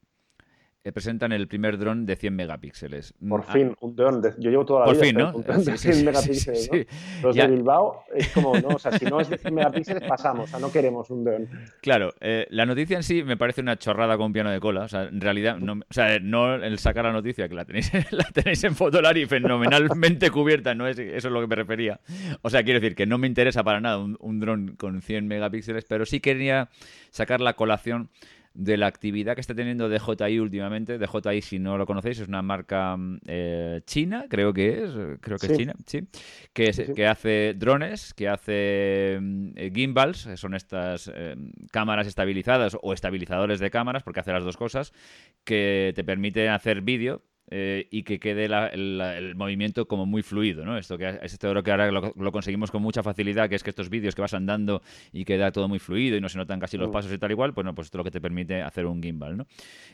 presentan 0.93 1.31
el 1.31 1.47
primer 1.47 1.77
dron 1.77 2.05
de 2.05 2.15
100 2.15 2.35
megapíxeles. 2.35 3.13
Por 3.27 3.41
mm, 3.41 3.51
fin, 3.51 3.75
un 3.81 3.95
dron. 3.95 4.21
De, 4.21 4.33
yo 4.37 4.49
llevo 4.49 4.65
toda 4.65 4.81
la 4.81 4.85
Por 4.85 4.95
vida 4.95 5.05
fin, 5.05 5.17
¿no? 5.17 5.35
un 5.35 5.43
dron 5.43 5.63
de 5.63 5.77
100 5.77 6.05
megapíxeles. 6.05 6.69
¿no? 6.71 6.79
Los 7.23 7.35
de 7.35 7.47
Bilbao 7.47 8.03
es 8.15 8.29
como, 8.29 8.57
no, 8.57 8.69
o 8.69 8.79
sea, 8.79 8.97
si 8.97 9.05
no 9.05 9.19
es 9.19 9.29
de 9.29 9.37
100 9.37 9.53
megapíxeles, 9.53 10.07
pasamos, 10.07 10.45
o 10.45 10.47
sea, 10.47 10.59
no 10.59 10.71
queremos 10.71 11.09
un 11.09 11.23
dron. 11.23 11.49
Claro, 11.81 12.13
eh, 12.21 12.47
la 12.49 12.65
noticia 12.65 12.97
en 12.97 13.03
sí 13.03 13.23
me 13.23 13.37
parece 13.37 13.61
una 13.61 13.77
chorrada 13.77 14.17
con 14.17 14.31
piano 14.31 14.49
de 14.51 14.59
cola. 14.59 14.83
O 14.83 14.87
sea, 14.87 15.03
en 15.03 15.19
realidad, 15.19 15.57
no, 15.57 15.73
o 15.73 15.93
sea, 15.93 16.17
no 16.19 16.55
el 16.55 16.79
sacar 16.79 17.05
la 17.05 17.13
noticia, 17.13 17.49
que 17.49 17.55
la 17.55 17.65
tenéis, 17.65 17.91
la 18.11 18.25
tenéis 18.25 18.63
en 18.63 18.75
Fotolari 18.75 19.25
fenomenalmente 19.25 20.31
cubierta, 20.31 20.73
no 20.75 20.87
es 20.87 20.97
eso 20.97 21.27
es 21.27 21.33
lo 21.33 21.41
que 21.41 21.47
me 21.47 21.55
refería. 21.55 21.99
O 22.41 22.49
sea, 22.49 22.63
quiero 22.63 22.79
decir 22.79 22.95
que 22.95 23.05
no 23.05 23.17
me 23.17 23.27
interesa 23.27 23.63
para 23.63 23.81
nada 23.81 23.97
un, 23.97 24.17
un 24.19 24.39
dron 24.39 24.75
con 24.77 25.01
100 25.01 25.27
megapíxeles, 25.27 25.85
pero 25.85 26.05
sí 26.05 26.19
quería 26.19 26.69
sacar 27.11 27.41
la 27.41 27.53
colación 27.53 28.09
de 28.59 28.75
la 28.75 28.87
actividad 28.87 29.35
que 29.35 29.41
está 29.41 29.55
teniendo 29.55 29.87
DJI 29.87 30.39
últimamente. 30.39 30.97
DJI, 30.97 31.41
si 31.41 31.59
no 31.59 31.77
lo 31.77 31.85
conocéis, 31.85 32.19
es 32.19 32.27
una 32.27 32.41
marca 32.41 32.97
mm, 32.97 33.19
eh, 33.25 33.81
china, 33.85 34.25
creo 34.29 34.53
que 34.53 34.83
es, 34.83 34.91
creo 35.21 35.37
que 35.37 35.47
es 35.47 35.57
china, 35.57 35.73
sí, 35.85 36.07
que, 36.51 36.71
que 36.93 37.07
hace 37.07 37.53
drones, 37.55 38.13
que 38.13 38.27
hace 38.27 39.17
mm, 39.19 39.51
eh, 39.55 39.71
gimbals, 39.73 40.27
son 40.35 40.55
estas 40.55 41.09
eh, 41.13 41.35
cámaras 41.71 42.05
estabilizadas 42.07 42.77
o 42.81 42.93
estabilizadores 42.93 43.59
de 43.59 43.71
cámaras, 43.71 44.03
porque 44.03 44.19
hace 44.19 44.33
las 44.33 44.43
dos 44.43 44.57
cosas, 44.57 44.91
que 45.45 45.93
te 45.95 46.03
permiten 46.03 46.49
hacer 46.49 46.81
vídeo 46.81 47.23
eh, 47.51 47.87
y 47.89 48.03
que 48.03 48.19
quede 48.19 48.45
el, 48.45 49.33
movimiento 49.35 49.87
como 49.87 50.05
muy 50.05 50.21
fluido, 50.21 50.65
¿no? 50.65 50.77
Esto 50.77 50.99
que 50.99 51.09
es 51.09 51.33
esto 51.33 51.63
que 51.63 51.71
ahora 51.71 51.89
lo, 51.89 52.31
conseguimos 52.31 52.69
con 52.69 52.83
mucha 52.83 53.01
facilidad, 53.01 53.49
que 53.49 53.55
es 53.55 53.63
que 53.63 53.71
estos 53.71 53.89
vídeos 53.89 54.13
que 54.13 54.21
vas 54.21 54.35
andando 54.35 54.83
y 55.11 55.25
queda 55.25 55.51
todo 55.51 55.67
muy 55.67 55.79
fluido 55.79 56.15
y 56.15 56.21
no 56.21 56.29
se 56.29 56.37
notan 56.37 56.59
casi 56.59 56.77
los 56.77 56.89
mm. 56.89 56.91
pasos 56.91 57.11
y 57.11 57.17
tal 57.17 57.31
igual, 57.31 57.55
pues 57.55 57.65
no, 57.65 57.73
pues 57.73 57.87
esto 57.87 57.97
es 57.97 57.99
lo 57.99 58.03
que 58.03 58.11
te 58.11 58.21
permite 58.21 58.61
hacer 58.61 58.85
un 58.85 59.01
gimbal, 59.01 59.37
¿no? 59.37 59.47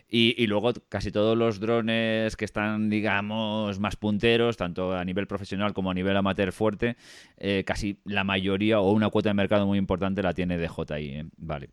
Y, 0.10 0.46
luego 0.48 0.74
casi 0.89 1.12
todos 1.12 1.38
los 1.38 1.60
drones 1.60 2.36
que 2.36 2.46
están, 2.46 2.89
digamos, 2.89 3.80
más 3.80 3.96
punteros, 3.96 4.58
tanto 4.58 4.94
a 4.94 5.04
nivel 5.04 5.26
profesional 5.26 5.74
como 5.74 5.91
a 5.91 5.94
nivel 5.94 6.15
amateur 6.18 6.52
fuerte, 6.52 6.98
eh, 7.38 7.63
casi 7.65 8.00
la 8.04 8.24
mayoría 8.24 8.80
o 8.82 8.91
una 8.91 9.10
cuota 9.10 9.30
de 9.30 9.34
mercado 9.34 9.65
muy 9.65 9.78
importante 9.78 10.22
la 10.22 10.34
tiene 10.34 10.58
DJI, 10.58 10.94
¿eh? 10.94 11.26
Vale. 11.38 11.70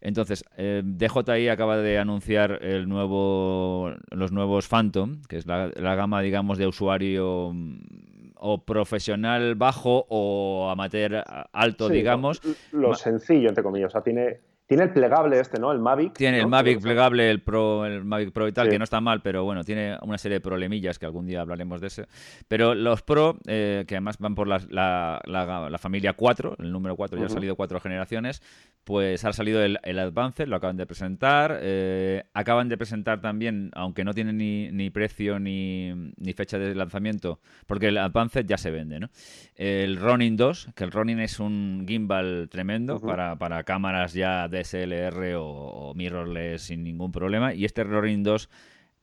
Entonces, 0.00 0.44
DJI 0.56 1.48
acaba 1.48 1.76
de 1.76 1.98
anunciar 1.98 2.58
el 2.62 2.88
nuevo, 2.88 3.92
los 4.10 4.32
nuevos 4.32 4.66
Phantom, 4.68 5.20
que 5.26 5.36
es 5.36 5.46
la, 5.46 5.94
gama, 5.94 6.20
digamos, 6.20 6.58
de 6.58 6.66
usuario 6.66 7.52
mm, 7.52 8.32
o 8.36 8.64
profesional 8.64 9.54
bajo 9.54 10.06
o 10.08 10.68
amateur 10.70 11.22
alto, 11.52 11.88
digamos. 11.88 12.40
Lo, 12.72 12.94
sencillo, 12.94 13.48
entre 13.48 13.64
comillas. 13.64 13.88
O 13.88 13.92
sea, 13.92 14.02
tiene 14.02 14.40
Tiene 14.66 14.82
el 14.82 14.90
plegable 14.90 15.38
este, 15.38 15.60
¿no? 15.60 15.70
El 15.70 15.78
Mavic. 15.78 16.14
Tiene 16.14 16.40
el 16.40 16.48
Mavic 16.48 16.82
plegable, 16.82 17.30
el 17.30 17.40
Pro, 17.40 17.86
el 17.86 18.04
Mavic 18.04 18.32
Pro 18.32 18.48
y 18.48 18.52
tal, 18.52 18.68
que 18.68 18.78
no 18.78 18.84
está 18.84 19.00
mal, 19.00 19.22
pero 19.22 19.44
bueno, 19.44 19.62
tiene 19.62 19.96
una 20.02 20.18
serie 20.18 20.38
de 20.38 20.40
problemillas 20.40 20.98
que 20.98 21.06
algún 21.06 21.26
día 21.26 21.40
hablaremos 21.40 21.80
de 21.80 21.86
ese. 21.86 22.06
Pero 22.48 22.74
los 22.74 23.02
Pro, 23.02 23.38
eh, 23.46 23.84
que 23.86 23.94
además 23.94 24.18
van 24.18 24.34
por 24.34 24.48
la, 24.48 24.60
la, 24.68 25.78
familia 25.78 26.14
4, 26.14 26.56
el 26.58 26.72
número 26.72 26.96
4, 26.96 27.16
ya 27.16 27.26
ha 27.26 27.28
salido 27.28 27.54
cuatro 27.54 27.78
generaciones, 27.78 28.42
pues 28.82 29.24
ha 29.24 29.32
salido 29.32 29.62
el, 29.62 29.78
el 29.84 30.00
Advanced, 30.00 30.48
lo 30.48 30.56
acaban 30.56 30.76
de 30.76 30.86
presentar. 30.86 31.60
Eh, 31.62 32.24
acaban 32.34 32.68
de 32.68 32.76
presentar 32.76 33.20
también, 33.20 33.70
aunque 33.74 34.04
no 34.04 34.14
tiene 34.14 34.32
ni, 34.32 34.70
ni 34.72 34.90
precio 34.90 35.38
ni, 35.38 35.92
ni, 36.16 36.32
fecha 36.32 36.58
de 36.58 36.74
lanzamiento, 36.74 37.40
porque 37.66 37.88
el 37.88 37.98
Advanced 37.98 38.46
ya 38.46 38.58
se 38.58 38.70
vende, 38.72 38.98
¿no? 38.98 39.10
El 39.54 39.96
Ronin 39.96 40.36
2, 40.36 40.70
que 40.74 40.84
el 40.84 40.90
Ronin 40.90 41.20
es 41.20 41.38
un 41.38 41.84
gimbal 41.86 42.48
tremendo 42.50 43.00
para, 43.00 43.36
para 43.36 43.62
cámaras 43.62 44.12
ya 44.12 44.48
de 44.48 44.55
DSLR 44.62 45.34
o, 45.38 45.92
mirrorless 45.94 46.62
sin 46.62 46.82
ningún 46.82 47.12
problema. 47.12 47.54
Y 47.54 47.64
este 47.64 47.84
Ronin 47.84 48.22
2 48.22 48.48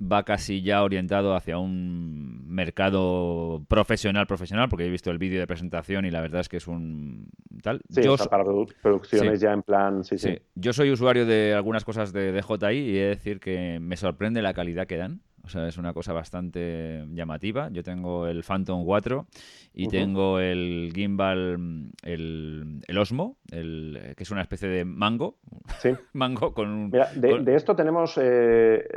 va 0.02 0.24
casi 0.24 0.62
ya 0.62 0.84
orientado 0.84 1.36
hacia 1.36 1.58
un 1.58 2.48
mercado 2.48 3.64
profesional, 3.68 4.28
profesional, 4.28 4.70
porque 4.70 4.86
he 4.86 4.90
visto 4.90 5.12
el 5.12 5.18
vídeo 5.18 5.40
de 5.40 5.48
presentación 5.48 6.06
y 6.06 6.12
la 6.12 6.22
verdad 6.22 6.42
es 6.42 6.50
que 6.50 6.58
es 6.58 6.68
un 6.68 7.30
tal. 7.62 7.82
Sí, 7.90 8.02
para 8.30 8.44
producciones 8.82 9.40
ya 9.40 9.54
en 9.54 9.64
plan, 9.64 10.04
sí, 10.04 10.18
sí, 10.18 10.38
Yo 10.56 10.74
soy 10.74 10.92
usuario 10.92 11.26
de 11.26 11.54
algunas 11.54 11.86
cosas 11.86 12.12
de 12.12 12.32
DJI 12.32 12.74
y 12.74 12.98
he 12.98 13.04
de 13.04 13.10
decir 13.10 13.40
que 13.40 13.80
me 13.80 13.98
sorprende 13.98 14.42
la 14.42 14.54
calidad 14.54 14.88
que 14.88 14.98
dan. 14.98 15.22
O 15.46 15.50
sea, 15.50 15.68
es 15.68 15.78
una 15.78 15.94
cosa 15.94 16.14
bastante 16.14 17.06
llamativa. 17.10 17.70
Yo 17.70 17.84
tengo 17.84 18.28
el 18.28 18.44
Phantom 18.44 18.86
4 18.86 19.26
y 19.74 19.88
tengo 19.90 20.40
el 20.40 20.92
gimbal, 20.96 21.92
el, 22.04 22.98
Osmo, 22.98 23.36
el, 23.52 24.14
que 24.16 24.24
es 24.24 24.32
una 24.32 24.42
especie 24.42 24.70
de 24.70 24.86
mango. 24.86 25.36
Sí. 25.80 25.92
mango 26.14 26.54
con 26.54 26.70
un... 26.70 26.90
Mira, 26.90 27.12
de, 27.14 27.56
esto 27.56 27.76
tenemos... 27.76 28.18
Eh, 28.22 28.88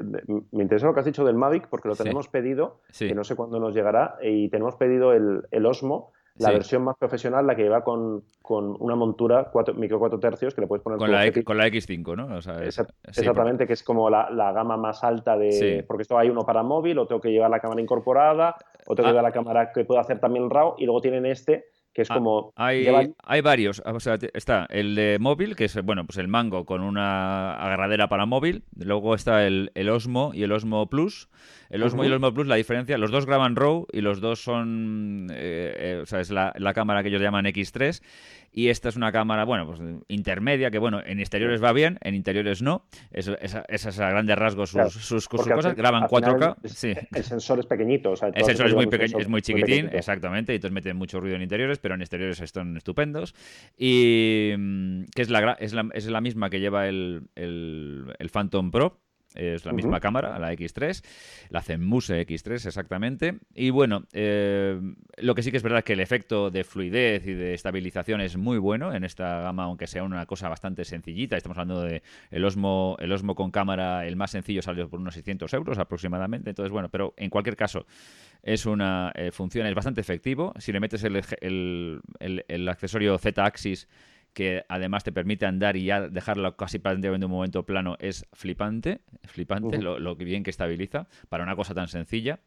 me 0.53 0.63
interesa 0.63 0.87
lo 0.87 0.95
que 0.95 1.01
has 1.01 1.07
dicho 1.07 1.25
del 1.25 1.35
Mavic 1.35 1.69
porque 1.69 1.89
lo 1.89 1.97
tenemos 1.97 2.29
pedido, 2.29 2.81
que 2.97 3.15
no 3.15 3.25
sé 3.25 3.35
cuándo 3.35 3.59
nos 3.59 3.75
llegará, 3.75 4.17
y 4.23 4.49
tenemos 4.49 4.77
pedido 4.77 5.13
el, 5.13 5.43
el 5.51 5.67
Osmo 5.67 6.13
la 6.39 6.51
versión 6.51 6.83
más 6.85 6.97
profesional, 6.97 7.47
la 7.47 7.55
que 7.55 7.63
lleva 7.63 7.83
con, 7.83 8.23
una 8.49 8.95
montura 8.95 9.49
cuatro, 9.51 9.75
micro 9.75 9.99
4 9.99 10.19
tercios 10.19 10.55
que 10.55 10.61
le 10.61 10.67
puedes 10.67 10.83
poner 10.83 10.99
con, 10.99 11.11
la, 11.11 11.33
con 11.45 11.57
la 11.59 11.67
X5, 11.69 12.17
¿no? 12.17 12.37
exactamente, 13.05 13.67
que 13.67 13.73
es 13.73 13.83
como 13.83 14.11
la, 14.11 14.53
gama 14.53 14.77
más 14.77 15.03
alta 15.03 15.37
de. 15.37 15.85
Porque 15.87 16.03
esto 16.03 16.19
hay 16.19 16.29
uno 16.29 16.45
para 16.45 16.63
móvil, 16.63 16.99
o 16.99 17.07
tengo 17.07 17.21
que 17.21 17.31
llevar 17.31 17.51
la 17.51 17.61
cámara 17.61 17.81
incorporada, 17.81 18.57
o 18.87 18.95
tengo 18.95 19.07
que 19.07 19.11
ah. 19.11 19.13
llevar 19.13 19.25
la 19.25 19.33
cámara 19.33 19.73
que 19.73 19.85
puede 19.85 20.01
hacer 20.01 20.19
también 20.21 20.45
el 20.45 20.51
RAW, 20.51 20.75
y 20.79 20.85
luego 20.85 21.01
tienen 21.01 21.27
este 21.27 21.67
que 21.97 22.03
es 22.03 22.11
ah, 22.11 22.15
como... 22.17 22.53
hay, 22.57 22.87
hay, 23.25 23.41
varios. 23.41 23.83
O 23.87 24.01
sea, 24.01 24.19
está 24.35 24.67
el 24.69 24.95
de 24.95 25.17
móvil, 25.19 25.57
que 25.57 25.65
es 25.65 25.83
bueno, 25.83 26.05
pues 26.05 26.19
el 26.19 26.29
mango 26.29 26.67
con 26.67 26.83
una 26.83 27.55
agarradera 27.55 28.11
para 28.11 28.27
móvil. 28.27 28.65
Luego 28.79 29.15
está 29.15 29.47
el, 29.47 29.73
el 29.75 29.89
Osmo 29.89 30.33
y 30.35 30.43
el 30.43 30.53
Osmo 30.53 30.91
Plus. 30.91 31.31
El 31.71 31.83
Osmo 31.83 32.05
y 32.05 32.09
el 32.09 32.13
Osmo 32.13 32.35
Plus, 32.35 32.49
la 32.49 32.57
diferencia, 32.57 32.99
los 32.99 33.11
dos 33.11 33.25
graban 33.25 33.57
RAW 33.57 33.87
y 33.91 34.03
los 34.03 34.21
dos 34.21 34.45
son... 34.45 35.29
Eh, 35.31 35.75
eh, 35.79 36.01
o 36.03 36.07
sea, 36.07 36.21
es 36.21 36.31
la, 36.31 36.53
la, 36.59 36.75
cámara 36.75 37.03
que 37.03 37.09
ellos 37.09 37.23
llaman 37.23 37.47
X3 37.47 38.03
y 38.57 38.71
esta 38.71 38.89
es 38.89 38.97
una 38.97 39.13
cámara, 39.13 39.45
bueno, 39.45 39.67
pues 39.67 39.79
intermedia, 40.09 40.71
que 40.71 40.79
bueno, 40.79 41.03
en 41.05 41.21
exteriores 41.21 41.63
va 41.63 41.75
bien, 41.75 41.99
en 42.01 42.15
interiores 42.15 42.63
no. 42.63 42.87
Esa, 43.13 43.35
es 43.69 44.01
a 44.01 44.09
grandes 44.09 44.35
rasgos 44.35 44.71
sus, 44.71 45.29
cosas. 45.29 45.77
Graban 45.77 46.05
4K. 46.05 46.57
sí. 46.65 46.95
El 47.13 47.23
sensor 47.23 47.59
es 47.59 47.67
pequeñito. 47.67 48.15
el 48.15 48.45
sensor 48.47 48.69
es 48.69 48.75
muy 48.75 48.87
pequeño, 48.87 49.19
es 49.19 49.29
muy 49.29 49.43
chiquitín, 49.43 49.91
exactamente, 49.93 50.55
y 50.55 50.57
entonces 50.57 50.73
meten 50.73 50.97
mucho 50.97 51.21
ruido 51.21 51.37
en 51.37 51.43
interiores, 51.43 51.79
pero 51.79 51.97
en 51.97 52.01
exteriores 52.01 52.41
están 52.41 52.75
estupendos. 52.79 53.35
Y 53.77 54.55
mm, 54.57 55.03
que 55.15 55.21
es 55.21 55.29
la, 55.29 55.53
es 55.61 55.75
la, 55.75 55.91
es 55.93 56.07
la 56.07 56.23
misma 56.23 56.49
que 56.49 56.59
lleva 56.59 56.89
el, 56.89 57.29
el, 57.35 58.15
el 58.19 58.31
Phantom 58.31 58.71
Pro 58.71 59.03
es 59.37 59.65
la 59.65 59.73
misma 59.73 60.01
cámara, 60.01 60.39
la 60.39 60.53
X3, 60.53 61.05
la 61.51 61.63
Zenmuse 61.63 62.27
X3 62.27 62.67
exactamente. 62.67 63.39
Y 63.55 63.71
bueno, 63.71 64.05
eh, 64.13 64.81
lo 65.19 65.35
que 65.35 65.43
sí 65.43 65.51
que 65.51 65.57
es 65.57 65.63
verdad 65.63 65.79
es 65.81 65.85
que 65.85 65.93
el 65.93 66.01
efecto 66.01 66.51
de 66.51 66.65
fluidez 66.65 67.27
y 67.27 67.35
de 67.35 67.55
estabilización 67.55 68.21
es 68.21 68.37
muy 68.37 68.59
bueno 68.59 68.95
en 68.95 69.05
esta 69.05 69.41
gama, 69.41 69.65
aunque 69.65 69.87
sea 69.87 70.05
una 70.05 70.27
cosa 70.27 70.49
bastante 70.49 70.85
sencillita. 70.85 71.37
Estamos 71.37 71.59
hablando 71.59 71.83
de 71.83 72.03
el 72.31 72.45
Osmo, 72.45 72.97
el 73.01 73.13
Osmo 73.13 73.35
con 73.35 73.51
cámara, 73.51 74.07
el 74.07 74.17
más 74.17 74.31
sencillo 74.31 74.63
salió 74.63 74.89
por 74.89 75.01
unos 75.01 75.15
600 75.15 75.53
euros 75.55 75.79
aproximadamente. 75.79 76.51
Entonces, 76.51 76.73
bueno, 76.73 76.89
pero 76.89 77.15
en 77.17 77.31
cualquier 77.31 77.57
caso 77.57 77.87
es 78.43 78.67
una 78.67 79.13
eh, 79.15 79.31
función, 79.33 79.67
es 79.67 79.75
bastante 79.75 80.01
efectivo. 80.01 80.53
Si 80.59 80.73
le 80.73 80.81
metes 80.81 81.03
el, 81.05 81.17
el, 81.41 82.01
el, 82.21 82.45
el 82.49 82.69
accesorio 82.69 83.19
Z-Axis 83.19 83.89
que 84.37 84.67
además 84.69 85.03
te 85.03 85.13
permite 85.13 85.47
andar 85.47 85.79
y 85.79 85.87
ya 85.87 86.09
dejarlo 86.09 86.59
casi 86.59 86.79
prácticamente 86.79 87.25
un 87.25 87.33
momento 87.33 87.65
plano, 87.65 87.97
es 87.99 88.27
flipante, 88.35 89.01
flipante 89.25 89.79
lo, 89.79 89.99
lo 89.99 90.15
bien 90.15 90.43
que 90.43 90.51
estabiliza 90.51 91.09
para 91.31 91.43
una 91.43 91.57
cosa 91.57 91.73
tan 91.73 91.89
sencilla. 91.89 92.41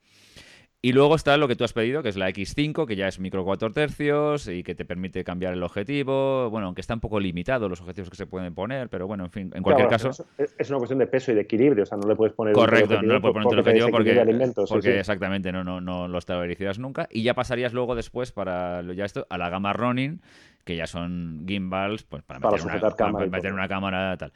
Y 0.81 0.93
luego 0.93 1.15
está 1.15 1.35
lo 1.35 1.49
que 1.49 1.57
tú 1.57 1.65
has 1.65 1.73
pedido, 1.73 2.01
que 2.01 2.07
es 2.07 2.15
la 2.15 2.29
X5, 2.29 2.85
que 2.85 2.95
ya 2.95 3.09
es 3.09 3.19
micro 3.19 3.43
4 3.43 3.71
tercios 3.71 4.47
y 4.47 4.63
que 4.63 4.75
te 4.75 4.85
permite 4.85 5.25
cambiar 5.25 5.51
el 5.53 5.61
objetivo. 5.61 6.49
Bueno, 6.49 6.67
aunque 6.67 6.79
está 6.79 6.93
un 6.93 7.01
poco 7.01 7.19
limitado 7.19 7.67
los 7.67 7.81
objetivos 7.81 8.09
que 8.09 8.15
se 8.15 8.27
pueden 8.27 8.53
poner, 8.55 8.87
pero 8.87 9.05
bueno, 9.05 9.25
en 9.25 9.31
fin, 9.31 9.51
en 9.53 9.61
cualquier 9.61 9.89
caso. 9.89 10.11
Es 10.37 10.69
una 10.69 10.77
cuestión 10.77 10.99
de 10.99 11.07
peso 11.07 11.33
y 11.33 11.35
de 11.35 11.41
equilibrio, 11.41 11.83
o 11.83 11.85
sea, 11.85 11.97
no 11.97 12.07
le 12.07 12.15
puedes 12.15 12.33
poner. 12.33 12.53
Correcto, 12.53 13.01
no 13.01 13.15
le 13.15 13.19
puedes 13.19 13.33
poner 13.33 13.47
un 13.47 13.59
objetivo 13.59 13.89
porque, 13.89 14.53
porque 14.69 14.99
exactamente 14.99 15.51
no, 15.51 15.65
no, 15.65 15.81
no 15.81 16.07
lo 16.07 16.17
estabilizarás 16.17 16.79
nunca. 16.79 17.09
Y 17.11 17.23
ya 17.23 17.33
pasarías 17.33 17.73
luego 17.73 17.95
después 17.95 18.31
para 18.31 18.81
ya 18.93 19.03
esto 19.03 19.27
a 19.29 19.37
la 19.37 19.49
gama 19.49 19.73
Ronin, 19.73 20.21
que 20.63 20.75
ya 20.75 20.87
son 20.87 21.45
gimbals, 21.47 22.03
pues 22.03 22.23
para, 22.23 22.39
meter, 22.39 22.65
una, 22.65 22.79
para 22.79 23.27
meter 23.27 23.53
una 23.53 23.67
cámara 23.67 24.15
tal. 24.17 24.31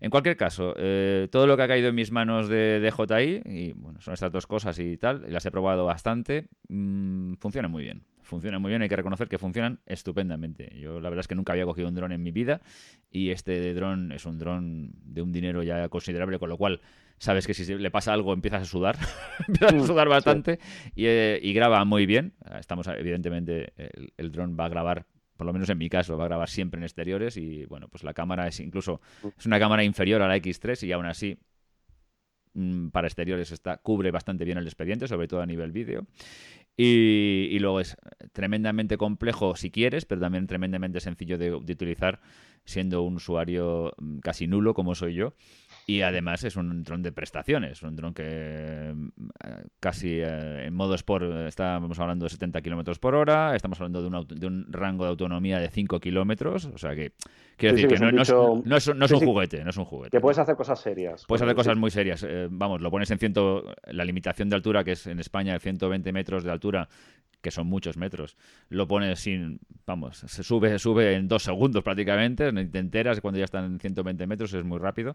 En 0.00 0.10
cualquier 0.10 0.36
caso, 0.36 0.74
eh, 0.76 1.28
todo 1.30 1.46
lo 1.46 1.56
que 1.56 1.62
ha 1.62 1.68
caído 1.68 1.88
en 1.88 1.94
mis 1.94 2.12
manos 2.12 2.48
de, 2.48 2.80
DJI, 2.80 3.42
y 3.46 3.72
bueno, 3.72 4.00
son 4.00 4.14
estas 4.14 4.30
dos 4.30 4.46
cosas 4.46 4.78
y 4.78 4.96
tal, 4.98 5.24
y 5.26 5.30
las 5.30 5.46
he 5.46 5.50
probado 5.50 5.86
bastante, 5.86 6.48
mmm, 6.68 7.34
funcionan 7.34 7.70
muy 7.70 7.84
bien. 7.84 8.02
Funcionan 8.22 8.60
muy 8.60 8.70
bien, 8.70 8.82
hay 8.82 8.88
que 8.88 8.96
reconocer 8.96 9.28
que 9.28 9.38
funcionan 9.38 9.78
estupendamente. 9.86 10.76
Yo 10.78 11.00
la 11.00 11.08
verdad 11.08 11.20
es 11.20 11.28
que 11.28 11.36
nunca 11.36 11.52
había 11.52 11.64
cogido 11.64 11.88
un 11.88 11.94
dron 11.94 12.10
en 12.10 12.22
mi 12.22 12.32
vida 12.32 12.60
y 13.08 13.30
este 13.30 13.72
dron 13.72 14.10
es 14.10 14.26
un 14.26 14.38
dron 14.38 14.90
de 15.04 15.22
un 15.22 15.30
dinero 15.32 15.62
ya 15.62 15.88
considerable, 15.88 16.40
con 16.40 16.48
lo 16.48 16.58
cual 16.58 16.80
sabes 17.18 17.46
que 17.46 17.54
si 17.54 17.72
le 17.72 17.90
pasa 17.92 18.12
algo 18.12 18.32
empiezas 18.32 18.62
a 18.62 18.64
sudar, 18.64 18.96
empiezas 19.48 19.72
a 19.72 19.76
mm, 19.76 19.86
sudar 19.86 20.08
bastante 20.08 20.58
eh, 20.96 21.38
y, 21.40 21.52
graba 21.52 21.84
muy 21.84 22.04
bien. 22.04 22.34
Estamos, 22.58 22.88
evidentemente, 22.88 23.72
el, 23.76 24.12
el 24.16 24.32
dron 24.32 24.56
va 24.58 24.64
a 24.64 24.70
grabar 24.70 25.06
por 25.36 25.46
lo 25.46 25.52
menos 25.52 25.68
en 25.68 25.78
mi 25.78 25.88
caso, 25.88 26.16
va 26.16 26.24
a 26.24 26.28
grabar 26.28 26.48
siempre 26.48 26.78
en 26.78 26.84
exteriores 26.84 27.36
y 27.36 27.64
bueno, 27.66 27.88
pues 27.88 28.04
la 28.04 28.14
cámara 28.14 28.46
es 28.48 28.60
incluso 28.60 29.00
es 29.38 29.46
una 29.46 29.58
cámara 29.58 29.84
inferior 29.84 30.22
a 30.22 30.28
la 30.28 30.36
X3 30.36 30.86
y 30.86 30.92
aún 30.92 31.06
así 31.06 31.38
mm, 32.54 32.88
para 32.88 33.06
exteriores 33.06 33.52
está, 33.52 33.78
cubre 33.78 34.10
bastante 34.10 34.44
bien 34.44 34.58
el 34.58 34.66
expediente, 34.66 35.08
sobre 35.08 35.28
todo 35.28 35.40
a 35.40 35.46
nivel 35.46 35.72
vídeo. 35.72 36.06
Y, 36.78 37.58
luego 37.58 37.80
es 37.80 37.96
tremendamente 38.32 38.98
complejo 38.98 39.56
si 39.56 39.70
quieres, 39.70 40.04
pero 40.04 40.20
también 40.20 40.46
tremendamente 40.46 41.00
sencillo 41.00 41.38
de, 41.38 41.46
de 41.46 41.72
utilizar 41.72 42.20
siendo 42.66 43.02
un 43.02 43.16
usuario 43.16 43.94
mm, 43.96 44.18
casi 44.18 44.46
nulo 44.46 44.74
como 44.74 44.94
soy 44.94 45.14
yo. 45.14 45.34
Y 45.88 46.02
además 46.02 46.42
es 46.42 46.56
un 46.56 46.82
dron 46.82 47.00
de 47.00 47.12
prestaciones, 47.12 47.80
un 47.84 47.94
dron 47.94 48.12
que 48.12 48.24
eh, 48.26 48.94
casi 49.78 50.18
eh, 50.18 50.66
en 50.66 50.74
modo 50.74 50.96
sport 50.96 51.46
estamos 51.46 51.96
hablando 52.00 52.24
de 52.24 52.30
70 52.30 52.60
kilómetros 52.60 52.98
por 52.98 53.14
hora, 53.14 53.54
estamos 53.54 53.80
hablando 53.80 54.02
de 54.02 54.08
un, 54.08 54.26
de 54.26 54.46
un, 54.48 54.66
rango 54.68 55.04
de 55.04 55.10
autonomía 55.10 55.60
de 55.60 55.68
5 55.68 56.00
kilómetros, 56.00 56.64
o 56.64 56.76
sea 56.76 56.96
que 56.96 57.12
quiero 57.56 57.76
decir 57.76 57.88
que, 57.88 58.00
no, 58.00 58.20
es, 58.20 58.30
un 58.30 59.20
juguete, 59.20 59.62
no 59.62 59.70
es 59.70 59.76
un 59.76 59.84
juguete. 59.84 60.10
Que 60.10 60.20
puedes 60.20 60.40
hacer 60.40 60.56
cosas 60.56 60.80
serias. 60.80 61.24
Puedes 61.28 61.42
hacer 61.42 61.54
cosas 61.54 61.76
muy 61.76 61.92
serias. 61.92 62.24
Eh, 62.28 62.48
vamos, 62.50 62.80
lo 62.80 62.90
pones 62.90 63.08
en 63.12 63.20
ciento, 63.20 63.72
la 63.86 64.04
limitación 64.04 64.48
de 64.48 64.56
altura, 64.56 64.82
que 64.82 64.92
es 64.92 65.06
en 65.06 65.20
España 65.20 65.52
de 65.52 65.60
120 65.60 66.12
metros 66.12 66.42
de 66.42 66.50
altura, 66.50 66.88
que 67.46 67.52
son 67.52 67.68
muchos 67.68 67.96
metros, 67.96 68.36
lo 68.70 68.88
pones 68.88 69.20
sin, 69.20 69.60
vamos, 69.86 70.16
se 70.18 70.42
sube, 70.42 70.80
sube 70.80 71.14
en 71.14 71.28
dos 71.28 71.44
segundos 71.44 71.84
prácticamente, 71.84 72.52
te 72.52 72.78
enteras 72.80 73.20
cuando 73.20 73.38
ya 73.38 73.44
están 73.44 73.64
en 73.66 73.78
120 73.78 74.26
metros, 74.26 74.52
es 74.52 74.64
muy 74.64 74.80
rápido. 74.80 75.14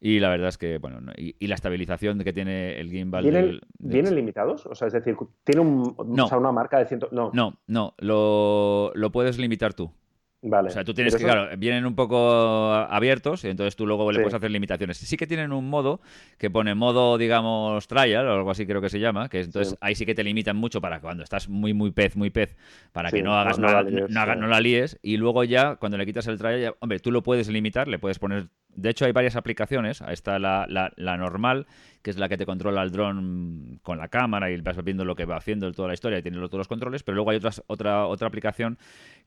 Y 0.00 0.18
la 0.18 0.28
verdad 0.28 0.48
es 0.48 0.58
que, 0.58 0.78
bueno, 0.78 0.98
y, 1.16 1.46
la 1.46 1.54
estabilización 1.54 2.18
que 2.18 2.32
tiene 2.32 2.80
el 2.80 2.90
gimbal. 2.90 3.22
¿Vienen, 3.22 3.60
¿vienen 3.78 4.16
limitados? 4.16 4.66
O 4.66 4.74
sea, 4.74 4.88
es 4.88 4.92
decir, 4.92 5.16
¿tiene 5.44 5.60
un, 5.60 5.94
una 5.96 6.52
marca 6.52 6.80
de 6.80 6.86
100? 6.86 7.00
No, 7.12 7.30
no, 7.32 7.54
no 7.68 7.94
lo, 7.98 8.90
lo 8.96 9.12
puedes 9.12 9.38
limitar 9.38 9.74
tú. 9.74 9.92
Vale. 10.40 10.68
O 10.68 10.70
sea, 10.70 10.84
tú 10.84 10.94
tienes 10.94 11.16
que, 11.16 11.24
claro, 11.24 11.48
vienen 11.56 11.84
un 11.84 11.96
poco 11.96 12.72
abiertos 12.72 13.44
y 13.44 13.48
entonces 13.48 13.74
tú 13.74 13.86
luego 13.86 14.12
le 14.12 14.20
puedes 14.20 14.34
hacer 14.34 14.50
limitaciones. 14.52 14.96
Sí 14.96 15.16
que 15.16 15.26
tienen 15.26 15.52
un 15.52 15.68
modo 15.68 16.00
que 16.38 16.48
pone 16.48 16.76
modo, 16.76 17.18
digamos, 17.18 17.88
trial 17.88 18.28
o 18.28 18.34
algo 18.34 18.50
así 18.52 18.64
creo 18.64 18.80
que 18.80 18.88
se 18.88 19.00
llama, 19.00 19.28
que 19.28 19.40
entonces 19.40 19.76
ahí 19.80 19.96
sí 19.96 20.06
que 20.06 20.14
te 20.14 20.22
limitan 20.22 20.56
mucho 20.56 20.80
para 20.80 21.00
cuando 21.00 21.24
estás 21.24 21.48
muy, 21.48 21.74
muy 21.74 21.90
pez, 21.90 22.14
muy 22.14 22.30
pez, 22.30 22.56
para 22.92 23.10
que 23.10 23.20
no 23.20 23.34
hagas 23.34 23.58
no, 23.58 23.66
nada, 24.08 24.36
no, 24.36 24.46
la 24.46 24.60
líes, 24.60 24.98
y 25.02 25.16
luego 25.16 25.42
ya 25.42 25.74
cuando 25.76 25.98
le 25.98 26.06
quitas 26.06 26.28
el 26.28 26.38
trial, 26.38 26.76
hombre, 26.78 27.00
tú 27.00 27.10
lo 27.10 27.22
puedes 27.24 27.48
limitar, 27.48 27.88
le 27.88 27.98
puedes 27.98 28.20
poner 28.20 28.48
de 28.78 28.90
hecho 28.90 29.04
hay 29.04 29.12
varias 29.12 29.36
aplicaciones. 29.36 30.00
Está 30.02 30.38
la, 30.38 30.66
la, 30.68 30.92
la 30.96 31.16
normal, 31.16 31.66
que 32.02 32.10
es 32.10 32.16
la 32.16 32.28
que 32.28 32.36
te 32.36 32.46
controla 32.46 32.82
el 32.82 32.90
dron 32.90 33.80
con 33.82 33.98
la 33.98 34.08
cámara 34.08 34.50
y 34.50 34.60
vas 34.60 34.82
viendo 34.84 35.04
lo 35.04 35.16
que 35.16 35.24
va 35.24 35.36
haciendo 35.36 35.70
toda 35.72 35.88
la 35.88 35.94
historia 35.94 36.18
y 36.18 36.22
tiene 36.22 36.38
todos 36.38 36.58
los 36.58 36.68
controles, 36.68 37.02
pero 37.02 37.16
luego 37.16 37.30
hay 37.30 37.38
otras, 37.38 37.62
otra, 37.66 38.06
otra 38.06 38.28
aplicación 38.28 38.78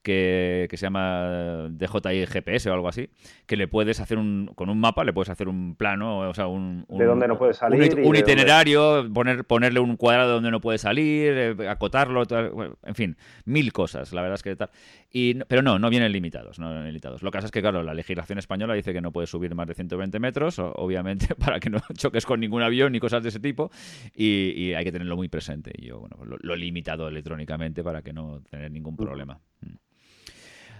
que, 0.01 0.67
se 0.71 0.77
llama 0.77 1.67
DJI 1.69 2.25
GPS 2.25 2.69
o 2.69 2.73
algo 2.73 2.87
así, 2.87 3.09
que 3.45 3.55
le 3.55 3.67
puedes 3.67 3.99
hacer 3.99 4.17
un, 4.17 4.51
con 4.55 4.69
un 4.69 4.79
mapa, 4.79 5.03
le 5.03 5.13
puedes 5.13 5.29
hacer 5.29 5.47
un 5.47 5.75
plano, 5.75 6.29
o 6.29 6.33
sea, 6.33 6.47
un... 6.47 6.85
de 6.89 7.05
dónde 7.05 7.27
no 7.27 7.37
puede 7.37 7.53
salir. 7.53 7.99
Un, 8.03 8.15
itinerario, 8.15 9.07
poner, 9.13 9.43
ponerle 9.45 9.79
un 9.79 9.97
cuadrado 9.97 10.29
de 10.29 10.33
donde 10.35 10.51
no 10.51 10.61
puede 10.61 10.77
salir, 10.77 11.33
eh, 11.37 11.69
acotarlo, 11.69 12.23
en 12.83 12.95
fin, 12.95 13.17
mil 13.45 13.73
cosas, 13.73 14.13
la 14.13 14.21
verdad 14.21 14.35
es 14.35 14.43
que 14.43 14.55
tal. 14.55 14.69
Y, 15.13 15.35
pero 15.43 15.61
no, 15.61 15.77
no 15.77 15.89
vienen 15.89 16.11
limitados, 16.11 16.57
no 16.57 16.67
vienen 16.67 16.87
limitados. 16.87 17.21
Lo 17.21 17.31
que 17.31 17.37
pasa 17.37 17.47
es 17.47 17.51
que, 17.51 17.61
claro, 17.61 17.83
la 17.83 17.93
legislación 17.93 18.39
española 18.39 18.73
dice 18.73 18.93
que 18.93 19.01
no 19.01 19.11
puedes 19.11 19.29
subir 19.29 19.40
más 19.49 19.67
de 19.67 19.73
120 19.73 20.19
metros, 20.19 20.59
obviamente, 20.59 21.35
para 21.35 21.59
que 21.59 21.69
no 21.69 21.79
choques 21.95 22.25
con 22.25 22.39
ningún 22.39 22.61
avión 22.61 22.91
ni 22.91 22.99
cosas 22.99 23.23
de 23.23 23.29
ese 23.29 23.39
tipo, 23.39 23.71
y, 24.15 24.73
hay 24.73 24.83
que 24.83 24.91
tenerlo 24.91 25.15
muy 25.15 25.27
presente. 25.27 25.71
Y 25.75 25.87
yo, 25.87 25.99
bueno, 25.99 26.15
pues 26.17 26.29
lo, 26.41 26.53
he 26.53 26.57
limitado 26.57 27.07
electrónicamente 27.07 27.83
para 27.83 28.01
que 28.01 28.13
no 28.13 28.41
tener 28.49 28.71
ningún 28.71 28.95
problema. 28.95 29.39
Mm. 29.61 29.75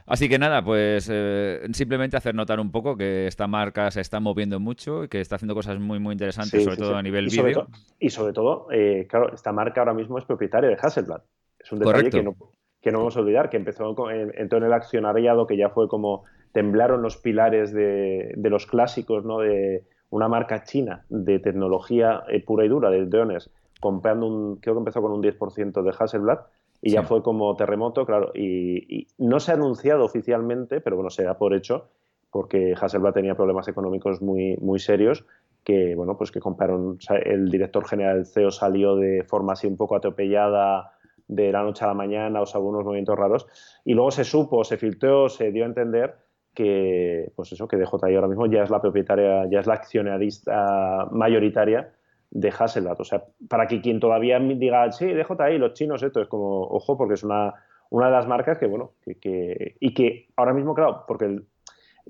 Así 0.08 0.28
que 0.28 0.40
nada, 0.40 0.64
pues 0.64 1.10
eh, 1.12 1.62
simplemente 1.74 2.18
hacer 2.18 2.36
notar 2.36 2.60
un 2.60 2.72
poco 2.72 2.98
que 2.98 3.28
esta 3.28 3.48
marca 3.48 3.90
se 3.92 4.02
está 4.02 4.20
moviendo 4.20 4.60
mucho 4.60 5.06
y 5.06 5.08
que 5.08 5.22
está 5.22 5.36
haciendo 5.36 5.54
cosas 5.54 5.80
muy, 5.80 6.00
muy 6.00 6.14
interesantes, 6.14 6.64
sobre 6.64 6.78
todo 6.78 6.96
a 6.96 7.04
nivel 7.04 7.28
vídeo. 7.28 7.68
Y 8.00 8.10
sobre 8.10 8.34
todo, 8.34 8.68
eh, 8.72 9.08
claro, 9.10 9.34
esta 9.34 9.52
marca 9.54 9.82
ahora 9.82 9.94
mismo 9.94 10.18
es 10.18 10.26
propietaria 10.26 10.70
de 10.70 10.76
Hasselblad. 10.76 11.22
Es 11.58 11.72
un 11.72 11.80
detalle 11.80 12.10
que 12.10 12.24
no, 12.24 12.36
que 12.82 12.92
no 12.92 12.98
vamos 12.98 13.16
a 13.16 13.20
olvidar, 13.20 13.50
que 13.50 13.58
empezó 13.58 13.96
en, 14.10 14.34
en 14.36 14.64
el 14.64 14.74
accionariado, 14.74 15.46
que 15.46 15.56
ya 15.56 15.70
fue 15.70 15.88
como 15.88 16.26
temblaron 16.52 17.02
los 17.02 17.18
pilares 17.18 17.74
de, 17.74 18.34
los 18.38 18.66
clásicos, 18.66 19.26
¿no? 19.26 19.40
De 19.40 19.84
una 20.10 20.28
marca 20.28 20.64
china 20.64 21.06
de 21.10 21.40
tecnología 21.40 22.24
eh, 22.30 22.44
pura 22.44 22.66
y 22.66 22.68
dura, 22.68 22.90
de 22.90 23.06
drones, 23.06 23.50
comprando 23.80 24.28
un, 24.28 24.56
creo 24.58 24.76
que 24.76 24.80
empezó 24.80 25.02
con 25.02 25.12
un 25.12 25.24
10% 25.24 25.82
de 25.82 25.94
Hasselblad, 25.98 26.40
y 26.82 26.92
ya 26.92 27.04
fue 27.04 27.22
como 27.22 27.56
terremoto, 27.56 28.06
claro, 28.06 28.32
y, 28.34 29.08
no 29.18 29.40
se 29.40 29.52
ha 29.52 29.56
anunciado 29.56 30.04
oficialmente, 30.04 30.82
pero 30.82 30.96
bueno, 30.96 31.10
se 31.10 31.24
da 31.24 31.38
por 31.38 31.54
hecho, 31.54 31.90
porque 32.32 32.74
Hasselblad 32.80 33.14
tenía 33.14 33.36
problemas 33.36 33.68
económicos 33.68 34.22
muy, 34.22 34.58
muy 34.58 34.80
serios, 34.80 35.26
que 35.64 35.96
bueno, 35.96 36.18
pues 36.18 36.32
que 36.32 36.40
compraron, 36.40 36.98
el 37.24 37.50
director 37.50 37.86
general 37.88 38.26
CEO 38.26 38.50
salió 38.50 38.96
de 38.96 39.24
forma 39.24 39.54
así 39.54 39.68
un 39.68 39.78
poco 39.78 39.96
atropellada 39.96 40.94
de 41.28 41.52
la 41.52 41.62
noche 41.62 41.86
a 41.86 41.90
la 41.90 41.94
mañana, 41.94 42.42
o 42.42 42.46
sea, 42.46 42.58
algunos 42.58 42.84
movimientos 42.84 43.18
raros, 43.18 43.48
y 43.86 43.94
luego 43.94 44.10
se 44.12 44.24
supo, 44.24 44.64
se 44.64 44.78
filtró, 44.78 45.30
se 45.30 45.52
dio 45.52 45.64
a 45.64 45.68
entender 45.68 46.16
que, 46.54 47.32
pues 47.36 47.52
eso, 47.52 47.68
que 47.68 47.78
DJI 47.78 48.16
ahora 48.16 48.28
mismo 48.28 48.46
ya 48.46 48.64
es 48.64 48.70
la 48.70 48.82
propietaria, 48.82 49.50
ya 49.50 49.60
es 49.60 49.68
la 49.68 49.76
accionarista 49.76 51.08
mayoritaria 51.12 51.92
de 52.30 52.50
Hasselblad. 52.50 53.00
O 53.00 53.04
sea, 53.04 53.24
para 53.48 53.68
que 53.68 53.82
quien 53.82 54.00
todavía 54.00 54.40
diga, 54.40 54.92
sí, 54.92 55.06
DJI, 55.14 55.58
los 55.58 55.74
chinos, 55.74 56.04
esto 56.04 56.22
es 56.22 56.28
como, 56.28 56.62
ojo, 56.62 56.98
porque 56.98 57.14
es 57.16 57.24
una, 57.24 57.54
una 57.90 58.08
de 58.08 58.12
las 58.12 58.28
marcas 58.28 58.58
que, 58.58 58.68
bueno, 58.68 58.94
que, 59.20 59.76
y 59.80 59.94
que 59.94 60.28
ahora 60.36 60.54
mismo, 60.54 60.74
claro, 60.74 61.06
porque 61.08 61.42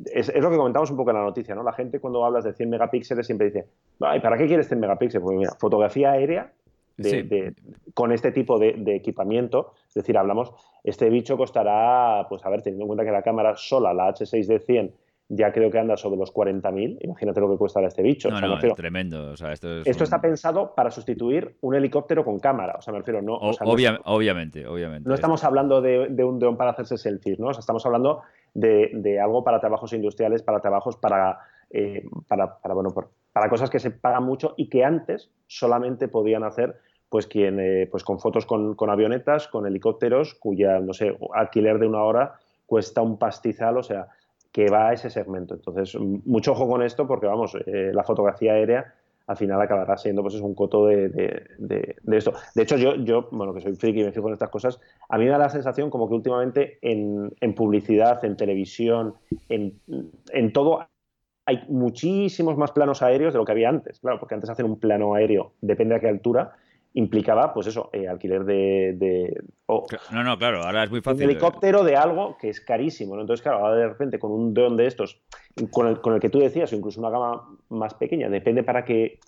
es, 0.06 0.34
lo 0.34 0.50
que 0.50 0.58
comentamos 0.58 0.90
un 0.92 0.98
poco 0.98 1.12
en 1.12 1.18
la 1.18 1.24
noticia, 1.24 1.56
¿no? 1.56 1.64
La 1.64 1.74
gente 1.74 2.00
cuando 2.00 2.26
hablas 2.26 2.44
de 2.44 2.54
100 2.54 2.70
megapíxeles 2.70 3.26
siempre 3.26 3.48
dice, 3.48 3.68
Ay, 4.00 4.20
¿para 4.20 4.38
qué 4.38 4.48
quieres 4.48 4.68
100 4.68 4.80
megapíxeles? 4.80 5.24
Pues 5.24 5.38
mira, 5.38 5.52
fotografía 5.60 6.12
aérea 6.12 6.52
con 7.94 8.12
este 8.12 8.32
tipo 8.32 8.60
de, 8.60 8.96
equipamiento, 8.96 9.74
es 9.88 9.94
decir, 9.96 10.18
hablamos, 10.18 10.54
este 10.84 11.10
bicho 11.10 11.38
costará, 11.38 12.26
pues 12.30 12.46
a 12.46 12.50
ver, 12.50 12.62
teniendo 12.62 12.84
en 12.84 12.88
cuenta 12.88 13.06
que 13.06 13.12
la 13.12 13.22
cámara 13.22 13.56
sola, 13.56 13.94
la 13.94 14.10
H6 14.10 14.46
de 14.46 14.60
100, 14.60 14.94
ya 15.34 15.54
creo 15.54 15.72
que 15.72 15.80
anda 15.80 15.96
sobre 15.96 16.18
los 16.18 16.34
40.000. 16.34 16.98
Imagínate 17.02 17.40
lo 17.40 17.50
que 17.50 17.58
cuesta 17.58 17.80
este 17.82 18.04
bicho. 18.04 18.30
No, 18.30 18.42
no, 18.42 18.60
es 18.60 18.76
tremendo. 18.76 19.34
esto, 19.34 20.04
está 20.04 20.20
pensado 20.20 20.76
para 20.76 20.92
sustituir 20.92 21.56
un 21.62 21.74
helicóptero 21.74 22.26
con 22.26 22.40
cámara. 22.40 22.76
O 22.78 22.82
sea, 22.82 22.92
me 22.92 23.00
refiero, 23.00 23.22
no. 23.22 23.36
obviamente, 23.38 24.68
obviamente. 24.68 25.08
No 25.08 25.16
estamos 25.16 25.46
hablando 25.46 25.82
de, 25.82 26.24
un 26.24 26.38
dron 26.38 26.58
para 26.58 26.72
hacerse 26.72 26.98
selfies, 26.98 27.40
¿no? 27.40 27.48
O 27.48 27.54
sea, 27.54 27.62
estamos 27.62 27.86
hablando 27.86 28.24
de, 28.54 29.20
algo 29.24 29.42
para 29.44 29.62
trabajos 29.62 29.94
industriales, 29.94 30.44
para 30.44 30.60
trabajos 30.60 30.98
para, 30.98 31.40
eh, 31.70 32.04
para, 32.28 32.60
bueno, 32.74 32.90
para 33.32 33.50
cosas 33.50 33.70
que 33.70 33.80
se 33.80 33.92
pagan 33.92 34.26
mucho 34.26 34.54
y 34.58 34.68
que 34.68 34.84
antes 34.84 35.32
solamente 35.48 36.10
podían 36.10 36.44
hacer 36.44 36.76
pues 37.12 37.28
quien 37.28 37.60
eh, 37.60 37.90
pues 37.92 38.06
con 38.06 38.22
fotos 38.22 38.46
con, 38.46 38.90
avionetas, 38.90 39.50
con 39.50 39.68
helicópteros, 39.68 40.34
cuya, 40.36 40.80
no 40.80 40.94
sé, 40.94 41.14
alquiler 41.34 41.78
de 41.78 41.86
una 41.86 42.02
hora 42.04 42.36
cuesta 42.66 43.02
un 43.02 43.18
pastizal, 43.18 43.78
o 43.78 43.84
sea, 43.84 44.08
que 44.50 44.70
va 44.70 44.88
a 44.88 44.94
ese 44.94 45.10
segmento. 45.10 45.56
Entonces, 45.56 45.94
mucho 46.00 46.54
ojo 46.54 46.70
con 46.70 46.82
esto 46.82 47.06
porque, 47.08 47.28
vamos, 47.28 47.58
eh, 47.66 47.92
la 47.94 48.06
fotografía 48.06 48.54
aérea 48.54 48.94
al 49.28 49.36
final 49.36 49.62
acabará 49.62 49.98
siendo 49.98 50.22
pues 50.22 50.36
es 50.36 50.42
un 50.42 50.56
coto 50.56 50.86
de, 50.86 51.46
esto. 52.14 52.32
De 52.56 52.64
hecho, 52.64 52.78
yo, 52.78 52.96
yo, 52.96 53.28
bueno, 53.32 53.54
que 53.54 53.60
soy 53.60 53.76
friki 53.76 54.00
y 54.00 54.04
me 54.06 54.14
fijo 54.14 54.28
en 54.28 54.34
estas 54.34 54.50
cosas, 54.50 54.80
a 55.10 55.18
mí 55.18 55.26
me 55.26 55.32
da 55.32 55.38
la 55.38 55.50
sensación 55.50 55.90
como 55.90 56.08
que 56.08 56.16
últimamente 56.16 56.80
en, 56.82 57.34
publicidad, 57.56 58.24
en 58.24 58.38
televisión, 58.38 59.16
en, 59.50 59.78
en, 60.32 60.54
todo, 60.54 60.88
hay 61.46 61.66
muchísimos 61.68 62.56
más 62.56 62.72
planos 62.72 63.02
aéreos 63.02 63.34
de 63.34 63.40
lo 63.40 63.44
que 63.44 63.52
había 63.52 63.68
antes. 63.68 64.00
Claro, 64.00 64.18
porque 64.18 64.36
antes 64.36 64.50
hacer 64.50 64.64
un 64.64 64.80
plano 64.80 65.14
aéreo, 65.14 65.52
depende 65.60 65.96
a 65.96 66.00
qué 66.00 66.08
altura, 66.08 66.54
implicaba, 66.94 67.54
pues 67.54 67.68
eso, 67.68 67.90
eh, 67.94 68.08
alquiler 68.08 68.44
de... 68.44 69.44
no, 70.12 70.24
no, 70.24 70.38
claro, 70.38 70.64
ahora 70.64 70.84
es 70.84 70.92
muy 70.92 71.02
fácil. 71.02 71.24
Un 71.24 71.32
helicóptero 71.32 71.84
de 71.84 71.96
algo 71.96 72.38
que 72.38 72.50
es 72.50 72.60
carísimo, 72.60 73.16
¿no? 73.16 73.22
Entonces, 73.22 73.42
claro, 73.42 73.60
ahora 73.60 73.76
de 73.76 73.88
repente 73.88 74.20
con 74.20 74.32
un 74.32 74.54
dron 74.54 74.76
de 74.76 74.88
estos, 74.88 75.22
con 75.72 75.88
el, 75.88 76.02
con 76.02 76.14
el 76.14 76.20
que 76.20 76.30
tú 76.30 76.40
decías, 76.40 76.72
o 76.74 76.76
incluso 76.76 77.00
una 77.00 77.10
gama 77.10 77.58
más 77.70 77.94
pequeña, 77.94 78.30
depende 78.30 78.64
para 78.64 78.84
qué, 78.84 79.20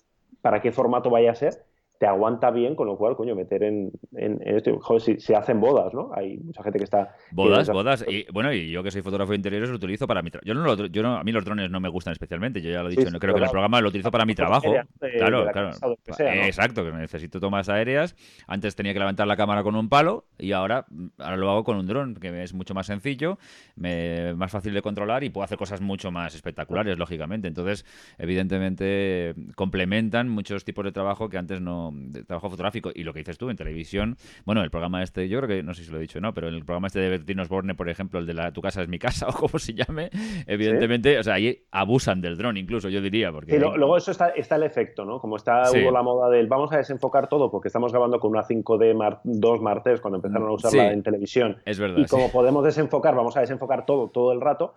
para 0.42 0.60
qué 0.60 0.72
formato 0.72 1.08
vaya 1.08 1.30
a 1.30 1.34
ser, 1.34 1.64
te 2.04 2.08
aguanta 2.08 2.50
bien, 2.50 2.74
con 2.74 2.86
lo 2.86 2.98
cual, 2.98 3.16
coño, 3.16 3.34
meter 3.34 3.62
en, 3.62 3.90
en, 4.12 4.38
esto. 4.44 4.78
Joder, 4.78 5.00
si 5.00 5.20
se 5.20 5.34
hacen 5.34 5.58
bodas, 5.58 5.94
¿no? 5.94 6.10
Hay 6.14 6.36
mucha 6.36 6.62
gente 6.62 6.76
que 6.76 6.84
está. 6.84 7.14
Bodas, 7.30 7.70
bodas. 7.70 8.04
Y 8.06 8.26
bueno, 8.30 8.52
y 8.52 8.70
yo 8.70 8.82
que 8.82 8.90
soy 8.90 9.00
fotógrafo 9.00 9.30
de 9.30 9.36
interiores 9.36 9.70
lo 9.70 9.76
utilizo 9.76 10.06
para 10.06 10.20
mi 10.20 10.30
trabajo. 10.30 10.46
Yo 10.46 10.52
no, 10.52 10.86
yo 10.86 11.02
no, 11.02 11.16
a 11.16 11.24
mí 11.24 11.32
los 11.32 11.46
drones 11.46 11.70
no 11.70 11.80
me 11.80 11.88
gustan 11.88 12.12
especialmente, 12.12 12.60
yo 12.60 12.68
ya 12.68 12.82
lo 12.82 12.90
he 12.90 12.94
dicho, 12.94 13.10
creo 13.18 13.32
que 13.32 13.38
en 13.38 13.44
el 13.44 13.50
programa 13.50 13.80
lo 13.80 13.88
utilizo 13.88 14.10
para 14.10 14.26
mi 14.26 14.34
trabajo. 14.34 14.70
claro, 15.16 15.46
claro. 15.50 15.70
Exacto, 16.18 16.84
que 16.84 16.92
necesito 16.92 17.40
tomas 17.40 17.70
aéreas. 17.70 18.14
Antes 18.46 18.76
tenía 18.76 18.92
que 18.92 18.98
levantar 18.98 19.26
la 19.26 19.38
cámara 19.38 19.62
con 19.62 19.74
un 19.74 19.88
palo 19.88 20.26
y 20.36 20.52
ahora, 20.52 20.84
ahora 21.16 21.38
lo 21.38 21.50
hago 21.50 21.64
con 21.64 21.78
un 21.78 21.86
dron, 21.86 22.16
que 22.16 22.42
es 22.42 22.52
mucho 22.52 22.74
más 22.74 22.84
sencillo, 22.84 23.38
me, 23.76 24.34
más 24.34 24.52
fácil 24.52 24.74
de 24.74 24.82
controlar 24.82 25.24
y 25.24 25.30
puedo 25.30 25.46
hacer 25.46 25.56
cosas 25.56 25.80
mucho 25.80 26.10
más 26.10 26.34
espectaculares, 26.34 26.98
lógicamente. 26.98 27.48
Entonces, 27.48 27.86
evidentemente, 28.18 29.34
complementan 29.54 30.28
muchos 30.28 30.66
tipos 30.66 30.84
de 30.84 30.92
trabajo 30.92 31.30
que 31.30 31.38
antes 31.38 31.62
no 31.62 31.93
de 31.94 32.24
trabajo 32.24 32.50
fotográfico 32.50 32.90
y 32.94 33.04
lo 33.04 33.12
que 33.12 33.20
dices 33.20 33.38
tú 33.38 33.50
en 33.50 33.56
televisión, 33.56 34.16
bueno, 34.44 34.62
el 34.62 34.70
programa 34.70 35.02
este, 35.02 35.28
yo 35.28 35.38
creo 35.38 35.48
que, 35.48 35.62
no 35.62 35.74
sé 35.74 35.84
si 35.84 35.90
lo 35.90 35.98
he 35.98 36.00
dicho, 36.00 36.20
¿no? 36.20 36.34
Pero 36.34 36.48
el 36.48 36.64
programa 36.64 36.88
este 36.88 37.00
de 37.00 37.08
Bertino 37.08 37.42
Osborne, 37.42 37.74
por 37.74 37.88
ejemplo, 37.88 38.18
el 38.18 38.26
de 38.26 38.34
la 38.34 38.52
Tu 38.52 38.60
casa 38.60 38.82
es 38.82 38.88
mi 38.88 38.98
casa 38.98 39.26
o 39.28 39.32
como 39.32 39.58
se 39.58 39.74
llame, 39.74 40.10
evidentemente, 40.46 41.18
o 41.18 41.22
sea, 41.22 41.34
ahí 41.34 41.64
abusan 41.70 42.20
del 42.20 42.36
dron 42.36 42.56
incluso, 42.56 42.88
yo 42.88 43.00
diría. 43.00 43.32
Porque 43.32 43.58
luego 43.58 43.96
eso 43.96 44.10
está, 44.10 44.28
está 44.30 44.56
el 44.56 44.64
efecto, 44.64 45.04
¿no? 45.04 45.18
Como 45.18 45.36
está 45.36 45.62
hubo 45.70 45.90
la 45.90 46.02
moda 46.02 46.30
del 46.30 46.46
vamos 46.46 46.72
a 46.72 46.76
desenfocar 46.76 47.28
todo 47.28 47.50
porque 47.50 47.68
estamos 47.68 47.92
grabando 47.92 48.18
con 48.20 48.30
una 48.30 48.42
5D 48.42 48.94
Mar 48.94 49.20
2 49.24 49.60
Martes 49.60 50.00
cuando 50.00 50.16
empezaron 50.16 50.48
a 50.48 50.52
usarla 50.52 50.92
en 50.92 51.02
televisión. 51.02 51.56
Es 51.64 51.78
verdad. 51.78 51.98
Y 51.98 52.06
como 52.06 52.30
podemos 52.30 52.64
desenfocar, 52.64 53.14
vamos 53.14 53.36
a 53.36 53.40
desenfocar 53.40 53.84
todo, 53.86 54.08
todo 54.08 54.32
el 54.32 54.40
rato. 54.40 54.74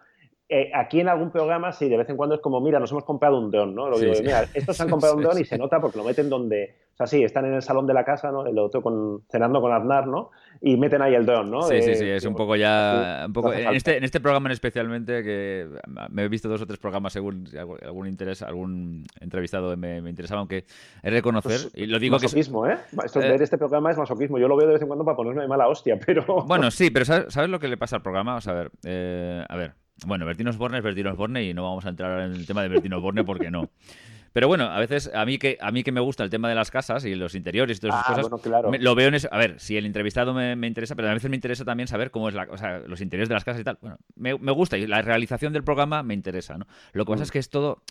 Eh, 0.49 0.71
aquí 0.73 1.01
en 1.01 1.09
algún 1.09 1.29
programa, 1.29 1.73
sí, 1.73 1.89
de 1.89 1.97
vez 1.97 2.09
en 2.09 2.15
cuando 2.15 2.35
es 2.35 2.39
como, 2.39 2.61
mira, 2.61 2.79
nos 2.79 2.89
hemos 2.91 3.03
comprado 3.03 3.37
un 3.37 3.51
don, 3.51 3.75
¿no? 3.75 3.89
Lo 3.89 3.99
digo, 3.99 4.13
mira, 4.21 4.45
estos 4.53 4.77
se 4.77 4.83
han 4.83 4.89
comprado 4.89 5.15
un 5.17 5.23
don 5.23 5.37
y 5.37 5.43
se 5.43 5.57
nota 5.57 5.81
porque 5.81 5.97
lo 5.97 6.05
meten 6.05 6.29
donde, 6.29 6.73
o 6.93 6.95
sea, 6.95 7.05
sí, 7.05 7.21
están 7.21 7.43
en 7.47 7.55
el 7.55 7.61
salón 7.61 7.85
de 7.85 7.93
la 7.93 8.05
casa, 8.05 8.31
¿no? 8.31 8.47
El 8.47 8.57
otro 8.57 8.81
con, 8.81 9.23
cenando 9.29 9.59
con 9.59 9.73
Aznar, 9.73 10.07
¿no? 10.07 10.31
Y 10.61 10.77
meten 10.77 11.01
ahí 11.01 11.15
el 11.15 11.25
dron, 11.25 11.51
¿no? 11.51 11.63
Sí, 11.63 11.81
sí, 11.81 11.95
sí, 11.95 12.07
es 12.07 12.23
un 12.23 12.33
poco 12.33 12.55
ya... 12.55 13.25
Un 13.27 13.33
poco, 13.33 13.51
en, 13.51 13.75
este, 13.75 13.97
en 13.97 14.05
este 14.05 14.21
programa 14.21 14.47
en 14.47 14.53
especialmente, 14.53 15.21
que 15.21 15.67
me 16.11 16.23
he 16.23 16.29
visto 16.29 16.47
dos 16.47 16.61
o 16.61 16.65
tres 16.65 16.79
programas 16.79 17.11
según 17.11 17.45
algún 17.83 18.07
interés, 18.07 18.41
algún 18.41 19.05
entrevistado 19.19 19.75
me, 19.75 20.01
me 20.01 20.09
interesaba, 20.09 20.39
aunque 20.39 20.59
es 21.03 21.11
reconocer, 21.11 21.59
pues, 21.71 21.71
y 21.75 21.87
lo 21.87 21.99
digo 21.99 22.15
masoquismo, 22.15 22.65
¿eh? 22.65 22.77
Esto, 23.03 23.21
eh, 23.21 23.31
ver 23.31 23.41
este 23.41 23.57
programa 23.57 23.91
es 23.91 23.97
masoquismo. 23.97 24.39
Yo 24.39 24.47
lo 24.47 24.55
veo 24.55 24.67
de 24.67 24.73
vez 24.73 24.81
en 24.81 24.87
cuando 24.87 25.03
para 25.03 25.17
ponerme 25.17 25.41
de 25.41 25.49
mala 25.49 25.67
hostia, 25.67 25.99
pero... 26.05 26.23
Bueno, 26.47 26.71
sí, 26.71 26.89
pero 26.89 27.03
¿sabes, 27.03 27.33
¿sabes 27.33 27.49
lo 27.49 27.59
que 27.59 27.67
le 27.67 27.75
pasa 27.75 27.97
al 27.97 28.01
programa? 28.01 28.37
O 28.37 28.49
a 28.49 28.53
ver, 28.53 28.71
eh, 28.85 29.43
a 29.45 29.57
ver... 29.57 29.86
Bueno, 30.05 30.25
Bertino 30.25 30.49
Osborne 30.49 30.77
es 30.77 30.83
Bertino 30.83 31.11
Osborne 31.11 31.43
y 31.43 31.53
no 31.53 31.63
vamos 31.63 31.85
a 31.85 31.89
entrar 31.89 32.21
en 32.21 32.33
el 32.33 32.45
tema 32.45 32.61
de 32.61 32.69
Bertino 32.69 32.97
Osborne 32.97 33.23
porque 33.23 33.49
no. 33.49 33.69
Pero 34.33 34.47
bueno, 34.47 34.65
a 34.65 34.79
veces 34.79 35.09
a 35.15 35.25
mí 35.25 35.39
que 35.39 35.57
a 35.59 35.71
mí 35.71 35.83
que 35.83 35.91
me 35.91 35.99
gusta 35.99 36.23
el 36.23 36.29
tema 36.29 36.47
de 36.47 36.53
las 36.53 36.69
casas 36.69 37.03
y 37.05 37.15
los 37.15 37.33
interiores 37.33 37.77
y 37.77 37.81
todas 37.81 37.95
esas 37.95 38.27
ah, 38.27 38.29
cosas, 38.29 38.81
lo 38.81 38.93
veo 38.93 39.07
en 39.07 39.15
eso. 39.15 39.27
A 39.31 39.37
ver, 39.39 39.59
si 39.59 39.77
el 39.77 39.85
entrevistado 39.87 40.31
me, 40.31 40.53
interesa, 40.67 40.95
pero 40.95 41.09
a 41.09 41.13
veces 41.15 41.27
me 41.29 41.35
interesa 41.35 41.65
también 41.65 41.87
saber 41.87 42.11
cómo 42.11 42.29
es 42.29 42.35
la, 42.35 42.47
o 42.51 42.57
sea, 42.57 42.79
los 42.79 43.01
interiores 43.01 43.29
de 43.29 43.33
las 43.33 43.43
casas 43.43 43.61
y 43.61 43.63
tal. 43.63 43.79
Bueno, 43.81 43.97
me, 44.15 44.51
gusta 44.51 44.77
y 44.77 44.85
la 44.85 45.01
realización 45.01 45.53
del 45.53 45.63
programa 45.63 46.03
me 46.03 46.13
interesa, 46.13 46.55
¿no? 46.55 46.67
Lo 46.93 47.05
que 47.05 47.13
pasa 47.13 47.21
mm. 47.21 47.23
es 47.23 47.31
que 47.31 47.39
es 47.39 47.49
todo 47.49 47.81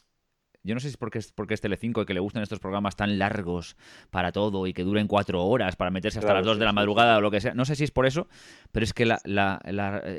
yo 0.67 0.75
no 0.75 0.81
sé 0.81 0.89
si 0.89 0.93
es 0.93 0.97
porque 0.97 1.19
es, 1.19 1.33
porque 1.33 1.55
es 1.55 1.61
Telecinco 1.61 2.03
y 2.03 2.07
que 2.07 2.12
le 2.12 2.21
gustan 2.21 2.43
estos 2.43 2.59
programas 2.59 2.97
tan 2.97 3.19
largos 3.19 3.77
para 4.11 4.33
todo 4.33 4.67
y 4.67 4.73
que 4.73 4.83
duren 4.83 5.07
cuatro 5.07 5.45
horas 5.45 5.77
para 5.77 5.91
meterse 5.91 6.19
hasta 6.19 6.35
las 6.35 6.45
dos 6.45 6.59
de 6.59 6.64
la 6.64 6.73
madrugada 6.73 7.17
o 7.19 7.21
lo 7.21 7.31
que 7.31 7.41
sea. 7.41 7.55
No 7.55 7.64
sé 7.64 7.77
si 7.77 7.85
es 7.85 7.91
por 7.91 8.05
eso, 8.05 8.27
pero 8.73 8.85
es 8.85 8.93
que 8.93 9.07
la, 9.07 9.21
la, 9.25 9.62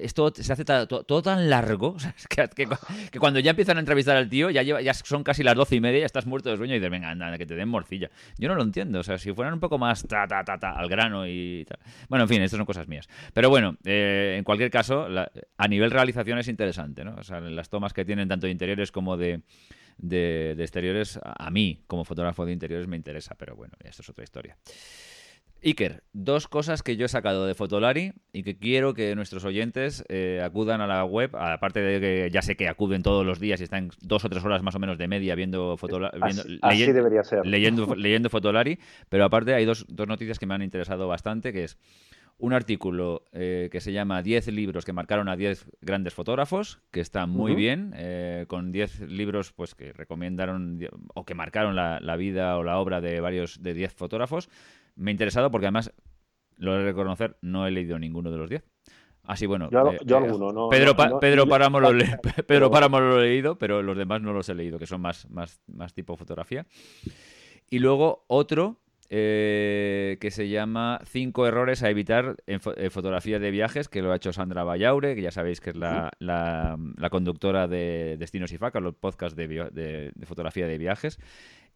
esto 0.02 0.32
se 0.34 0.52
hace 0.52 0.64
todo, 0.64 1.22
tan 1.22 1.50
largo 1.50 1.98
que, 2.56 2.68
cuando 3.20 3.40
ya 3.40 3.52
empiezan 3.52 3.78
a 3.78 3.82
entrevistar 3.82 4.16
al 4.16 4.30
tío, 4.30 4.50
ya, 4.50 4.64
lleva, 4.64 4.82
ya 4.82 4.94
son 4.94 5.24
casi 5.24 5.44
las 5.44 5.56
doce 5.56 5.76
y 5.76 5.82
media, 5.82 6.00
ya 6.00 6.06
estás 6.06 6.26
muerto 6.26 6.50
de 6.50 6.58
sueño 6.58 6.74
y 6.74 6.78
dices, 6.78 6.92
venga, 6.92 7.10
anda, 7.10 7.38
que 7.38 7.46
te 7.46 7.56
den 7.56 7.68
morcilla. 7.68 8.10
Yo 8.38 8.48
no 8.48 8.56
lo 8.56 8.64
entiendo. 8.64 9.00
O 9.00 9.04
sea, 9.04 9.18
si 9.18 9.34
fueran 9.34 9.54
un 9.54 9.60
poco 9.60 9.78
más 9.78 10.08
ta, 10.08 10.28
ta, 10.28 10.44
ta, 10.44 10.58
ta 10.58 10.72
al 10.72 10.88
grano 10.88 11.28
y 11.28 11.66
tal. 11.66 11.80
Bueno, 12.08 12.24
en 12.24 12.30
fin, 12.30 12.42
estas 12.42 12.58
son 12.58 12.66
cosas 12.66 12.88
mías. 12.88 13.10
Pero 13.34 13.50
bueno, 13.50 13.78
eh, 13.84 14.36
en 14.38 14.44
cualquier 14.44 14.72
caso, 14.72 15.08
a 15.58 15.68
nivel 15.68 15.92
realización 15.92 16.40
es 16.40 16.48
interesante, 16.48 17.04
¿no? 17.04 17.16
O 17.16 17.24
sea, 17.24 17.42
las 17.42 17.70
tomas 17.70 17.94
que 17.94 18.06
tienen 18.06 18.28
tanto 18.28 18.48
de 18.48 18.52
interiores 18.52 18.92
como 18.92 19.18
de 19.18 19.42
de, 19.98 20.56
exteriores, 20.60 21.20
a 21.24 21.50
mí 21.50 21.84
como 21.88 22.06
fotógrafo 22.06 22.46
de 22.46 22.54
interiores 22.54 22.88
me 22.88 22.96
interesa, 22.96 23.36
pero 23.36 23.56
bueno, 23.56 23.74
esto 23.84 24.02
es 24.02 24.10
otra 24.10 24.24
historia. 24.24 24.58
Iker, 25.64 26.04
dos 26.14 26.48
cosas 26.48 26.84
que 26.84 26.98
yo 26.98 27.08
he 27.08 27.10
sacado 27.10 27.48
de 27.48 27.56
Fotolari 27.56 28.14
y 28.32 28.44
que 28.44 28.58
quiero 28.58 28.94
que 28.94 29.16
nuestros 29.16 29.44
oyentes 29.44 30.06
eh, 30.08 30.40
acudan 30.44 30.82
a 30.82 30.88
la 30.88 31.04
web, 31.04 31.36
aparte 31.36 31.80
de 31.80 32.00
que 32.00 32.30
ya 32.32 32.44
sé 32.44 32.56
que 32.56 32.68
acuden 32.68 33.02
todos 33.02 33.26
los 33.26 33.40
días 33.40 33.60
y 33.60 33.64
están 33.64 33.90
dos 34.02 34.24
o 34.24 34.30
tres 34.30 34.46
horas 34.46 34.62
más 34.62 34.76
o 34.76 34.80
menos 34.80 35.00
de 35.00 35.08
media 35.08 35.34
viendo 35.34 35.76
Fotolari. 35.78 36.20
Así, 36.62 36.92
debería 36.92 37.24
ser. 37.24 37.46
Leyendo, 37.46 37.96
leyendo 37.96 38.30
Fotolari, 38.30 38.78
pero 39.10 39.26
aparte 39.26 39.56
hay 39.56 39.66
dos, 39.66 39.86
dos 39.90 40.08
noticias 40.08 40.38
que 40.38 40.46
me 40.46 40.54
han 40.54 40.62
interesado 40.62 41.08
bastante, 41.08 41.52
que 41.52 41.64
es 41.64 41.78
un 42.40 42.54
artículo 42.54 43.24
eh, 43.32 43.70
que 43.72 43.82
se 43.82 43.92
llama 43.92 44.22
10 44.22 44.48
libros 44.50 44.86
que 44.86 44.94
marcaron 44.94 45.28
a 45.28 45.36
10 45.36 45.70
grandes 45.82 46.14
fotógrafos, 46.14 46.80
que 46.92 47.00
está 47.00 47.26
muy 47.26 47.56
bien, 47.56 47.94
eh, 47.96 48.46
con 48.48 48.72
10 48.72 49.10
libros 49.10 49.54
pues 49.54 49.74
que 49.74 49.92
recomendaron 49.92 50.80
o 51.16 51.26
que 51.26 51.34
marcaron 51.34 51.76
la, 51.76 52.16
vida 52.16 52.58
o 52.58 52.64
la 52.64 52.78
obra 52.78 53.02
de 53.02 53.20
varios 53.22 53.64
de 53.64 53.74
10 53.74 53.94
fotógrafos. 53.94 54.50
Me 54.96 55.10
ha 55.10 55.14
interesado 55.14 55.50
porque 55.50 55.66
además, 55.66 55.94
lo 56.58 56.76
he 56.76 56.80
de 56.80 56.86
reconocer, 56.86 57.38
no 57.42 57.66
he 57.66 57.72
leído 57.72 57.98
ninguno 57.98 58.30
de 58.30 58.38
los 58.38 58.50
10. 58.50 58.64
Así 59.24 59.46
bueno. 59.46 59.70
Yo, 59.72 59.92
eh, 59.92 60.16
alguno, 60.16 60.54
no. 60.54 60.70
Pedro, 60.70 60.96
Pedro 61.20 61.48
Páramo 61.48 61.80
lo, 61.80 61.90
Pedro 62.48 62.70
Páramo 62.72 63.00
lo 63.00 63.22
he 63.22 63.30
leído, 63.30 63.58
pero 63.58 63.82
los 63.82 63.98
demás 63.98 64.22
no 64.22 64.32
los 64.32 64.48
he 64.48 64.56
leído, 64.56 64.78
que 64.78 64.86
son 64.86 65.02
más, 65.02 65.30
más, 65.30 65.60
más 65.68 65.94
tipo 65.94 66.16
fotografía. 66.16 66.66
Y 67.70 67.80
luego 67.80 68.26
otro 68.28 68.78
eh, 69.10 70.18
que 70.20 70.32
se 70.32 70.50
llama 70.50 71.00
Cinco 71.06 71.48
errores 71.48 71.84
a 71.84 71.90
evitar 71.90 72.36
en, 72.46 72.60
fotografía 72.60 73.40
de 73.40 73.52
viajes, 73.52 73.88
que 73.88 74.02
lo 74.02 74.12
ha 74.12 74.16
hecho 74.16 74.34
Sandra 74.34 74.64
Vallaure, 74.64 75.16
que 75.16 75.22
ya 75.22 75.32
sabéis 75.32 75.62
que 75.62 75.70
es 75.70 75.76
la, 75.76 76.12
la, 76.20 76.78
conductora 77.10 77.68
de 77.68 78.18
Destinos 78.20 78.52
y 78.52 78.58
Faca, 78.58 78.80
los 78.80 78.96
podcasts 78.96 79.36
de, 79.36 79.48
de, 79.48 80.12
de, 80.14 80.26
fotografía 80.26 80.68
de 80.68 80.78
viajes 80.78 81.20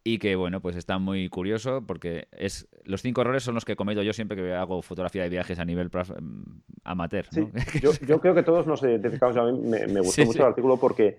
y 0.04 0.18
que 0.18 0.34
bueno 0.36 0.60
pues 0.60 0.76
está 0.76 0.98
muy 0.98 1.28
curioso 1.28 1.82
porque 1.86 2.28
es 2.32 2.68
los 2.84 3.02
cinco 3.02 3.20
errores 3.20 3.42
son 3.44 3.54
los 3.54 3.64
que 3.64 3.76
cometo 3.76 4.02
yo 4.02 4.12
siempre 4.12 4.36
que 4.36 4.52
hago 4.52 4.82
fotografía 4.82 5.22
de 5.22 5.28
viajes 5.28 5.58
a 5.58 5.64
nivel 5.64 5.88
mm, 5.88 6.42
amateur 6.84 7.26
yo, 7.80 8.20
creo 8.20 8.34
que 8.34 8.42
todos 8.42 8.66
nos 8.66 8.82
identificamos 8.82 9.36
a 9.36 9.44
mí 9.44 9.52
me, 9.52 10.00
gustó 10.00 10.24
mucho 10.26 10.40
el 10.40 10.48
artículo 10.48 10.76
porque 10.76 11.18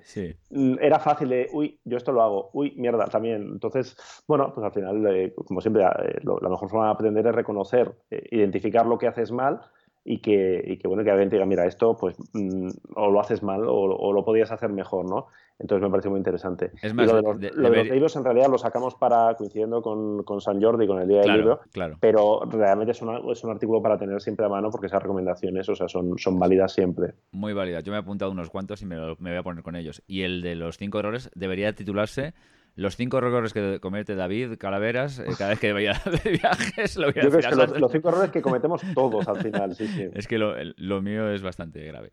mm, 0.50 0.76
era 0.82 1.00
fácil 1.00 1.30
de 1.30 1.50
uy 1.54 1.80
yo 1.86 1.98
esto 1.98 2.12
lo 2.12 2.22
hago 2.22 2.50
uy 2.54 2.74
mierda 2.76 3.06
también 3.06 3.44
entonces 3.54 3.96
bueno 4.28 4.54
pues 4.54 4.66
al 4.66 4.74
final 4.74 5.06
eh, 5.08 5.34
como 5.34 5.62
siempre 5.62 5.84
eh, 5.84 6.20
la 6.24 6.50
mejor 6.50 6.70
forma 6.70 6.86
de 6.86 6.92
aprender 6.92 7.28
es 7.28 7.36
reconocer 7.36 7.94
eh, 8.12 8.28
identificar 8.32 8.86
lo 8.86 8.98
que 8.98 9.08
haces 9.08 9.32
mal 9.32 9.62
y 10.06 10.20
que, 10.20 10.64
y 10.66 10.78
que, 10.78 10.88
bueno 10.88 11.04
que 11.04 11.12
alguien 11.12 11.30
te 11.30 11.38
diga 11.38 11.46
mira 11.46 11.66
esto 11.66 11.96
pues 11.96 12.18
mm, 12.34 12.70
o 12.96 13.10
lo 13.10 13.20
haces 13.20 13.42
mal 13.42 13.64
o, 13.68 13.74
o, 13.74 14.14
lo 14.14 14.26
podías 14.26 14.52
hacer 14.52 14.70
mejor 14.70 15.10
no 15.10 15.28
entonces 15.60 15.84
me 15.84 15.90
parece 15.92 16.10
muy 16.10 16.18
interesante. 16.18 16.72
Es 16.82 16.94
más, 16.94 17.08
lo 17.08 17.36
de 17.36 17.52
los, 17.54 17.88
libros 17.88 18.16
en 18.16 18.24
realidad 18.24 18.48
lo 18.50 18.58
sacamos 18.58 18.96
para 18.96 19.36
coincidiendo 19.36 19.82
con, 19.82 20.24
con 20.24 20.42
San 20.42 20.62
Jordi, 20.62 20.88
con 20.88 21.00
el 21.00 21.08
Día 21.08 21.22
del 21.22 21.38
Libro, 21.38 21.62
claro. 21.72 21.98
pero 22.02 22.42
realmente 22.50 22.92
es, 22.92 22.98
es, 22.98 23.44
un 23.44 23.52
artículo 23.52 23.82
para 23.82 23.98
tener 23.98 24.20
siempre 24.20 24.46
a 24.46 24.50
mano 24.50 24.72
porque 24.72 24.88
esas 24.88 25.02
recomendaciones 25.02 25.70
o 25.70 25.76
sea, 25.76 25.88
son, 25.88 26.18
son 26.18 26.40
válidas 26.40 26.74
siempre. 26.74 27.14
Muy 27.32 27.54
válidas. 27.54 27.84
Yo 27.84 27.92
me 27.92 27.98
he 27.98 28.02
apuntado 28.02 28.32
unos 28.32 28.50
cuantos 28.50 28.82
y 28.82 28.88
me, 28.88 28.98
me 29.20 29.30
voy 29.30 29.38
a 29.38 29.44
poner 29.44 29.64
con 29.64 29.76
ellos. 29.76 30.04
Y 30.08 30.24
el 30.24 30.42
de 30.42 30.56
los 30.56 30.78
cinco 30.78 31.00
errores 31.00 31.30
debería 31.36 31.74
titularse 31.74 32.34
los 32.76 32.96
cinco 32.96 33.20
errores 33.20 33.54
que 33.54 33.80
comete 33.80 34.16
David 34.16 34.58
Calaveras 34.58 35.20
eh, 35.20 35.26
cada 35.38 35.52
vez 35.52 35.60
que 35.60 35.74
vaya 35.74 36.02
de 36.24 36.32
viajes. 36.32 36.98
Lo 36.98 37.12
voy 37.12 37.20
a 37.20 37.24
Yo 37.24 37.30
creo 37.30 37.50
que 37.50 37.80
los, 37.80 37.92
cinco 37.92 38.10
errores 38.10 38.32
que 38.32 38.42
cometemos 38.44 38.82
todos 38.94 39.28
al 39.28 39.42
final, 39.42 39.76
sí, 39.76 39.88
sí. 39.88 40.08
Es 40.14 40.28
que 40.28 40.38
lo, 40.38 40.56
lo 40.78 41.02
mío 41.02 41.30
es 41.32 41.42
bastante 41.42 41.84
grave. 41.86 42.12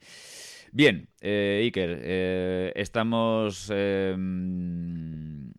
Bien, 0.73 1.09
eh, 1.21 1.63
Iker, 1.65 2.01
eh, 2.03 2.73
estamos 2.77 3.71
em, 3.75 5.53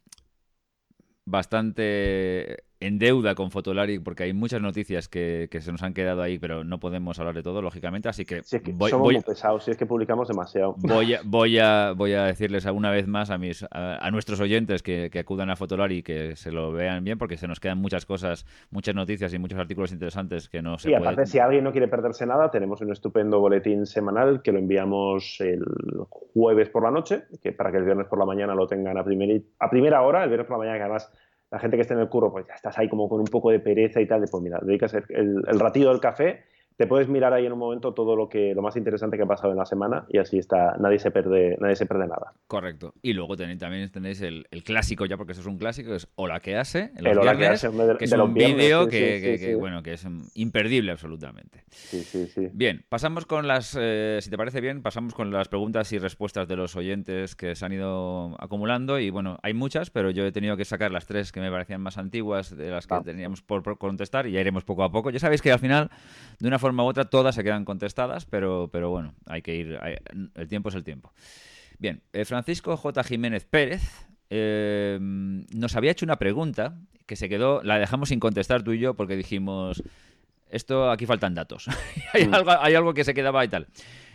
bastante 1.25 2.63
en 2.81 2.97
deuda 2.97 3.35
con 3.35 3.51
Fotolari 3.51 3.99
porque 3.99 4.23
hay 4.23 4.33
muchas 4.33 4.61
noticias 4.61 5.07
que, 5.07 5.47
se 5.51 5.71
nos 5.71 5.83
han 5.83 5.93
quedado 5.93 6.21
ahí, 6.21 6.39
pero 6.39 6.63
no 6.63 6.79
podemos 6.79 7.19
hablar 7.19 7.35
de 7.35 7.43
todo, 7.43 7.61
lógicamente. 7.61 8.09
Así 8.09 8.25
que, 8.25 8.41
voy, 8.73 8.89
somos 8.89 9.13
muy 9.13 9.21
pesados, 9.21 9.63
si 9.63 9.71
es 9.71 9.77
que 9.77 9.85
publicamos 9.85 10.27
demasiado. 10.27 10.75
Voy 10.77 11.13
a, 11.13 11.21
voy 11.25 11.59
a, 11.59 11.93
voy 11.95 12.13
a 12.13 12.23
decirles 12.23 12.65
alguna 12.65 12.89
vez 12.89 13.07
más 13.07 13.29
a 13.29 13.37
mis 13.37 13.65
a, 13.71 14.09
nuestros 14.11 14.39
oyentes 14.39 14.81
que, 14.83 15.11
acudan 15.21 15.51
a 15.51 15.55
Fotolari 15.55 15.97
y 15.97 16.03
que 16.03 16.35
se 16.35 16.51
lo 16.51 16.71
vean 16.71 17.03
bien, 17.03 17.19
porque 17.19 17.37
se 17.37 17.47
nos 17.47 17.59
quedan 17.59 17.77
muchas 17.77 18.07
cosas, 18.07 18.47
muchas 18.71 18.95
noticias 18.95 19.31
y 19.33 19.39
muchos 19.39 19.59
artículos 19.59 19.91
interesantes 19.91 20.49
que 20.49 20.63
no 20.63 20.79
se 20.79 20.89
Y 20.89 20.95
aparte, 20.95 21.27
si 21.27 21.37
alguien 21.37 21.63
no 21.63 21.71
quiere 21.71 21.87
perderse 21.87 22.25
nada, 22.25 22.49
tenemos 22.49 22.81
un 22.81 22.91
estupendo 22.91 23.39
boletín 23.39 23.85
semanal 23.85 24.41
que 24.41 24.51
lo 24.51 24.57
enviamos 24.57 25.39
el 25.39 25.63
jueves 26.09 26.69
por 26.69 26.83
la 26.83 26.91
noche, 26.91 27.23
que 27.43 27.51
para 27.51 27.71
que 27.71 27.77
el 27.77 27.83
viernes 27.83 28.07
por 28.07 28.17
la 28.17 28.25
mañana 28.25 28.55
lo 28.55 28.65
tengan 28.65 28.97
a, 28.97 29.01
a 29.01 29.69
primera 29.69 30.01
hora, 30.01 30.23
el 30.23 30.29
viernes 30.29 30.47
por 30.47 30.57
la 30.57 30.59
mañana, 30.59 30.77
que 30.77 30.83
además 30.83 31.11
la 31.51 31.59
gente 31.59 31.75
que 31.75 31.81
esté 31.81 31.93
en 31.93 31.99
el 31.99 32.09
curro, 32.09 32.31
pues 32.31 32.47
ya 32.47 32.53
estás 32.53 32.77
ahí 32.77 32.87
como 32.87 33.09
con 33.09 33.19
un 33.19 33.27
poco 33.27 33.51
de 33.51 33.59
pereza 33.59 33.99
y 33.99 34.07
tal, 34.07 34.21
de 34.21 34.27
pues 34.27 34.41
mira, 34.41 34.59
dedicas 34.61 34.93
el, 34.93 35.03
el, 35.09 35.43
el 35.47 35.59
ratito 35.59 35.89
del 35.89 35.99
café 35.99 36.43
te 36.77 36.87
puedes 36.87 37.07
mirar 37.07 37.33
ahí 37.33 37.45
en 37.45 37.53
un 37.53 37.59
momento 37.59 37.93
todo 37.93 38.15
lo 38.15 38.29
que 38.29 38.53
lo 38.55 38.61
más 38.61 38.75
interesante 38.75 39.17
que 39.17 39.23
ha 39.23 39.27
pasado 39.27 39.51
en 39.51 39.57
la 39.57 39.65
semana 39.65 40.05
y 40.09 40.17
así 40.17 40.37
está 40.37 40.77
nadie 40.79 40.99
se 40.99 41.11
pierde 41.11 41.57
nadie 41.59 41.75
se 41.75 41.85
pierde 41.85 42.07
nada. 42.07 42.33
Correcto. 42.47 42.93
Y 43.01 43.13
luego 43.13 43.35
también 43.35 43.89
tenéis 43.91 44.21
el, 44.21 44.45
clásico 44.63 45.05
ya 45.05 45.17
porque 45.17 45.33
eso 45.33 45.41
es 45.41 45.47
un 45.47 45.57
clásico 45.57 45.93
es 45.93 46.07
Hola 46.15 46.39
que 46.39 46.55
hace 46.55 46.91
el 46.95 47.07
Hola 47.07 47.37
que 47.37 47.47
hace 47.47 47.69
que 47.97 48.05
es 48.05 48.13
un 48.13 48.33
vídeo 48.33 48.87
que, 48.87 49.55
bueno 49.59 49.83
que 49.83 49.93
es 49.93 50.07
imperdible 50.35 50.91
absolutamente. 50.91 51.63
Sí 51.69 52.03
sí 52.03 52.27
sí. 52.27 52.47
Bien 52.53 52.85
pasamos 52.89 53.25
con 53.25 53.47
las 53.47 53.77
eh, 53.79 54.19
si 54.21 54.29
te 54.29 54.37
parece 54.37 54.61
bien 54.61 54.81
pasamos 54.81 55.13
con 55.13 55.31
las 55.31 55.49
preguntas 55.49 55.91
y 55.91 55.99
respuestas 55.99 56.47
de 56.47 56.55
los 56.55 56.75
oyentes 56.75 57.35
que 57.35 57.55
se 57.55 57.65
han 57.65 57.73
ido 57.73 58.35
acumulando 58.39 58.99
y 58.99 59.09
bueno 59.09 59.37
hay 59.43 59.53
muchas 59.53 59.89
pero 59.89 60.09
yo 60.09 60.25
he 60.25 60.31
tenido 60.31 60.57
que 60.57 60.65
sacar 60.65 60.91
las 60.91 61.05
tres 61.05 61.31
que 61.31 61.41
me 61.41 61.51
parecían 61.51 61.81
más 61.81 61.97
antiguas 61.97 62.55
de 62.55 62.69
las 62.69 62.87
que 62.87 62.95
ah. 62.95 63.01
teníamos 63.03 63.41
por, 63.41 63.63
por 63.63 63.77
contestar 63.77 64.27
y 64.27 64.31
ya 64.31 64.41
iremos 64.41 64.63
poco 64.63 64.83
a 64.83 64.91
poco. 64.91 65.09
Ya 65.09 65.19
sabéis 65.19 65.41
que 65.41 65.51
al 65.51 65.59
final 65.59 65.89
de 66.39 66.47
una 66.47 66.59
forma 66.61 66.83
u 66.83 66.87
otra 66.87 67.05
todas 67.05 67.35
se 67.35 67.43
quedan 67.43 67.65
contestadas, 67.65 68.25
pero, 68.25 68.69
pero 68.71 68.89
bueno, 68.89 69.13
hay 69.25 69.41
que 69.41 69.55
ir, 69.55 69.77
el 70.35 70.47
tiempo 70.47 70.69
es 70.69 70.75
el 70.75 70.83
tiempo. 70.83 71.11
Bien, 71.77 72.01
eh, 72.13 72.23
Francisco 72.23 72.77
J. 72.77 73.03
Jiménez 73.03 73.45
Pérez 73.45 74.07
eh, 74.29 74.97
nos 75.01 75.75
había 75.75 75.91
hecho 75.91 76.05
una 76.05 76.17
pregunta 76.17 76.77
que 77.05 77.17
se 77.17 77.27
quedó, 77.27 77.61
la 77.63 77.79
dejamos 77.79 78.09
sin 78.09 78.21
contestar 78.21 78.63
tú 78.63 78.71
y 78.71 78.79
yo 78.79 78.93
porque 78.93 79.17
dijimos, 79.17 79.83
esto 80.49 80.89
aquí 80.89 81.05
faltan 81.05 81.35
datos, 81.35 81.67
hay, 82.13 82.29
algo, 82.31 82.51
hay 82.51 82.75
algo 82.75 82.93
que 82.93 83.03
se 83.03 83.13
quedaba 83.13 83.43
y 83.43 83.49
tal 83.49 83.67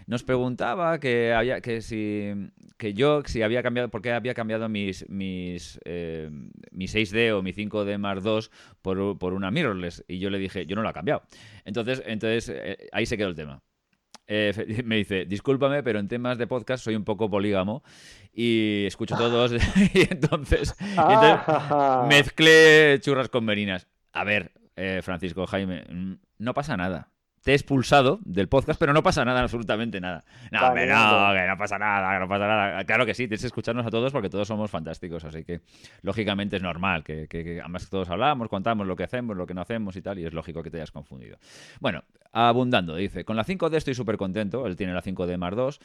nos 0.06 0.22
preguntaba 0.22 0.98
que 1.00 1.32
había 1.32 1.60
que 1.60 1.82
si 1.82 2.32
que 2.76 2.94
yo 2.94 3.22
si 3.24 3.42
había 3.42 3.62
cambiado 3.62 3.88
por 3.90 4.02
qué 4.02 4.12
había 4.12 4.34
cambiado 4.34 4.68
mis 4.68 5.08
mis 5.08 5.80
eh, 5.84 6.30
mi 6.70 6.86
6D 6.86 7.32
o 7.32 7.42
mi 7.42 7.52
5D 7.52 7.98
Mark 7.98 8.22
II 8.24 8.48
por, 8.82 9.18
por, 9.18 9.32
una 9.32 9.50
mirrorless. 9.50 10.04
Y 10.06 10.18
yo 10.18 10.30
le 10.30 10.38
dije 10.38 10.64
yo 10.66 10.76
no 10.76 10.82
lo 10.82 10.90
he 10.90 10.92
cambiado. 10.92 11.22
Entonces 11.64 12.02
entonces 12.06 12.52
eh, 12.54 12.88
ahí 12.92 13.04
se 13.04 13.16
quedó 13.16 13.28
el 13.28 13.34
tema. 13.34 13.62
Eh, 14.28 14.82
me 14.84 14.96
dice, 14.96 15.24
discúlpame, 15.24 15.82
pero 15.82 15.98
en 15.98 16.08
temas 16.08 16.38
de 16.38 16.46
podcast 16.46 16.84
soy 16.84 16.94
un 16.94 17.04
poco 17.04 17.28
polígamo 17.28 17.82
y 18.32 18.84
escucho 18.86 19.16
todos. 19.18 19.52
Y 19.92 20.02
entonces, 20.12 20.76
entonces 20.80 21.40
mezclé 22.08 22.98
churras 23.00 23.28
con 23.28 23.44
merinas. 23.44 23.88
A 24.12 24.22
ver, 24.22 24.52
Francisco 25.02 25.46
Jaime, 25.46 25.84
mm, 25.90 26.14
no 26.38 26.54
pasa 26.54 26.76
nada 26.76 27.10
te 27.46 27.52
he 27.52 27.54
expulsado 27.54 28.18
del 28.24 28.48
podcast, 28.48 28.76
pero 28.76 28.92
no 28.92 29.04
pasa 29.04 29.24
nada, 29.24 29.40
absolutamente 29.40 30.00
nada. 30.00 30.24
No, 30.50 30.68
no, 30.68 30.74
que 30.74 30.84
no 30.84 31.56
pasa 31.56 31.78
nada, 31.78 32.18
no 32.18 32.26
pasa 32.26 32.48
nada. 32.48 32.84
Claro 32.84 33.06
que 33.06 33.14
sí, 33.14 33.28
tienes 33.28 33.42
que 33.42 33.46
escucharnos 33.46 33.86
a 33.86 33.90
todos 33.90 34.12
porque 34.12 34.28
todos 34.28 34.48
somos 34.48 34.68
fantásticos, 34.68 35.24
así 35.24 35.44
que 35.44 35.60
lógicamente 36.02 36.56
es 36.56 36.62
normal 36.64 37.04
que, 37.04 37.28
que, 37.28 37.60
además 37.60 37.88
todos 37.88 38.10
hablamos, 38.10 38.48
contamos 38.48 38.84
lo 38.84 38.96
que 38.96 39.04
hacemos, 39.04 39.36
lo 39.36 39.46
que 39.46 39.54
no 39.54 39.60
hacemos 39.60 39.94
y 39.94 40.02
tal, 40.02 40.18
y 40.18 40.26
es 40.26 40.34
lógico 40.34 40.60
que 40.64 40.72
te 40.72 40.78
hayas 40.78 40.90
confundido. 40.90 41.38
Bueno, 41.78 42.02
abundando, 42.32 42.96
dice, 42.96 43.24
con 43.24 43.36
la 43.36 43.44
5D 43.44 43.76
estoy 43.76 43.94
súper 43.94 44.16
contento, 44.16 44.66
él 44.66 44.74
tiene 44.74 44.92
la 44.92 45.00
5D 45.00 45.38
Mar 45.38 45.54
2, 45.54 45.78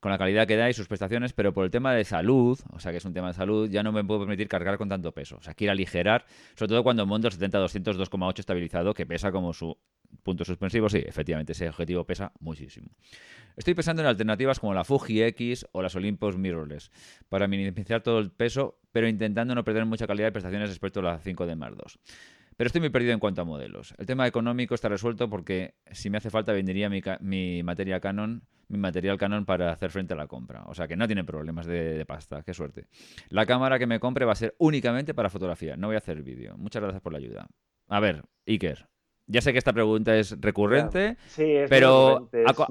con 0.00 0.12
la 0.12 0.18
calidad 0.18 0.46
que 0.46 0.56
da 0.56 0.68
y 0.68 0.74
sus 0.74 0.86
prestaciones, 0.86 1.32
pero 1.32 1.54
por 1.54 1.64
el 1.64 1.70
tema 1.70 1.94
de 1.94 2.04
salud, 2.04 2.60
o 2.74 2.78
sea 2.78 2.92
que 2.92 2.98
es 2.98 3.04
un 3.06 3.14
tema 3.14 3.28
de 3.28 3.32
salud, 3.32 3.70
ya 3.70 3.82
no 3.82 3.90
me 3.90 4.04
puedo 4.04 4.20
permitir 4.20 4.48
cargar 4.48 4.76
con 4.76 4.90
tanto 4.90 5.12
peso. 5.12 5.38
O 5.38 5.42
sea, 5.42 5.54
quiero 5.54 5.72
aligerar, 5.72 6.26
sobre 6.56 6.68
todo 6.68 6.82
cuando 6.82 7.06
monto 7.06 7.28
el 7.28 7.32
70-200 7.32 7.96
2,8 7.96 8.38
estabilizado, 8.40 8.92
que 8.92 9.06
pesa 9.06 9.32
como 9.32 9.54
su 9.54 9.78
puntos 10.22 10.46
suspensivos, 10.46 10.92
sí, 10.92 11.02
efectivamente, 11.04 11.52
ese 11.52 11.68
objetivo 11.68 12.04
pesa 12.04 12.32
muchísimo. 12.40 12.88
Estoy 13.56 13.74
pensando 13.74 14.02
en 14.02 14.08
alternativas 14.08 14.60
como 14.60 14.74
la 14.74 14.84
Fuji 14.84 15.22
X 15.22 15.66
o 15.72 15.82
las 15.82 15.96
Olympus 15.96 16.36
Mirrorless 16.36 16.90
para 17.28 17.48
minimizar 17.48 18.02
todo 18.02 18.18
el 18.18 18.30
peso, 18.30 18.78
pero 18.92 19.08
intentando 19.08 19.54
no 19.54 19.64
perder 19.64 19.86
mucha 19.86 20.06
calidad 20.06 20.28
de 20.28 20.32
prestaciones 20.32 20.68
respecto 20.68 21.00
a 21.00 21.04
la 21.04 21.20
5D 21.20 21.56
Mark 21.56 21.76
II. 21.78 22.00
Pero 22.56 22.68
estoy 22.68 22.80
muy 22.80 22.90
perdido 22.90 23.12
en 23.12 23.20
cuanto 23.20 23.42
a 23.42 23.44
modelos. 23.44 23.94
El 23.98 24.06
tema 24.06 24.26
económico 24.26 24.74
está 24.74 24.88
resuelto 24.88 25.28
porque 25.28 25.74
si 25.90 26.08
me 26.08 26.18
hace 26.18 26.30
falta 26.30 26.52
vendería 26.52 26.88
mi, 26.88 27.02
mi 27.20 27.62
materia 27.62 28.00
Canon, 28.00 28.42
mi 28.68 28.78
material 28.78 29.18
Canon 29.18 29.44
para 29.44 29.70
hacer 29.72 29.90
frente 29.90 30.14
a 30.14 30.16
la 30.16 30.26
compra. 30.26 30.64
O 30.66 30.74
sea 30.74 30.88
que 30.88 30.96
no 30.96 31.06
tiene 31.06 31.24
problemas 31.24 31.66
de, 31.66 32.04
pasta. 32.06 32.42
Qué 32.42 32.54
suerte. 32.54 32.86
La 33.28 33.44
cámara 33.46 33.78
que 33.78 33.86
me 33.86 34.00
compre 34.00 34.24
va 34.24 34.32
a 34.32 34.36
ser 34.36 34.54
únicamente 34.58 35.12
para 35.14 35.28
fotografía. 35.28 35.76
No 35.76 35.88
voy 35.88 35.96
a 35.96 35.98
hacer 35.98 36.22
vídeo. 36.22 36.56
Muchas 36.56 36.82
gracias 36.82 37.02
por 37.02 37.12
la 37.12 37.18
ayuda. 37.18 37.46
A 37.88 38.00
ver, 38.00 38.24
Iker. 38.46 38.88
Ya 39.28 39.40
sé 39.40 39.52
que 39.52 39.58
esta 39.58 39.72
pregunta 39.72 40.16
es 40.16 40.40
recurrente, 40.40 41.16
pero 41.68 42.28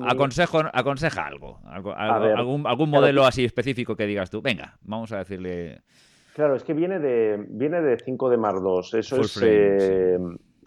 aconsejo, 0.07 0.61
aconseja 0.71 1.25
algo, 1.25 1.59
algún, 1.65 2.65
algún 2.65 2.89
modelo 2.89 3.25
así 3.25 3.43
específico 3.43 3.95
que 3.95 4.05
digas 4.05 4.29
tú. 4.29 4.41
Venga, 4.41 4.77
vamos 4.81 5.11
a 5.11 5.17
decirle 5.17 5.81
Claro, 6.35 6.57
es 6.57 6.63
que 6.63 6.73
viene 6.73 6.99
de, 6.99 7.45
viene 7.47 7.79
de 7.79 7.97
5 7.97 8.29
de 8.29 8.35
Mar 8.35 8.55
2. 8.61 8.93
Eso 8.95 9.21
es, 9.21 9.39
eh, 9.41 10.19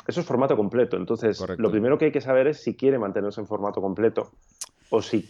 eso 0.07 0.21
es 0.21 0.27
formato 0.27 0.57
completo. 0.57 0.97
Entonces, 0.97 1.39
lo 1.59 1.71
primero 1.71 1.99
que 1.99 2.07
hay 2.07 2.11
que 2.11 2.23
saber 2.23 2.47
es 2.47 2.63
si 2.63 2.75
quiere 2.75 2.99
mantenerse 2.99 3.43
en 3.43 3.47
formato 3.47 3.83
completo 3.83 4.31
o 4.89 5.03
si. 5.03 5.29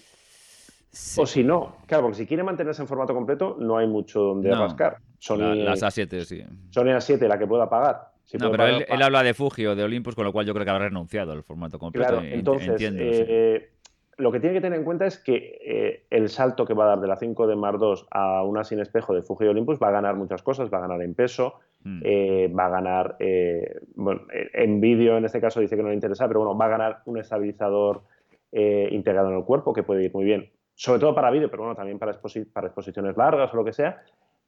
O 1.16 1.26
si 1.26 1.42
no. 1.42 1.78
Claro, 1.86 2.04
porque 2.04 2.18
si 2.18 2.26
quiere 2.26 2.44
mantenerse 2.44 2.82
en 2.82 2.86
formato 2.86 3.14
completo, 3.14 3.56
no 3.59 3.78
hay 3.78 3.88
mucho 3.88 4.20
donde 4.20 4.54
rascar. 4.54 4.98
Sony, 5.18 5.56
las 5.56 5.82
A7, 5.82 6.22
sí. 6.22 6.44
Sony 6.70 6.94
A7, 6.94 7.26
la 7.26 7.36
que 7.36 7.46
pueda 7.48 7.68
pagar. 7.68 8.12
No, 8.35 8.51
pero 8.51 8.66
él, 8.66 9.03
habla 9.03 9.22
de 9.22 9.33
Fuji 9.35 9.66
o 9.66 9.76
de 9.76 9.85
Olympus, 9.85 10.14
con 10.14 10.24
lo 10.24 10.33
cual 10.33 10.45
yo 10.45 10.53
creo 10.53 10.64
que 10.64 10.70
habrá 10.70 10.89
renunciado 10.89 11.33
al 11.33 11.43
formato 11.43 11.79
completo. 11.79 12.09
Claro, 12.09 12.26
entonces, 12.26 12.81
eh, 12.81 13.70
lo 14.18 14.33
que 14.33 14.41
tiene 14.41 14.57
que 14.57 14.61
tener 14.61 14.81
en 14.81 14.85
cuenta 14.85 15.07
es 15.07 15.18
que 15.18 15.59
eh, 15.64 16.07
el 16.11 16.29
salto 16.29 16.66
que 16.66 16.74
va 16.74 16.85
a 16.85 16.89
dar 16.89 17.01
de 17.01 17.07
la 17.07 17.16
5 17.16 17.47
de 17.47 17.55
Mar 17.55 17.79
2 17.79 18.09
a 18.11 18.43
una 18.43 18.64
sin 18.64 18.81
espejo 18.81 19.14
de 19.14 19.22
Fuji 19.22 19.47
Olympus 19.47 19.79
va 19.81 19.89
a 19.89 19.93
ganar 19.93 20.16
muchas 20.16 20.43
cosas, 20.43 20.72
va 20.72 20.79
a 20.79 20.83
ganar 20.83 21.01
en 21.03 21.14
peso, 21.14 21.61
eh, 22.03 22.53
va 22.53 22.66
a 22.66 22.68
ganar, 22.68 23.16
eh, 23.20 23.81
bueno, 23.95 24.22
en 24.31 24.81
vídeo 24.81 25.16
en 25.16 25.24
este 25.24 25.41
caso 25.41 25.61
dice 25.61 25.76
que 25.76 25.83
no 25.83 25.89
le 25.89 25.95
interesa, 25.95 26.26
pero 26.26 26.41
bueno, 26.41 26.59
va 26.59 26.64
a 26.64 26.68
ganar 26.68 27.03
un 27.07 27.18
estabilizador 27.18 28.03
integrado 28.51 29.29
en 29.29 29.37
el 29.37 29.45
cuerpo 29.45 29.72
que 29.72 29.85
puede 29.85 30.05
ir 30.05 30.12
muy 30.12 30.24
bien, 30.24 30.51
sobre 30.74 31.01
todo 31.01 31.14
para 31.14 31.31
vídeo, 31.31 31.51
pero 31.51 31.62
bueno, 31.62 31.76
también 31.76 31.99
para, 31.99 32.18
para 32.53 32.66
exposiciones 32.66 33.16
largas 33.16 33.53
o 33.53 33.57
lo 33.57 33.64
que 33.64 33.72
sea, 33.72 34.03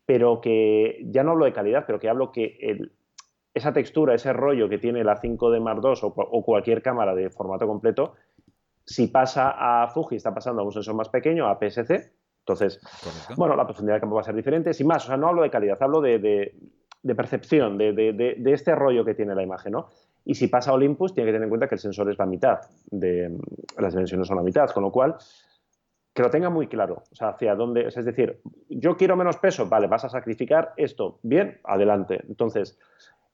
pero 0.05 0.41
que 0.41 1.01
ya 1.05 1.23
no 1.23 1.33
hablo 1.33 1.45
de 1.45 1.53
calidad, 1.53 1.85
pero 1.87 2.01
que 2.01 2.09
hablo 2.09 2.33
que 2.33 2.91
esa 3.53 3.73
textura, 3.73 4.15
ese 4.15 4.33
rollo 4.33 4.69
que 4.69 4.79
tiene 4.79 5.03
la 5.05 5.17
5 5.17 5.51
de 5.51 5.61
Mar 5.61 5.81
2 5.81 6.01
o 6.05 6.45
cualquier 6.45 6.83
cámara 6.83 7.15
de 7.15 7.31
formato 7.31 7.67
completo, 7.67 8.15
si 8.91 9.07
pasa 9.07 9.55
a 9.57 9.87
Fuji, 9.87 10.17
está 10.17 10.35
pasando 10.35 10.63
a 10.63 10.65
un 10.65 10.73
sensor 10.73 10.97
más 10.97 11.09
pequeño, 11.09 11.47
a 11.47 11.59
PSC. 11.61 12.13
Entonces, 12.41 12.81
bueno, 13.37 13.55
la 13.55 13.65
profundidad 13.65 13.97
de 13.97 14.01
campo 14.01 14.17
va 14.17 14.23
a 14.23 14.25
ser 14.25 14.35
diferente. 14.35 14.75
Sin 14.75 14.89
más, 14.89 15.05
o 15.05 15.09
sea, 15.09 15.17
no 15.17 15.29
hablo 15.29 15.43
de 15.43 15.51
calidad, 15.51 15.81
hablo 15.81 16.01
de, 16.01 16.53
percepción, 17.15 17.79
de, 17.79 18.35
este 18.47 18.75
rollo 18.75 19.05
que 19.05 19.15
tiene 19.15 19.35
la 19.37 19.45
imagen, 19.45 19.73
¿no? 19.73 19.89
Y 20.25 20.35
si 20.35 20.49
pasa 20.49 20.73
a 20.73 20.75
Olympus, 20.75 21.15
tiene 21.15 21.29
que 21.29 21.35
tener 21.35 21.45
en 21.45 21.51
cuenta 21.51 21.69
que 21.69 21.77
el 21.77 21.81
sensor 21.81 22.11
es 22.11 22.19
la 22.19 22.27
mitad, 22.27 22.59
de, 22.91 23.39
las 23.79 23.93
dimensiones 23.93 24.27
son 24.27 24.37
la 24.37 24.43
mitad, 24.43 24.69
con 24.71 24.83
lo 24.83 24.91
cual, 24.91 25.17
que 26.13 26.23
lo 26.23 26.31
tenga 26.31 26.51
muy 26.51 26.67
claro, 26.67 27.05
o 27.11 27.15
sea, 27.15 27.29
hacia 27.29 27.55
dónde, 27.55 27.87
es 27.87 28.05
decir, 28.05 28.41
yo 28.69 28.97
quiero 28.97 29.17
menos 29.17 29.37
peso, 29.37 29.69
vale, 29.69 29.87
vas 29.87 30.05
a 30.05 30.09
sacrificar 30.09 30.73
esto, 30.77 31.21
bien, 31.23 31.61
adelante. 31.63 32.21
Entonces, 32.29 32.77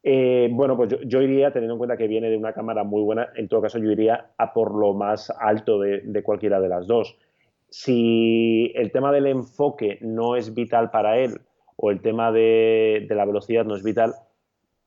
eh, 0.08 0.48
bueno, 0.52 0.76
pues 0.76 0.96
yo, 1.04 1.20
iría, 1.20 1.52
teniendo 1.52 1.74
en 1.74 1.78
cuenta 1.78 1.96
que 1.96 2.06
viene 2.06 2.30
de 2.30 2.36
una 2.36 2.52
cámara 2.52 2.84
muy 2.84 3.02
buena, 3.02 3.30
en 3.34 3.48
todo 3.48 3.60
caso 3.60 3.78
yo 3.78 3.90
iría 3.90 4.30
a 4.38 4.52
por 4.52 4.72
lo 4.72 4.94
más 4.94 5.32
alto 5.36 5.80
de, 5.80 6.22
cualquiera 6.22 6.60
de 6.60 6.68
las 6.68 6.86
dos. 6.86 7.18
Si 7.70 8.70
el 8.76 8.92
tema 8.92 9.10
del 9.10 9.26
enfoque 9.26 9.98
no 10.02 10.36
es 10.36 10.54
vital 10.54 10.92
para 10.92 11.18
él 11.18 11.40
o 11.74 11.90
el 11.90 12.02
tema 12.02 12.30
de, 12.30 13.04
la 13.10 13.24
velocidad 13.24 13.64
no 13.64 13.74
es 13.74 13.82
vital, 13.82 14.14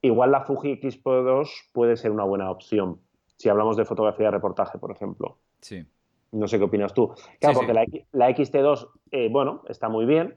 igual 0.02 0.32
la 0.32 0.46
Fuji 0.46 0.72
X 0.72 0.96
Pro 0.96 1.22
2 1.22 1.70
puede 1.74 1.98
ser 1.98 2.12
una 2.12 2.24
buena 2.24 2.50
opción. 2.50 3.02
Si 3.36 3.50
hablamos 3.50 3.76
de 3.76 3.84
fotografía 3.84 4.28
de 4.28 4.32
reportaje, 4.32 4.78
por 4.78 4.92
ejemplo. 4.92 5.36
Sí. 5.60 5.86
No 6.32 6.48
sé 6.48 6.60
qué 6.60 6.64
opinas 6.64 6.94
tú. 6.94 7.14
Claro, 7.42 7.58
porque 7.58 7.74
La, 7.74 7.86
la, 8.14 8.30
XT2, 8.30 8.88
eh, 9.12 9.28
bueno, 9.30 9.64
está 9.68 9.90
muy 9.90 10.06
bien, 10.06 10.36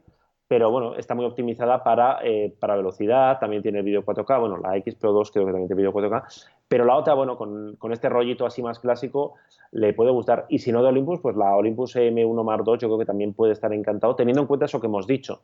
pero 0.52 0.70
bueno, 0.70 0.96
está 0.96 1.14
muy 1.14 1.24
optimizada 1.24 1.82
para, 1.82 2.18
eh, 2.22 2.54
para 2.60 2.76
velocidad, 2.76 3.38
también 3.38 3.62
tiene 3.62 3.80
vídeo 3.80 4.04
4K, 4.04 4.38
bueno, 4.38 4.58
la 4.58 4.76
X 4.76 4.96
Pro 4.96 5.10
2 5.10 5.30
creo 5.30 5.46
que 5.46 5.52
también 5.52 5.66
tiene 5.66 5.80
vídeo 5.80 5.94
4K, 5.94 6.24
pero 6.68 6.84
la 6.84 6.94
otra, 6.94 7.14
bueno, 7.14 7.38
con, 7.38 7.76
con, 7.76 7.90
este 7.90 8.10
rollito 8.10 8.44
así 8.44 8.62
más 8.62 8.78
clásico, 8.78 9.36
le 9.70 9.94
puede 9.94 10.10
gustar. 10.10 10.44
Y 10.50 10.58
si 10.58 10.70
no 10.70 10.82
de 10.82 10.90
Olympus, 10.90 11.20
pues 11.20 11.36
la 11.36 11.56
Olympus 11.56 11.96
M1 11.96 12.44
Mark 12.44 12.64
II 12.66 12.74
yo 12.78 12.88
creo 12.88 12.98
que 12.98 13.06
también 13.06 13.32
puede 13.32 13.54
estar 13.54 13.72
encantado, 13.72 14.14
teniendo 14.14 14.42
en 14.42 14.46
cuenta 14.46 14.66
eso 14.66 14.78
que 14.78 14.88
hemos 14.88 15.06
dicho. 15.06 15.40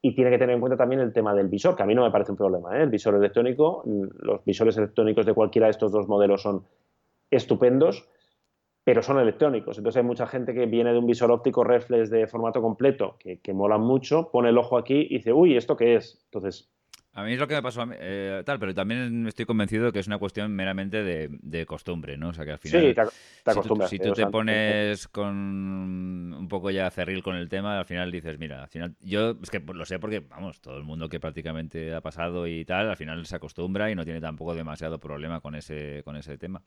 Y 0.00 0.14
tiene 0.14 0.30
que 0.30 0.38
tener 0.38 0.54
en 0.54 0.60
cuenta 0.60 0.78
también 0.78 1.02
el 1.02 1.12
tema 1.12 1.34
del 1.34 1.48
visor, 1.48 1.76
que 1.76 1.82
a 1.82 1.86
mí 1.86 1.94
no 1.94 2.02
me 2.02 2.10
parece 2.10 2.30
un 2.30 2.38
problema. 2.38 2.78
¿eh? 2.78 2.84
El 2.84 2.88
visor 2.88 3.14
electrónico, 3.14 3.82
los 3.84 4.42
visores 4.42 4.78
electrónicos 4.78 5.26
de 5.26 5.34
cualquiera 5.34 5.66
de 5.66 5.72
estos 5.72 5.92
dos 5.92 6.08
modelos 6.08 6.40
son 6.40 6.64
estupendos 7.30 8.08
pero 8.86 9.02
son 9.02 9.18
electrónicos. 9.18 9.78
Entonces 9.78 9.98
hay 10.00 10.06
mucha 10.06 10.28
gente 10.28 10.54
que 10.54 10.66
viene 10.66 10.92
de 10.92 10.98
un 11.00 11.08
visor 11.08 11.32
óptico 11.32 11.64
reflex 11.64 12.08
de 12.08 12.28
formato 12.28 12.62
completo, 12.62 13.16
que, 13.18 13.40
que 13.40 13.52
mola 13.52 13.78
mucho, 13.78 14.30
pone 14.30 14.50
el 14.50 14.58
ojo 14.58 14.78
aquí 14.78 15.08
y 15.10 15.16
dice, 15.16 15.32
uy, 15.32 15.56
¿esto 15.56 15.76
qué 15.76 15.96
es? 15.96 16.20
Entonces, 16.26 16.70
a 17.16 17.24
mí 17.24 17.32
es 17.32 17.38
lo 17.38 17.48
que 17.48 17.54
me 17.54 17.62
pasó 17.62 17.80
a 17.80 17.86
mí, 17.86 17.94
eh, 17.98 18.42
tal, 18.44 18.58
pero 18.58 18.74
también 18.74 19.26
estoy 19.26 19.46
convencido 19.46 19.86
de 19.86 19.92
que 19.92 20.00
es 20.00 20.06
una 20.06 20.18
cuestión 20.18 20.52
meramente 20.54 21.02
de, 21.02 21.64
costumbre, 21.64 22.18
¿no? 22.18 22.28
O 22.28 22.32
sea, 22.34 22.44
que 22.44 22.52
al 22.52 22.58
final... 22.58 22.82
Sí, 22.82 22.94
te, 23.42 23.50
acostumbras. 23.50 23.88
Si 23.88 23.98
tú, 23.98 24.12
te 24.12 24.26
pones 24.26 25.08
con 25.08 25.34
un 25.34 26.46
poco 26.46 26.70
ya 26.70 26.90
cerril 26.90 27.22
con 27.22 27.34
el 27.36 27.48
tema, 27.48 27.78
al 27.78 27.86
final 27.86 28.12
dices, 28.12 28.38
mira, 28.38 28.64
al 28.64 28.68
final... 28.68 28.96
Yo 29.00 29.34
es 29.42 29.48
que 29.48 29.60
lo 29.60 29.86
sé 29.86 29.98
porque, 29.98 30.20
vamos, 30.20 30.60
todo 30.60 30.76
el 30.76 30.84
mundo 30.84 31.08
que 31.08 31.18
prácticamente 31.18 31.94
ha 31.94 32.02
pasado 32.02 32.46
y 32.46 32.66
tal, 32.66 32.90
al 32.90 32.96
final 32.98 33.24
se 33.24 33.36
acostumbra 33.36 33.90
y 33.90 33.94
no 33.94 34.04
tiene 34.04 34.20
tampoco 34.20 34.54
demasiado 34.54 35.00
problema 35.00 35.40
con 35.40 35.54
ese, 35.54 36.02
con 36.04 36.16
ese 36.16 36.36
tema. 36.36 36.60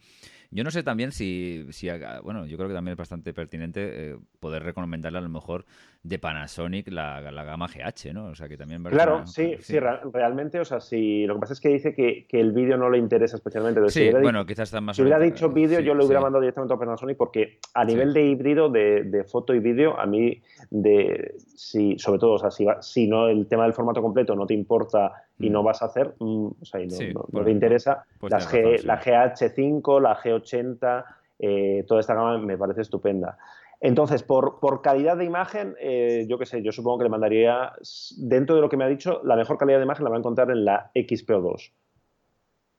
Yo 0.50 0.64
no 0.64 0.72
sé 0.72 0.82
también 0.82 1.12
si, 1.12 1.68
si 1.70 1.90
bueno, 2.24 2.48
yo 2.48 2.58
creo 2.58 2.70
que 2.70 2.74
también 2.74 2.94
es 2.94 2.98
bastante 2.98 3.36
pertinente 3.36 4.14
eh, 4.14 4.18
poder 4.40 4.64
recomendarle 4.64 5.20
a 5.20 5.22
lo 5.22 5.30
mejor 5.30 5.66
de 6.02 6.18
Panasonic 6.18 6.88
la, 6.90 7.22
la 7.30 7.44
gama 7.44 7.68
GH, 7.68 8.14
¿no? 8.14 8.26
O 8.30 8.36
sea, 8.36 8.48
que 8.48 8.58
también... 8.58 8.82
Claro, 8.84 9.28
sí, 9.28 9.56
sí, 9.60 9.78
realmente 9.80 10.39
o 10.60 10.66
sea, 10.66 10.80
si 10.80 11.26
lo 11.26 11.36
que 11.36 11.40
pasa 11.42 11.54
es 11.54 11.60
que 11.60 11.70
dice 11.70 11.94
que, 11.94 12.26
el 12.32 12.52
vídeo 12.52 12.78
no 12.78 12.90
le 12.90 12.98
interesa 12.98 13.36
especialmente. 13.36 13.88
sí, 13.90 14.10
bueno, 14.12 14.46
quizás 14.46 14.70
está 14.70 14.82
más. 14.82 14.96
Si 14.96 15.02
hubiera 15.02 15.20
dicho 15.20 15.50
vídeo, 15.50 15.80
yo 15.80 15.94
lo 15.94 16.06
hubiera 16.06 16.22
mandado 16.22 16.42
directamente 16.42 16.74
a 16.74 16.78
Panasonic 16.78 17.18
porque 17.18 17.60
a 17.74 17.86
nivel 17.86 18.14
de 18.14 18.26
híbrido, 18.26 18.70
de, 18.70 19.26
foto 19.30 19.54
y 19.54 19.60
vídeo, 19.60 20.00
a 20.00 20.06
mí, 20.06 20.42
de, 20.70 21.36
si, 21.56 21.98
sobre 22.00 22.20
todo, 22.20 22.34
o 22.34 22.40
sea, 22.40 22.52
si, 22.52 22.66
si 22.82 23.08
no 23.08 23.28
el 23.28 23.48
tema 23.48 23.64
del 23.64 23.74
formato 23.74 24.02
completo 24.02 24.36
no 24.36 24.46
te 24.46 24.54
importa 24.54 25.12
y 25.38 25.50
mm. 25.50 25.54
no 25.54 25.64
vas 25.64 25.82
a 25.82 25.86
hacer, 25.86 26.16
mm, 26.20 26.48
o 26.62 26.66
sea, 26.66 26.82
y 26.82 26.88
no, 26.88 27.44
te 27.44 27.52
interesa, 27.52 28.06
pues 28.20 28.32
la 28.32 29.02
GH5, 29.02 30.02
la 30.02 30.16
G80, 30.16 31.06
eh, 31.40 31.86
toda 31.88 32.02
esta 32.02 32.14
gama 32.14 32.38
me 32.40 32.58
parece 32.58 32.82
estupenda. 32.82 33.38
Entonces, 33.82 34.24
por, 34.24 34.82
calidad 34.82 35.16
de 35.16 35.26
imagen, 35.26 35.76
eh, 35.80 36.26
yo 36.28 36.38
qué 36.38 36.46
sé, 36.46 36.62
yo 36.62 36.72
supongo 36.72 36.98
que 37.00 37.04
le 37.06 37.10
mandaría, 37.10 37.72
dentro 38.18 38.56
de 38.56 38.62
lo 38.62 38.70
que 38.70 38.76
me 38.76 38.84
ha 38.84 38.88
dicho, 38.88 39.22
la 39.24 39.38
mejor 39.38 39.58
calidad 39.58 39.78
de 39.78 39.86
imagen 39.86 40.04
la 40.04 40.10
va 40.10 40.18
a 40.18 40.20
encontrar 40.20 40.52
en 40.52 40.66
la 40.66 40.92
XPO2. 40.94 41.72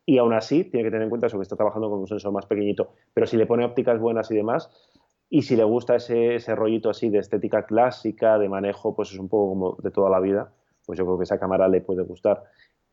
Y 0.04 0.18
aún 0.18 0.34
así, 0.34 0.64
tiene 0.64 0.84
que 0.84 0.90
tener 0.90 1.04
en 1.04 1.08
cuenta 1.08 1.28
eso, 1.28 1.38
que 1.38 1.42
está 1.42 1.56
trabajando 1.56 1.88
con 1.88 2.00
un 2.00 2.06
sensor 2.06 2.32
más 2.32 2.44
pequeñito. 2.46 2.92
Pero 3.14 3.26
si 3.26 3.36
le 3.36 3.46
pone 3.46 3.64
ópticas 3.64 3.98
buenas 3.98 4.30
y 4.30 4.34
demás, 4.34 4.70
y 5.30 5.42
si 5.42 5.56
le 5.56 5.64
gusta 5.64 5.94
ese, 5.96 6.54
rollito 6.54 6.90
así 6.90 7.08
de 7.08 7.18
estética 7.18 7.64
clásica, 7.64 8.38
de 8.38 8.48
manejo, 8.48 8.94
pues 8.94 9.12
es 9.12 9.18
un 9.18 9.28
poco 9.28 9.48
como 9.50 9.76
de 9.82 9.90
toda 9.90 10.10
la 10.10 10.20
vida, 10.20 10.52
pues 10.84 10.98
yo 10.98 11.06
creo 11.06 11.16
que 11.16 11.24
esa 11.24 11.38
cámara 11.38 11.68
le 11.68 11.80
puede 11.80 12.02
gustar. 12.02 12.42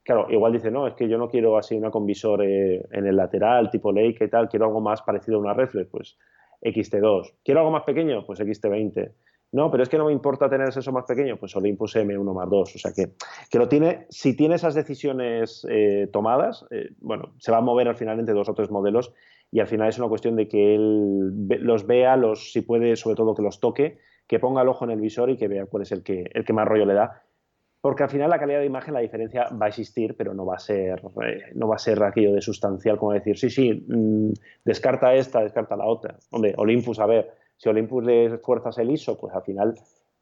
Claro, 0.03 0.28
igual 0.30 0.53
dice, 0.53 0.72
no, 0.72 0.88
es 0.88 0.93
que 0.93 1.10
yo 1.10 1.18
no 1.18 1.28
quiero 1.28 1.58
así 1.58 1.76
una 1.76 1.91
con 1.91 2.05
visor 2.05 2.43
eh, 2.43 2.86
en 2.91 3.08
el 3.08 3.18
lateral, 3.18 3.70
tipo 3.70 3.91
Leica 3.91 4.24
y 4.24 4.30
tal, 4.30 4.47
quiero 4.47 4.68
algo 4.68 4.80
más 4.80 5.01
parecido 5.01 5.38
a 5.38 5.41
una 5.41 5.53
reflex, 5.53 5.89
pues 5.89 6.18
XT2. 6.62 7.34
¿Quiero 7.43 7.62
algo 7.62 7.72
más 7.72 7.84
pequeño? 7.84 8.26
Pues 8.26 8.39
XT20. 8.39 9.12
No, 9.53 9.72
pero 9.72 9.84
es 9.84 9.89
que 9.89 9.97
no 9.97 10.05
me 10.05 10.12
importa 10.12 10.49
tener 10.49 10.68
eso 10.68 10.91
más 10.91 11.05
pequeño, 11.05 11.38
pues 11.38 11.55
Olympus 11.55 11.95
M1 11.95 12.34
más 12.34 12.49
2. 12.49 12.76
O 12.76 12.80
sea 12.80 12.91
que, 12.91 13.14
que 13.49 13.58
lo 13.58 13.70
tiene, 13.70 14.05
si 14.10 14.36
tiene 14.36 14.55
esas 14.55 14.76
decisiones 14.76 15.66
eh, 15.70 16.10
tomadas, 16.12 16.66
eh, 16.70 16.89
bueno, 16.99 17.34
se 17.38 17.51
va 17.51 17.60
a 17.60 17.62
mover 17.62 17.88
al 17.88 17.95
final 17.95 18.20
entre 18.20 18.36
dos 18.36 18.49
o 18.49 18.53
tres 18.53 18.70
modelos 18.70 19.14
y 19.49 19.62
al 19.62 19.68
final 19.68 19.88
es 19.88 19.97
una 19.97 20.10
cuestión 20.10 20.36
de 20.36 20.49
que 20.49 20.76
él 20.76 21.47
los 21.62 21.88
vea, 21.88 22.18
los, 22.18 22.51
si 22.51 22.62
puede, 22.62 22.97
sobre 22.97 23.16
todo 23.16 23.36
que 23.36 23.41
los 23.41 23.62
toque, 23.62 23.99
que 24.28 24.39
ponga 24.39 24.64
el 24.64 24.68
ojo 24.68 24.84
en 24.84 24.91
el 24.91 24.99
visor 24.99 25.30
y 25.30 25.38
que 25.38 25.47
vea 25.47 25.66
cuál 25.66 25.84
es 25.84 25.93
el 25.93 26.03
que, 26.03 26.30
el 26.34 26.43
que 26.43 26.53
más 26.53 26.68
rollo 26.68 26.86
le 26.86 26.93
da 26.93 27.24
porque 27.82 28.04
al 28.04 28.10
final 28.10 28.30
la 28.30 28.40
calidad 28.40 28.60
de 28.60 28.66
imagen, 28.66 28.94
la 28.94 29.00
diferencia 29.00 29.50
va 29.50 29.68
a 29.68 29.70
existir, 29.70 30.16
pero 30.18 30.34
no 30.34 30.46
va 30.46 30.56
a 30.56 30.60
ser, 30.60 31.02
eh, 31.24 31.44
no 31.54 31.68
va 31.68 31.76
a 31.76 31.80
ser 31.80 32.02
aquello 32.04 32.34
de 32.34 32.42
sustancial 32.42 32.98
como 32.98 33.14
decir, 33.14 33.38
sí, 33.38 33.50
sí, 33.50 33.86
mm, 33.88 34.32
descarta 34.66 35.14
esta, 35.14 35.42
descarta 35.42 35.76
la 35.76 35.86
otra. 35.86 36.18
Hombre, 36.32 36.54
Olympus, 36.58 37.00
a 37.00 37.06
ver, 37.06 37.32
si 37.56 37.70
Olympus 37.70 38.04
le 38.04 38.38
fuerzas 38.40 38.78
el 38.80 38.92
ISO, 38.92 39.18
pues 39.18 39.34
al 39.34 39.44
final 39.44 39.76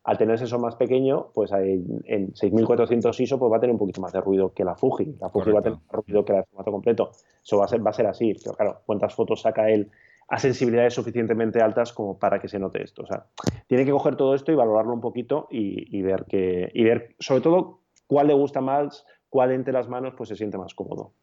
al 0.06 0.20
tener 0.20 0.38
sensor 0.38 0.60
más 0.60 0.76
pequeño, 0.76 1.32
pues 1.34 1.52
en 1.52 2.36
6400 2.36 3.20
ISO 3.20 3.40
pues 3.40 3.52
va 3.52 3.58
a 3.58 3.60
tener 3.60 3.74
un 3.74 3.80
poquito 3.80 4.02
más 4.02 4.14
de 4.14 4.22
ruido 4.22 4.54
que 4.54 4.64
la 4.64 4.76
Fuji. 4.76 5.18
La 5.20 5.30
Fuji 5.30 5.52
va 5.52 5.60
a 5.60 5.64
tener 5.64 5.80
más 5.80 6.06
ruido 6.06 6.24
que 6.24 6.34
el 6.34 6.44
formato 6.44 6.72
completo. 6.72 7.12
Eso 7.44 7.58
va 7.58 7.66
a 7.66 7.68
ser, 7.68 7.86
va 7.86 7.90
a 7.90 7.94
ser 7.94 8.06
así. 8.06 8.36
Pero 8.36 8.56
claro, 8.56 8.82
¿cuántas 8.86 9.16
fotos 9.16 9.42
saca 9.42 9.68
él 9.68 9.90
a 10.28 10.40
sensibilidades 10.40 10.94
suficientemente 10.94 11.62
altas 11.62 11.94
como 11.94 12.18
para 12.18 12.40
que 12.40 12.48
se 12.48 12.60
note 12.60 12.84
esto? 12.84 13.04
O 13.04 13.08
sea, 13.08 13.26
tiene 13.68 13.86
que 13.86 13.92
coger 13.92 14.16
todo 14.16 14.36
esto 14.36 14.52
y 14.52 14.56
valorarlo 14.56 14.94
un 14.94 15.02
poquito 15.02 15.48
y, 15.50 16.02
ver 16.02 16.26
que, 16.26 16.72
y 16.74 16.84
ver 16.84 17.16
sobre 17.20 17.42
todo 17.42 17.82
cuál 18.08 18.28
le 18.28 18.34
gusta 18.34 18.62
más, 18.62 19.06
cuál 19.30 19.52
entre 19.52 19.74
las 19.74 19.90
manos 19.90 20.14
pues 20.18 20.30
se 20.30 20.36
siente 20.36 20.58
más 20.58 20.74
cómodo. 20.74 21.14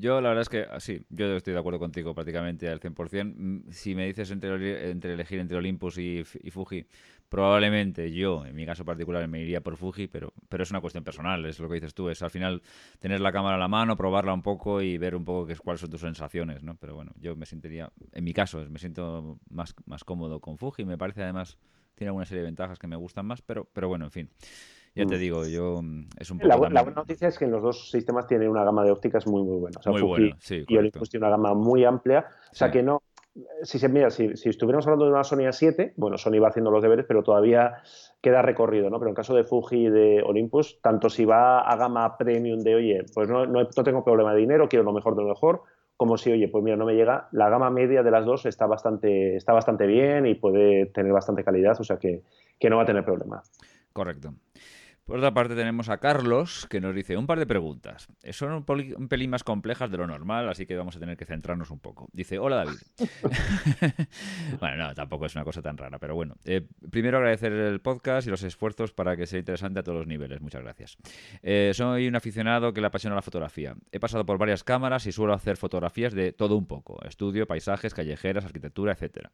Yo 0.00 0.20
la 0.20 0.28
verdad 0.28 0.42
es 0.42 0.48
que 0.48 0.66
ah, 0.70 0.78
sí, 0.78 1.02
yo 1.10 1.34
estoy 1.34 1.54
de 1.54 1.58
acuerdo 1.58 1.80
contigo 1.80 2.14
prácticamente 2.14 2.68
al 2.68 2.78
100%. 2.78 3.34
Mm, 3.36 3.70
si 3.70 3.96
me 3.96 4.06
dices 4.06 4.30
entre, 4.30 4.90
entre 4.90 5.14
elegir 5.14 5.40
entre 5.40 5.56
Olympus 5.56 5.98
y, 5.98 6.22
Fuji, 6.22 6.86
probablemente 7.28 8.12
yo, 8.12 8.46
en 8.46 8.54
mi 8.54 8.64
caso 8.64 8.84
particular, 8.84 9.26
me 9.26 9.42
iría 9.42 9.60
por 9.60 9.76
Fuji, 9.76 10.06
pero, 10.06 10.32
pero 10.48 10.62
es 10.62 10.70
una 10.70 10.80
cuestión 10.80 11.02
personal, 11.02 11.44
es 11.46 11.58
lo 11.58 11.68
que 11.68 11.74
dices 11.74 11.94
tú, 11.94 12.10
es 12.10 12.22
al 12.22 12.30
final 12.30 12.62
tener 13.00 13.20
la 13.20 13.32
cámara 13.32 13.56
a 13.56 13.58
la 13.58 13.66
mano, 13.66 13.96
probarla 13.96 14.32
un 14.32 14.42
poco 14.42 14.80
y 14.82 14.98
ver 14.98 15.16
un 15.16 15.24
poco 15.24 15.46
qué, 15.46 15.56
cuáles 15.56 15.80
son 15.80 15.90
tus 15.90 16.02
sensaciones, 16.02 16.62
¿no? 16.62 16.76
Pero 16.76 16.94
bueno, 16.94 17.12
yo 17.18 17.34
me 17.34 17.46
sentiría, 17.46 17.90
en 18.12 18.22
mi 18.22 18.32
caso, 18.32 18.64
me 18.70 18.78
siento 18.78 19.40
más, 19.50 19.74
más 19.86 20.04
cómodo 20.04 20.40
con 20.40 20.58
Fuji, 20.58 20.84
me 20.84 20.96
parece 20.96 21.24
además, 21.24 21.58
tiene 21.96 22.10
alguna 22.10 22.24
serie 22.24 22.42
de 22.42 22.46
ventajas 22.46 22.78
que 22.78 22.86
me 22.86 22.96
gustan 22.96 23.26
más, 23.26 23.42
pero, 23.42 23.68
pero 23.72 23.88
bueno, 23.88 24.04
en 24.04 24.12
fin. 24.12 24.30
Ya 24.98 25.06
te 25.06 25.16
mm. 25.16 25.20
digo, 25.20 25.46
yo 25.46 25.80
mm, 25.80 26.08
es 26.18 26.30
un 26.32 26.38
poco. 26.38 26.48
La, 26.48 26.56
buena 26.56 26.82
noticia 26.82 27.28
es 27.28 27.38
que 27.38 27.44
en 27.44 27.52
los 27.52 27.62
dos 27.62 27.88
sistemas 27.88 28.26
tienen 28.26 28.48
una 28.48 28.64
gama 28.64 28.82
de 28.84 28.90
ópticas 28.90 29.28
muy, 29.28 29.44
muy 29.44 29.56
buena. 29.58 29.78
O 29.78 29.82
sea, 29.82 29.92
muy 29.92 30.02
buena, 30.02 30.36
sí, 30.40 30.64
y 30.66 30.76
Olympus 30.76 31.08
tiene 31.08 31.24
una 31.24 31.36
gama 31.36 31.54
muy 31.54 31.84
amplia. 31.84 32.26
O 32.50 32.54
sea 32.54 32.70
que 32.70 32.82
no. 32.82 33.02
Si 33.62 33.78
se 33.78 33.88
mira, 33.88 34.10
si, 34.10 34.36
si, 34.36 34.48
estuviéramos 34.48 34.84
hablando 34.88 35.04
de 35.04 35.12
una 35.12 35.22
Sony 35.22 35.46
A7, 35.46 35.92
bueno, 35.94 36.18
Sony 36.18 36.40
va 36.40 36.48
haciendo 36.48 36.72
los 36.72 36.82
deberes, 36.82 37.04
pero 37.06 37.22
todavía 37.22 37.82
queda 38.20 38.42
recorrido, 38.42 38.90
¿no? 38.90 38.98
Pero 38.98 39.10
en 39.10 39.14
caso 39.14 39.32
de 39.36 39.44
Fuji 39.44 39.86
y 39.86 39.90
de 39.90 40.22
Olympus, 40.24 40.80
tanto 40.82 41.08
si 41.08 41.24
va 41.24 41.60
a 41.60 41.76
gama 41.76 42.16
premium 42.16 42.58
de, 42.58 42.74
oye, 42.74 43.04
pues 43.14 43.28
no, 43.28 43.46
no, 43.46 43.62
no 43.62 43.84
tengo 43.84 44.02
problema 44.02 44.34
de 44.34 44.40
dinero, 44.40 44.68
quiero 44.68 44.84
lo 44.84 44.92
mejor 44.92 45.14
de 45.14 45.22
lo 45.22 45.28
mejor, 45.28 45.62
como 45.96 46.16
si, 46.16 46.32
oye, 46.32 46.48
pues 46.48 46.64
mira, 46.64 46.76
no 46.76 46.84
me 46.84 46.94
llega, 46.94 47.28
la 47.30 47.48
gama 47.48 47.70
media 47.70 48.02
de 48.02 48.10
las 48.10 48.24
dos 48.24 48.44
está 48.46 48.66
bastante, 48.66 49.36
está 49.36 49.52
bastante 49.52 49.86
bien 49.86 50.26
y 50.26 50.34
puede 50.34 50.86
tener 50.86 51.12
bastante 51.12 51.44
calidad, 51.44 51.80
o 51.80 51.84
sea 51.84 51.98
que, 51.98 52.22
que 52.58 52.68
no 52.68 52.76
va 52.76 52.82
a 52.82 52.86
tener 52.86 53.04
problema. 53.04 53.40
Correcto. 53.92 54.34
Por 55.08 55.16
otra 55.16 55.32
parte 55.32 55.54
tenemos 55.54 55.88
a 55.88 55.96
Carlos 55.96 56.66
que 56.68 56.82
nos 56.82 56.94
dice 56.94 57.16
un 57.16 57.26
par 57.26 57.38
de 57.38 57.46
preguntas. 57.46 58.08
Son 58.30 58.52
un, 58.52 59.08
pelín 59.08 59.30
más 59.30 59.42
complejas 59.42 59.90
de 59.90 59.96
lo 59.96 60.06
normal, 60.06 60.50
así 60.50 60.66
que 60.66 60.76
vamos 60.76 60.96
a 60.96 61.00
tener 61.00 61.16
que 61.16 61.24
centrarnos 61.24 61.70
un 61.70 61.78
poco. 61.78 62.10
Dice, 62.12 62.38
hola 62.38 62.56
David. 62.56 62.76
bueno, 64.60 64.76
no, 64.76 64.94
tampoco 64.94 65.24
es 65.24 65.34
una 65.34 65.44
cosa 65.44 65.62
tan 65.62 65.78
rara, 65.78 65.98
pero 65.98 66.14
bueno. 66.14 66.36
Eh, 66.44 66.60
primero 66.90 67.16
agradecer 67.16 67.54
el 67.54 67.80
podcast 67.80 68.28
y 68.28 68.30
los 68.30 68.42
esfuerzos 68.42 68.92
para 68.92 69.16
que 69.16 69.26
sea 69.26 69.38
interesante 69.38 69.80
a 69.80 69.82
todos 69.82 69.96
los 69.96 70.06
niveles. 70.06 70.42
Muchas 70.42 70.60
gracias. 70.60 70.98
Eh, 71.42 71.70
soy 71.72 72.06
un 72.06 72.14
aficionado 72.14 72.74
que 72.74 72.82
le 72.82 72.88
apasiona 72.88 73.16
la 73.16 73.22
fotografía. 73.22 73.76
He 73.90 74.00
pasado 74.00 74.26
por 74.26 74.36
varias 74.36 74.62
cámaras 74.62 75.06
y 75.06 75.12
suelo 75.12 75.32
hacer 75.32 75.56
fotografías 75.56 76.12
de 76.12 76.34
todo 76.34 76.54
un 76.54 76.66
poco. 76.66 77.02
Estudio, 77.06 77.46
paisajes, 77.46 77.94
callejeras, 77.94 78.44
arquitectura, 78.44 78.92
etcétera. 78.92 79.32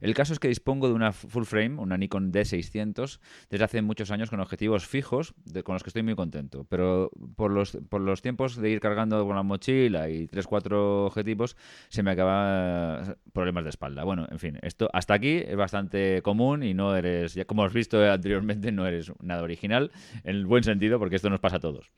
El 0.00 0.14
caso 0.14 0.32
es 0.32 0.38
que 0.38 0.48
dispongo 0.48 0.88
de 0.88 0.94
una 0.94 1.12
full 1.12 1.44
frame, 1.44 1.80
una 1.80 1.96
Nikon 1.96 2.32
D600, 2.32 3.20
desde 3.50 3.64
hace 3.64 3.82
muchos 3.82 4.10
años 4.10 4.30
con 4.30 4.40
objetivos 4.40 4.86
fijos, 4.86 5.34
con 5.64 5.74
los 5.74 5.82
que 5.82 5.90
estoy 5.90 6.02
muy 6.02 6.14
contento. 6.14 6.64
Pero 6.68 7.10
por 7.36 7.50
los, 7.50 7.78
por 7.88 8.00
los 8.00 8.22
tiempos 8.22 8.56
de 8.56 8.70
ir 8.70 8.80
cargando 8.80 9.24
con 9.26 9.36
la 9.36 9.42
mochila 9.42 10.08
y 10.08 10.28
3-4 10.28 11.06
objetivos, 11.06 11.56
se 11.88 12.02
me 12.02 12.12
acaban 12.12 13.16
problemas 13.32 13.64
de 13.64 13.70
espalda. 13.70 14.04
Bueno, 14.04 14.26
en 14.30 14.38
fin, 14.38 14.58
esto 14.62 14.88
hasta 14.92 15.14
aquí 15.14 15.42
es 15.46 15.56
bastante 15.56 16.22
común 16.22 16.62
y 16.62 16.74
no 16.74 16.96
eres, 16.96 17.34
ya 17.34 17.44
como 17.44 17.64
has 17.64 17.72
visto 17.72 18.02
anteriormente, 18.02 18.72
no 18.72 18.86
eres 18.86 19.12
nada 19.20 19.42
original, 19.42 19.90
en 20.24 20.36
el 20.36 20.46
buen 20.46 20.64
sentido, 20.64 20.98
porque 20.98 21.16
esto 21.16 21.30
nos 21.30 21.40
pasa 21.40 21.56
a 21.56 21.60
todos. 21.60 21.90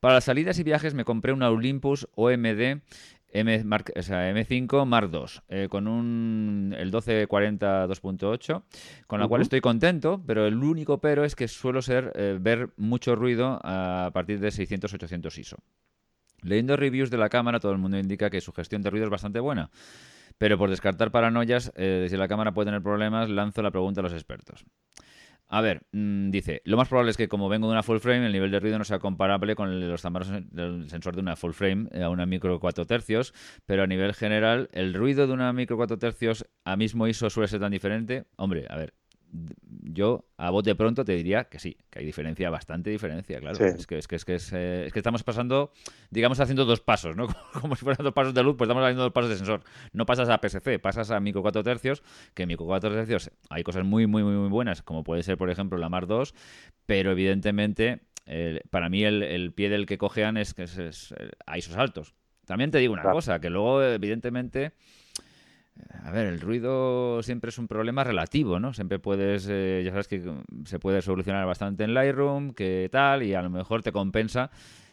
Para 0.00 0.14
las 0.14 0.24
salidas 0.24 0.58
y 0.60 0.62
viajes 0.62 0.94
me 0.94 1.04
compré 1.04 1.32
una 1.32 1.50
Olympus 1.50 2.08
OMD 2.14 2.82
M 3.30 3.64
M5 3.64 4.86
Mark 4.86 5.10
II, 5.12 5.20
eh, 5.48 5.68
con 5.68 5.86
un, 5.86 6.74
el 6.76 6.86
1240 6.86 7.86
2.8, 7.86 8.62
con 9.06 9.20
la 9.20 9.28
cual 9.28 9.42
estoy 9.42 9.60
contento, 9.60 10.22
pero 10.26 10.46
el 10.46 10.56
único 10.56 10.98
pero 10.98 11.24
es 11.24 11.36
que 11.36 11.48
suelo 11.48 11.82
ser 11.82 12.12
eh, 12.14 12.38
ver 12.40 12.70
mucho 12.76 13.14
ruido 13.16 13.60
a 13.62 14.10
partir 14.12 14.40
de 14.40 14.48
600-800 14.48 15.38
ISO. 15.38 15.58
Leyendo 16.42 16.76
reviews 16.76 17.10
de 17.10 17.18
la 17.18 17.28
cámara, 17.28 17.60
todo 17.60 17.72
el 17.72 17.78
mundo 17.78 17.98
indica 17.98 18.30
que 18.30 18.40
su 18.40 18.52
gestión 18.52 18.82
de 18.82 18.90
ruido 18.90 19.06
es 19.06 19.10
bastante 19.10 19.40
buena. 19.40 19.70
Pero 20.38 20.56
por 20.56 20.70
descartar 20.70 21.10
paranoias, 21.10 21.72
eh, 21.74 22.06
si 22.08 22.16
la 22.16 22.28
cámara 22.28 22.52
puede 22.52 22.66
tener 22.66 22.82
problemas, 22.82 23.28
lanzo 23.28 23.60
la 23.60 23.72
pregunta 23.72 24.00
a 24.00 24.04
los 24.04 24.12
expertos. 24.12 24.64
A 25.50 25.62
ver, 25.62 25.86
mm, 25.92 26.30
dice, 26.30 26.60
lo 26.64 26.76
más 26.76 26.88
probable 26.88 27.10
es 27.10 27.16
que 27.16 27.28
como 27.28 27.48
vengo 27.48 27.68
de 27.68 27.72
una 27.72 27.82
full 27.82 27.98
frame, 27.98 28.26
el 28.26 28.32
nivel 28.32 28.50
de 28.50 28.60
ruido 28.60 28.78
no 28.78 28.84
sea 28.84 28.98
comparable 28.98 29.54
con 29.54 29.70
el 29.70 29.80
de 29.80 29.86
los 29.86 30.02
tamaños 30.02 30.30
del 30.50 30.90
sensor 30.90 31.14
de 31.14 31.22
una 31.22 31.36
full 31.36 31.52
frame 31.52 31.88
a 32.02 32.10
una 32.10 32.26
micro 32.26 32.60
4 32.60 32.84
tercios, 32.84 33.32
pero 33.64 33.82
a 33.82 33.86
nivel 33.86 34.12
general, 34.14 34.68
el 34.72 34.92
ruido 34.92 35.26
de 35.26 35.32
una 35.32 35.52
micro 35.54 35.76
4 35.76 35.98
tercios 35.98 36.46
a 36.64 36.76
mismo 36.76 37.06
ISO 37.08 37.30
suele 37.30 37.48
ser 37.48 37.60
tan 37.60 37.72
diferente. 37.72 38.26
Hombre, 38.36 38.66
a 38.68 38.76
ver, 38.76 38.92
yo 39.90 40.26
a 40.36 40.50
bote 40.50 40.74
pronto 40.74 41.04
te 41.04 41.12
diría 41.12 41.44
que 41.44 41.58
sí, 41.58 41.76
que 41.90 42.00
hay 42.00 42.04
diferencia, 42.04 42.50
bastante 42.50 42.90
diferencia, 42.90 43.40
claro. 43.40 43.52
Es, 43.64 43.86
que, 43.86 43.96
es, 43.98 44.06
que, 44.06 44.16
es, 44.16 44.24
que 44.24 44.34
eh, 44.34 44.84
es, 44.86 44.92
que 44.92 44.98
estamos 44.98 45.22
pasando, 45.22 45.72
digamos, 46.10 46.38
haciendo 46.40 46.66
dos 46.66 46.80
pasos, 46.80 47.16
¿no? 47.16 47.26
Como, 47.60 47.74
si 47.74 47.84
fueran 47.84 48.04
dos 48.04 48.12
pasos 48.12 48.34
de 48.34 48.42
luz, 48.42 48.56
pues 48.56 48.68
estamos 48.68 48.84
haciendo 48.84 49.04
dos 49.04 49.12
pasos 49.12 49.30
de 49.30 49.36
sensor. 49.36 49.62
No 49.92 50.04
pasas 50.04 50.28
a 50.28 50.38
PSC, 50.38 50.78
pasas 50.78 51.10
a 51.10 51.20
micro 51.20 51.40
4 51.40 51.62
tercios, 51.62 52.02
que 52.34 52.42
en 52.42 52.48
micro 52.48 52.66
4 52.66 52.90
tercios 52.90 53.30
hay 53.48 53.62
cosas 53.62 53.84
muy, 53.84 54.06
muy, 54.06 54.22
muy, 54.22 54.34
muy 54.34 54.48
buenas, 54.48 54.82
como 54.82 55.02
puede 55.04 55.22
ser, 55.22 55.38
por 55.38 55.50
ejemplo, 55.50 55.78
la 55.78 55.88
Mar 55.88 56.06
2, 56.06 56.34
pero 56.84 57.10
evidentemente, 57.10 58.02
para 58.70 58.90
mí 58.90 59.04
el, 59.04 59.52
pie 59.54 59.70
del 59.70 59.86
que 59.86 59.96
cojean 59.96 60.36
es 60.36 60.52
que 60.52 60.64
es, 60.64 61.14
a 61.46 61.58
ISOs 61.58 61.76
altos. 61.76 62.14
También 62.44 62.70
te 62.70 62.78
digo 62.78 62.92
una 62.92 63.02
cosa, 63.02 63.40
que 63.40 63.50
luego, 63.50 63.82
evidentemente 63.82 64.72
a 66.04 66.10
ver, 66.10 66.26
el 66.26 66.40
ruido 66.40 67.22
siempre 67.22 67.50
es 67.50 67.58
un 67.58 67.68
problema 67.68 68.04
relativo, 68.04 68.58
¿no? 68.58 68.72
Siempre 68.72 68.98
puedes, 68.98 69.46
eh, 69.50 69.82
ya 69.84 69.90
sabes 69.90 70.08
que 70.08 70.22
se 70.64 70.78
puede 70.78 71.02
solucionar 71.02 71.46
bastante 71.46 71.84
en 71.84 71.94
Lightroom, 71.94 72.54
que 72.54 72.88
tal, 72.90 73.22
y 73.22 73.34
a 73.34 73.42
lo 73.42 73.50
mejor 73.50 73.82
te 73.82 73.92
compensa 73.92 74.50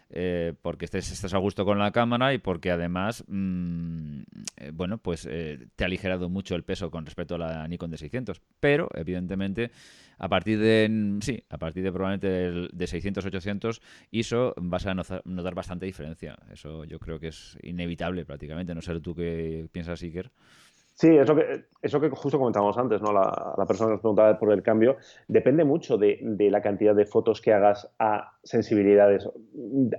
eh, 0.10 0.54
porque 0.62 0.86
estés, 0.86 1.12
estés, 1.12 1.34
a 1.34 1.38
gusto 1.38 1.66
con 1.66 1.80
la 1.80 1.92
cámara 1.92 2.34
y 2.34 2.38
porque 2.38 2.70
además, 2.70 3.24
mm, 3.28 4.22
eh, 4.58 4.72
bueno, 4.74 4.98
pues 4.98 5.24
te 5.24 5.84
ha 5.84 5.86
aligerado 5.86 6.30
mucho 6.30 6.56
el 6.56 6.64
peso 6.64 6.92
con 6.92 7.06
respecto 7.06 7.36
a 7.36 7.38
la 7.40 7.68
Nikon 7.68 7.92
D600. 7.92 8.40
Pero, 8.60 8.90
evidentemente, 8.94 9.72
a 10.18 10.30
partir 10.30 10.60
de, 10.60 11.18
sí, 11.22 11.44
a 11.50 11.58
partir 11.58 11.84
de 11.84 11.92
probablemente 11.92 12.28
de 12.72 12.86
600-800 12.86 13.82
ISO 14.12 14.54
vas 14.58 14.86
a 14.86 14.94
notar 14.94 15.56
bastante 15.56 15.86
diferencia. 15.86 16.38
Eso 16.52 16.86
yo 16.86 17.00
creo 17.00 17.20
que 17.20 17.28
es 17.28 17.58
inevitable 17.64 18.26
prácticamente. 18.26 18.76
No 18.76 18.82
sé 18.82 19.00
tú 19.00 19.16
qué 19.16 19.68
piensas, 19.72 20.02
Iker. 20.02 20.32
Sí, 20.98 21.10
eso 21.10 21.36
que, 21.36 21.66
eso 21.82 22.00
que 22.00 22.10
justo 22.10 22.39
comentábamos 22.39 22.78
antes, 22.78 23.02
¿no? 23.02 23.12
La, 23.12 23.66
persona 23.68 23.91
nos 23.91 24.00
preguntaba 24.00 24.39
por 24.39 24.54
el 24.54 24.64
cambio, 24.64 24.96
depende 25.28 25.66
mucho 25.66 25.98
de, 25.98 26.20
la 26.50 26.62
cantidad 26.62 26.96
de 26.96 27.06
fotos 27.06 27.41
que 27.41 27.52
hagas 27.52 27.93
a 28.00 28.38
sensibilidades 28.43 29.30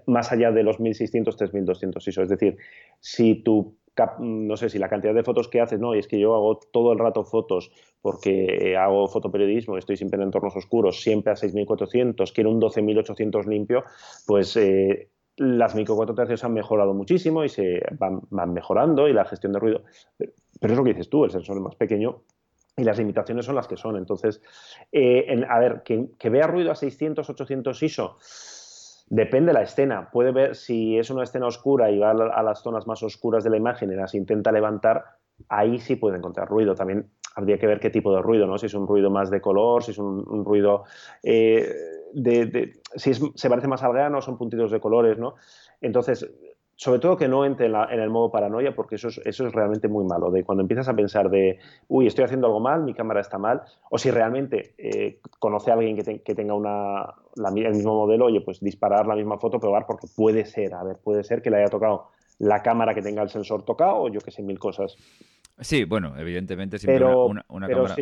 más 0.07 0.32
allá 0.32 0.53
de 0.53 0.62
los 0.62 0.80
1600, 0.80 1.36
3200 1.36 2.09
ISO. 2.09 2.22
Es 2.22 2.30
decir, 2.30 2.57
si 2.99 3.42
tu 3.42 3.76
no 4.18 4.57
sé 4.59 4.68
si 4.68 4.78
la 4.78 4.90
cantidad 4.90 5.14
de 5.14 5.22
fotos 5.22 5.49
que 5.49 5.61
haces, 5.61 5.80
no, 5.80 5.94
y 5.94 5.99
es 5.99 6.07
que 6.07 6.20
yo 6.20 6.34
hago 6.34 6.61
todo 6.70 6.92
el 6.92 6.99
rato 6.99 7.24
fotos 7.24 7.70
porque 8.03 8.76
hago 8.76 9.09
fotoperiodismo, 9.09 9.78
estoy 9.78 9.97
siempre 9.97 10.18
en 10.18 10.24
entornos 10.24 10.55
oscuros, 10.55 11.01
siempre 11.01 11.32
a 11.32 11.36
6400, 11.36 12.30
quiero 12.32 12.51
un 12.51 12.61
12800 12.61 13.47
limpio, 13.47 13.84
pues 14.26 14.55
eh, 14.59 15.09
las 15.36 15.74
micro 15.74 15.97
4 15.97 16.14
tercios 16.14 16.44
han 16.44 16.55
mejorado 16.55 16.94
muchísimo 16.94 17.44
y 17.44 17.49
se 17.49 17.80
van, 17.99 18.53
mejorando 18.53 19.09
y 19.09 19.12
la 19.12 19.24
gestión 19.24 19.53
de 19.53 19.59
ruido. 19.59 19.82
Pero 20.61 20.72
es 20.72 20.78
lo 20.78 20.84
que 20.84 20.90
dices 20.90 21.09
tú, 21.09 21.24
el 21.24 21.30
sensor 21.30 21.57
es 21.57 21.62
más 21.62 21.74
pequeño 21.76 22.22
y 22.76 22.84
las 22.84 22.98
limitaciones 22.98 23.46
son 23.46 23.54
las 23.54 23.66
que 23.66 23.76
son. 23.76 23.96
Entonces, 23.96 24.42
eh, 24.92 25.44
a 25.48 25.59
ver, 25.59 25.82
que, 25.82 26.30
vea 26.30 26.46
ruido 26.46 26.70
a 26.70 26.74
600, 26.74 27.28
800 27.28 27.82
ISO, 27.82 28.18
depende 29.09 29.48
de 29.48 29.54
la 29.54 29.62
escena. 29.62 30.11
Puede 30.11 30.32
ver 30.32 30.54
si 30.54 30.98
es 30.98 31.11
una 31.11 31.24
escena 31.24 31.46
oscura 31.46 31.90
y 31.90 31.98
va 31.98 32.11
a, 32.11 32.42
las 32.42 32.62
zonas 32.62 32.86
más 32.86 33.02
oscuras 33.02 33.44
de 33.44 33.50
la 33.50 33.57
imagen 33.57 33.90
y 33.90 33.94
las 33.94 34.14
intenta 34.14 34.52
levantar, 34.52 35.04
ahí 35.48 35.78
sí 35.78 35.96
puede 35.96 36.18
encontrar 36.18 36.48
ruido. 36.48 36.74
También 36.74 37.11
habría 37.34 37.59
que 37.59 37.66
ver 37.66 37.80
qué 37.80 37.90
tipo 37.90 38.14
de 38.14 38.20
ruido, 38.20 38.46
¿no? 38.46 38.59
Si 38.59 38.66
es 38.66 38.74
un 38.74 38.86
ruido 38.86 39.11
más 39.11 39.30
de 39.30 39.40
color, 39.40 39.82
si 39.82 39.92
es 39.92 39.98
un, 39.98 40.44
ruido 40.44 40.84
eh, 41.22 41.74
de, 42.12 42.80
si 42.94 43.12
se 43.14 43.48
parece 43.48 43.68
más 43.68 43.82
al 43.82 43.92
grano, 43.92 44.20
son 44.20 44.36
puntitos 44.36 44.70
de 44.70 44.80
colores, 44.80 45.18
¿no? 45.18 45.34
Entonces, 45.80 46.30
sobre 46.76 47.00
todo 47.00 47.16
que 47.16 47.26
no 47.26 47.46
entre 47.46 47.66
en, 47.66 47.74
el 47.74 48.10
modo 48.10 48.30
paranoia, 48.30 48.74
porque 48.74 48.96
eso 48.96 49.08
es, 49.08 49.18
eso 49.24 49.46
es 49.46 49.52
realmente 49.52 49.88
muy 49.88 50.04
malo. 50.04 50.30
De 50.30 50.44
cuando 50.44 50.60
empiezas 50.60 50.88
a 50.88 50.94
pensar 50.94 51.30
de, 51.30 51.58
uy, 51.88 52.06
estoy 52.06 52.24
haciendo 52.24 52.46
algo 52.48 52.60
mal, 52.60 52.82
mi 52.82 52.92
cámara 52.92 53.20
está 53.20 53.38
mal, 53.38 53.62
o 53.90 53.96
si 53.96 54.10
realmente 54.10 54.74
eh, 54.76 55.18
conoce 55.38 55.70
a 55.70 55.74
alguien 55.74 55.96
que, 55.96 56.34
tenga 56.34 56.54
una, 56.54 57.14
el 57.34 57.74
mismo 57.74 57.94
modelo, 57.94 58.26
oye, 58.26 58.42
pues 58.42 58.60
disparar 58.60 59.06
la 59.06 59.16
misma 59.16 59.38
foto, 59.38 59.58
probar, 59.58 59.86
porque 59.86 60.06
puede 60.14 60.44
ser, 60.44 60.74
a 60.74 60.84
ver, 60.84 60.98
puede 61.02 61.24
ser 61.24 61.40
que 61.40 61.50
le 61.50 61.56
haya 61.56 61.68
tocado 61.68 62.08
la 62.38 62.62
cámara 62.62 62.94
que 62.94 63.00
tenga 63.00 63.22
el 63.22 63.30
sensor 63.30 63.64
tocado, 63.64 64.02
o 64.02 64.08
yo 64.08 64.20
que 64.20 64.30
sé, 64.30 64.42
mil 64.42 64.58
cosas. 64.58 64.96
Sí, 65.58 65.84
bueno, 65.84 66.12
evidentemente 66.18 66.78
siempre 66.78 67.06
una, 67.06 67.68
cámara... 67.68 67.94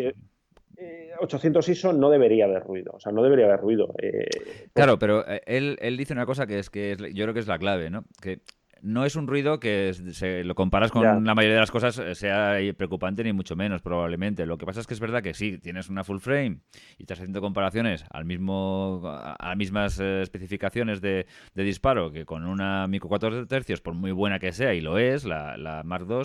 Eh, 0.77 1.13
800 1.21 1.69
ISO 1.69 1.93
no 1.93 2.11
debería 2.11 2.47
haber 2.47 2.65
ruido, 2.65 2.95
o 2.97 2.99
sea, 2.99 3.13
no 3.13 3.23
debería 3.23 3.47
haber 3.47 3.61
ruido. 3.61 3.95
Eh, 4.03 4.27
claro, 4.73 4.99
pero 4.99 5.25
eh, 5.29 5.41
él, 5.47 5.79
él, 5.81 5.97
dice 5.97 6.13
una 6.13 6.27
cosa 6.27 6.49
que 6.49 6.59
es 6.59 6.69
que 6.69 6.97
yo 7.15 7.25
creo 7.25 7.33
que 7.33 7.39
es 7.39 7.47
la 7.47 7.61
clave, 7.61 7.91
¿no? 7.91 8.03
Que 8.21 8.41
no 8.85 9.07
es 9.07 9.17
un 9.17 9.27
ruido 9.27 9.59
que 9.59 9.95
se 10.13 10.45
lo 10.45 10.55
comparas 10.55 10.91
con 10.91 11.25
la 11.25 11.35
mayoría 11.35 11.55
de 11.55 11.61
las 11.61 11.71
cosas 11.71 11.99
eh, 11.99 12.15
sea 12.15 12.59
preocupante 12.77 13.25
ni 13.25 13.33
mucho 13.33 13.57
menos 13.57 13.81
probablemente. 13.81 14.45
Lo 14.45 14.59
que 14.59 14.67
pasa 14.67 14.81
es 14.81 14.87
que 14.87 14.95
es 14.95 15.01
verdad 15.01 15.23
que 15.23 15.33
sí, 15.33 15.59
tienes 15.59 15.89
una 15.89 16.05
full 16.05 16.19
frame 16.19 16.59
y 16.99 17.05
estás 17.05 17.19
haciendo 17.19 17.41
comparaciones 17.41 18.05
al 18.11 18.27
mismo 18.27 19.01
a 19.05 19.49
las 19.49 19.57
mismas 19.57 19.99
eh, 20.01 20.21
especificaciones 20.21 21.01
de, 21.01 21.27
disparo 21.55 22.13
que 22.13 22.27
con 22.27 22.45
una 22.45 22.87
micro 22.87 23.09
4 23.09 23.47
tercios, 23.47 23.81
por 23.81 23.95
muy 23.95 24.13
buena 24.13 24.39
que 24.39 24.53
sea, 24.53 24.75
y 24.75 24.83
lo 24.83 24.99
es, 24.99 25.25
la, 25.25 25.57
la 25.57 25.83
Mark 25.83 26.07
II 26.09 26.25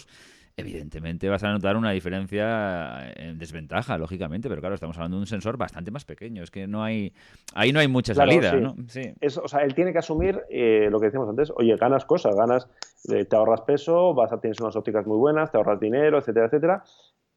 evidentemente 0.60 1.30
vas 1.30 1.44
a 1.44 1.52
notar 1.52 1.76
una 1.78 1.92
diferencia 1.92 3.12
en 3.14 3.38
desventaja, 3.38 3.98
lógicamente, 3.98 4.50
pero 4.50 4.62
claro, 4.62 4.76
estamos 4.76 4.98
hablando 4.98 5.18
de 5.18 5.22
un 5.22 5.28
sensor 5.28 5.58
bastante 5.58 5.92
más 5.92 6.06
pequeño. 6.06 6.44
Es 6.44 6.52
que 6.52 6.68
no 6.68 6.84
hay, 6.84 7.14
ahí 7.54 7.72
no 7.72 7.80
hay 7.80 7.88
mucha 7.88 8.14
salida, 8.14 8.54
¿no? 8.54 8.76
Sí. 8.88 9.14
o 9.42 9.48
sea, 9.48 9.62
él 9.62 9.74
tiene 9.74 9.92
que 9.92 10.00
asumir 10.00 10.42
eh, 10.50 10.88
lo 10.90 11.00
que 11.00 11.08
decíamos 11.08 11.30
antes, 11.30 11.52
oye, 11.56 11.76
ganas 11.76 12.06
cosas, 12.06 12.36
ganas, 12.36 12.68
eh, 13.12 13.26
te 13.26 13.36
ahorras 13.36 13.62
peso, 13.62 14.14
vas 14.14 14.32
a 14.32 14.40
tienes 14.40 14.60
unas 14.60 14.76
ópticas 14.76 15.06
muy 15.08 15.18
buenas, 15.18 15.52
te 15.52 15.58
ahorras 15.58 15.80
dinero, 15.80 16.20
etcétera, 16.20 16.46
etcétera, 16.48 16.84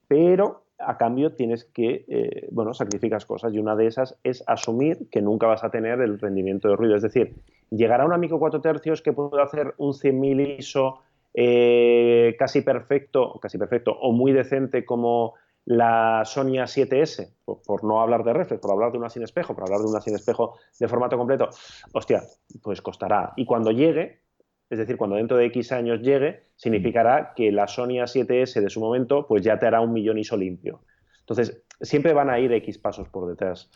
pero 0.08 0.64
a 0.78 0.98
cambio 0.98 1.32
tienes 1.32 1.64
que, 1.64 2.04
eh, 2.08 2.48
bueno, 2.50 2.74
sacrificas 2.74 3.24
cosas 3.24 3.54
y 3.54 3.58
una 3.58 3.76
de 3.76 3.86
esas 3.86 4.18
es 4.24 4.42
asumir 4.46 5.08
que 5.10 5.22
nunca 5.22 5.46
vas 5.46 5.64
a 5.64 5.70
tener 5.70 6.00
el 6.00 6.18
rendimiento 6.18 6.68
de 6.68 6.76
ruido. 6.76 6.96
Es 6.96 7.02
decir, 7.02 7.34
llegará 7.70 8.04
una 8.04 8.18
micro 8.18 8.38
4 8.38 8.60
tercios 8.60 9.02
que 9.02 9.12
pueda 9.12 9.42
hacer 9.42 9.74
un 9.78 9.92
100.000 9.92 10.58
ISO 10.58 11.00
eh, 11.34 12.36
casi 12.38 12.62
perfecto, 12.62 13.38
casi 13.40 13.58
perfecto 13.58 13.92
o 13.92 14.12
muy 14.12 14.32
decente 14.32 14.84
como 14.84 15.34
la 15.64 16.22
Sony 16.24 16.58
A7S, 16.58 17.34
por, 17.44 17.84
no 17.84 18.00
hablar 18.00 18.24
de 18.24 18.32
reflex, 18.32 18.60
por 18.60 18.72
hablar 18.72 18.92
de 18.92 18.98
una 18.98 19.08
sin 19.08 19.22
espejo, 19.22 19.54
por 19.54 19.64
hablar 19.64 19.80
de 19.80 19.86
una 19.86 20.00
sin 20.00 20.14
espejo 20.14 20.58
de 20.78 20.88
formato 20.88 21.16
completo, 21.16 21.50
hostia, 21.92 22.22
pues 22.62 22.82
costará. 22.82 23.32
Y 23.36 23.44
cuando 23.44 23.70
llegue, 23.70 24.22
es 24.68 24.78
decir, 24.78 24.96
cuando 24.96 25.16
dentro 25.16 25.36
de 25.36 25.46
X 25.46 25.70
años 25.72 26.00
llegue, 26.00 26.48
significará 26.56 27.32
que 27.36 27.52
la 27.52 27.68
Sony 27.68 28.00
A7S 28.02 28.60
de 28.60 28.70
su 28.70 28.80
momento, 28.80 29.26
pues 29.28 29.44
ya 29.44 29.58
te 29.58 29.66
hará 29.66 29.80
un 29.80 29.92
millón 29.92 30.18
ISO 30.18 30.36
limpio. 30.36 30.80
Entonces, 31.20 31.62
siempre 31.80 32.12
van 32.12 32.30
a 32.30 32.40
ir 32.40 32.52
X 32.52 32.78
pasos 32.78 33.08
por 33.08 33.28
detrás. 33.28 33.70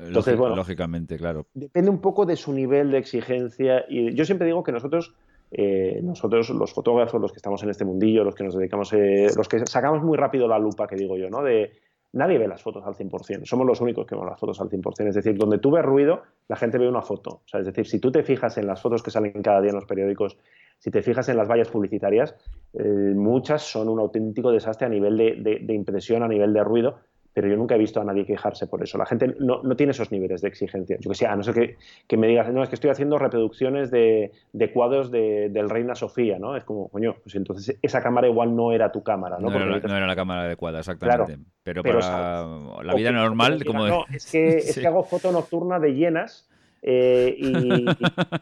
Entonces, 0.00 0.36
bueno, 0.36 0.56
lógicamente, 0.56 1.16
claro. 1.16 1.46
Depende 1.54 1.90
un 1.90 2.00
poco 2.00 2.26
de 2.26 2.36
su 2.36 2.52
nivel 2.52 2.90
de 2.90 2.98
exigencia. 2.98 3.84
Y 3.88 4.14
yo 4.14 4.24
siempre 4.24 4.46
digo 4.46 4.62
que 4.62 4.72
nosotros 4.72 5.14
eh, 5.50 6.00
nosotros, 6.02 6.50
los 6.50 6.72
fotógrafos, 6.72 7.20
los 7.20 7.32
que 7.32 7.38
estamos 7.38 7.62
en 7.62 7.70
este 7.70 7.84
mundillo, 7.84 8.24
los 8.24 8.34
que 8.34 8.44
nos 8.44 8.54
dedicamos, 8.54 8.92
eh, 8.92 9.28
los 9.36 9.48
que 9.48 9.66
sacamos 9.66 10.02
muy 10.02 10.16
rápido 10.16 10.46
la 10.46 10.58
lupa, 10.58 10.86
que 10.86 10.96
digo 10.96 11.16
yo, 11.16 11.28
¿no? 11.28 11.42
De 11.42 11.72
nadie 12.12 12.38
ve 12.38 12.48
las 12.48 12.62
fotos 12.62 12.84
al 12.84 12.94
100%, 12.94 13.44
somos 13.44 13.66
los 13.66 13.80
únicos 13.80 14.06
que 14.06 14.14
vemos 14.14 14.28
las 14.28 14.38
fotos 14.38 14.60
al 14.60 14.68
100%. 14.68 15.08
Es 15.08 15.14
decir, 15.14 15.36
donde 15.36 15.58
tú 15.58 15.70
ves 15.70 15.84
ruido, 15.84 16.22
la 16.48 16.56
gente 16.56 16.78
ve 16.78 16.88
una 16.88 17.02
foto. 17.02 17.42
O 17.44 17.48
sea, 17.48 17.60
es 17.60 17.66
decir, 17.66 17.86
si 17.86 17.98
tú 17.98 18.10
te 18.10 18.22
fijas 18.22 18.58
en 18.58 18.66
las 18.66 18.80
fotos 18.80 19.02
que 19.02 19.10
salen 19.10 19.42
cada 19.42 19.60
día 19.60 19.70
en 19.70 19.76
los 19.76 19.86
periódicos, 19.86 20.36
si 20.78 20.90
te 20.90 21.02
fijas 21.02 21.28
en 21.28 21.36
las 21.36 21.48
vallas 21.48 21.68
publicitarias, 21.68 22.34
eh, 22.72 23.12
muchas 23.14 23.62
son 23.62 23.88
un 23.88 23.98
auténtico 24.00 24.50
desastre 24.50 24.86
a 24.86 24.90
nivel 24.90 25.16
de 25.16 25.74
impresión, 25.74 26.22
a 26.22 26.28
nivel 26.28 26.52
de 26.52 26.64
ruido, 26.64 26.96
pero 27.32 27.48
yo 27.48 27.56
nunca 27.56 27.76
he 27.76 27.78
visto 27.78 28.00
a 28.00 28.04
nadie 28.04 28.26
quejarse 28.26 28.66
por 28.66 28.82
eso. 28.82 28.98
La 28.98 29.06
gente 29.06 29.34
no, 29.38 29.62
tiene 29.76 29.92
esos 29.92 30.10
niveles 30.10 30.40
de 30.40 30.48
exigencia. 30.48 30.96
Yo 31.00 31.10
que 31.10 31.14
sé, 31.14 31.26
a 31.26 31.36
no 31.36 31.42
ser 31.42 31.54
que, 31.54 31.76
que, 32.06 32.16
me 32.16 32.26
digas, 32.26 32.52
no, 32.52 32.62
es 32.62 32.68
que 32.68 32.74
estoy 32.74 32.90
haciendo 32.90 33.18
reproducciones 33.18 33.90
de, 33.90 34.32
de 34.52 34.72
cuadros 34.72 35.10
de, 35.10 35.48
del 35.50 35.70
Reina 35.70 35.94
Sofía, 35.94 36.38
¿no? 36.38 36.56
Es 36.56 36.64
como, 36.64 36.88
coño, 36.88 37.16
pues 37.22 37.34
entonces 37.36 37.78
esa 37.82 38.02
cámara 38.02 38.28
igual 38.28 38.56
no 38.56 38.72
era 38.72 38.90
tu 38.90 39.02
cámara, 39.02 39.38
¿no? 39.38 39.50
No, 39.50 39.56
era, 39.56 40.06
la 40.06 40.16
cámara 40.16 40.42
adecuada, 40.42 40.80
exactamente. 40.80 41.38
pero, 41.62 41.82
para 41.82 42.46
la 42.82 42.94
vida 42.94 43.12
normal, 43.12 43.64
como... 43.64 43.86
No, 43.86 44.04
es 44.12 44.30
que, 44.30 44.48
es 44.58 44.78
que 44.78 44.86
hago 44.86 45.04
foto 45.04 45.30
nocturna 45.30 45.78
de 45.78 45.94
llenas 45.94 46.48
eh, 46.82 47.34
y, 47.38 47.84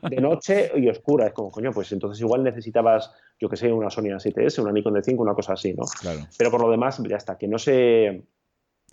de 0.09 0.21
noche 0.21 0.71
y 0.77 0.89
oscura. 0.89 1.27
Es 1.27 1.33
como, 1.33 1.51
coño, 1.51 1.73
pues 1.73 1.93
entonces 1.93 2.21
igual 2.21 2.43
necesitabas, 2.43 3.13
yo 3.39 3.49
que 3.49 3.57
sé, 3.57 3.73
una 3.73 3.91
Sony 3.91 4.05
A7S, 4.05 4.63
una 4.63 4.73
Nikon 4.73 4.95
D5, 4.95 5.19
una 5.19 5.35
cosa 5.35 5.55
así, 5.55 5.75
¿no? 5.75 5.85
Claro. 6.01 6.21
Pero 6.37 6.51
por 6.51 6.63
lo 6.63 6.71
demás, 6.71 7.03
ya 7.07 7.17
está, 7.17 7.37
que 7.37 7.49
no 7.49 7.59
se 7.59 8.23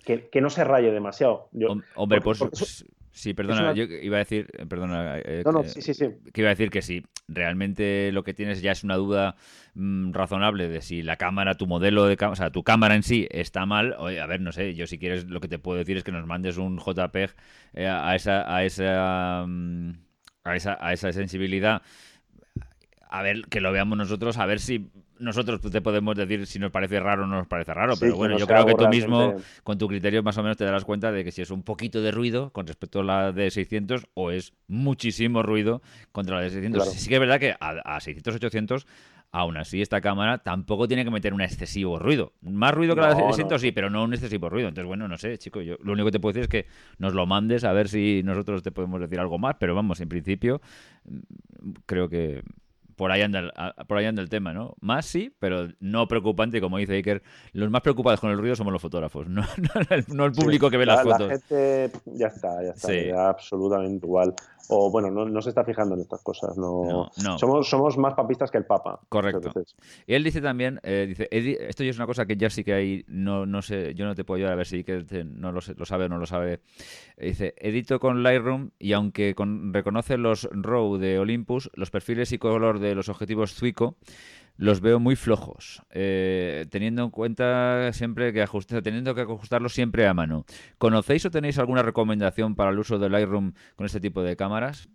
que, 0.06 0.40
no 0.40 0.50
se 0.50 0.64
raye 0.64 0.90
demasiado. 0.92 1.48
Hombre, 1.96 2.20
pues 2.20 2.84
sí, 3.10 3.34
perdona, 3.34 3.74
yo 3.74 3.84
iba 3.84 4.16
a 4.16 4.20
decir, 4.20 4.48
eh, 4.56 4.66
perdona, 4.66 5.18
eh, 5.18 5.42
no, 5.44 5.52
no, 5.52 5.64
sí, 5.64 5.82
sí, 5.82 5.94
sí. 5.94 6.10
que 6.32 6.42
iba 6.42 6.50
a 6.50 6.54
decir 6.54 6.70
que 6.70 6.80
sí, 6.80 7.02
realmente 7.26 8.12
lo 8.12 8.22
que 8.22 8.34
tienes 8.34 8.62
ya 8.62 8.72
es 8.72 8.84
una 8.84 8.96
duda 8.96 9.36
mm, 9.74 10.12
razonable 10.12 10.68
de 10.68 10.80
si 10.80 11.02
la 11.02 11.16
cámara, 11.16 11.56
tu 11.56 11.66
modelo 11.66 12.06
de 12.06 12.16
cámara, 12.16 12.32
o 12.32 12.36
sea, 12.36 12.50
tu 12.50 12.62
cámara 12.62 12.94
en 12.94 13.02
sí 13.02 13.26
está 13.30 13.66
mal, 13.66 13.96
oye, 13.98 14.20
a 14.20 14.26
ver, 14.26 14.40
no 14.40 14.52
sé, 14.52 14.74
yo 14.74 14.86
si 14.86 14.98
quieres 14.98 15.24
lo 15.24 15.40
que 15.40 15.48
te 15.48 15.58
puedo 15.58 15.78
decir 15.78 15.96
es 15.96 16.04
que 16.04 16.12
nos 16.12 16.26
mandes 16.26 16.56
un 16.56 16.78
JPEG 16.78 17.34
eh, 17.74 17.88
a 17.88 18.14
esa 18.14 18.54
a 18.54 18.64
esa 18.64 19.44
mm, 19.46 19.92
a 20.44 20.56
esa 20.56 20.78
a 20.80 20.92
esa 20.92 21.12
sensibilidad 21.12 21.82
a 23.08 23.22
ver 23.22 23.42
que 23.48 23.60
lo 23.60 23.72
veamos 23.72 23.98
nosotros, 23.98 24.38
a 24.38 24.46
ver 24.46 24.60
si 24.60 24.90
nosotros 25.18 25.60
te 25.60 25.80
podemos 25.80 26.16
decir 26.16 26.46
si 26.46 26.58
nos 26.58 26.70
parece 26.70 27.00
raro 27.00 27.24
o 27.24 27.26
no 27.26 27.36
nos 27.36 27.46
parece 27.46 27.72
raro, 27.72 27.94
pero 27.98 28.16
bueno, 28.16 28.38
yo 28.38 28.46
creo 28.46 28.66
que 28.66 28.74
tú 28.74 28.88
mismo, 28.88 29.34
con 29.62 29.78
tu 29.78 29.88
criterio, 29.88 30.22
más 30.22 30.36
o 30.38 30.42
menos 30.42 30.56
te 30.56 30.64
darás 30.64 30.84
cuenta 30.84 31.12
de 31.12 31.24
que 31.24 31.32
si 31.32 31.42
es 31.42 31.50
un 31.50 31.62
poquito 31.62 32.02
de 32.02 32.10
ruido 32.10 32.50
con 32.50 32.66
respecto 32.66 33.00
a 33.00 33.04
la 33.04 33.32
de 33.32 33.50
600 33.50 34.06
o 34.14 34.30
es 34.30 34.52
muchísimo 34.68 35.42
ruido 35.42 35.82
contra 36.12 36.36
la 36.36 36.42
de 36.42 36.50
600. 36.50 36.92
Sí 36.92 37.08
que 37.08 37.14
es 37.14 37.20
verdad 37.20 37.40
que 37.40 37.54
a, 37.58 38.00
600, 38.00 38.34
800 38.36 38.86
aún 39.32 39.56
así 39.56 39.82
esta 39.82 40.00
cámara 40.00 40.38
tampoco 40.38 40.88
tiene 40.88 41.04
que 41.04 41.10
meter 41.10 41.34
un 41.34 41.40
excesivo 41.40 41.98
ruido. 41.98 42.32
Más 42.40 42.72
ruido 42.74 42.94
que 42.94 43.00
la 43.00 43.14
de 43.14 43.22
600 43.22 43.60
sí, 43.60 43.72
pero 43.72 43.90
no 43.90 44.04
un 44.04 44.14
excesivo 44.14 44.48
ruido. 44.48 44.68
Entonces, 44.68 44.86
bueno, 44.86 45.08
no 45.08 45.18
sé, 45.18 45.36
chico, 45.38 45.60
yo 45.60 45.76
lo 45.82 45.92
único 45.92 46.06
que 46.06 46.12
te 46.12 46.20
puedo 46.20 46.32
decir 46.32 46.44
es 46.44 46.48
que 46.48 46.66
nos 46.98 47.14
lo 47.14 47.26
mandes 47.26 47.64
a 47.64 47.72
ver 47.72 47.88
si 47.88 48.22
nosotros 48.24 48.62
te 48.62 48.70
podemos 48.70 49.00
decir 49.00 49.18
algo 49.20 49.38
más, 49.38 49.56
pero 49.58 49.74
vamos, 49.74 50.00
en 50.00 50.08
principio 50.08 50.60
mm, 51.04 51.72
creo 51.86 52.08
que 52.08 52.42
por 52.96 53.12
ahí 53.12 53.22
anda, 53.22 53.74
por 53.86 53.98
ahí 53.98 54.06
anda 54.06 54.22
el 54.22 54.28
tema, 54.28 54.52
¿no? 54.52 54.74
Más 54.80 55.06
sí, 55.06 55.34
pero 55.38 55.68
no 55.80 56.08
preocupante, 56.08 56.60
como 56.60 56.78
dice 56.78 56.94
Iker. 56.94 57.22
Los 57.52 57.70
más 57.70 57.82
preocupados 57.82 58.20
con 58.20 58.30
el 58.30 58.38
ruido 58.38 58.56
somos 58.56 58.72
los 58.72 58.82
fotógrafos, 58.82 59.28
no, 59.28 59.44
el, 59.90 60.32
público 60.32 60.70
que 60.70 60.76
ve 60.76 60.86
las 60.86 61.02
fotos. 61.02 61.28
La 61.28 61.38
gente 61.38 61.90
ya 62.06 62.28
está, 62.28 62.62
ya 62.62 62.70
está, 62.70 63.28
absolutamente 63.28 64.06
igual 64.06 64.34
o 64.68 64.90
bueno, 64.90 65.10
no, 65.10 65.42
se 65.42 65.50
está 65.50 65.64
fijando 65.64 65.94
en 65.94 66.00
estas 66.00 66.22
cosas. 66.22 66.56
No, 66.56 67.10
Somos, 67.38 67.68
somos 67.68 67.96
más 67.98 68.14
papistas 68.14 68.50
que 68.50 68.58
el 68.58 68.64
Papa. 68.64 69.00
Correcto. 69.08 69.52
Y 70.06 70.14
él 70.14 70.24
dice 70.24 70.40
también, 70.40 70.80
eh, 70.82 71.06
dice, 71.08 71.28
esto 71.30 71.84
ya 71.84 71.90
es 71.90 71.96
una 71.96 72.06
cosa 72.06 72.26
que 72.26 72.36
ya 72.36 72.50
sí 72.50 72.64
que 72.64 72.72
hay, 72.72 73.04
no, 73.06 73.46
no 73.46 73.62
sé, 73.62 73.94
yo 73.94 74.04
no 74.06 74.14
te 74.14 74.24
puedo 74.24 74.36
ayudar 74.36 74.54
a 74.54 74.56
ver 74.56 74.66
si 74.66 74.82
que 74.82 75.04
no 75.24 75.52
lo, 75.52 75.60
lo 75.76 75.84
sabe 75.84 76.06
o 76.06 76.08
no 76.08 76.18
lo 76.18 76.26
sabe. 76.26 76.60
Dice, 77.16 77.54
edito 77.58 78.00
con 78.00 78.22
Lightroom 78.22 78.70
y 78.78 78.92
aunque 78.92 79.34
reconoce 79.72 80.18
los 80.18 80.48
RAW 80.52 80.98
de 80.98 81.18
Olympus, 81.18 81.70
los 81.74 81.90
perfiles 81.90 82.32
y 82.32 82.38
color 82.38 82.80
de 82.80 82.85
los 82.94 83.08
objetivos 83.08 83.54
Zuico 83.54 83.96
los 84.58 84.80
veo 84.80 84.98
muy 84.98 85.16
flojos, 85.16 85.82
eh, 85.90 86.66
teniendo 86.70 87.04
en 87.04 87.10
cuenta 87.10 87.92
siempre 87.92 88.32
que 88.32 88.42
ajustar, 88.42 88.82
teniendo 88.82 89.14
que 89.14 89.22
ajustarlos 89.22 89.74
siempre 89.74 90.06
a 90.06 90.14
mano. 90.14 90.44
¿Conocéis 90.78 91.26
o 91.26 91.30
tenéis 91.30 91.58
alguna 91.58 91.82
recomendación 91.82 92.54
para 92.54 92.70
el 92.70 92.78
uso 92.78 92.98
del 92.98 93.12
Lightroom 93.12 93.52
con 93.76 93.86
este 93.86 94.00
tipo 94.00 94.22
de 94.22 94.36
cámaras? 94.36 94.88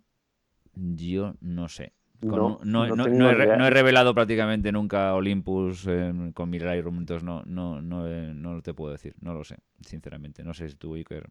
Yo 0.74 1.34
no 1.40 1.68
sé. 1.68 1.92
no, 2.20 2.94
he, 2.94 3.70
revelado 3.70 4.14
prácticamente 4.14 4.72
nunca 4.72 5.14
Olympus 5.14 5.86
con 6.34 6.50
mi 6.50 6.58
Lightroom, 6.58 6.98
entonces 6.98 7.24
no, 7.24 7.42
no, 7.44 7.80
no, 7.80 8.06
no 8.34 8.62
te 8.62 8.74
puedo 8.74 8.92
decir, 8.92 9.14
no 9.20 9.34
lo 9.34 9.44
sé, 9.44 9.58
sinceramente. 9.80 10.42
No 10.42 10.54
sé 10.54 10.68
si 10.68 10.76
tú, 10.76 10.94
Iker, 10.94 11.28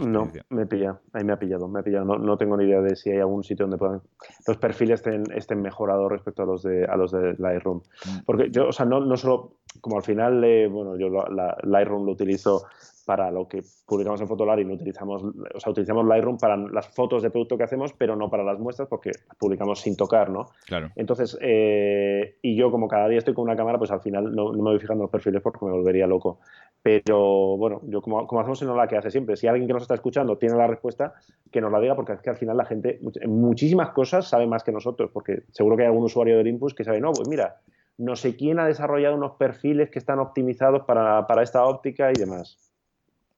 no, 0.00 0.30
me 0.50 0.66
pilla, 0.66 0.98
ahí 1.12 1.24
me 1.24 1.32
ha 1.32 1.38
pillado, 1.38 1.68
me 1.68 1.80
ha 1.80 1.82
pillado. 1.82 2.04
No, 2.04 2.36
tengo 2.36 2.56
ni 2.56 2.64
idea 2.64 2.80
de 2.80 2.96
si 2.96 3.10
hay 3.10 3.18
algún 3.18 3.44
sitio 3.44 3.64
donde 3.64 3.78
puedan, 3.78 4.00
los 4.46 4.56
perfiles 4.56 5.00
estén, 5.00 5.24
estén 5.34 5.60
mejorados 5.60 6.10
respecto 6.10 6.42
a 6.42 6.46
los 6.46 6.62
de 6.62 6.84
a 6.84 6.96
los 6.96 7.12
de 7.12 7.34
Lightroom. 7.38 7.78
Mm. 7.78 8.18
Porque 8.24 8.50
yo, 8.50 8.68
o 8.68 8.72
sea, 8.72 8.86
no, 8.86 9.00
no 9.00 9.16
solo, 9.16 9.52
como 9.80 9.96
al 9.96 10.02
final, 10.02 10.42
eh, 10.44 10.68
bueno, 10.68 10.96
yo 10.96 11.08
la, 11.08 11.56
Lightroom 11.62 12.06
lo 12.06 12.12
utilizo 12.12 12.66
para 13.06 13.30
lo 13.30 13.46
que 13.46 13.62
publicamos 13.86 14.20
en 14.20 14.26
Fotolari, 14.26 14.64
no 14.64 14.74
utilizamos, 14.74 15.22
o 15.22 15.60
sea, 15.60 15.70
utilizamos 15.70 16.04
Lightroom 16.04 16.38
para 16.38 16.56
las 16.56 16.88
fotos 16.88 17.22
de 17.22 17.30
producto 17.30 17.56
que 17.56 17.62
hacemos, 17.62 17.92
pero 17.92 18.16
no 18.16 18.28
para 18.28 18.42
las 18.42 18.58
muestras 18.58 18.88
porque 18.88 19.12
las 19.28 19.36
publicamos 19.38 19.80
sin 19.80 19.96
tocar, 19.96 20.28
¿no? 20.28 20.46
Claro. 20.66 20.90
Entonces, 20.96 21.38
eh, 21.40 22.36
y 22.42 22.56
yo 22.56 22.72
como 22.72 22.88
cada 22.88 23.08
día 23.08 23.18
estoy 23.18 23.32
con 23.32 23.44
una 23.44 23.54
cámara, 23.54 23.78
pues 23.78 23.92
al 23.92 24.00
final 24.00 24.34
no, 24.34 24.52
me 24.52 24.60
voy 24.60 24.80
fijando 24.80 25.02
en 25.02 25.04
los 25.04 25.10
perfiles 25.10 25.40
porque 25.40 25.64
me 25.64 25.70
volvería 25.70 26.08
loco. 26.08 26.40
Pero 26.82 27.56
bueno, 27.56 27.80
yo 27.84 28.02
como, 28.02 28.26
como 28.26 28.40
hacemos 28.40 28.60
en 28.62 28.76
la 28.76 28.88
que 28.88 28.96
hace 28.96 29.12
siempre, 29.12 29.36
si 29.36 29.46
alguien 29.46 29.68
que 29.68 29.72
nos 29.72 29.82
está 29.82 29.94
escuchando 29.94 30.36
tiene 30.36 30.56
la 30.56 30.66
respuesta, 30.66 31.14
que 31.52 31.60
nos 31.60 31.70
la 31.70 31.78
diga 31.78 31.94
porque 31.94 32.14
es 32.14 32.20
que 32.20 32.30
al 32.30 32.36
final 32.36 32.56
la 32.56 32.64
gente 32.64 32.98
en 33.20 33.40
muchísimas 33.40 33.90
cosas 33.90 34.28
sabe 34.28 34.48
más 34.48 34.64
que 34.64 34.72
nosotros, 34.72 35.10
porque 35.12 35.44
seguro 35.52 35.76
que 35.76 35.84
hay 35.84 35.88
algún 35.88 36.04
usuario 36.04 36.34
de 36.34 36.40
Olympus 36.40 36.74
que 36.74 36.82
sabe, 36.82 37.00
no, 37.00 37.12
pues 37.12 37.28
mira, 37.28 37.60
no 37.98 38.16
sé 38.16 38.36
quién 38.36 38.58
ha 38.58 38.66
desarrollado 38.66 39.14
unos 39.14 39.32
perfiles 39.32 39.90
que 39.90 39.98
están 40.00 40.18
optimizados 40.18 40.82
para, 40.82 41.26
para 41.26 41.42
esta 41.42 41.64
óptica 41.64 42.10
y 42.10 42.18
demás. 42.18 42.65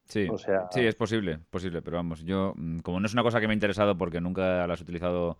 Sí, 0.08 0.26
sí, 0.70 0.80
es 0.80 0.94
posible, 0.94 1.38
posible, 1.50 1.82
pero 1.82 1.98
vamos, 1.98 2.24
yo, 2.24 2.54
mm, 2.56 2.78
como 2.78 2.98
no 2.98 3.06
es 3.06 3.12
una 3.12 3.22
cosa 3.22 3.40
que 3.40 3.46
me 3.46 3.52
ha 3.52 3.54
interesado 3.54 3.96
porque 3.98 4.22
nunca 4.22 4.66
la 4.66 4.72
has 4.72 4.80
utilizado 4.80 5.38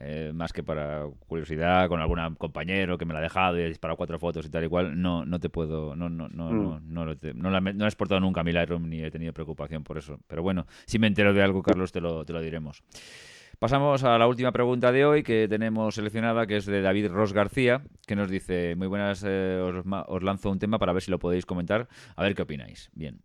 eh, 0.00 0.30
más 0.32 0.52
que 0.52 0.62
para 0.62 1.06
curiosidad, 1.26 1.88
con 1.88 2.00
algún 2.00 2.36
compañero 2.36 2.96
que 2.96 3.04
me 3.04 3.12
la 3.12 3.18
ha 3.18 3.22
dejado 3.22 3.58
y 3.58 3.62
he 3.62 3.68
disparado 3.68 3.96
cuatro 3.96 4.20
fotos 4.20 4.46
y 4.46 4.50
tal 4.50 4.62
y 4.62 4.68
cual, 4.68 5.02
no, 5.02 5.24
no 5.24 5.40
te 5.40 5.48
puedo, 5.48 5.96
no, 5.96 6.08
no, 6.08 6.28
no, 6.28 6.50
mm. 6.50 6.92
no, 6.92 7.06
no, 7.06 7.16
no, 7.34 7.50
la, 7.50 7.60
no 7.60 7.84
he 7.84 7.88
exportado 7.88 8.20
nunca 8.20 8.44
mi 8.44 8.52
Lightroom 8.52 8.88
ni 8.88 9.02
he 9.02 9.10
tenido 9.10 9.32
preocupación 9.32 9.82
por 9.82 9.98
eso. 9.98 10.20
Pero 10.28 10.44
bueno, 10.44 10.68
si 10.86 11.00
me 11.00 11.08
entero 11.08 11.34
de 11.34 11.42
algo, 11.42 11.62
Carlos, 11.64 11.90
te 11.90 12.00
lo, 12.00 12.24
te 12.24 12.32
lo 12.32 12.40
diremos. 12.40 12.84
Pasamos 13.58 14.04
a 14.04 14.16
la 14.18 14.28
última 14.28 14.52
pregunta 14.52 14.92
de 14.92 15.04
hoy 15.04 15.24
que 15.24 15.48
tenemos 15.48 15.96
seleccionada, 15.96 16.46
que 16.46 16.58
es 16.58 16.66
de 16.66 16.80
David 16.80 17.08
Ross 17.08 17.32
García, 17.32 17.82
que 18.06 18.14
nos 18.14 18.30
dice, 18.30 18.76
muy 18.76 18.86
buenas, 18.86 19.24
eh, 19.26 19.60
os, 19.60 19.84
os, 20.06 20.22
lanzo 20.22 20.52
un 20.52 20.60
tema 20.60 20.78
para 20.78 20.92
ver 20.92 21.02
si 21.02 21.10
lo 21.10 21.18
podéis 21.18 21.44
comentar, 21.44 21.88
a 22.14 22.22
ver 22.22 22.36
qué 22.36 22.42
opináis. 22.42 22.88
Bien. 22.94 23.20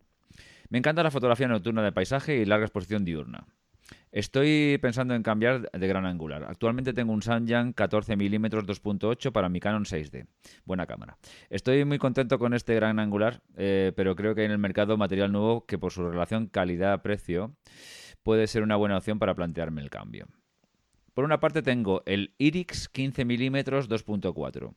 Me 0.74 0.78
encanta 0.78 1.04
la 1.04 1.12
fotografía 1.12 1.46
nocturna 1.46 1.84
de 1.84 1.92
paisaje 1.92 2.36
y 2.36 2.44
larga 2.44 2.66
exposición 2.66 3.04
diurna. 3.04 3.46
Estoy 4.10 4.76
pensando 4.82 5.14
en 5.14 5.22
cambiar 5.22 5.70
de 5.70 5.86
gran 5.86 6.04
angular. 6.04 6.42
Actualmente 6.48 6.92
tengo 6.92 7.12
un 7.12 7.22
Samyang 7.22 7.72
14 7.74 8.16
mm 8.16 8.46
2.8 8.46 9.30
para 9.30 9.48
mi 9.48 9.60
Canon 9.60 9.84
6D. 9.84 10.26
Buena 10.64 10.86
cámara. 10.86 11.16
Estoy 11.48 11.84
muy 11.84 11.98
contento 11.98 12.40
con 12.40 12.54
este 12.54 12.74
gran 12.74 12.98
angular, 12.98 13.40
eh, 13.56 13.92
pero 13.94 14.16
creo 14.16 14.34
que 14.34 14.40
hay 14.40 14.46
en 14.46 14.50
el 14.50 14.58
mercado 14.58 14.96
material 14.96 15.30
nuevo 15.30 15.64
que 15.64 15.78
por 15.78 15.92
su 15.92 16.10
relación 16.10 16.48
calidad-precio 16.48 17.54
puede 18.24 18.48
ser 18.48 18.64
una 18.64 18.74
buena 18.74 18.96
opción 18.96 19.20
para 19.20 19.36
plantearme 19.36 19.80
el 19.80 19.90
cambio. 19.90 20.26
Por 21.14 21.24
una 21.24 21.38
parte 21.38 21.62
tengo 21.62 22.02
el 22.04 22.34
IRIX 22.38 22.88
15 22.88 23.24
mm 23.24 23.30
2.4. 23.30 24.74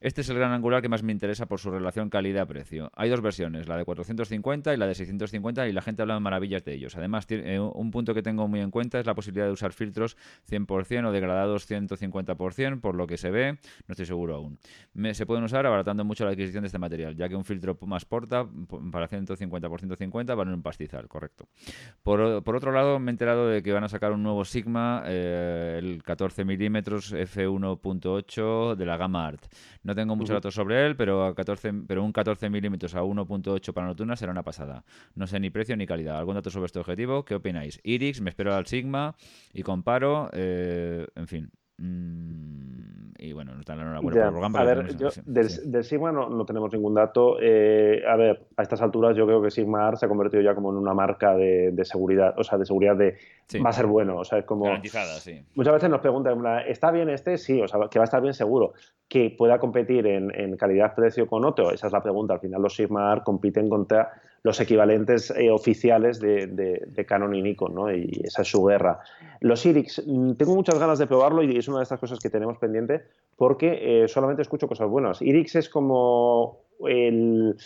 Este 0.00 0.20
es 0.20 0.28
el 0.28 0.36
gran 0.36 0.52
angular 0.52 0.80
que 0.80 0.88
más 0.88 1.02
me 1.02 1.10
interesa 1.10 1.46
por 1.46 1.58
su 1.58 1.72
relación 1.72 2.08
calidad-precio. 2.08 2.92
Hay 2.94 3.10
dos 3.10 3.20
versiones, 3.20 3.66
la 3.66 3.76
de 3.76 3.84
450 3.84 4.72
y 4.72 4.76
la 4.76 4.86
de 4.86 4.94
650, 4.94 5.66
y 5.66 5.72
la 5.72 5.82
gente 5.82 6.02
habla 6.02 6.20
maravillas 6.20 6.64
de 6.64 6.74
ellos. 6.74 6.96
Además, 6.96 7.26
eh, 7.30 7.58
un 7.58 7.90
punto 7.90 8.14
que 8.14 8.22
tengo 8.22 8.46
muy 8.46 8.60
en 8.60 8.70
cuenta 8.70 9.00
es 9.00 9.06
la 9.06 9.16
posibilidad 9.16 9.46
de 9.46 9.52
usar 9.52 9.72
filtros 9.72 10.16
100% 10.48 11.08
o 11.08 11.10
degradados 11.10 11.68
150%, 11.68 12.80
por 12.80 12.94
lo 12.94 13.08
que 13.08 13.16
se 13.16 13.32
ve, 13.32 13.58
no 13.88 13.92
estoy 13.92 14.06
seguro 14.06 14.36
aún. 14.36 14.60
se 15.14 15.26
pueden 15.26 15.42
usar 15.42 15.66
abaratando 15.66 16.04
mucho 16.04 16.24
la 16.24 16.30
adquisición 16.30 16.62
de 16.62 16.68
este 16.68 16.78
material, 16.78 17.16
ya 17.16 17.28
que 17.28 17.34
un 17.34 17.44
filtro 17.44 17.76
más 17.84 18.04
porta 18.04 18.46
para 18.92 19.08
150 19.08 19.68
por 19.68 19.80
150 19.80 20.34
vale 20.36 20.54
un 20.54 20.62
pastizal, 20.62 21.08
correcto. 21.08 21.48
Por, 22.04 22.20
otro 22.20 22.70
lado, 22.70 23.00
me 23.00 23.10
he 23.10 23.14
enterado 23.14 23.48
de 23.48 23.64
que 23.64 23.72
van 23.72 23.82
a 23.82 23.88
sacar 23.88 24.12
un 24.12 24.22
nuevo 24.22 24.44
Sigma, 24.44 25.02
eh, 25.06 25.80
el 25.82 26.04
14 26.04 26.44
mm 26.44 26.76
f1.8 26.76 28.76
de 28.76 28.86
la 28.86 28.96
gama 28.96 29.26
Art. 29.26 29.44
No 29.88 29.94
tengo 29.94 30.16
muchos 30.16 30.34
datos 30.34 30.54
sobre 30.54 30.84
él, 30.84 30.96
pero, 30.96 31.24
a 31.24 31.34
14, 31.34 31.72
pero 31.86 32.04
un 32.04 32.12
14 32.12 32.50
milímetros 32.50 32.94
a 32.94 33.02
1.8 33.02 33.72
para 33.72 33.86
nocturna 33.86 34.16
será 34.16 34.32
una 34.32 34.42
pasada. 34.42 34.84
No 35.14 35.26
sé 35.26 35.40
ni 35.40 35.48
precio 35.48 35.78
ni 35.78 35.86
calidad. 35.86 36.18
¿Algún 36.18 36.34
dato 36.34 36.50
sobre 36.50 36.66
este 36.66 36.78
objetivo? 36.78 37.24
¿Qué 37.24 37.34
opináis? 37.34 37.80
Irix, 37.82 38.20
me 38.20 38.28
espero 38.28 38.54
al 38.54 38.66
Sigma 38.66 39.16
y 39.54 39.62
comparo. 39.62 40.28
Eh, 40.34 41.06
en 41.14 41.26
fin. 41.26 41.50
Mm, 41.78 43.10
y 43.20 43.32
bueno, 43.32 43.54
no 43.54 43.60
está 43.60 43.74
la 43.74 43.82
enhorabuena 43.82 44.30
por 44.30 44.60
A 44.60 44.64
ver, 44.64 44.96
yo, 44.96 45.08
del, 45.24 45.84
Sigma 45.84 46.12
no, 46.12 46.44
tenemos 46.44 46.72
ningún 46.72 46.94
dato. 46.94 47.36
Eh, 47.40 48.02
a 48.06 48.16
ver, 48.16 48.46
a 48.56 48.62
estas 48.62 48.80
alturas 48.80 49.16
yo 49.16 49.26
creo 49.26 49.42
que 49.42 49.50
Sigma 49.50 49.88
Art 49.88 49.98
se 49.98 50.06
ha 50.06 50.08
convertido 50.08 50.42
ya 50.42 50.54
como 50.54 50.70
en 50.70 50.76
una 50.76 50.94
marca 50.94 51.34
de, 51.34 51.72
seguridad, 51.84 52.34
o 52.38 52.44
sea, 52.44 52.58
de 52.58 52.64
seguridad 52.64 52.96
de 52.96 53.16
va 53.64 53.70
a 53.70 53.72
ser 53.72 53.86
bueno, 53.86 54.18
o 54.18 54.24
sea, 54.24 54.38
es 54.38 54.44
como... 54.44 54.66
Garantizada, 54.66 55.14
sí. 55.14 55.42
Muchas 55.54 55.74
veces 55.74 55.90
nos 55.90 56.00
preguntan, 56.00 56.40
¿está 56.66 56.90
bien 56.92 57.08
este? 57.08 57.38
Sí, 57.38 57.60
o 57.60 57.66
sea, 57.66 57.80
que 57.90 57.98
va 57.98 58.04
a 58.04 58.06
estar 58.06 58.22
bien 58.22 58.34
seguro. 58.34 58.74
Que 59.08 59.34
pueda 59.36 59.58
competir 59.58 60.06
en, 60.06 60.32
en 60.38 60.56
calidad-precio 60.56 61.26
con 61.26 61.44
otro, 61.44 61.72
esa 61.72 61.88
es 61.88 61.92
la 61.92 62.02
pregunta. 62.02 62.34
Al 62.34 62.40
final 62.40 62.62
los 62.62 62.76
Sigma 62.76 63.10
Art 63.10 63.24
compiten 63.24 63.68
contra 63.68 64.12
los 64.42 64.60
equivalentes 64.60 65.30
eh, 65.30 65.50
oficiales 65.50 66.20
de, 66.20 67.04
Canon 67.06 67.34
y 67.34 67.42
Nikon, 67.42 67.74
¿no? 67.74 67.92
Y 67.92 68.22
esa 68.24 68.42
es 68.42 68.48
su 68.48 68.64
guerra. 68.64 69.00
Los 69.40 69.64
IRIX, 69.66 70.06
mm, 70.06 70.32
tengo 70.34 70.54
muchas 70.54 70.78
ganas 70.78 70.98
de 70.98 71.06
probarlo 71.06 71.42
y 71.42 71.56
es 71.56 71.68
una 71.68 71.78
de 71.78 71.82
estas 71.84 72.00
cosas 72.00 72.18
que 72.18 72.30
tenemos 72.30 72.58
pendiente 72.58 73.04
porque 73.36 74.04
eh, 74.04 74.08
solamente 74.08 74.42
escucho 74.42 74.68
cosas 74.68 74.88
buenas. 74.88 75.22
IRIX 75.22 75.56
es 75.56 75.68
como 75.68 76.62
el, 76.86 77.56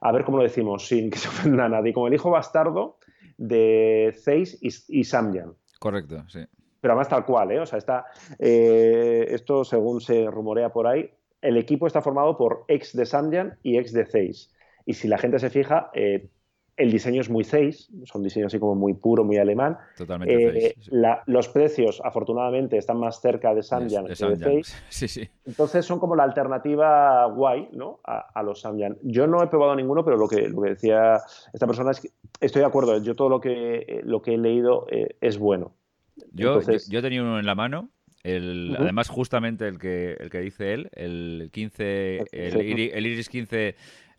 a 0.00 0.12
ver 0.12 0.24
cómo 0.24 0.38
lo 0.38 0.44
decimos 0.44 0.86
sin 0.86 1.10
que 1.10 1.18
se 1.18 1.28
ofenda 1.28 1.64
a 1.64 1.68
nadie, 1.68 1.92
como 1.92 2.08
el 2.08 2.14
hijo 2.14 2.30
bastardo 2.30 2.98
de 3.36 4.14
Zeiss 4.22 4.58
y, 4.60 5.00
y 5.00 5.04
Samyang. 5.04 5.54
Correcto, 5.78 6.24
sí. 6.28 6.40
Pero 6.80 6.92
además 6.92 7.08
tal 7.08 7.24
cual, 7.24 7.52
¿eh? 7.52 7.60
O 7.60 7.66
sea, 7.66 7.78
está, 7.78 8.06
eh, 8.38 9.26
esto 9.30 9.64
según 9.64 10.00
se 10.00 10.30
rumorea 10.30 10.72
por 10.72 10.86
ahí, 10.86 11.10
el 11.40 11.56
equipo 11.56 11.86
está 11.86 12.02
formado 12.02 12.36
por 12.36 12.64
ex 12.68 12.96
de 12.96 13.06
Samyang 13.06 13.56
y 13.62 13.78
ex 13.78 13.92
de 13.92 14.06
Zeiss. 14.06 14.52
Y 14.88 14.94
si 14.94 15.06
la 15.06 15.18
gente 15.18 15.38
se 15.38 15.50
fija, 15.50 15.90
eh, 15.92 16.30
el 16.78 16.90
diseño 16.90 17.20
es 17.20 17.28
muy 17.28 17.44
Zeiss, 17.44 17.90
son 18.04 18.22
diseños 18.22 18.46
así 18.46 18.58
como 18.58 18.74
muy 18.74 18.94
puro, 18.94 19.22
muy 19.22 19.36
alemán. 19.36 19.76
Totalmente 19.98 20.68
eh, 20.68 20.74
los 21.26 21.48
precios, 21.48 22.00
afortunadamente, 22.02 22.78
están 22.78 22.98
más 22.98 23.20
cerca 23.20 23.54
de 23.54 23.62
Samyang 23.62 24.06
que 24.06 24.14
de. 24.14 24.62
Sí, 24.88 25.06
sí. 25.06 25.28
Entonces 25.44 25.84
son 25.84 26.00
como 26.00 26.16
la 26.16 26.22
alternativa 26.22 27.26
guay 27.26 27.68
¿no? 27.72 28.00
a, 28.02 28.42
los 28.42 28.62
Samyang. 28.62 28.96
Yo 29.02 29.26
no 29.26 29.42
he 29.42 29.48
probado 29.48 29.76
ninguno, 29.76 30.06
pero 30.06 30.16
lo 30.16 30.26
que, 30.26 30.48
lo 30.48 30.62
que 30.62 30.70
decía 30.70 31.20
esta 31.52 31.66
persona 31.66 31.90
es 31.90 32.00
que 32.00 32.08
estoy 32.40 32.60
de 32.60 32.66
acuerdo. 32.66 33.02
Yo 33.02 33.14
todo 33.14 33.28
lo 33.28 33.42
que, 33.42 34.00
lo 34.04 34.22
que 34.22 34.36
he 34.36 34.38
leído 34.38 34.86
eh, 34.90 35.16
es 35.20 35.36
bueno. 35.38 35.74
Yo, 36.32 36.60
yo, 36.88 37.02
tenía 37.02 37.20
uno 37.20 37.38
en 37.38 37.44
la 37.44 37.54
mano 37.54 37.90
el, 38.22 38.74
Además, 38.78 39.08
justamente 39.08 39.68
el 39.68 39.78
que, 39.78 40.14
el 40.18 40.30
que 40.30 40.40
dice 40.40 40.74
él, 40.74 40.88
el 40.92 41.50
15, 41.52 42.24
el, 42.32 42.56
el 42.56 43.06
Iris 43.06 43.28
15 43.28 43.76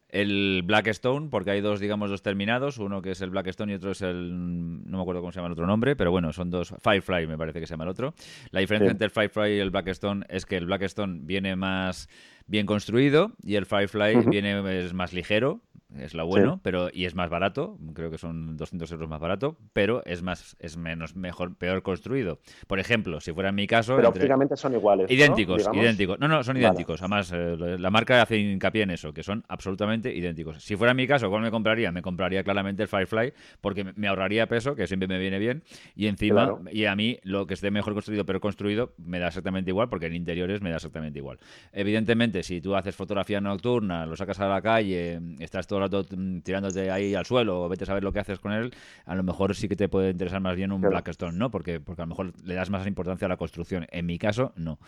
el 0.09 0.63
Blackstone, 0.65 1.29
porque 1.29 1.51
hay 1.51 1.61
dos, 1.61 1.79
digamos, 1.79 2.09
dos 2.09 2.21
terminados, 2.21 2.77
uno 2.77 3.01
que 3.01 3.11
es 3.11 3.21
el 3.21 3.29
Blackstone 3.29 3.71
y 3.71 3.75
otro 3.75 3.91
es 3.91 4.01
el, 4.01 4.89
no 4.89 4.97
me 4.97 5.01
acuerdo 5.01 5.21
cómo 5.21 5.31
se 5.31 5.37
llama 5.37 5.47
el 5.47 5.53
otro 5.53 5.67
nombre, 5.67 5.95
pero 5.95 6.11
bueno, 6.11 6.33
son 6.33 6.49
dos, 6.49 6.73
Firefly 6.81 7.27
me 7.27 7.37
parece 7.37 7.59
que 7.59 7.67
se 7.67 7.73
llama 7.73 7.83
el 7.83 7.91
otro. 7.91 8.13
La 8.51 8.59
diferencia 8.59 8.91
entre 8.91 9.05
el 9.05 9.11
Firefly 9.11 9.55
y 9.55 9.59
el 9.59 9.69
Blackstone 9.69 10.25
es 10.29 10.45
que 10.45 10.57
el 10.57 10.65
Blackstone 10.65 11.21
viene 11.23 11.55
más 11.55 12.09
bien 12.47 12.65
construido 12.65 13.33
y 13.43 13.55
el 13.55 13.65
Firefly 13.65 14.25
viene 14.29 14.83
es 14.83 14.93
más 14.93 15.13
ligero, 15.13 15.61
es 15.97 16.13
lo 16.13 16.25
bueno, 16.25 16.59
pero 16.61 16.89
y 16.93 17.05
es 17.05 17.15
más 17.15 17.29
barato, 17.29 17.77
creo 17.93 18.11
que 18.11 18.17
son 18.17 18.57
200 18.57 18.91
euros 18.91 19.09
más 19.09 19.19
barato, 19.19 19.57
pero 19.73 20.03
es 20.05 20.21
más 20.21 20.55
es 20.59 20.77
menos 20.77 21.15
mejor 21.15 21.55
peor 21.55 21.81
construido. 21.81 22.39
Por 22.67 22.79
ejemplo, 22.79 23.19
si 23.19 23.33
fuera 23.33 23.49
en 23.49 23.55
mi 23.55 23.65
caso, 23.65 23.95
pero 23.95 24.11
prácticamente 24.11 24.55
son 24.55 24.73
iguales, 24.73 25.09
idénticos, 25.09 25.67
idénticos. 25.73 26.19
No, 26.19 26.27
no, 26.27 26.43
son 26.43 26.57
idénticos. 26.57 27.01
Además, 27.01 27.31
eh, 27.33 27.57
la 27.57 27.89
marca 27.89 28.21
hace 28.21 28.37
hincapié 28.37 28.83
en 28.83 28.91
eso, 28.91 29.13
que 29.13 29.23
son 29.23 29.43
absolutamente 29.47 30.13
idénticos. 30.13 30.63
Si 30.63 30.75
fuera 30.75 30.91
en 30.91 30.97
mi 30.97 31.07
caso, 31.07 31.29
¿cuál 31.29 31.41
me 31.41 31.49
compraría? 31.49 31.91
Me 31.91 32.01
compraría 32.01 32.43
claramente 32.43 32.83
el 32.83 32.87
Firefly 32.87 33.33
porque 33.59 33.83
me 33.95 34.07
ahorraría 34.07 34.47
peso, 34.47 34.75
que 34.75 34.85
siempre 34.85 35.07
me 35.07 35.17
viene 35.17 35.39
bien, 35.39 35.63
y 35.95 36.07
encima 36.07 36.59
y 36.71 36.85
a 36.85 36.95
mí 36.95 37.17
lo 37.23 37.47
que 37.47 37.55
esté 37.55 37.71
mejor 37.71 37.93
construido 37.93 38.25
pero 38.25 38.39
construido 38.39 38.93
me 38.97 39.19
da 39.19 39.27
exactamente 39.27 39.71
igual 39.71 39.89
porque 39.89 40.05
en 40.05 40.15
interiores 40.15 40.61
me 40.61 40.69
da 40.69 40.75
exactamente 40.75 41.17
igual. 41.17 41.39
Evidentemente, 41.73 42.43
si 42.43 42.61
tú 42.61 42.75
haces 42.75 42.95
fotografía 42.95 43.41
nocturna, 43.41 44.05
lo 44.05 44.15
sacas 44.15 44.39
a 44.39 44.47
la 44.47 44.61
calle, 44.61 45.19
estás 45.39 45.65
todo 45.65 45.78
el 45.79 45.91
rato 45.91 46.05
tirándote 46.43 46.91
ahí 46.91 47.15
al 47.15 47.25
suelo 47.25 47.63
o 47.63 47.69
vete 47.69 47.83
a 47.83 47.87
saber 47.87 48.03
lo 48.03 48.11
que 48.11 48.19
haces 48.19 48.39
con 48.39 48.51
él, 48.51 48.71
a 49.05 49.15
lo 49.15 49.23
mejor 49.23 49.55
sí 49.55 49.67
que 49.67 49.75
te 49.75 49.89
puede 49.89 50.11
interesar 50.11 50.41
más 50.41 50.55
bien 50.55 50.71
un 50.71 50.81
Blackstone, 50.81 51.37
¿no? 51.37 51.51
Porque, 51.51 51.79
porque 51.79 52.01
a 52.01 52.05
lo 52.05 52.09
mejor 52.09 52.33
le 52.43 52.55
das 52.55 52.69
más 52.69 52.85
importancia 52.87 53.25
a 53.25 53.29
la 53.29 53.37
construcción. 53.37 53.87
En 53.91 54.05
mi 54.05 54.17
caso, 54.17 54.53
no. 54.55 54.79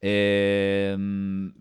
Em, 0.00 1.52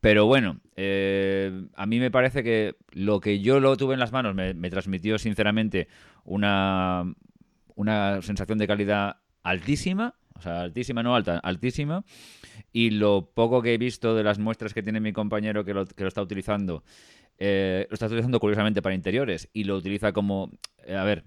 pero 0.00 0.26
bueno, 0.26 0.60
eh, 0.76 1.66
a 1.74 1.86
mí 1.86 1.98
me 1.98 2.10
parece 2.10 2.42
que 2.42 2.76
lo 2.92 3.20
que 3.20 3.40
yo 3.40 3.60
lo 3.60 3.76
tuve 3.76 3.94
en 3.94 4.00
las 4.00 4.12
manos 4.12 4.34
me, 4.34 4.54
me 4.54 4.70
transmitió 4.70 5.18
sinceramente 5.18 5.88
una, 6.24 7.04
una 7.74 8.22
sensación 8.22 8.58
de 8.58 8.66
calidad 8.66 9.16
altísima, 9.42 10.14
o 10.38 10.42
sea, 10.42 10.62
altísima, 10.62 11.02
no 11.02 11.14
alta, 11.14 11.38
altísima. 11.38 12.04
Y 12.72 12.90
lo 12.90 13.30
poco 13.34 13.62
que 13.62 13.74
he 13.74 13.78
visto 13.78 14.14
de 14.14 14.22
las 14.22 14.38
muestras 14.38 14.74
que 14.74 14.82
tiene 14.82 15.00
mi 15.00 15.12
compañero 15.12 15.64
que 15.64 15.74
lo, 15.74 15.86
que 15.86 16.02
lo 16.04 16.08
está 16.08 16.22
utilizando 16.22 16.82
eh, 17.38 17.86
lo 17.90 17.94
está 17.94 18.06
utilizando 18.06 18.40
curiosamente 18.40 18.80
para 18.80 18.94
interiores 18.94 19.48
y 19.52 19.64
lo 19.64 19.76
utiliza 19.76 20.12
como, 20.12 20.50
eh, 20.86 20.96
a 20.96 21.04
ver, 21.04 21.24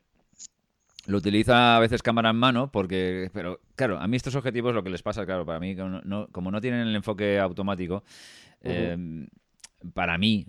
lo 1.05 1.17
utiliza 1.17 1.77
a 1.77 1.79
veces 1.79 2.01
cámara 2.01 2.31
en 2.31 2.35
mano 2.35 2.71
porque, 2.71 3.29
pero 3.31 3.59
claro, 3.75 3.99
a 3.99 4.07
mí 4.07 4.17
estos 4.17 4.35
objetivos 4.35 4.73
lo 4.73 4.83
que 4.83 4.89
les 4.89 5.03
pasa, 5.03 5.25
claro, 5.25 5.45
para 5.45 5.59
mí, 5.59 5.75
como 5.75 6.01
no, 6.03 6.27
como 6.31 6.51
no 6.51 6.61
tienen 6.61 6.87
el 6.87 6.95
enfoque 6.95 7.39
automático, 7.39 8.03
eh, 8.61 8.97
para 9.93 10.17
mí, 10.17 10.47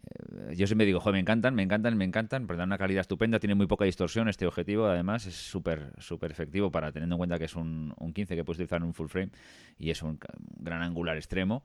yo 0.56 0.66
siempre 0.66 0.86
digo, 0.86 1.00
joder, 1.00 1.14
me 1.14 1.20
encantan, 1.20 1.54
me 1.54 1.62
encantan, 1.62 1.96
me 1.96 2.04
encantan, 2.04 2.46
porque 2.46 2.58
dan 2.58 2.68
una 2.68 2.78
calidad 2.78 3.02
estupenda, 3.02 3.38
tiene 3.38 3.54
muy 3.54 3.66
poca 3.66 3.84
distorsión 3.84 4.28
este 4.28 4.46
objetivo, 4.46 4.86
además 4.86 5.26
es 5.26 5.34
súper 5.34 5.92
súper 5.98 6.32
efectivo 6.32 6.70
para 6.70 6.90
teniendo 6.90 7.14
en 7.14 7.18
cuenta 7.18 7.38
que 7.38 7.44
es 7.44 7.54
un, 7.54 7.94
un 7.98 8.12
15 8.12 8.34
que 8.34 8.44
puedes 8.44 8.58
utilizar 8.58 8.78
en 8.78 8.84
un 8.84 8.94
full 8.94 9.08
frame 9.08 9.30
y 9.78 9.90
es 9.90 10.02
un 10.02 10.18
gran 10.58 10.82
angular 10.82 11.16
extremo, 11.16 11.64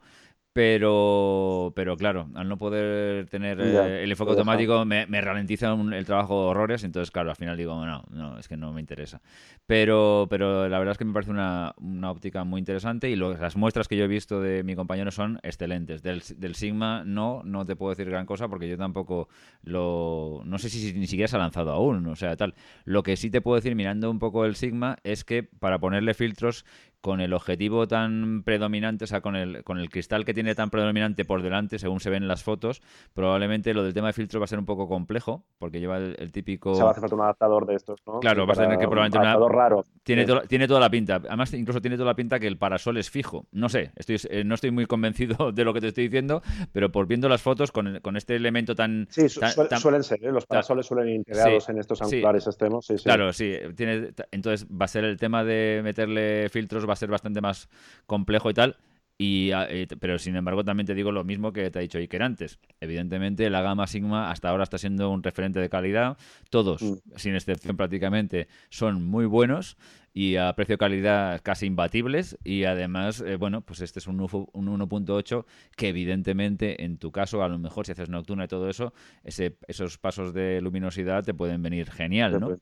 pero, 0.56 1.74
pero 1.76 1.98
claro, 1.98 2.30
al 2.34 2.48
no 2.48 2.58
poder 2.58 3.28
tener 3.28 3.60
eh, 3.60 4.04
el 4.06 4.10
enfoque 4.10 4.32
automático 4.32 4.86
me, 4.86 5.06
ralentiza 5.20 5.74
el 5.74 6.06
trabajo 6.06 6.48
horrores, 6.48 6.86
entonces 6.86 7.12
claro, 7.12 7.30
al 7.30 7.36
final 7.36 7.58
digo, 7.58 7.86
no, 7.86 8.06
no, 8.10 8.40
es 8.40 8.48
que 8.48 8.56
no 8.56 8.72
me 8.72 8.80
interesa. 8.80 9.22
Pero, 9.66 10.28
pero 10.30 10.70
la 10.70 10.80
verdad 10.80 10.94
es 10.94 10.98
que 10.98 11.04
me 11.04 11.12
parece 11.12 11.32
una, 11.32 11.74
una 11.76 12.10
óptica 12.10 12.46
muy 12.46 12.60
interesante 12.60 13.10
y 13.10 13.18
las 13.18 13.58
muestras 13.58 13.90
que 13.90 13.98
yo 13.98 14.06
he 14.06 14.08
visto 14.08 14.40
de 14.40 14.64
mi 14.64 14.78
compañero 14.78 15.12
son 15.12 15.42
excelentes. 15.44 16.02
Del, 16.02 16.24
del, 16.38 16.56
Sigma 16.56 17.04
no, 17.04 17.42
no 17.44 17.66
te 17.66 17.76
puedo 17.76 17.90
decir 17.90 18.10
gran 18.10 18.26
cosa 18.26 18.48
porque 18.48 18.70
yo 18.70 18.78
tampoco 18.78 19.28
lo... 19.62 20.42
No 20.46 20.58
sé 20.58 20.70
si, 20.70 20.94
ni 20.94 21.08
siquiera 21.08 21.28
se 21.28 21.36
ha 21.36 21.40
lanzado 21.40 21.74
aún, 21.74 22.08
o 22.08 22.16
sea, 22.16 22.38
tal. 22.38 22.56
Lo 22.86 23.04
que 23.04 23.18
sí 23.18 23.30
te 23.30 23.42
puedo 23.42 23.58
decir 23.58 23.76
mirando 23.76 24.10
un 24.10 24.20
poco 24.20 24.46
el 24.46 24.56
Sigma 24.56 25.00
es 25.04 25.26
que 25.26 25.44
para 25.44 25.80
ponerle 25.80 26.14
filtros 26.14 26.64
con 27.06 27.22
el 27.22 27.34
objetivo 27.34 27.88
tan 27.88 28.42
predominante, 28.42 29.04
o 29.04 29.08
sea, 29.08 29.22
con 29.22 29.36
el, 29.36 29.64
con 29.64 29.78
el 29.78 29.92
cristal 29.92 30.26
que 30.26 30.34
tiene 30.34 30.56
tan 30.56 30.72
predominante 30.72 31.24
por 31.24 31.44
delante, 31.44 31.78
según 31.78 32.00
se 32.00 32.10
ven 32.10 32.24
en 32.24 32.28
las 32.28 32.42
fotos, 32.42 32.82
probablemente 33.14 33.76
lo 33.76 33.84
del 33.84 33.94
tema 33.94 34.08
de 34.08 34.14
filtros 34.14 34.42
va 34.42 34.46
a 34.46 34.48
ser 34.48 34.58
un 34.58 34.66
poco 34.66 34.88
complejo, 34.88 35.46
porque 35.60 35.80
lleva 35.80 35.98
el, 35.98 36.32
típico... 36.32 36.72
O 36.72 36.74
sea, 36.74 36.86
va 36.86 36.90
a 36.90 36.92
hacer 36.94 37.02
falta 37.02 37.16
un 37.16 37.22
adaptador 37.22 37.68
de 37.68 37.76
estos, 37.76 38.02
¿no? 38.08 38.22
Claro, 38.22 38.48
va 38.48 38.54
a 38.54 38.56
tener 38.56 38.80
que 38.80 38.88
probablemente... 38.88 39.20
Un 39.20 39.24
adaptador 39.24 39.54
raro. 39.54 39.86
Tiene, 40.02 40.26
tiene 40.48 40.68
toda 40.68 40.80
la 40.80 40.90
pinta. 40.90 41.18
Además, 41.18 41.54
incluso 41.54 41.80
tiene 41.80 41.96
toda 41.96 42.08
la 42.08 42.16
pinta 42.16 42.40
que 42.40 42.48
el 42.48 42.58
parasol 42.58 42.98
es 42.98 43.12
fijo. 43.12 43.46
No 43.52 43.70
sé, 43.70 43.92
estoy, 43.98 44.18
eh, 44.32 44.44
no 44.44 44.56
estoy 44.56 44.72
muy 44.72 44.88
convencido 44.88 45.52
de 45.54 45.64
lo 45.64 45.76
que 45.76 45.82
te 45.82 45.90
estoy 45.90 46.06
diciendo, 46.06 46.42
pero 46.72 46.92
por 46.92 47.06
viendo 47.06 47.30
las 47.30 47.44
fotos, 47.44 47.72
con, 47.72 48.00
con 48.00 48.18
este 48.18 48.36
elemento 48.36 48.74
tan... 48.74 49.06
Sí, 49.12 49.30
suelen 49.30 50.02
ser, 50.02 50.26
¿eh? 50.26 50.32
los 50.32 50.48
parasoles 50.48 50.88
suelen 50.88 51.10
ir 51.10 51.16
integrados 51.18 51.70
en 51.70 51.78
estos 51.78 52.02
angulares 52.02 52.48
extremos. 52.48 52.88
Sí, 52.88 52.96
claro, 52.96 53.32
sí. 53.32 53.54
Tiene, 53.76 54.10
entonces 54.32 54.66
va 54.66 54.86
a 54.86 54.88
ser 54.88 55.04
el 55.04 55.18
tema 55.18 55.44
de 55.44 55.82
meterle 55.84 56.50
filtros, 56.50 56.90
va 56.90 56.95
a 56.96 56.98
ser 56.98 57.10
bastante 57.10 57.42
más 57.42 57.70
complejo 58.08 58.50
y 58.50 58.54
tal. 58.54 58.78
Y, 59.18 59.52
ah, 59.52 59.66
eh, 59.70 59.88
pero 60.00 60.20
sin 60.20 60.36
embargo 60.36 60.66
también 60.66 60.86
te 60.86 60.94
digo 60.94 61.12
lo 61.12 61.24
mismo 61.24 61.54
que 61.54 61.72
te 61.72 61.80
ha 61.80 61.82
dicho 61.82 61.98
Iker 62.00 62.22
antes. 62.22 62.60
Evidentemente 62.82 63.50
la 63.50 63.62
gama 63.62 63.88
Sigma 63.88 64.30
hasta 64.30 64.50
ahora 64.50 64.64
está 64.64 64.78
siendo 64.78 65.10
un 65.10 65.24
referente 65.24 65.60
de 65.60 65.70
calidad. 65.70 66.18
Todos, 66.50 66.82
mm. 66.82 66.96
sin 67.16 67.36
excepción 67.36 67.78
prácticamente, 67.78 68.48
son 68.70 69.04
muy 69.04 69.26
buenos 69.26 69.78
y 70.18 70.38
a 70.38 70.54
precio-calidad 70.56 71.42
casi 71.44 71.66
imbatibles 71.66 72.38
y 72.42 72.64
además, 72.64 73.20
eh, 73.20 73.36
bueno, 73.36 73.60
pues 73.60 73.82
este 73.82 74.00
es 74.00 74.08
un, 74.08 74.22
un 74.22 74.80
1.8 74.80 75.46
que 75.76 75.90
evidentemente 75.90 76.86
en 76.86 76.98
tu 76.98 77.12
caso, 77.12 77.44
a 77.44 77.50
lo 77.50 77.60
mejor 77.60 77.86
si 77.86 77.92
haces 77.92 78.08
nocturna 78.08 78.46
y 78.46 78.48
todo 78.48 78.70
eso, 78.70 78.94
ese, 79.26 79.58
esos 79.68 79.98
pasos 79.98 80.34
de 80.34 80.62
luminosidad 80.62 81.26
te 81.26 81.34
pueden 81.34 81.62
venir 81.62 81.92
genial, 81.92 82.40
¿no? 82.40 82.56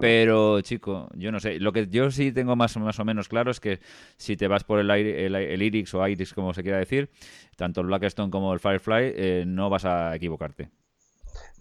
Pero 0.00 0.60
chico, 0.60 1.08
yo 1.16 1.32
no 1.32 1.40
sé, 1.40 1.58
lo 1.58 1.72
que 1.72 1.88
yo 1.88 2.12
sí 2.12 2.30
tengo 2.30 2.54
más, 2.54 2.76
más 2.76 3.00
o 3.00 3.04
menos 3.04 3.28
claro 3.28 3.50
es 3.50 3.58
que 3.58 3.80
si 4.16 4.36
te 4.36 4.46
vas 4.46 4.62
por 4.62 4.78
el, 4.78 4.88
el, 4.88 5.34
el 5.34 5.62
Iris 5.62 5.92
o 5.94 6.06
Iris 6.06 6.32
como 6.32 6.54
se 6.54 6.62
quiera 6.62 6.78
decir, 6.78 7.10
tanto 7.56 7.80
el 7.80 7.88
Blackstone 7.88 8.30
como 8.30 8.54
el 8.54 8.60
Firefly, 8.60 9.12
eh, 9.16 9.44
no 9.44 9.68
vas 9.68 9.84
a 9.84 10.14
equivocarte. 10.14 10.70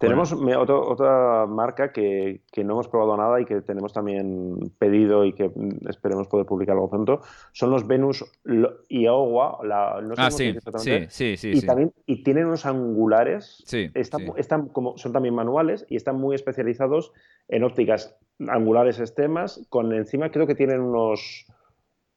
Tenemos 0.03 0.34
otra 0.34 1.45
marca 1.47 1.93
que, 1.93 2.41
no 2.57 2.74
hemos 2.74 2.89
probado 2.89 3.15
nada 3.15 3.39
y 3.39 3.45
que 3.45 3.61
tenemos 3.61 3.93
también 3.93 4.74
pedido 4.78 5.24
y 5.24 5.32
que 5.32 5.49
esperemos 5.88 6.28
poder 6.28 6.45
publicar 6.45 6.74
algo 6.74 6.89
pronto. 6.89 7.21
Son 7.53 7.69
los 7.69 7.88
Venus 7.88 8.26
y 8.89 9.05
Agua. 9.05 9.59
no 9.63 10.13
ah, 10.17 10.30
sí, 10.30 10.55
sí, 11.09 11.38
sí, 11.38 11.51
y, 11.53 11.61
También, 11.61 11.93
y 12.05 12.24
tienen 12.24 12.47
unos 12.47 12.65
angulares. 12.65 13.63
Sí, 13.65 13.89
están, 13.93 14.67
como, 14.69 14.97
son 14.97 15.13
también 15.13 15.36
manuales 15.36 15.86
y 15.88 15.95
están 15.95 16.17
muy 16.17 16.36
especializados 16.36 17.13
en 17.47 17.63
ópticas 17.63 18.17
angulares 18.47 18.99
extremas. 18.99 19.65
Con 19.69 19.93
encima 19.93 20.32
creo 20.32 20.47
que 20.47 20.55
tienen 20.55 20.82
unos. 20.82 21.45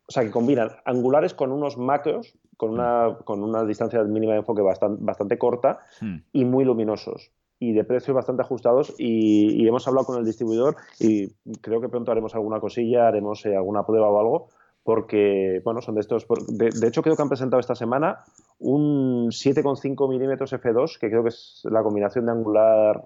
O 0.09 0.13
sea, 0.13 0.25
que 0.25 0.31
combinan 0.31 0.71
angulares 0.85 1.35
con 1.35 1.53
unos 1.53 1.79
macros, 1.79 2.37
con 2.57 2.71
una, 2.71 3.19
con 3.25 3.43
una 3.43 3.65
distancia 3.65 4.03
mínima 4.03 4.33
de 4.33 4.39
enfoque 4.39 4.63
bastante, 4.63 5.05
bastante 5.05 5.39
corta 5.39 5.81
hmm. 6.01 6.17
y 6.33 6.45
muy 6.45 6.65
luminosos 6.65 7.33
y 7.59 7.73
de 7.73 7.85
precios 7.85 8.15
bastante 8.15 8.43
ajustados 8.43 8.95
y, 8.99 9.67
hemos 9.67 9.87
hablado 9.89 10.07
con 10.07 10.19
el 10.19 10.25
distribuidor 10.25 10.77
y 11.01 11.29
creo 11.61 11.81
que 11.81 11.89
pronto 11.89 12.13
haremos 12.13 12.35
alguna 12.35 12.61
cosilla, 12.61 13.09
haremos 13.09 13.45
eh, 13.47 13.57
alguna 13.57 13.85
prueba 13.85 14.09
o 14.11 14.21
algo 14.21 14.49
porque, 14.87 15.61
bueno, 15.65 15.83
son 15.83 15.97
de 15.97 16.01
estos... 16.01 16.29
De, 16.47 16.87
hecho, 16.87 17.03
creo 17.03 17.17
que 17.17 17.23
han 17.23 17.29
presentado 17.29 17.59
esta 17.59 17.75
semana 17.75 18.21
un 18.61 19.31
7,5 19.31 20.09
milímetros 20.09 20.53
F2, 20.53 21.01
que 21.01 21.09
creo 21.11 21.25
que 21.25 21.31
es 21.31 21.63
la 21.65 21.83
combinación 21.83 22.27
de 22.27 22.33
angular 22.33 23.03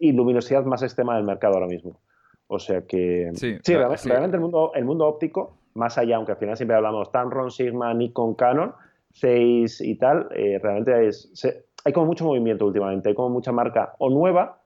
y 0.00 0.10
luminosidad 0.10 0.64
más 0.64 0.82
extrema 0.82 1.14
del 1.14 1.24
mercado 1.24 1.54
ahora 1.54 1.68
mismo. 1.68 2.00
O 2.48 2.58
sea 2.58 2.82
que... 2.82 3.30
Sí, 3.34 3.58
realmente, 3.64 4.36
el, 4.36 4.40
mundo, 4.40 4.72
el 4.74 4.84
mundo 4.84 5.06
óptico, 5.06 5.56
más 5.74 5.98
allá, 5.98 6.16
aunque 6.16 6.32
al 6.32 6.38
final 6.38 6.56
siempre 6.56 6.76
hablamos 6.76 7.12
Tamron, 7.12 7.52
Sigma, 7.52 7.94
Nikon, 7.94 8.34
Canon, 8.34 8.74
6 9.12 9.82
y 9.82 9.94
tal, 9.94 10.26
eh, 10.34 10.58
realmente 10.60 11.06
es 11.06 11.30
hay 11.84 11.92
como 11.92 12.06
mucho 12.06 12.24
movimiento 12.24 12.66
últimamente, 12.66 13.08
hay 13.08 13.14
como 13.14 13.30
mucha 13.30 13.52
marca 13.52 13.94
o 13.98 14.10
nueva 14.10 14.58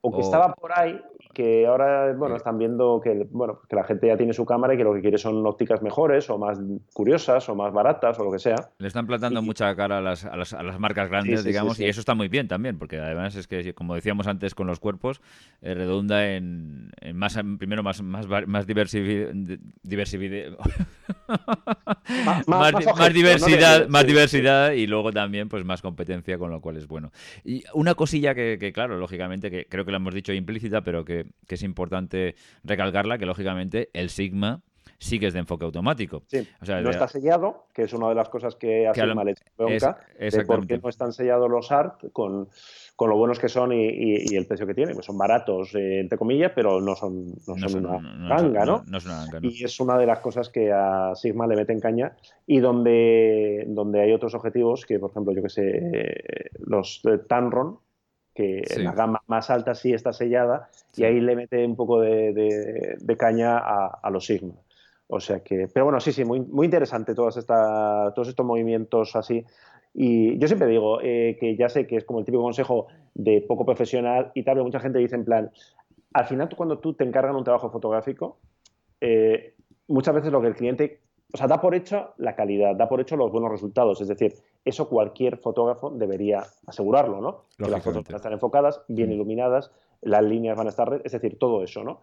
o 0.00 0.10
que 0.12 0.20
estaba 0.20 0.54
por 0.54 0.78
ahí 0.78 1.00
que 1.40 1.66
ahora 1.66 2.12
bueno 2.12 2.36
están 2.36 2.58
viendo 2.58 3.00
que 3.02 3.26
bueno 3.30 3.60
que 3.66 3.74
la 3.74 3.84
gente 3.84 4.08
ya 4.08 4.16
tiene 4.18 4.34
su 4.34 4.44
cámara 4.44 4.74
y 4.74 4.76
que 4.76 4.84
lo 4.84 4.92
que 4.92 5.00
quiere 5.00 5.16
son 5.16 5.46
ópticas 5.46 5.80
mejores 5.80 6.28
o 6.28 6.36
más 6.36 6.58
curiosas 6.92 7.48
o 7.48 7.54
más 7.54 7.72
baratas 7.72 8.18
o 8.18 8.24
lo 8.24 8.32
que 8.32 8.38
sea. 8.38 8.56
Le 8.78 8.88
están 8.88 9.06
plantando 9.06 9.40
mucha 9.40 9.74
cara 9.74 9.98
a 9.98 10.00
las, 10.02 10.26
a 10.26 10.36
las, 10.36 10.52
a 10.52 10.62
las 10.62 10.78
marcas 10.78 11.08
grandes 11.08 11.42
digamos 11.42 11.80
y 11.80 11.86
eso 11.86 12.00
está 12.00 12.14
muy 12.14 12.28
bien 12.28 12.46
también 12.46 12.78
porque 12.78 12.98
además 12.98 13.36
es 13.36 13.46
que 13.46 13.72
como 13.72 13.94
decíamos 13.94 14.26
antes 14.26 14.54
con 14.54 14.66
los 14.66 14.80
cuerpos 14.80 15.22
eh, 15.62 15.72
redunda 15.72 16.28
en, 16.28 16.92
más 17.14 17.38
primero 17.58 17.82
más 17.82 18.02
más 18.02 18.26
más 18.46 18.66
diversidad 18.66 19.32
más, 22.46 23.14
diversidad 23.14 23.88
más 23.88 24.06
diversidad 24.06 24.72
y 24.72 24.86
luego 24.86 25.10
también 25.10 25.48
pues 25.48 25.64
más 25.64 25.80
competencia 25.80 26.36
con 26.36 26.50
lo 26.50 26.60
cual 26.60 26.76
es 26.76 26.86
bueno. 26.86 27.12
Y 27.44 27.64
una 27.72 27.94
cosilla 27.94 28.34
que, 28.34 28.58
que 28.60 28.74
claro 28.74 28.98
lógicamente 28.98 29.50
que 29.50 29.64
creo 29.64 29.86
que 29.86 29.90
lo 29.90 29.96
hemos 29.96 30.12
dicho 30.12 30.34
implícita 30.34 30.82
pero 30.82 31.06
que 31.06 31.29
que, 31.46 31.54
es 31.54 31.62
importante 31.62 32.34
recalcarla, 32.64 33.18
que 33.18 33.26
lógicamente 33.26 33.90
el 33.92 34.10
Sigma 34.10 34.62
sí 35.00 35.18
que 35.18 35.26
es 35.26 35.32
de 35.32 35.40
enfoque 35.40 35.64
automático. 35.64 36.22
Sí, 36.26 36.46
no 36.60 36.90
está 36.90 37.08
sellado, 37.08 37.66
que 37.72 37.82
es 37.82 37.92
una 37.92 38.10
de 38.10 38.14
las 38.14 38.28
cosas 38.28 38.54
que 38.54 38.86
hace 38.86 39.00
Sigma 39.00 39.24
le 39.24 39.34
bronca, 39.56 39.98
de 40.18 40.44
por 40.44 40.66
qué 40.66 40.78
no 40.78 40.88
están 40.88 41.12
sellados 41.12 41.50
los 41.50 41.72
ART 41.72 42.12
con, 42.12 42.48
con 42.94 43.08
lo 43.08 43.16
buenos 43.16 43.38
que 43.38 43.48
son 43.48 43.72
y, 43.72 44.36
el 44.36 44.46
precio 44.46 44.66
que 44.66 44.74
tienen. 44.74 44.94
Pues 44.94 45.06
son 45.06 45.16
baratos, 45.16 45.74
eh, 45.74 46.00
entre 46.00 46.18
comillas, 46.18 46.52
pero 46.54 46.80
no 46.80 46.94
son, 46.94 47.28
no 47.46 47.68
son, 47.68 47.86
una 47.86 48.36
ganga, 48.36 48.64
¿no? 48.66 48.84
es 48.94 49.06
una 49.06 49.24
ganga, 49.24 49.38
Y 49.42 49.64
es 49.64 49.80
una 49.80 49.98
de 49.98 50.06
las 50.06 50.20
cosas 50.20 50.50
que 50.50 50.70
a 50.70 51.14
Sigma 51.14 51.46
le 51.46 51.56
meten 51.56 51.80
caña 51.80 52.14
y 52.46 52.60
donde, 52.60 53.64
donde 53.68 54.02
hay 54.02 54.12
otros 54.12 54.34
objetivos 54.34 54.84
que, 54.84 54.98
por 54.98 55.10
ejemplo, 55.10 55.32
yo 55.32 55.42
que 55.42 55.48
sé, 55.48 56.50
los 56.58 57.02
Tanron, 57.26 57.78
que 58.34 58.62
la 58.78 58.92
gama 58.92 59.22
más 59.26 59.50
alta 59.50 59.74
sí 59.74 59.92
está 59.92 60.12
sellada 60.12 60.68
y 60.96 61.04
ahí 61.04 61.20
le 61.20 61.36
mete 61.36 61.64
un 61.64 61.76
poco 61.76 62.00
de, 62.00 63.16
caña 63.18 63.58
a, 63.58 64.10
los 64.10 64.26
Sigma. 64.26 64.54
O 65.08 65.18
sea 65.18 65.40
que, 65.40 65.68
pero 65.72 65.86
bueno, 65.86 66.00
sí, 66.00 66.12
sí, 66.12 66.24
muy, 66.24 66.40
muy 66.40 66.66
interesante 66.66 67.14
todas 67.14 67.36
esta, 67.36 68.12
todos 68.14 68.28
estos 68.28 68.46
movimientos 68.46 69.16
así. 69.16 69.44
Y 69.92 70.38
yo 70.38 70.46
siempre 70.46 70.68
digo 70.68 71.00
eh, 71.02 71.36
que 71.40 71.56
ya 71.56 71.68
sé 71.68 71.86
que 71.86 71.96
es 71.96 72.04
como 72.04 72.20
el 72.20 72.24
típico 72.24 72.44
consejo 72.44 72.86
de 73.14 73.44
poco 73.46 73.66
profesional 73.66 74.30
y 74.34 74.44
tal, 74.44 74.54
pero 74.54 74.64
mucha 74.64 74.78
gente 74.78 75.00
dice 75.00 75.16
en 75.16 75.24
plan, 75.24 75.50
al 76.12 76.26
final 76.26 76.48
cuando 76.56 76.78
tú 76.78 76.94
te 76.94 77.04
encargan 77.04 77.34
un 77.34 77.42
trabajo 77.42 77.70
fotográfico, 77.70 78.38
eh, 79.00 79.54
muchas 79.88 80.14
veces 80.14 80.30
lo 80.30 80.40
que 80.40 80.46
el 80.46 80.54
cliente 80.54 81.00
o 81.32 81.36
sea, 81.36 81.46
da 81.46 81.60
por 81.60 81.74
hecho 81.74 82.14
la 82.16 82.34
calidad, 82.34 82.74
da 82.76 82.88
por 82.88 83.00
hecho 83.00 83.16
los 83.16 83.30
buenos 83.30 83.50
resultados. 83.50 84.00
Es 84.00 84.08
decir, 84.08 84.34
eso 84.64 84.88
cualquier 84.88 85.36
fotógrafo 85.38 85.90
debería 85.90 86.44
asegurarlo, 86.66 87.20
¿no? 87.20 87.44
Que 87.56 87.70
las 87.70 87.82
fotos 87.82 88.04
van 88.04 88.14
a 88.14 88.16
estar 88.16 88.32
enfocadas, 88.32 88.82
bien 88.88 89.10
mm. 89.10 89.12
iluminadas, 89.12 89.70
las 90.02 90.22
líneas 90.22 90.56
van 90.56 90.66
a 90.66 90.70
estar, 90.70 91.00
es 91.04 91.12
decir, 91.12 91.38
todo 91.38 91.62
eso, 91.62 91.84
¿no? 91.84 92.02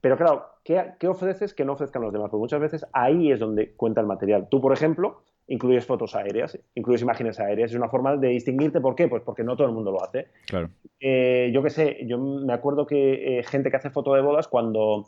Pero 0.00 0.16
claro, 0.16 0.46
¿qué, 0.64 1.08
ofreces 1.08 1.54
que 1.54 1.64
no 1.64 1.72
ofrezcan 1.72 2.02
los 2.02 2.12
demás? 2.12 2.30
Porque 2.30 2.40
muchas 2.40 2.60
veces 2.60 2.86
ahí 2.92 3.32
es 3.32 3.40
donde 3.40 3.72
cuenta 3.72 4.00
el 4.00 4.06
material. 4.06 4.48
Tú, 4.48 4.60
por 4.60 4.72
ejemplo, 4.72 5.22
incluyes 5.48 5.86
fotos 5.86 6.14
aéreas, 6.14 6.58
incluyes 6.74 7.02
imágenes 7.02 7.40
aéreas. 7.40 7.70
Es 7.72 7.76
una 7.76 7.88
forma 7.88 8.16
de 8.16 8.28
distinguirte. 8.28 8.80
¿Por 8.80 8.94
qué? 8.94 9.08
Pues 9.08 9.22
porque 9.22 9.42
no 9.42 9.56
todo 9.56 9.66
el 9.66 9.74
mundo 9.74 9.90
lo 9.90 10.02
hace. 10.04 10.28
Claro. 10.46 10.70
Eh, 11.00 11.50
yo 11.52 11.62
qué 11.62 11.70
sé, 11.70 12.06
yo 12.06 12.18
me 12.18 12.52
acuerdo 12.52 12.86
que 12.86 13.38
eh, 13.38 13.42
gente 13.42 13.70
que 13.70 13.76
hace 13.76 13.90
foto 13.90 14.14
de 14.14 14.20
bodas, 14.20 14.46
cuando 14.46 15.06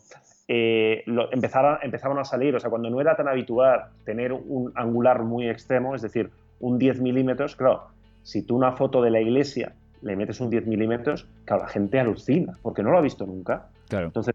eh, 0.49 1.05
empezaron, 1.31 2.19
a 2.19 2.25
salir, 2.25 2.57
o 2.57 2.61
sea, 2.61 2.71
cuando 2.71 2.91
no 2.91 3.01
era 3.01 3.15
tan 3.15 3.29
habitual 3.29 3.91
tener 4.05 4.33
un 4.33 4.73
angular 4.75 5.23
muy 5.23 5.49
extremo, 5.49 5.95
es 5.95 6.03
decir, 6.03 6.31
un 6.59 6.79
10 6.79 7.01
milímetros, 7.01 7.55
claro, 7.55 7.85
si 8.23 8.43
tú 8.43 8.57
una 8.57 8.73
foto 8.73 9.01
de 9.01 9.11
la 9.11 9.21
iglesia 9.21 9.75
le 10.03 10.17
metes 10.17 10.41
un 10.41 10.51
10 10.51 10.67
milímetros, 10.67 11.29
claro, 11.45 11.63
la 11.63 11.69
gente 11.69 12.01
alucina, 12.01 12.59
porque 12.63 12.83
no 12.83 12.91
lo 12.91 12.99
ha 12.99 13.03
visto 13.03 13.27
nunca. 13.27 13.69
Claro. 13.89 14.07
Entonces, 14.07 14.35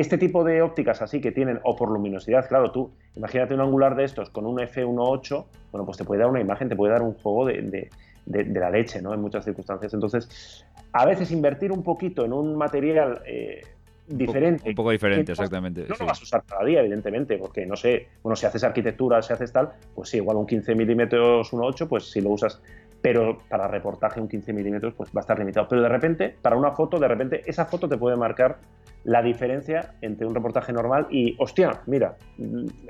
este 0.00 0.16
tipo 0.16 0.44
de 0.44 0.62
ópticas 0.62 1.02
así 1.02 1.20
que 1.20 1.32
tienen, 1.32 1.58
o 1.64 1.74
por 1.74 1.90
luminosidad, 1.90 2.48
claro, 2.48 2.70
tú 2.70 2.90
imagínate 3.16 3.54
un 3.54 3.60
angular 3.60 3.96
de 3.96 4.04
estos 4.04 4.30
con 4.30 4.46
un 4.46 4.58
f1.8, 4.58 5.44
bueno, 5.72 5.84
pues 5.84 5.98
te 5.98 6.04
puede 6.04 6.20
dar 6.20 6.30
una 6.30 6.40
imagen, 6.40 6.68
te 6.68 6.76
puede 6.76 6.92
dar 6.92 7.02
un 7.02 7.14
juego 7.14 7.46
de, 7.46 7.90
la 8.26 8.70
leche, 8.70 9.02
¿no? 9.02 9.12
En 9.12 9.20
muchas 9.20 9.44
circunstancias. 9.44 9.92
Entonces, 9.94 10.64
a 10.92 11.04
veces 11.04 11.32
invertir 11.32 11.72
un 11.72 11.82
poquito 11.82 12.24
en 12.24 12.32
un 12.32 12.54
material 12.56 13.22
eh, 13.26 13.62
diferente. 14.06 14.68
Un 14.68 14.74
poco, 14.76 14.90
diferente, 14.90 15.32
exactamente. 15.32 15.86
No 15.88 15.96
lo 15.98 16.06
vas 16.06 16.20
a 16.20 16.22
usar 16.22 16.44
cada 16.46 16.64
día, 16.64 16.80
evidentemente, 16.80 17.36
porque 17.36 17.66
no 17.66 17.74
sé, 17.74 18.06
bueno, 18.22 18.36
si 18.36 18.46
haces 18.46 18.62
arquitectura, 18.62 19.20
si 19.22 19.32
haces 19.32 19.52
tal, 19.52 19.72
pues 19.94 20.10
sí, 20.10 20.18
igual 20.18 20.36
un 20.36 20.46
15 20.46 20.74
milímetros, 20.76 21.52
un 21.52 21.64
8, 21.64 21.88
pues 21.88 22.10
si 22.10 22.20
lo 22.20 22.30
usas, 22.30 22.60
pero 23.02 23.38
para 23.48 23.66
reportaje 23.66 24.20
un 24.20 24.28
15 24.28 24.52
milímetros, 24.52 24.94
pues 24.94 25.10
va 25.10 25.20
a 25.20 25.22
estar 25.22 25.38
limitado. 25.38 25.66
Pero 25.68 25.82
de 25.82 25.88
repente, 25.88 26.36
para 26.40 26.56
una 26.56 26.70
foto, 26.70 27.00
de 27.00 27.08
repente, 27.08 27.42
esa 27.46 27.64
foto 27.64 27.88
te 27.88 27.96
puede 27.96 28.16
marcar 28.16 28.58
la 29.04 29.22
diferencia 29.22 29.94
entre 30.02 30.26
un 30.26 30.34
reportaje 30.34 30.72
normal 30.72 31.06
y, 31.10 31.36
hostia, 31.38 31.82
mira, 31.86 32.16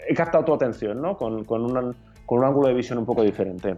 he 0.09 0.14
captado 0.14 0.44
tu 0.44 0.54
atención, 0.54 1.00
¿no? 1.00 1.16
Con, 1.16 1.44
con, 1.44 1.94
con 2.26 2.38
un 2.38 2.44
ángulo 2.44 2.68
de 2.68 2.74
visión 2.74 2.98
un 2.98 3.06
poco 3.06 3.22
diferente. 3.22 3.76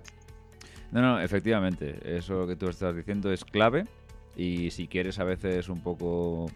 No, 0.92 1.00
no, 1.00 1.20
efectivamente, 1.20 1.98
eso 2.04 2.46
que 2.46 2.56
tú 2.56 2.68
estás 2.68 2.96
diciendo 2.96 3.32
es 3.32 3.44
clave 3.44 3.84
y 4.36 4.70
si 4.70 4.88
quieres 4.88 5.18
a 5.18 5.24
veces 5.24 5.68
un 5.68 5.82
poco 5.82 6.46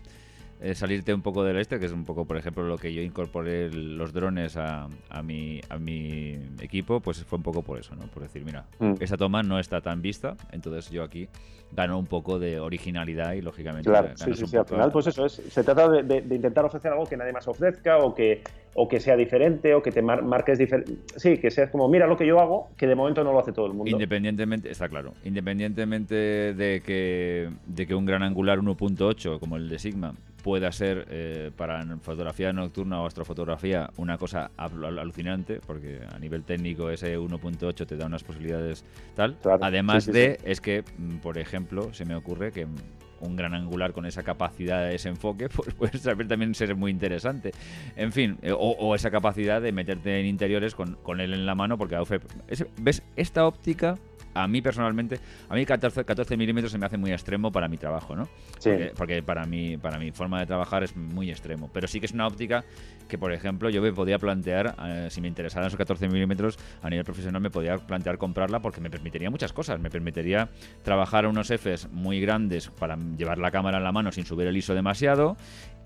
eh, 0.61 0.75
salirte 0.75 1.13
un 1.13 1.23
poco 1.23 1.45
del 1.45 1.57
este, 1.57 1.79
que 1.79 1.87
es 1.87 1.93
un 1.93 2.05
poco, 2.05 2.25
por 2.25 2.37
ejemplo, 2.37 2.65
lo 2.65 2.79
que 2.79 2.93
yo 2.93 3.03
incorporé 3.03 3.71
los 3.73 4.13
drones 4.13 4.57
a, 4.57 4.89
a, 5.11 5.23
mi, 5.23 5.61
a 5.69 5.79
mi 5.79 6.39
equipo, 6.61 7.01
pues 7.01 7.25
fue 7.25 7.37
un 7.39 7.43
poco 7.43 7.63
por 7.63 7.79
eso, 7.79 7.95
¿no? 7.97 8.07
Por 8.07 8.23
decir, 8.23 8.45
mira, 8.45 8.65
mm. 8.79 8.95
esta 9.01 9.17
toma 9.17 9.43
no 9.43 9.59
está 9.59 9.81
tan 9.81 10.01
vista, 10.01 10.37
entonces 10.53 10.91
yo 10.91 11.03
aquí 11.03 11.29
gano 11.73 11.99
un 11.99 12.07
poco 12.07 12.39
de 12.39 12.61
originalidad 12.61 13.33
y 13.33 13.43
lógicamente 13.43 13.91
claro, 13.91 14.11
sí, 14.15 14.33
sí, 14.35 14.47
sí, 14.47 14.57
al 14.57 14.67
final 14.67 14.93
pues 14.93 15.09
eso 15.09 15.27
es, 15.27 15.33
se 15.33 15.65
trata 15.65 15.89
de, 15.89 16.19
intentar 16.35 16.65
ofrecer 16.65 16.93
algo 16.93 17.05
que 17.05 17.17
nadie 17.17 17.33
más 17.33 17.49
ofrezca 17.49 17.99
o 17.99 18.15
que, 18.15 18.43
o 18.75 18.89
que 18.89 19.01
sea 19.01 19.17
diferente 19.17 19.75
o 19.75 19.83
que 19.83 19.91
te 19.91 20.03
marques 20.03 20.59
diferente, 20.59 20.95
sí, 21.17 21.39
que 21.39 21.51
seas 21.51 21.71
como, 21.71 21.89
mira 21.89 22.07
lo 22.07 22.17
que 22.17 22.27
yo 22.27 22.39
hago, 22.41 22.69
que 22.77 22.87
de 22.87 22.95
momento 22.95 23.25
no 23.25 23.33
lo 23.33 23.41
hace 23.41 23.53
todo 23.53 23.67
el 23.67 23.75
mundo. 23.75 23.91
Independientemente, 23.91 24.71
está 24.71 24.89
claro, 24.89 25.15
independientemente 25.25 26.15
de 26.15 26.81
que, 26.85 27.51
de 27.67 27.87
que 27.87 27.95
un 27.95 28.05
gran 28.05 28.23
angular 28.23 28.61
1.8 28.61 29.41
como 29.41 29.57
el 29.57 29.69
de 29.69 29.79
Sigma 29.79 30.15
pueda 30.45 30.71
ser 30.73 31.07
eh, 31.09 31.51
para 31.57 31.83
fotografía 32.03 32.53
nocturna 32.53 33.01
o 33.01 33.07
astrofotografía 33.07 33.89
una 33.97 34.19
cosa 34.19 34.51
alucinante, 34.59 35.59
porque 35.67 36.01
a 36.15 36.19
nivel 36.19 36.45
técnico 36.45 36.91
ese 36.91 37.19
1.8 37.19 37.87
te 37.87 37.97
da 37.97 38.05
unas 38.05 38.23
posibilidades 38.23 38.85
tal. 39.17 39.39
Además 39.63 40.05
de, 40.05 40.39
es 40.45 40.61
que, 40.61 40.85
mm, 40.99 41.17
por 41.17 41.39
ejemplo, 41.39 41.95
se 41.95 42.05
me 42.05 42.15
ocurre 42.15 42.53
que 42.53 42.67
un 43.21 43.37
gran 43.37 43.55
angular 43.55 43.95
con 43.95 44.05
esa 44.05 44.23
capacidad 44.23 44.87
de 44.87 44.97
ese 44.97 45.09
enfoque, 45.09 45.49
pues 45.49 45.75
puede 45.75 45.99
también 46.27 46.55
ser 46.55 46.77
muy 46.77 46.91
interesante. 46.91 47.53
En 47.97 48.13
fin, 48.13 48.37
eh, 48.43 48.53
o, 48.55 48.95
esa 48.95 49.11
capacidad 49.11 49.63
de 49.63 49.73
meterte 49.73 50.21
en 50.21 50.27
interiores 50.27 50.75
con, 50.75 50.97
con 50.97 51.23
él 51.23 51.33
en 51.33 51.47
la 51.47 51.55
mano, 51.55 51.79
porque 51.79 51.97
¿ves? 52.83 53.03
Esta 53.17 53.47
óptica 53.47 53.95
a 54.35 54.47
mí 54.49 54.61
personalmente, 54.61 55.21
a 55.49 55.55
mí 55.55 55.65
14, 55.65 56.05
14 56.05 56.37
milímetros 56.37 56.73
se 56.73 56.79
me 56.79 56.87
hace 56.87 56.97
muy 56.97 57.13
extremo 57.13 57.53
para 57.53 57.69
mi 57.69 57.77
trabajo, 57.77 58.15
¿no? 58.17 58.29
Sí. 58.59 58.71
Porque, 58.97 59.23
para, 59.23 59.45
mí, 59.45 59.77
para 59.77 59.99
mi 59.99 60.11
forma 60.11 60.41
de 60.41 60.47
trabajar 60.47 60.83
es 60.83 60.97
muy 60.97 61.31
extremo. 61.31 61.71
Pero 61.73 61.87
sí 61.87 62.01
que 62.01 62.07
es 62.07 62.13
una 62.13 62.27
óptica 62.27 62.65
que, 63.09 63.19
por 63.19 63.33
ejemplo, 63.33 63.71
yo 63.71 63.81
me 63.81 63.93
podía 63.93 64.19
plantear, 64.19 64.75
eh, 64.85 65.09
si 65.11 65.21
me 65.21 65.29
interesaran 65.29 65.69
esos 65.69 65.79
14 65.79 66.09
milímetros 66.09 66.59
a 66.83 66.91
nivel 66.91 67.05
profesional, 67.05 67.41
me 67.41 67.51
podía 67.51 67.77
plantear 67.77 68.19
comprarla 68.19 68.61
porque 68.61 68.81
me 68.81 68.91
permitiría 68.91 69.31
muchas 69.31 69.53
cosas. 69.53 69.81
Me 69.81 69.91
permitiría 69.91 70.49
trabajar 70.83 71.25
a 71.25 71.29
unos 71.29 71.49
Fs 71.51 71.89
muy 71.93 72.21
grandes 72.21 72.69
para 72.69 72.97
llevar 72.97 73.39
la 73.39 73.51
cámara 73.51 73.79
en 73.79 73.85
la 73.85 73.93
mano 73.93 74.13
sin 74.13 74.25
subir 74.25 74.47
el 74.47 74.57
ISO 74.57 74.75
demasiado 74.75 75.37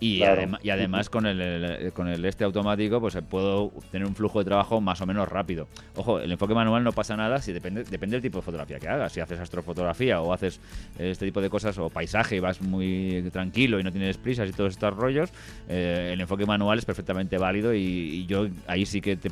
y, 0.01 0.19
y, 0.19 0.71
además 0.71 1.11
con 1.11 1.27
el, 1.27 1.93
con 1.93 2.09
el 2.09 2.25
este 2.25 2.45
automático 2.45 3.01
pues 3.01 3.19
puedo 3.29 3.73
tener 3.91 4.07
un 4.07 4.15
flujo 4.15 4.39
de 4.39 4.45
trabajo 4.45 4.81
más 4.81 5.01
o 5.01 5.07
menos 5.07 5.29
rápido. 5.29 5.67
Ojo, 5.97 6.21
el 6.21 6.31
enfoque 6.31 6.55
manual 6.55 6.85
no 6.85 6.93
pasa 6.93 7.17
nada 7.17 7.41
si 7.41 7.53
depende, 7.53 7.83
depende 7.85 8.17
del 8.17 8.23
tipo 8.23 8.39
de 8.39 8.43
fotografía 8.43 8.79
que 8.79 8.89
hagas. 8.89 9.13
Si 9.13 9.21
haces 9.21 9.41
astrofotografía 9.41 10.21
o 10.21 10.33
haces 10.33 10.61
este 10.99 11.27
tipo 11.27 11.41
de 11.41 11.51
cosas 11.51 11.77
o 11.79 11.91
paisaje 11.91 12.37
y 12.37 12.41
vas 12.41 12.63
muy 12.63 13.29
tranquilo 13.33 13.81
y 13.81 13.83
no 13.83 13.91
tienes 13.91 14.17
prisas 14.19 14.49
y 14.49 14.53
todos 14.53 14.75
estos 14.75 14.95
rollos, 14.95 15.31
eh, 15.69 16.11
el 16.13 16.21
enfoque 16.21 16.47
manual 16.47 16.79
es 16.79 16.85
perfectamente 16.85 17.39
válido 17.39 17.75
y, 17.75 18.27
yo 18.27 18.47
ahí 18.67 18.85
sí 18.85 19.01
que 19.01 19.17
te, 19.17 19.31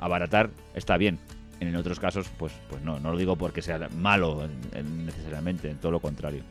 abaratar 0.00 0.50
está 0.74 0.96
bien. 0.96 1.18
En 1.60 1.74
otros 1.74 1.98
casos, 1.98 2.30
pues, 2.38 2.52
pues 2.70 2.82
no, 2.82 3.00
no 3.00 3.10
lo 3.10 3.18
digo 3.18 3.34
porque 3.34 3.62
sea 3.62 3.88
malo 3.96 4.48
necesariamente, 5.04 5.74
todo 5.74 5.90
lo 5.90 6.00
contrario. 6.00 6.44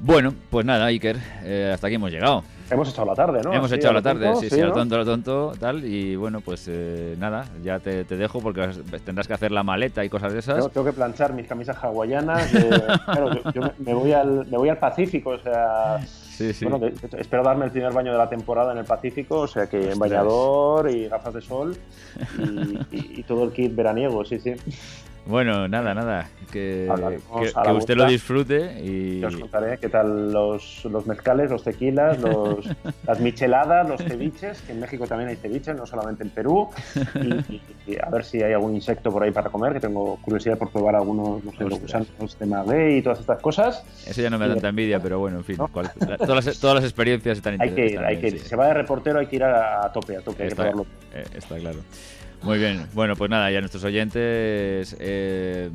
Bueno, 0.00 0.34
pues 0.50 0.66
nada, 0.66 0.86
Iker, 0.86 1.16
eh, 1.44 1.70
hasta 1.72 1.86
aquí 1.86 1.96
hemos 1.96 2.10
llegado. 2.10 2.42
Hemos 2.70 2.88
echado 2.88 3.06
la 3.06 3.14
tarde, 3.14 3.40
¿no? 3.42 3.52
Hemos 3.52 3.70
echado 3.72 3.94
la 3.94 4.02
tarde, 4.02 4.34
sí, 4.36 4.48
sí, 4.48 4.60
lo 4.60 4.72
tonto, 4.72 4.96
lo 4.96 5.04
tonto, 5.04 5.52
tal. 5.58 5.84
Y 5.84 6.16
bueno, 6.16 6.40
pues 6.40 6.66
eh, 6.68 7.14
nada, 7.18 7.44
ya 7.62 7.78
te, 7.78 8.04
dejo 8.04 8.40
porque 8.40 8.68
tendrás 9.04 9.28
que 9.28 9.34
hacer 9.34 9.52
la 9.52 9.62
maleta 9.62 10.04
y 10.04 10.08
cosas 10.08 10.32
de 10.32 10.38
esas. 10.38 10.70
tengo 10.72 10.86
que 10.86 10.92
planchar 10.92 11.32
mis 11.34 11.46
camisas 11.46 11.76
hawaianas. 11.76 12.50
claro, 13.04 13.30
yo, 13.52 13.62
me, 13.78 13.94
voy 13.94 14.12
al, 14.12 14.46
me 14.46 14.56
voy 14.56 14.68
al 14.70 14.78
Pacífico, 14.78 15.30
o 15.30 15.38
sea. 15.38 16.00
Sí, 16.06 16.52
sí. 16.52 16.64
Bueno, 16.64 16.84
espero 17.16 17.44
darme 17.44 17.66
el 17.66 17.70
primer 17.70 17.92
baño 17.92 18.10
de 18.10 18.18
la 18.18 18.28
temporada 18.28 18.72
en 18.72 18.78
el 18.78 18.84
Pacífico, 18.84 19.40
o 19.40 19.46
sea 19.46 19.68
que 19.68 19.92
en 19.92 19.98
bañador 19.98 20.90
y 20.90 21.06
gafas 21.06 21.34
de 21.34 21.40
sol 21.40 21.76
y 22.90 23.22
todo 23.22 23.44
el 23.44 23.52
kit 23.52 23.74
veraniego, 23.74 24.24
sí, 24.24 24.40
sí. 24.40 24.54
Bueno, 25.26 25.66
nada, 25.68 25.94
nada. 25.94 26.28
Que, 26.52 26.88
que, 27.64 27.72
usted 27.72 27.96
lo 27.96 28.06
disfrute 28.06 28.78
y. 28.80 29.24
os 29.24 29.36
contaré 29.36 29.78
qué 29.78 29.88
tal 29.88 30.30
los, 30.30 30.84
los 30.84 31.06
mezcales, 31.06 31.50
los 31.50 31.64
tequilas, 31.64 32.20
los, 32.20 32.64
las 33.06 33.20
micheladas, 33.20 33.88
los 33.88 34.02
ceviches, 34.02 34.60
que 34.62 34.72
en 34.72 34.80
México 34.80 35.06
también 35.06 35.30
hay 35.30 35.36
ceviches, 35.36 35.74
no 35.74 35.86
solamente 35.86 36.24
en 36.24 36.30
Perú. 36.30 36.68
Y, 37.86 37.96
a 37.96 38.08
ver 38.10 38.24
si 38.24 38.42
hay 38.42 38.52
algún 38.52 38.74
insecto 38.74 39.10
por 39.10 39.22
ahí 39.22 39.30
para 39.30 39.50
comer, 39.50 39.72
que 39.72 39.80
tengo 39.80 40.16
curiosidad 40.22 40.58
por 40.58 40.70
probar 40.70 40.96
algunos, 40.96 41.42
no 41.42 41.52
sé, 41.52 41.64
los 41.64 41.80
gusanos 41.80 42.38
de 42.38 42.46
maguey 42.46 42.98
y 42.98 43.02
todas 43.02 43.20
estas 43.20 43.40
cosas. 43.40 43.84
Eso 44.06 44.20
ya 44.20 44.30
no 44.30 44.38
me 44.38 44.46
da 44.46 44.54
tanta 44.54 44.68
envidia, 44.68 45.00
pero 45.00 45.18
bueno, 45.18 45.38
en 45.38 45.44
fin. 45.44 45.56
todas, 45.56 46.44
las, 46.44 46.58
todas 46.60 46.76
las 46.76 46.84
experiencias 46.84 47.38
están 47.38 47.60
Hay 47.60 47.70
que 47.70 47.86
ir, 47.86 47.98
hay 47.98 48.18
que 48.18 48.28
ir. 48.28 48.40
Si 48.40 48.48
se 48.48 48.56
va 48.56 48.66
de 48.68 48.74
reportero, 48.74 49.18
hay 49.18 49.26
que 49.26 49.36
ir 49.36 49.44
a, 49.44 49.90
tope, 49.92 50.18
a 50.18 50.20
tope. 50.20 50.46
Está, 50.46 50.68
eh, 50.68 51.24
está 51.34 51.58
claro. 51.58 51.80
Muy 52.44 52.58
bien, 52.58 52.86
bueno, 52.92 53.16
pues 53.16 53.30
nada, 53.30 53.50
ya 53.50 53.60
nuestros 53.60 53.84
oyentes, 53.84 54.94
eh, 55.00 55.70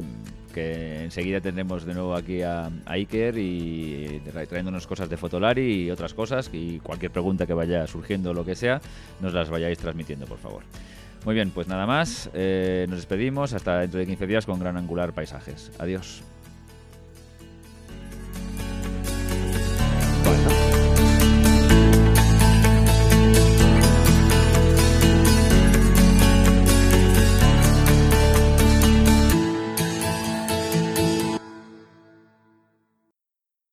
que 0.53 1.03
enseguida 1.03 1.41
tendremos 1.41 1.83
de 1.83 1.95
nuevo 1.95 2.13
aquí 2.13 2.43
a, 2.43 2.69
Iker 2.85 3.37
y 3.39 4.21
trayéndonos 4.47 4.85
cosas 4.85 5.09
de 5.09 5.17
Fotolari 5.17 5.85
y 5.85 5.91
otras 5.91 6.13
cosas, 6.13 6.51
y 6.53 6.79
cualquier 6.79 7.11
pregunta 7.11 7.47
que 7.47 7.53
vaya 7.53 7.87
surgiendo, 7.87 8.35
lo 8.35 8.45
que 8.45 8.55
sea, 8.55 8.81
nos 9.19 9.33
las 9.33 9.49
vayáis 9.49 9.79
transmitiendo, 9.79 10.27
por 10.27 10.37
favor. 10.37 10.61
Muy 11.25 11.33
bien, 11.33 11.49
pues 11.49 11.67
nada 11.67 11.87
más, 11.87 12.29
eh, 12.33 12.85
nos 12.87 12.99
despedimos 12.99 13.53
hasta 13.53 13.79
dentro 13.79 13.99
de 13.99 14.05
15 14.05 14.27
días 14.27 14.45
con 14.45 14.59
Gran 14.59 14.77
Angular 14.77 15.11
Paisajes. 15.13 15.71
Adiós. 15.79 16.21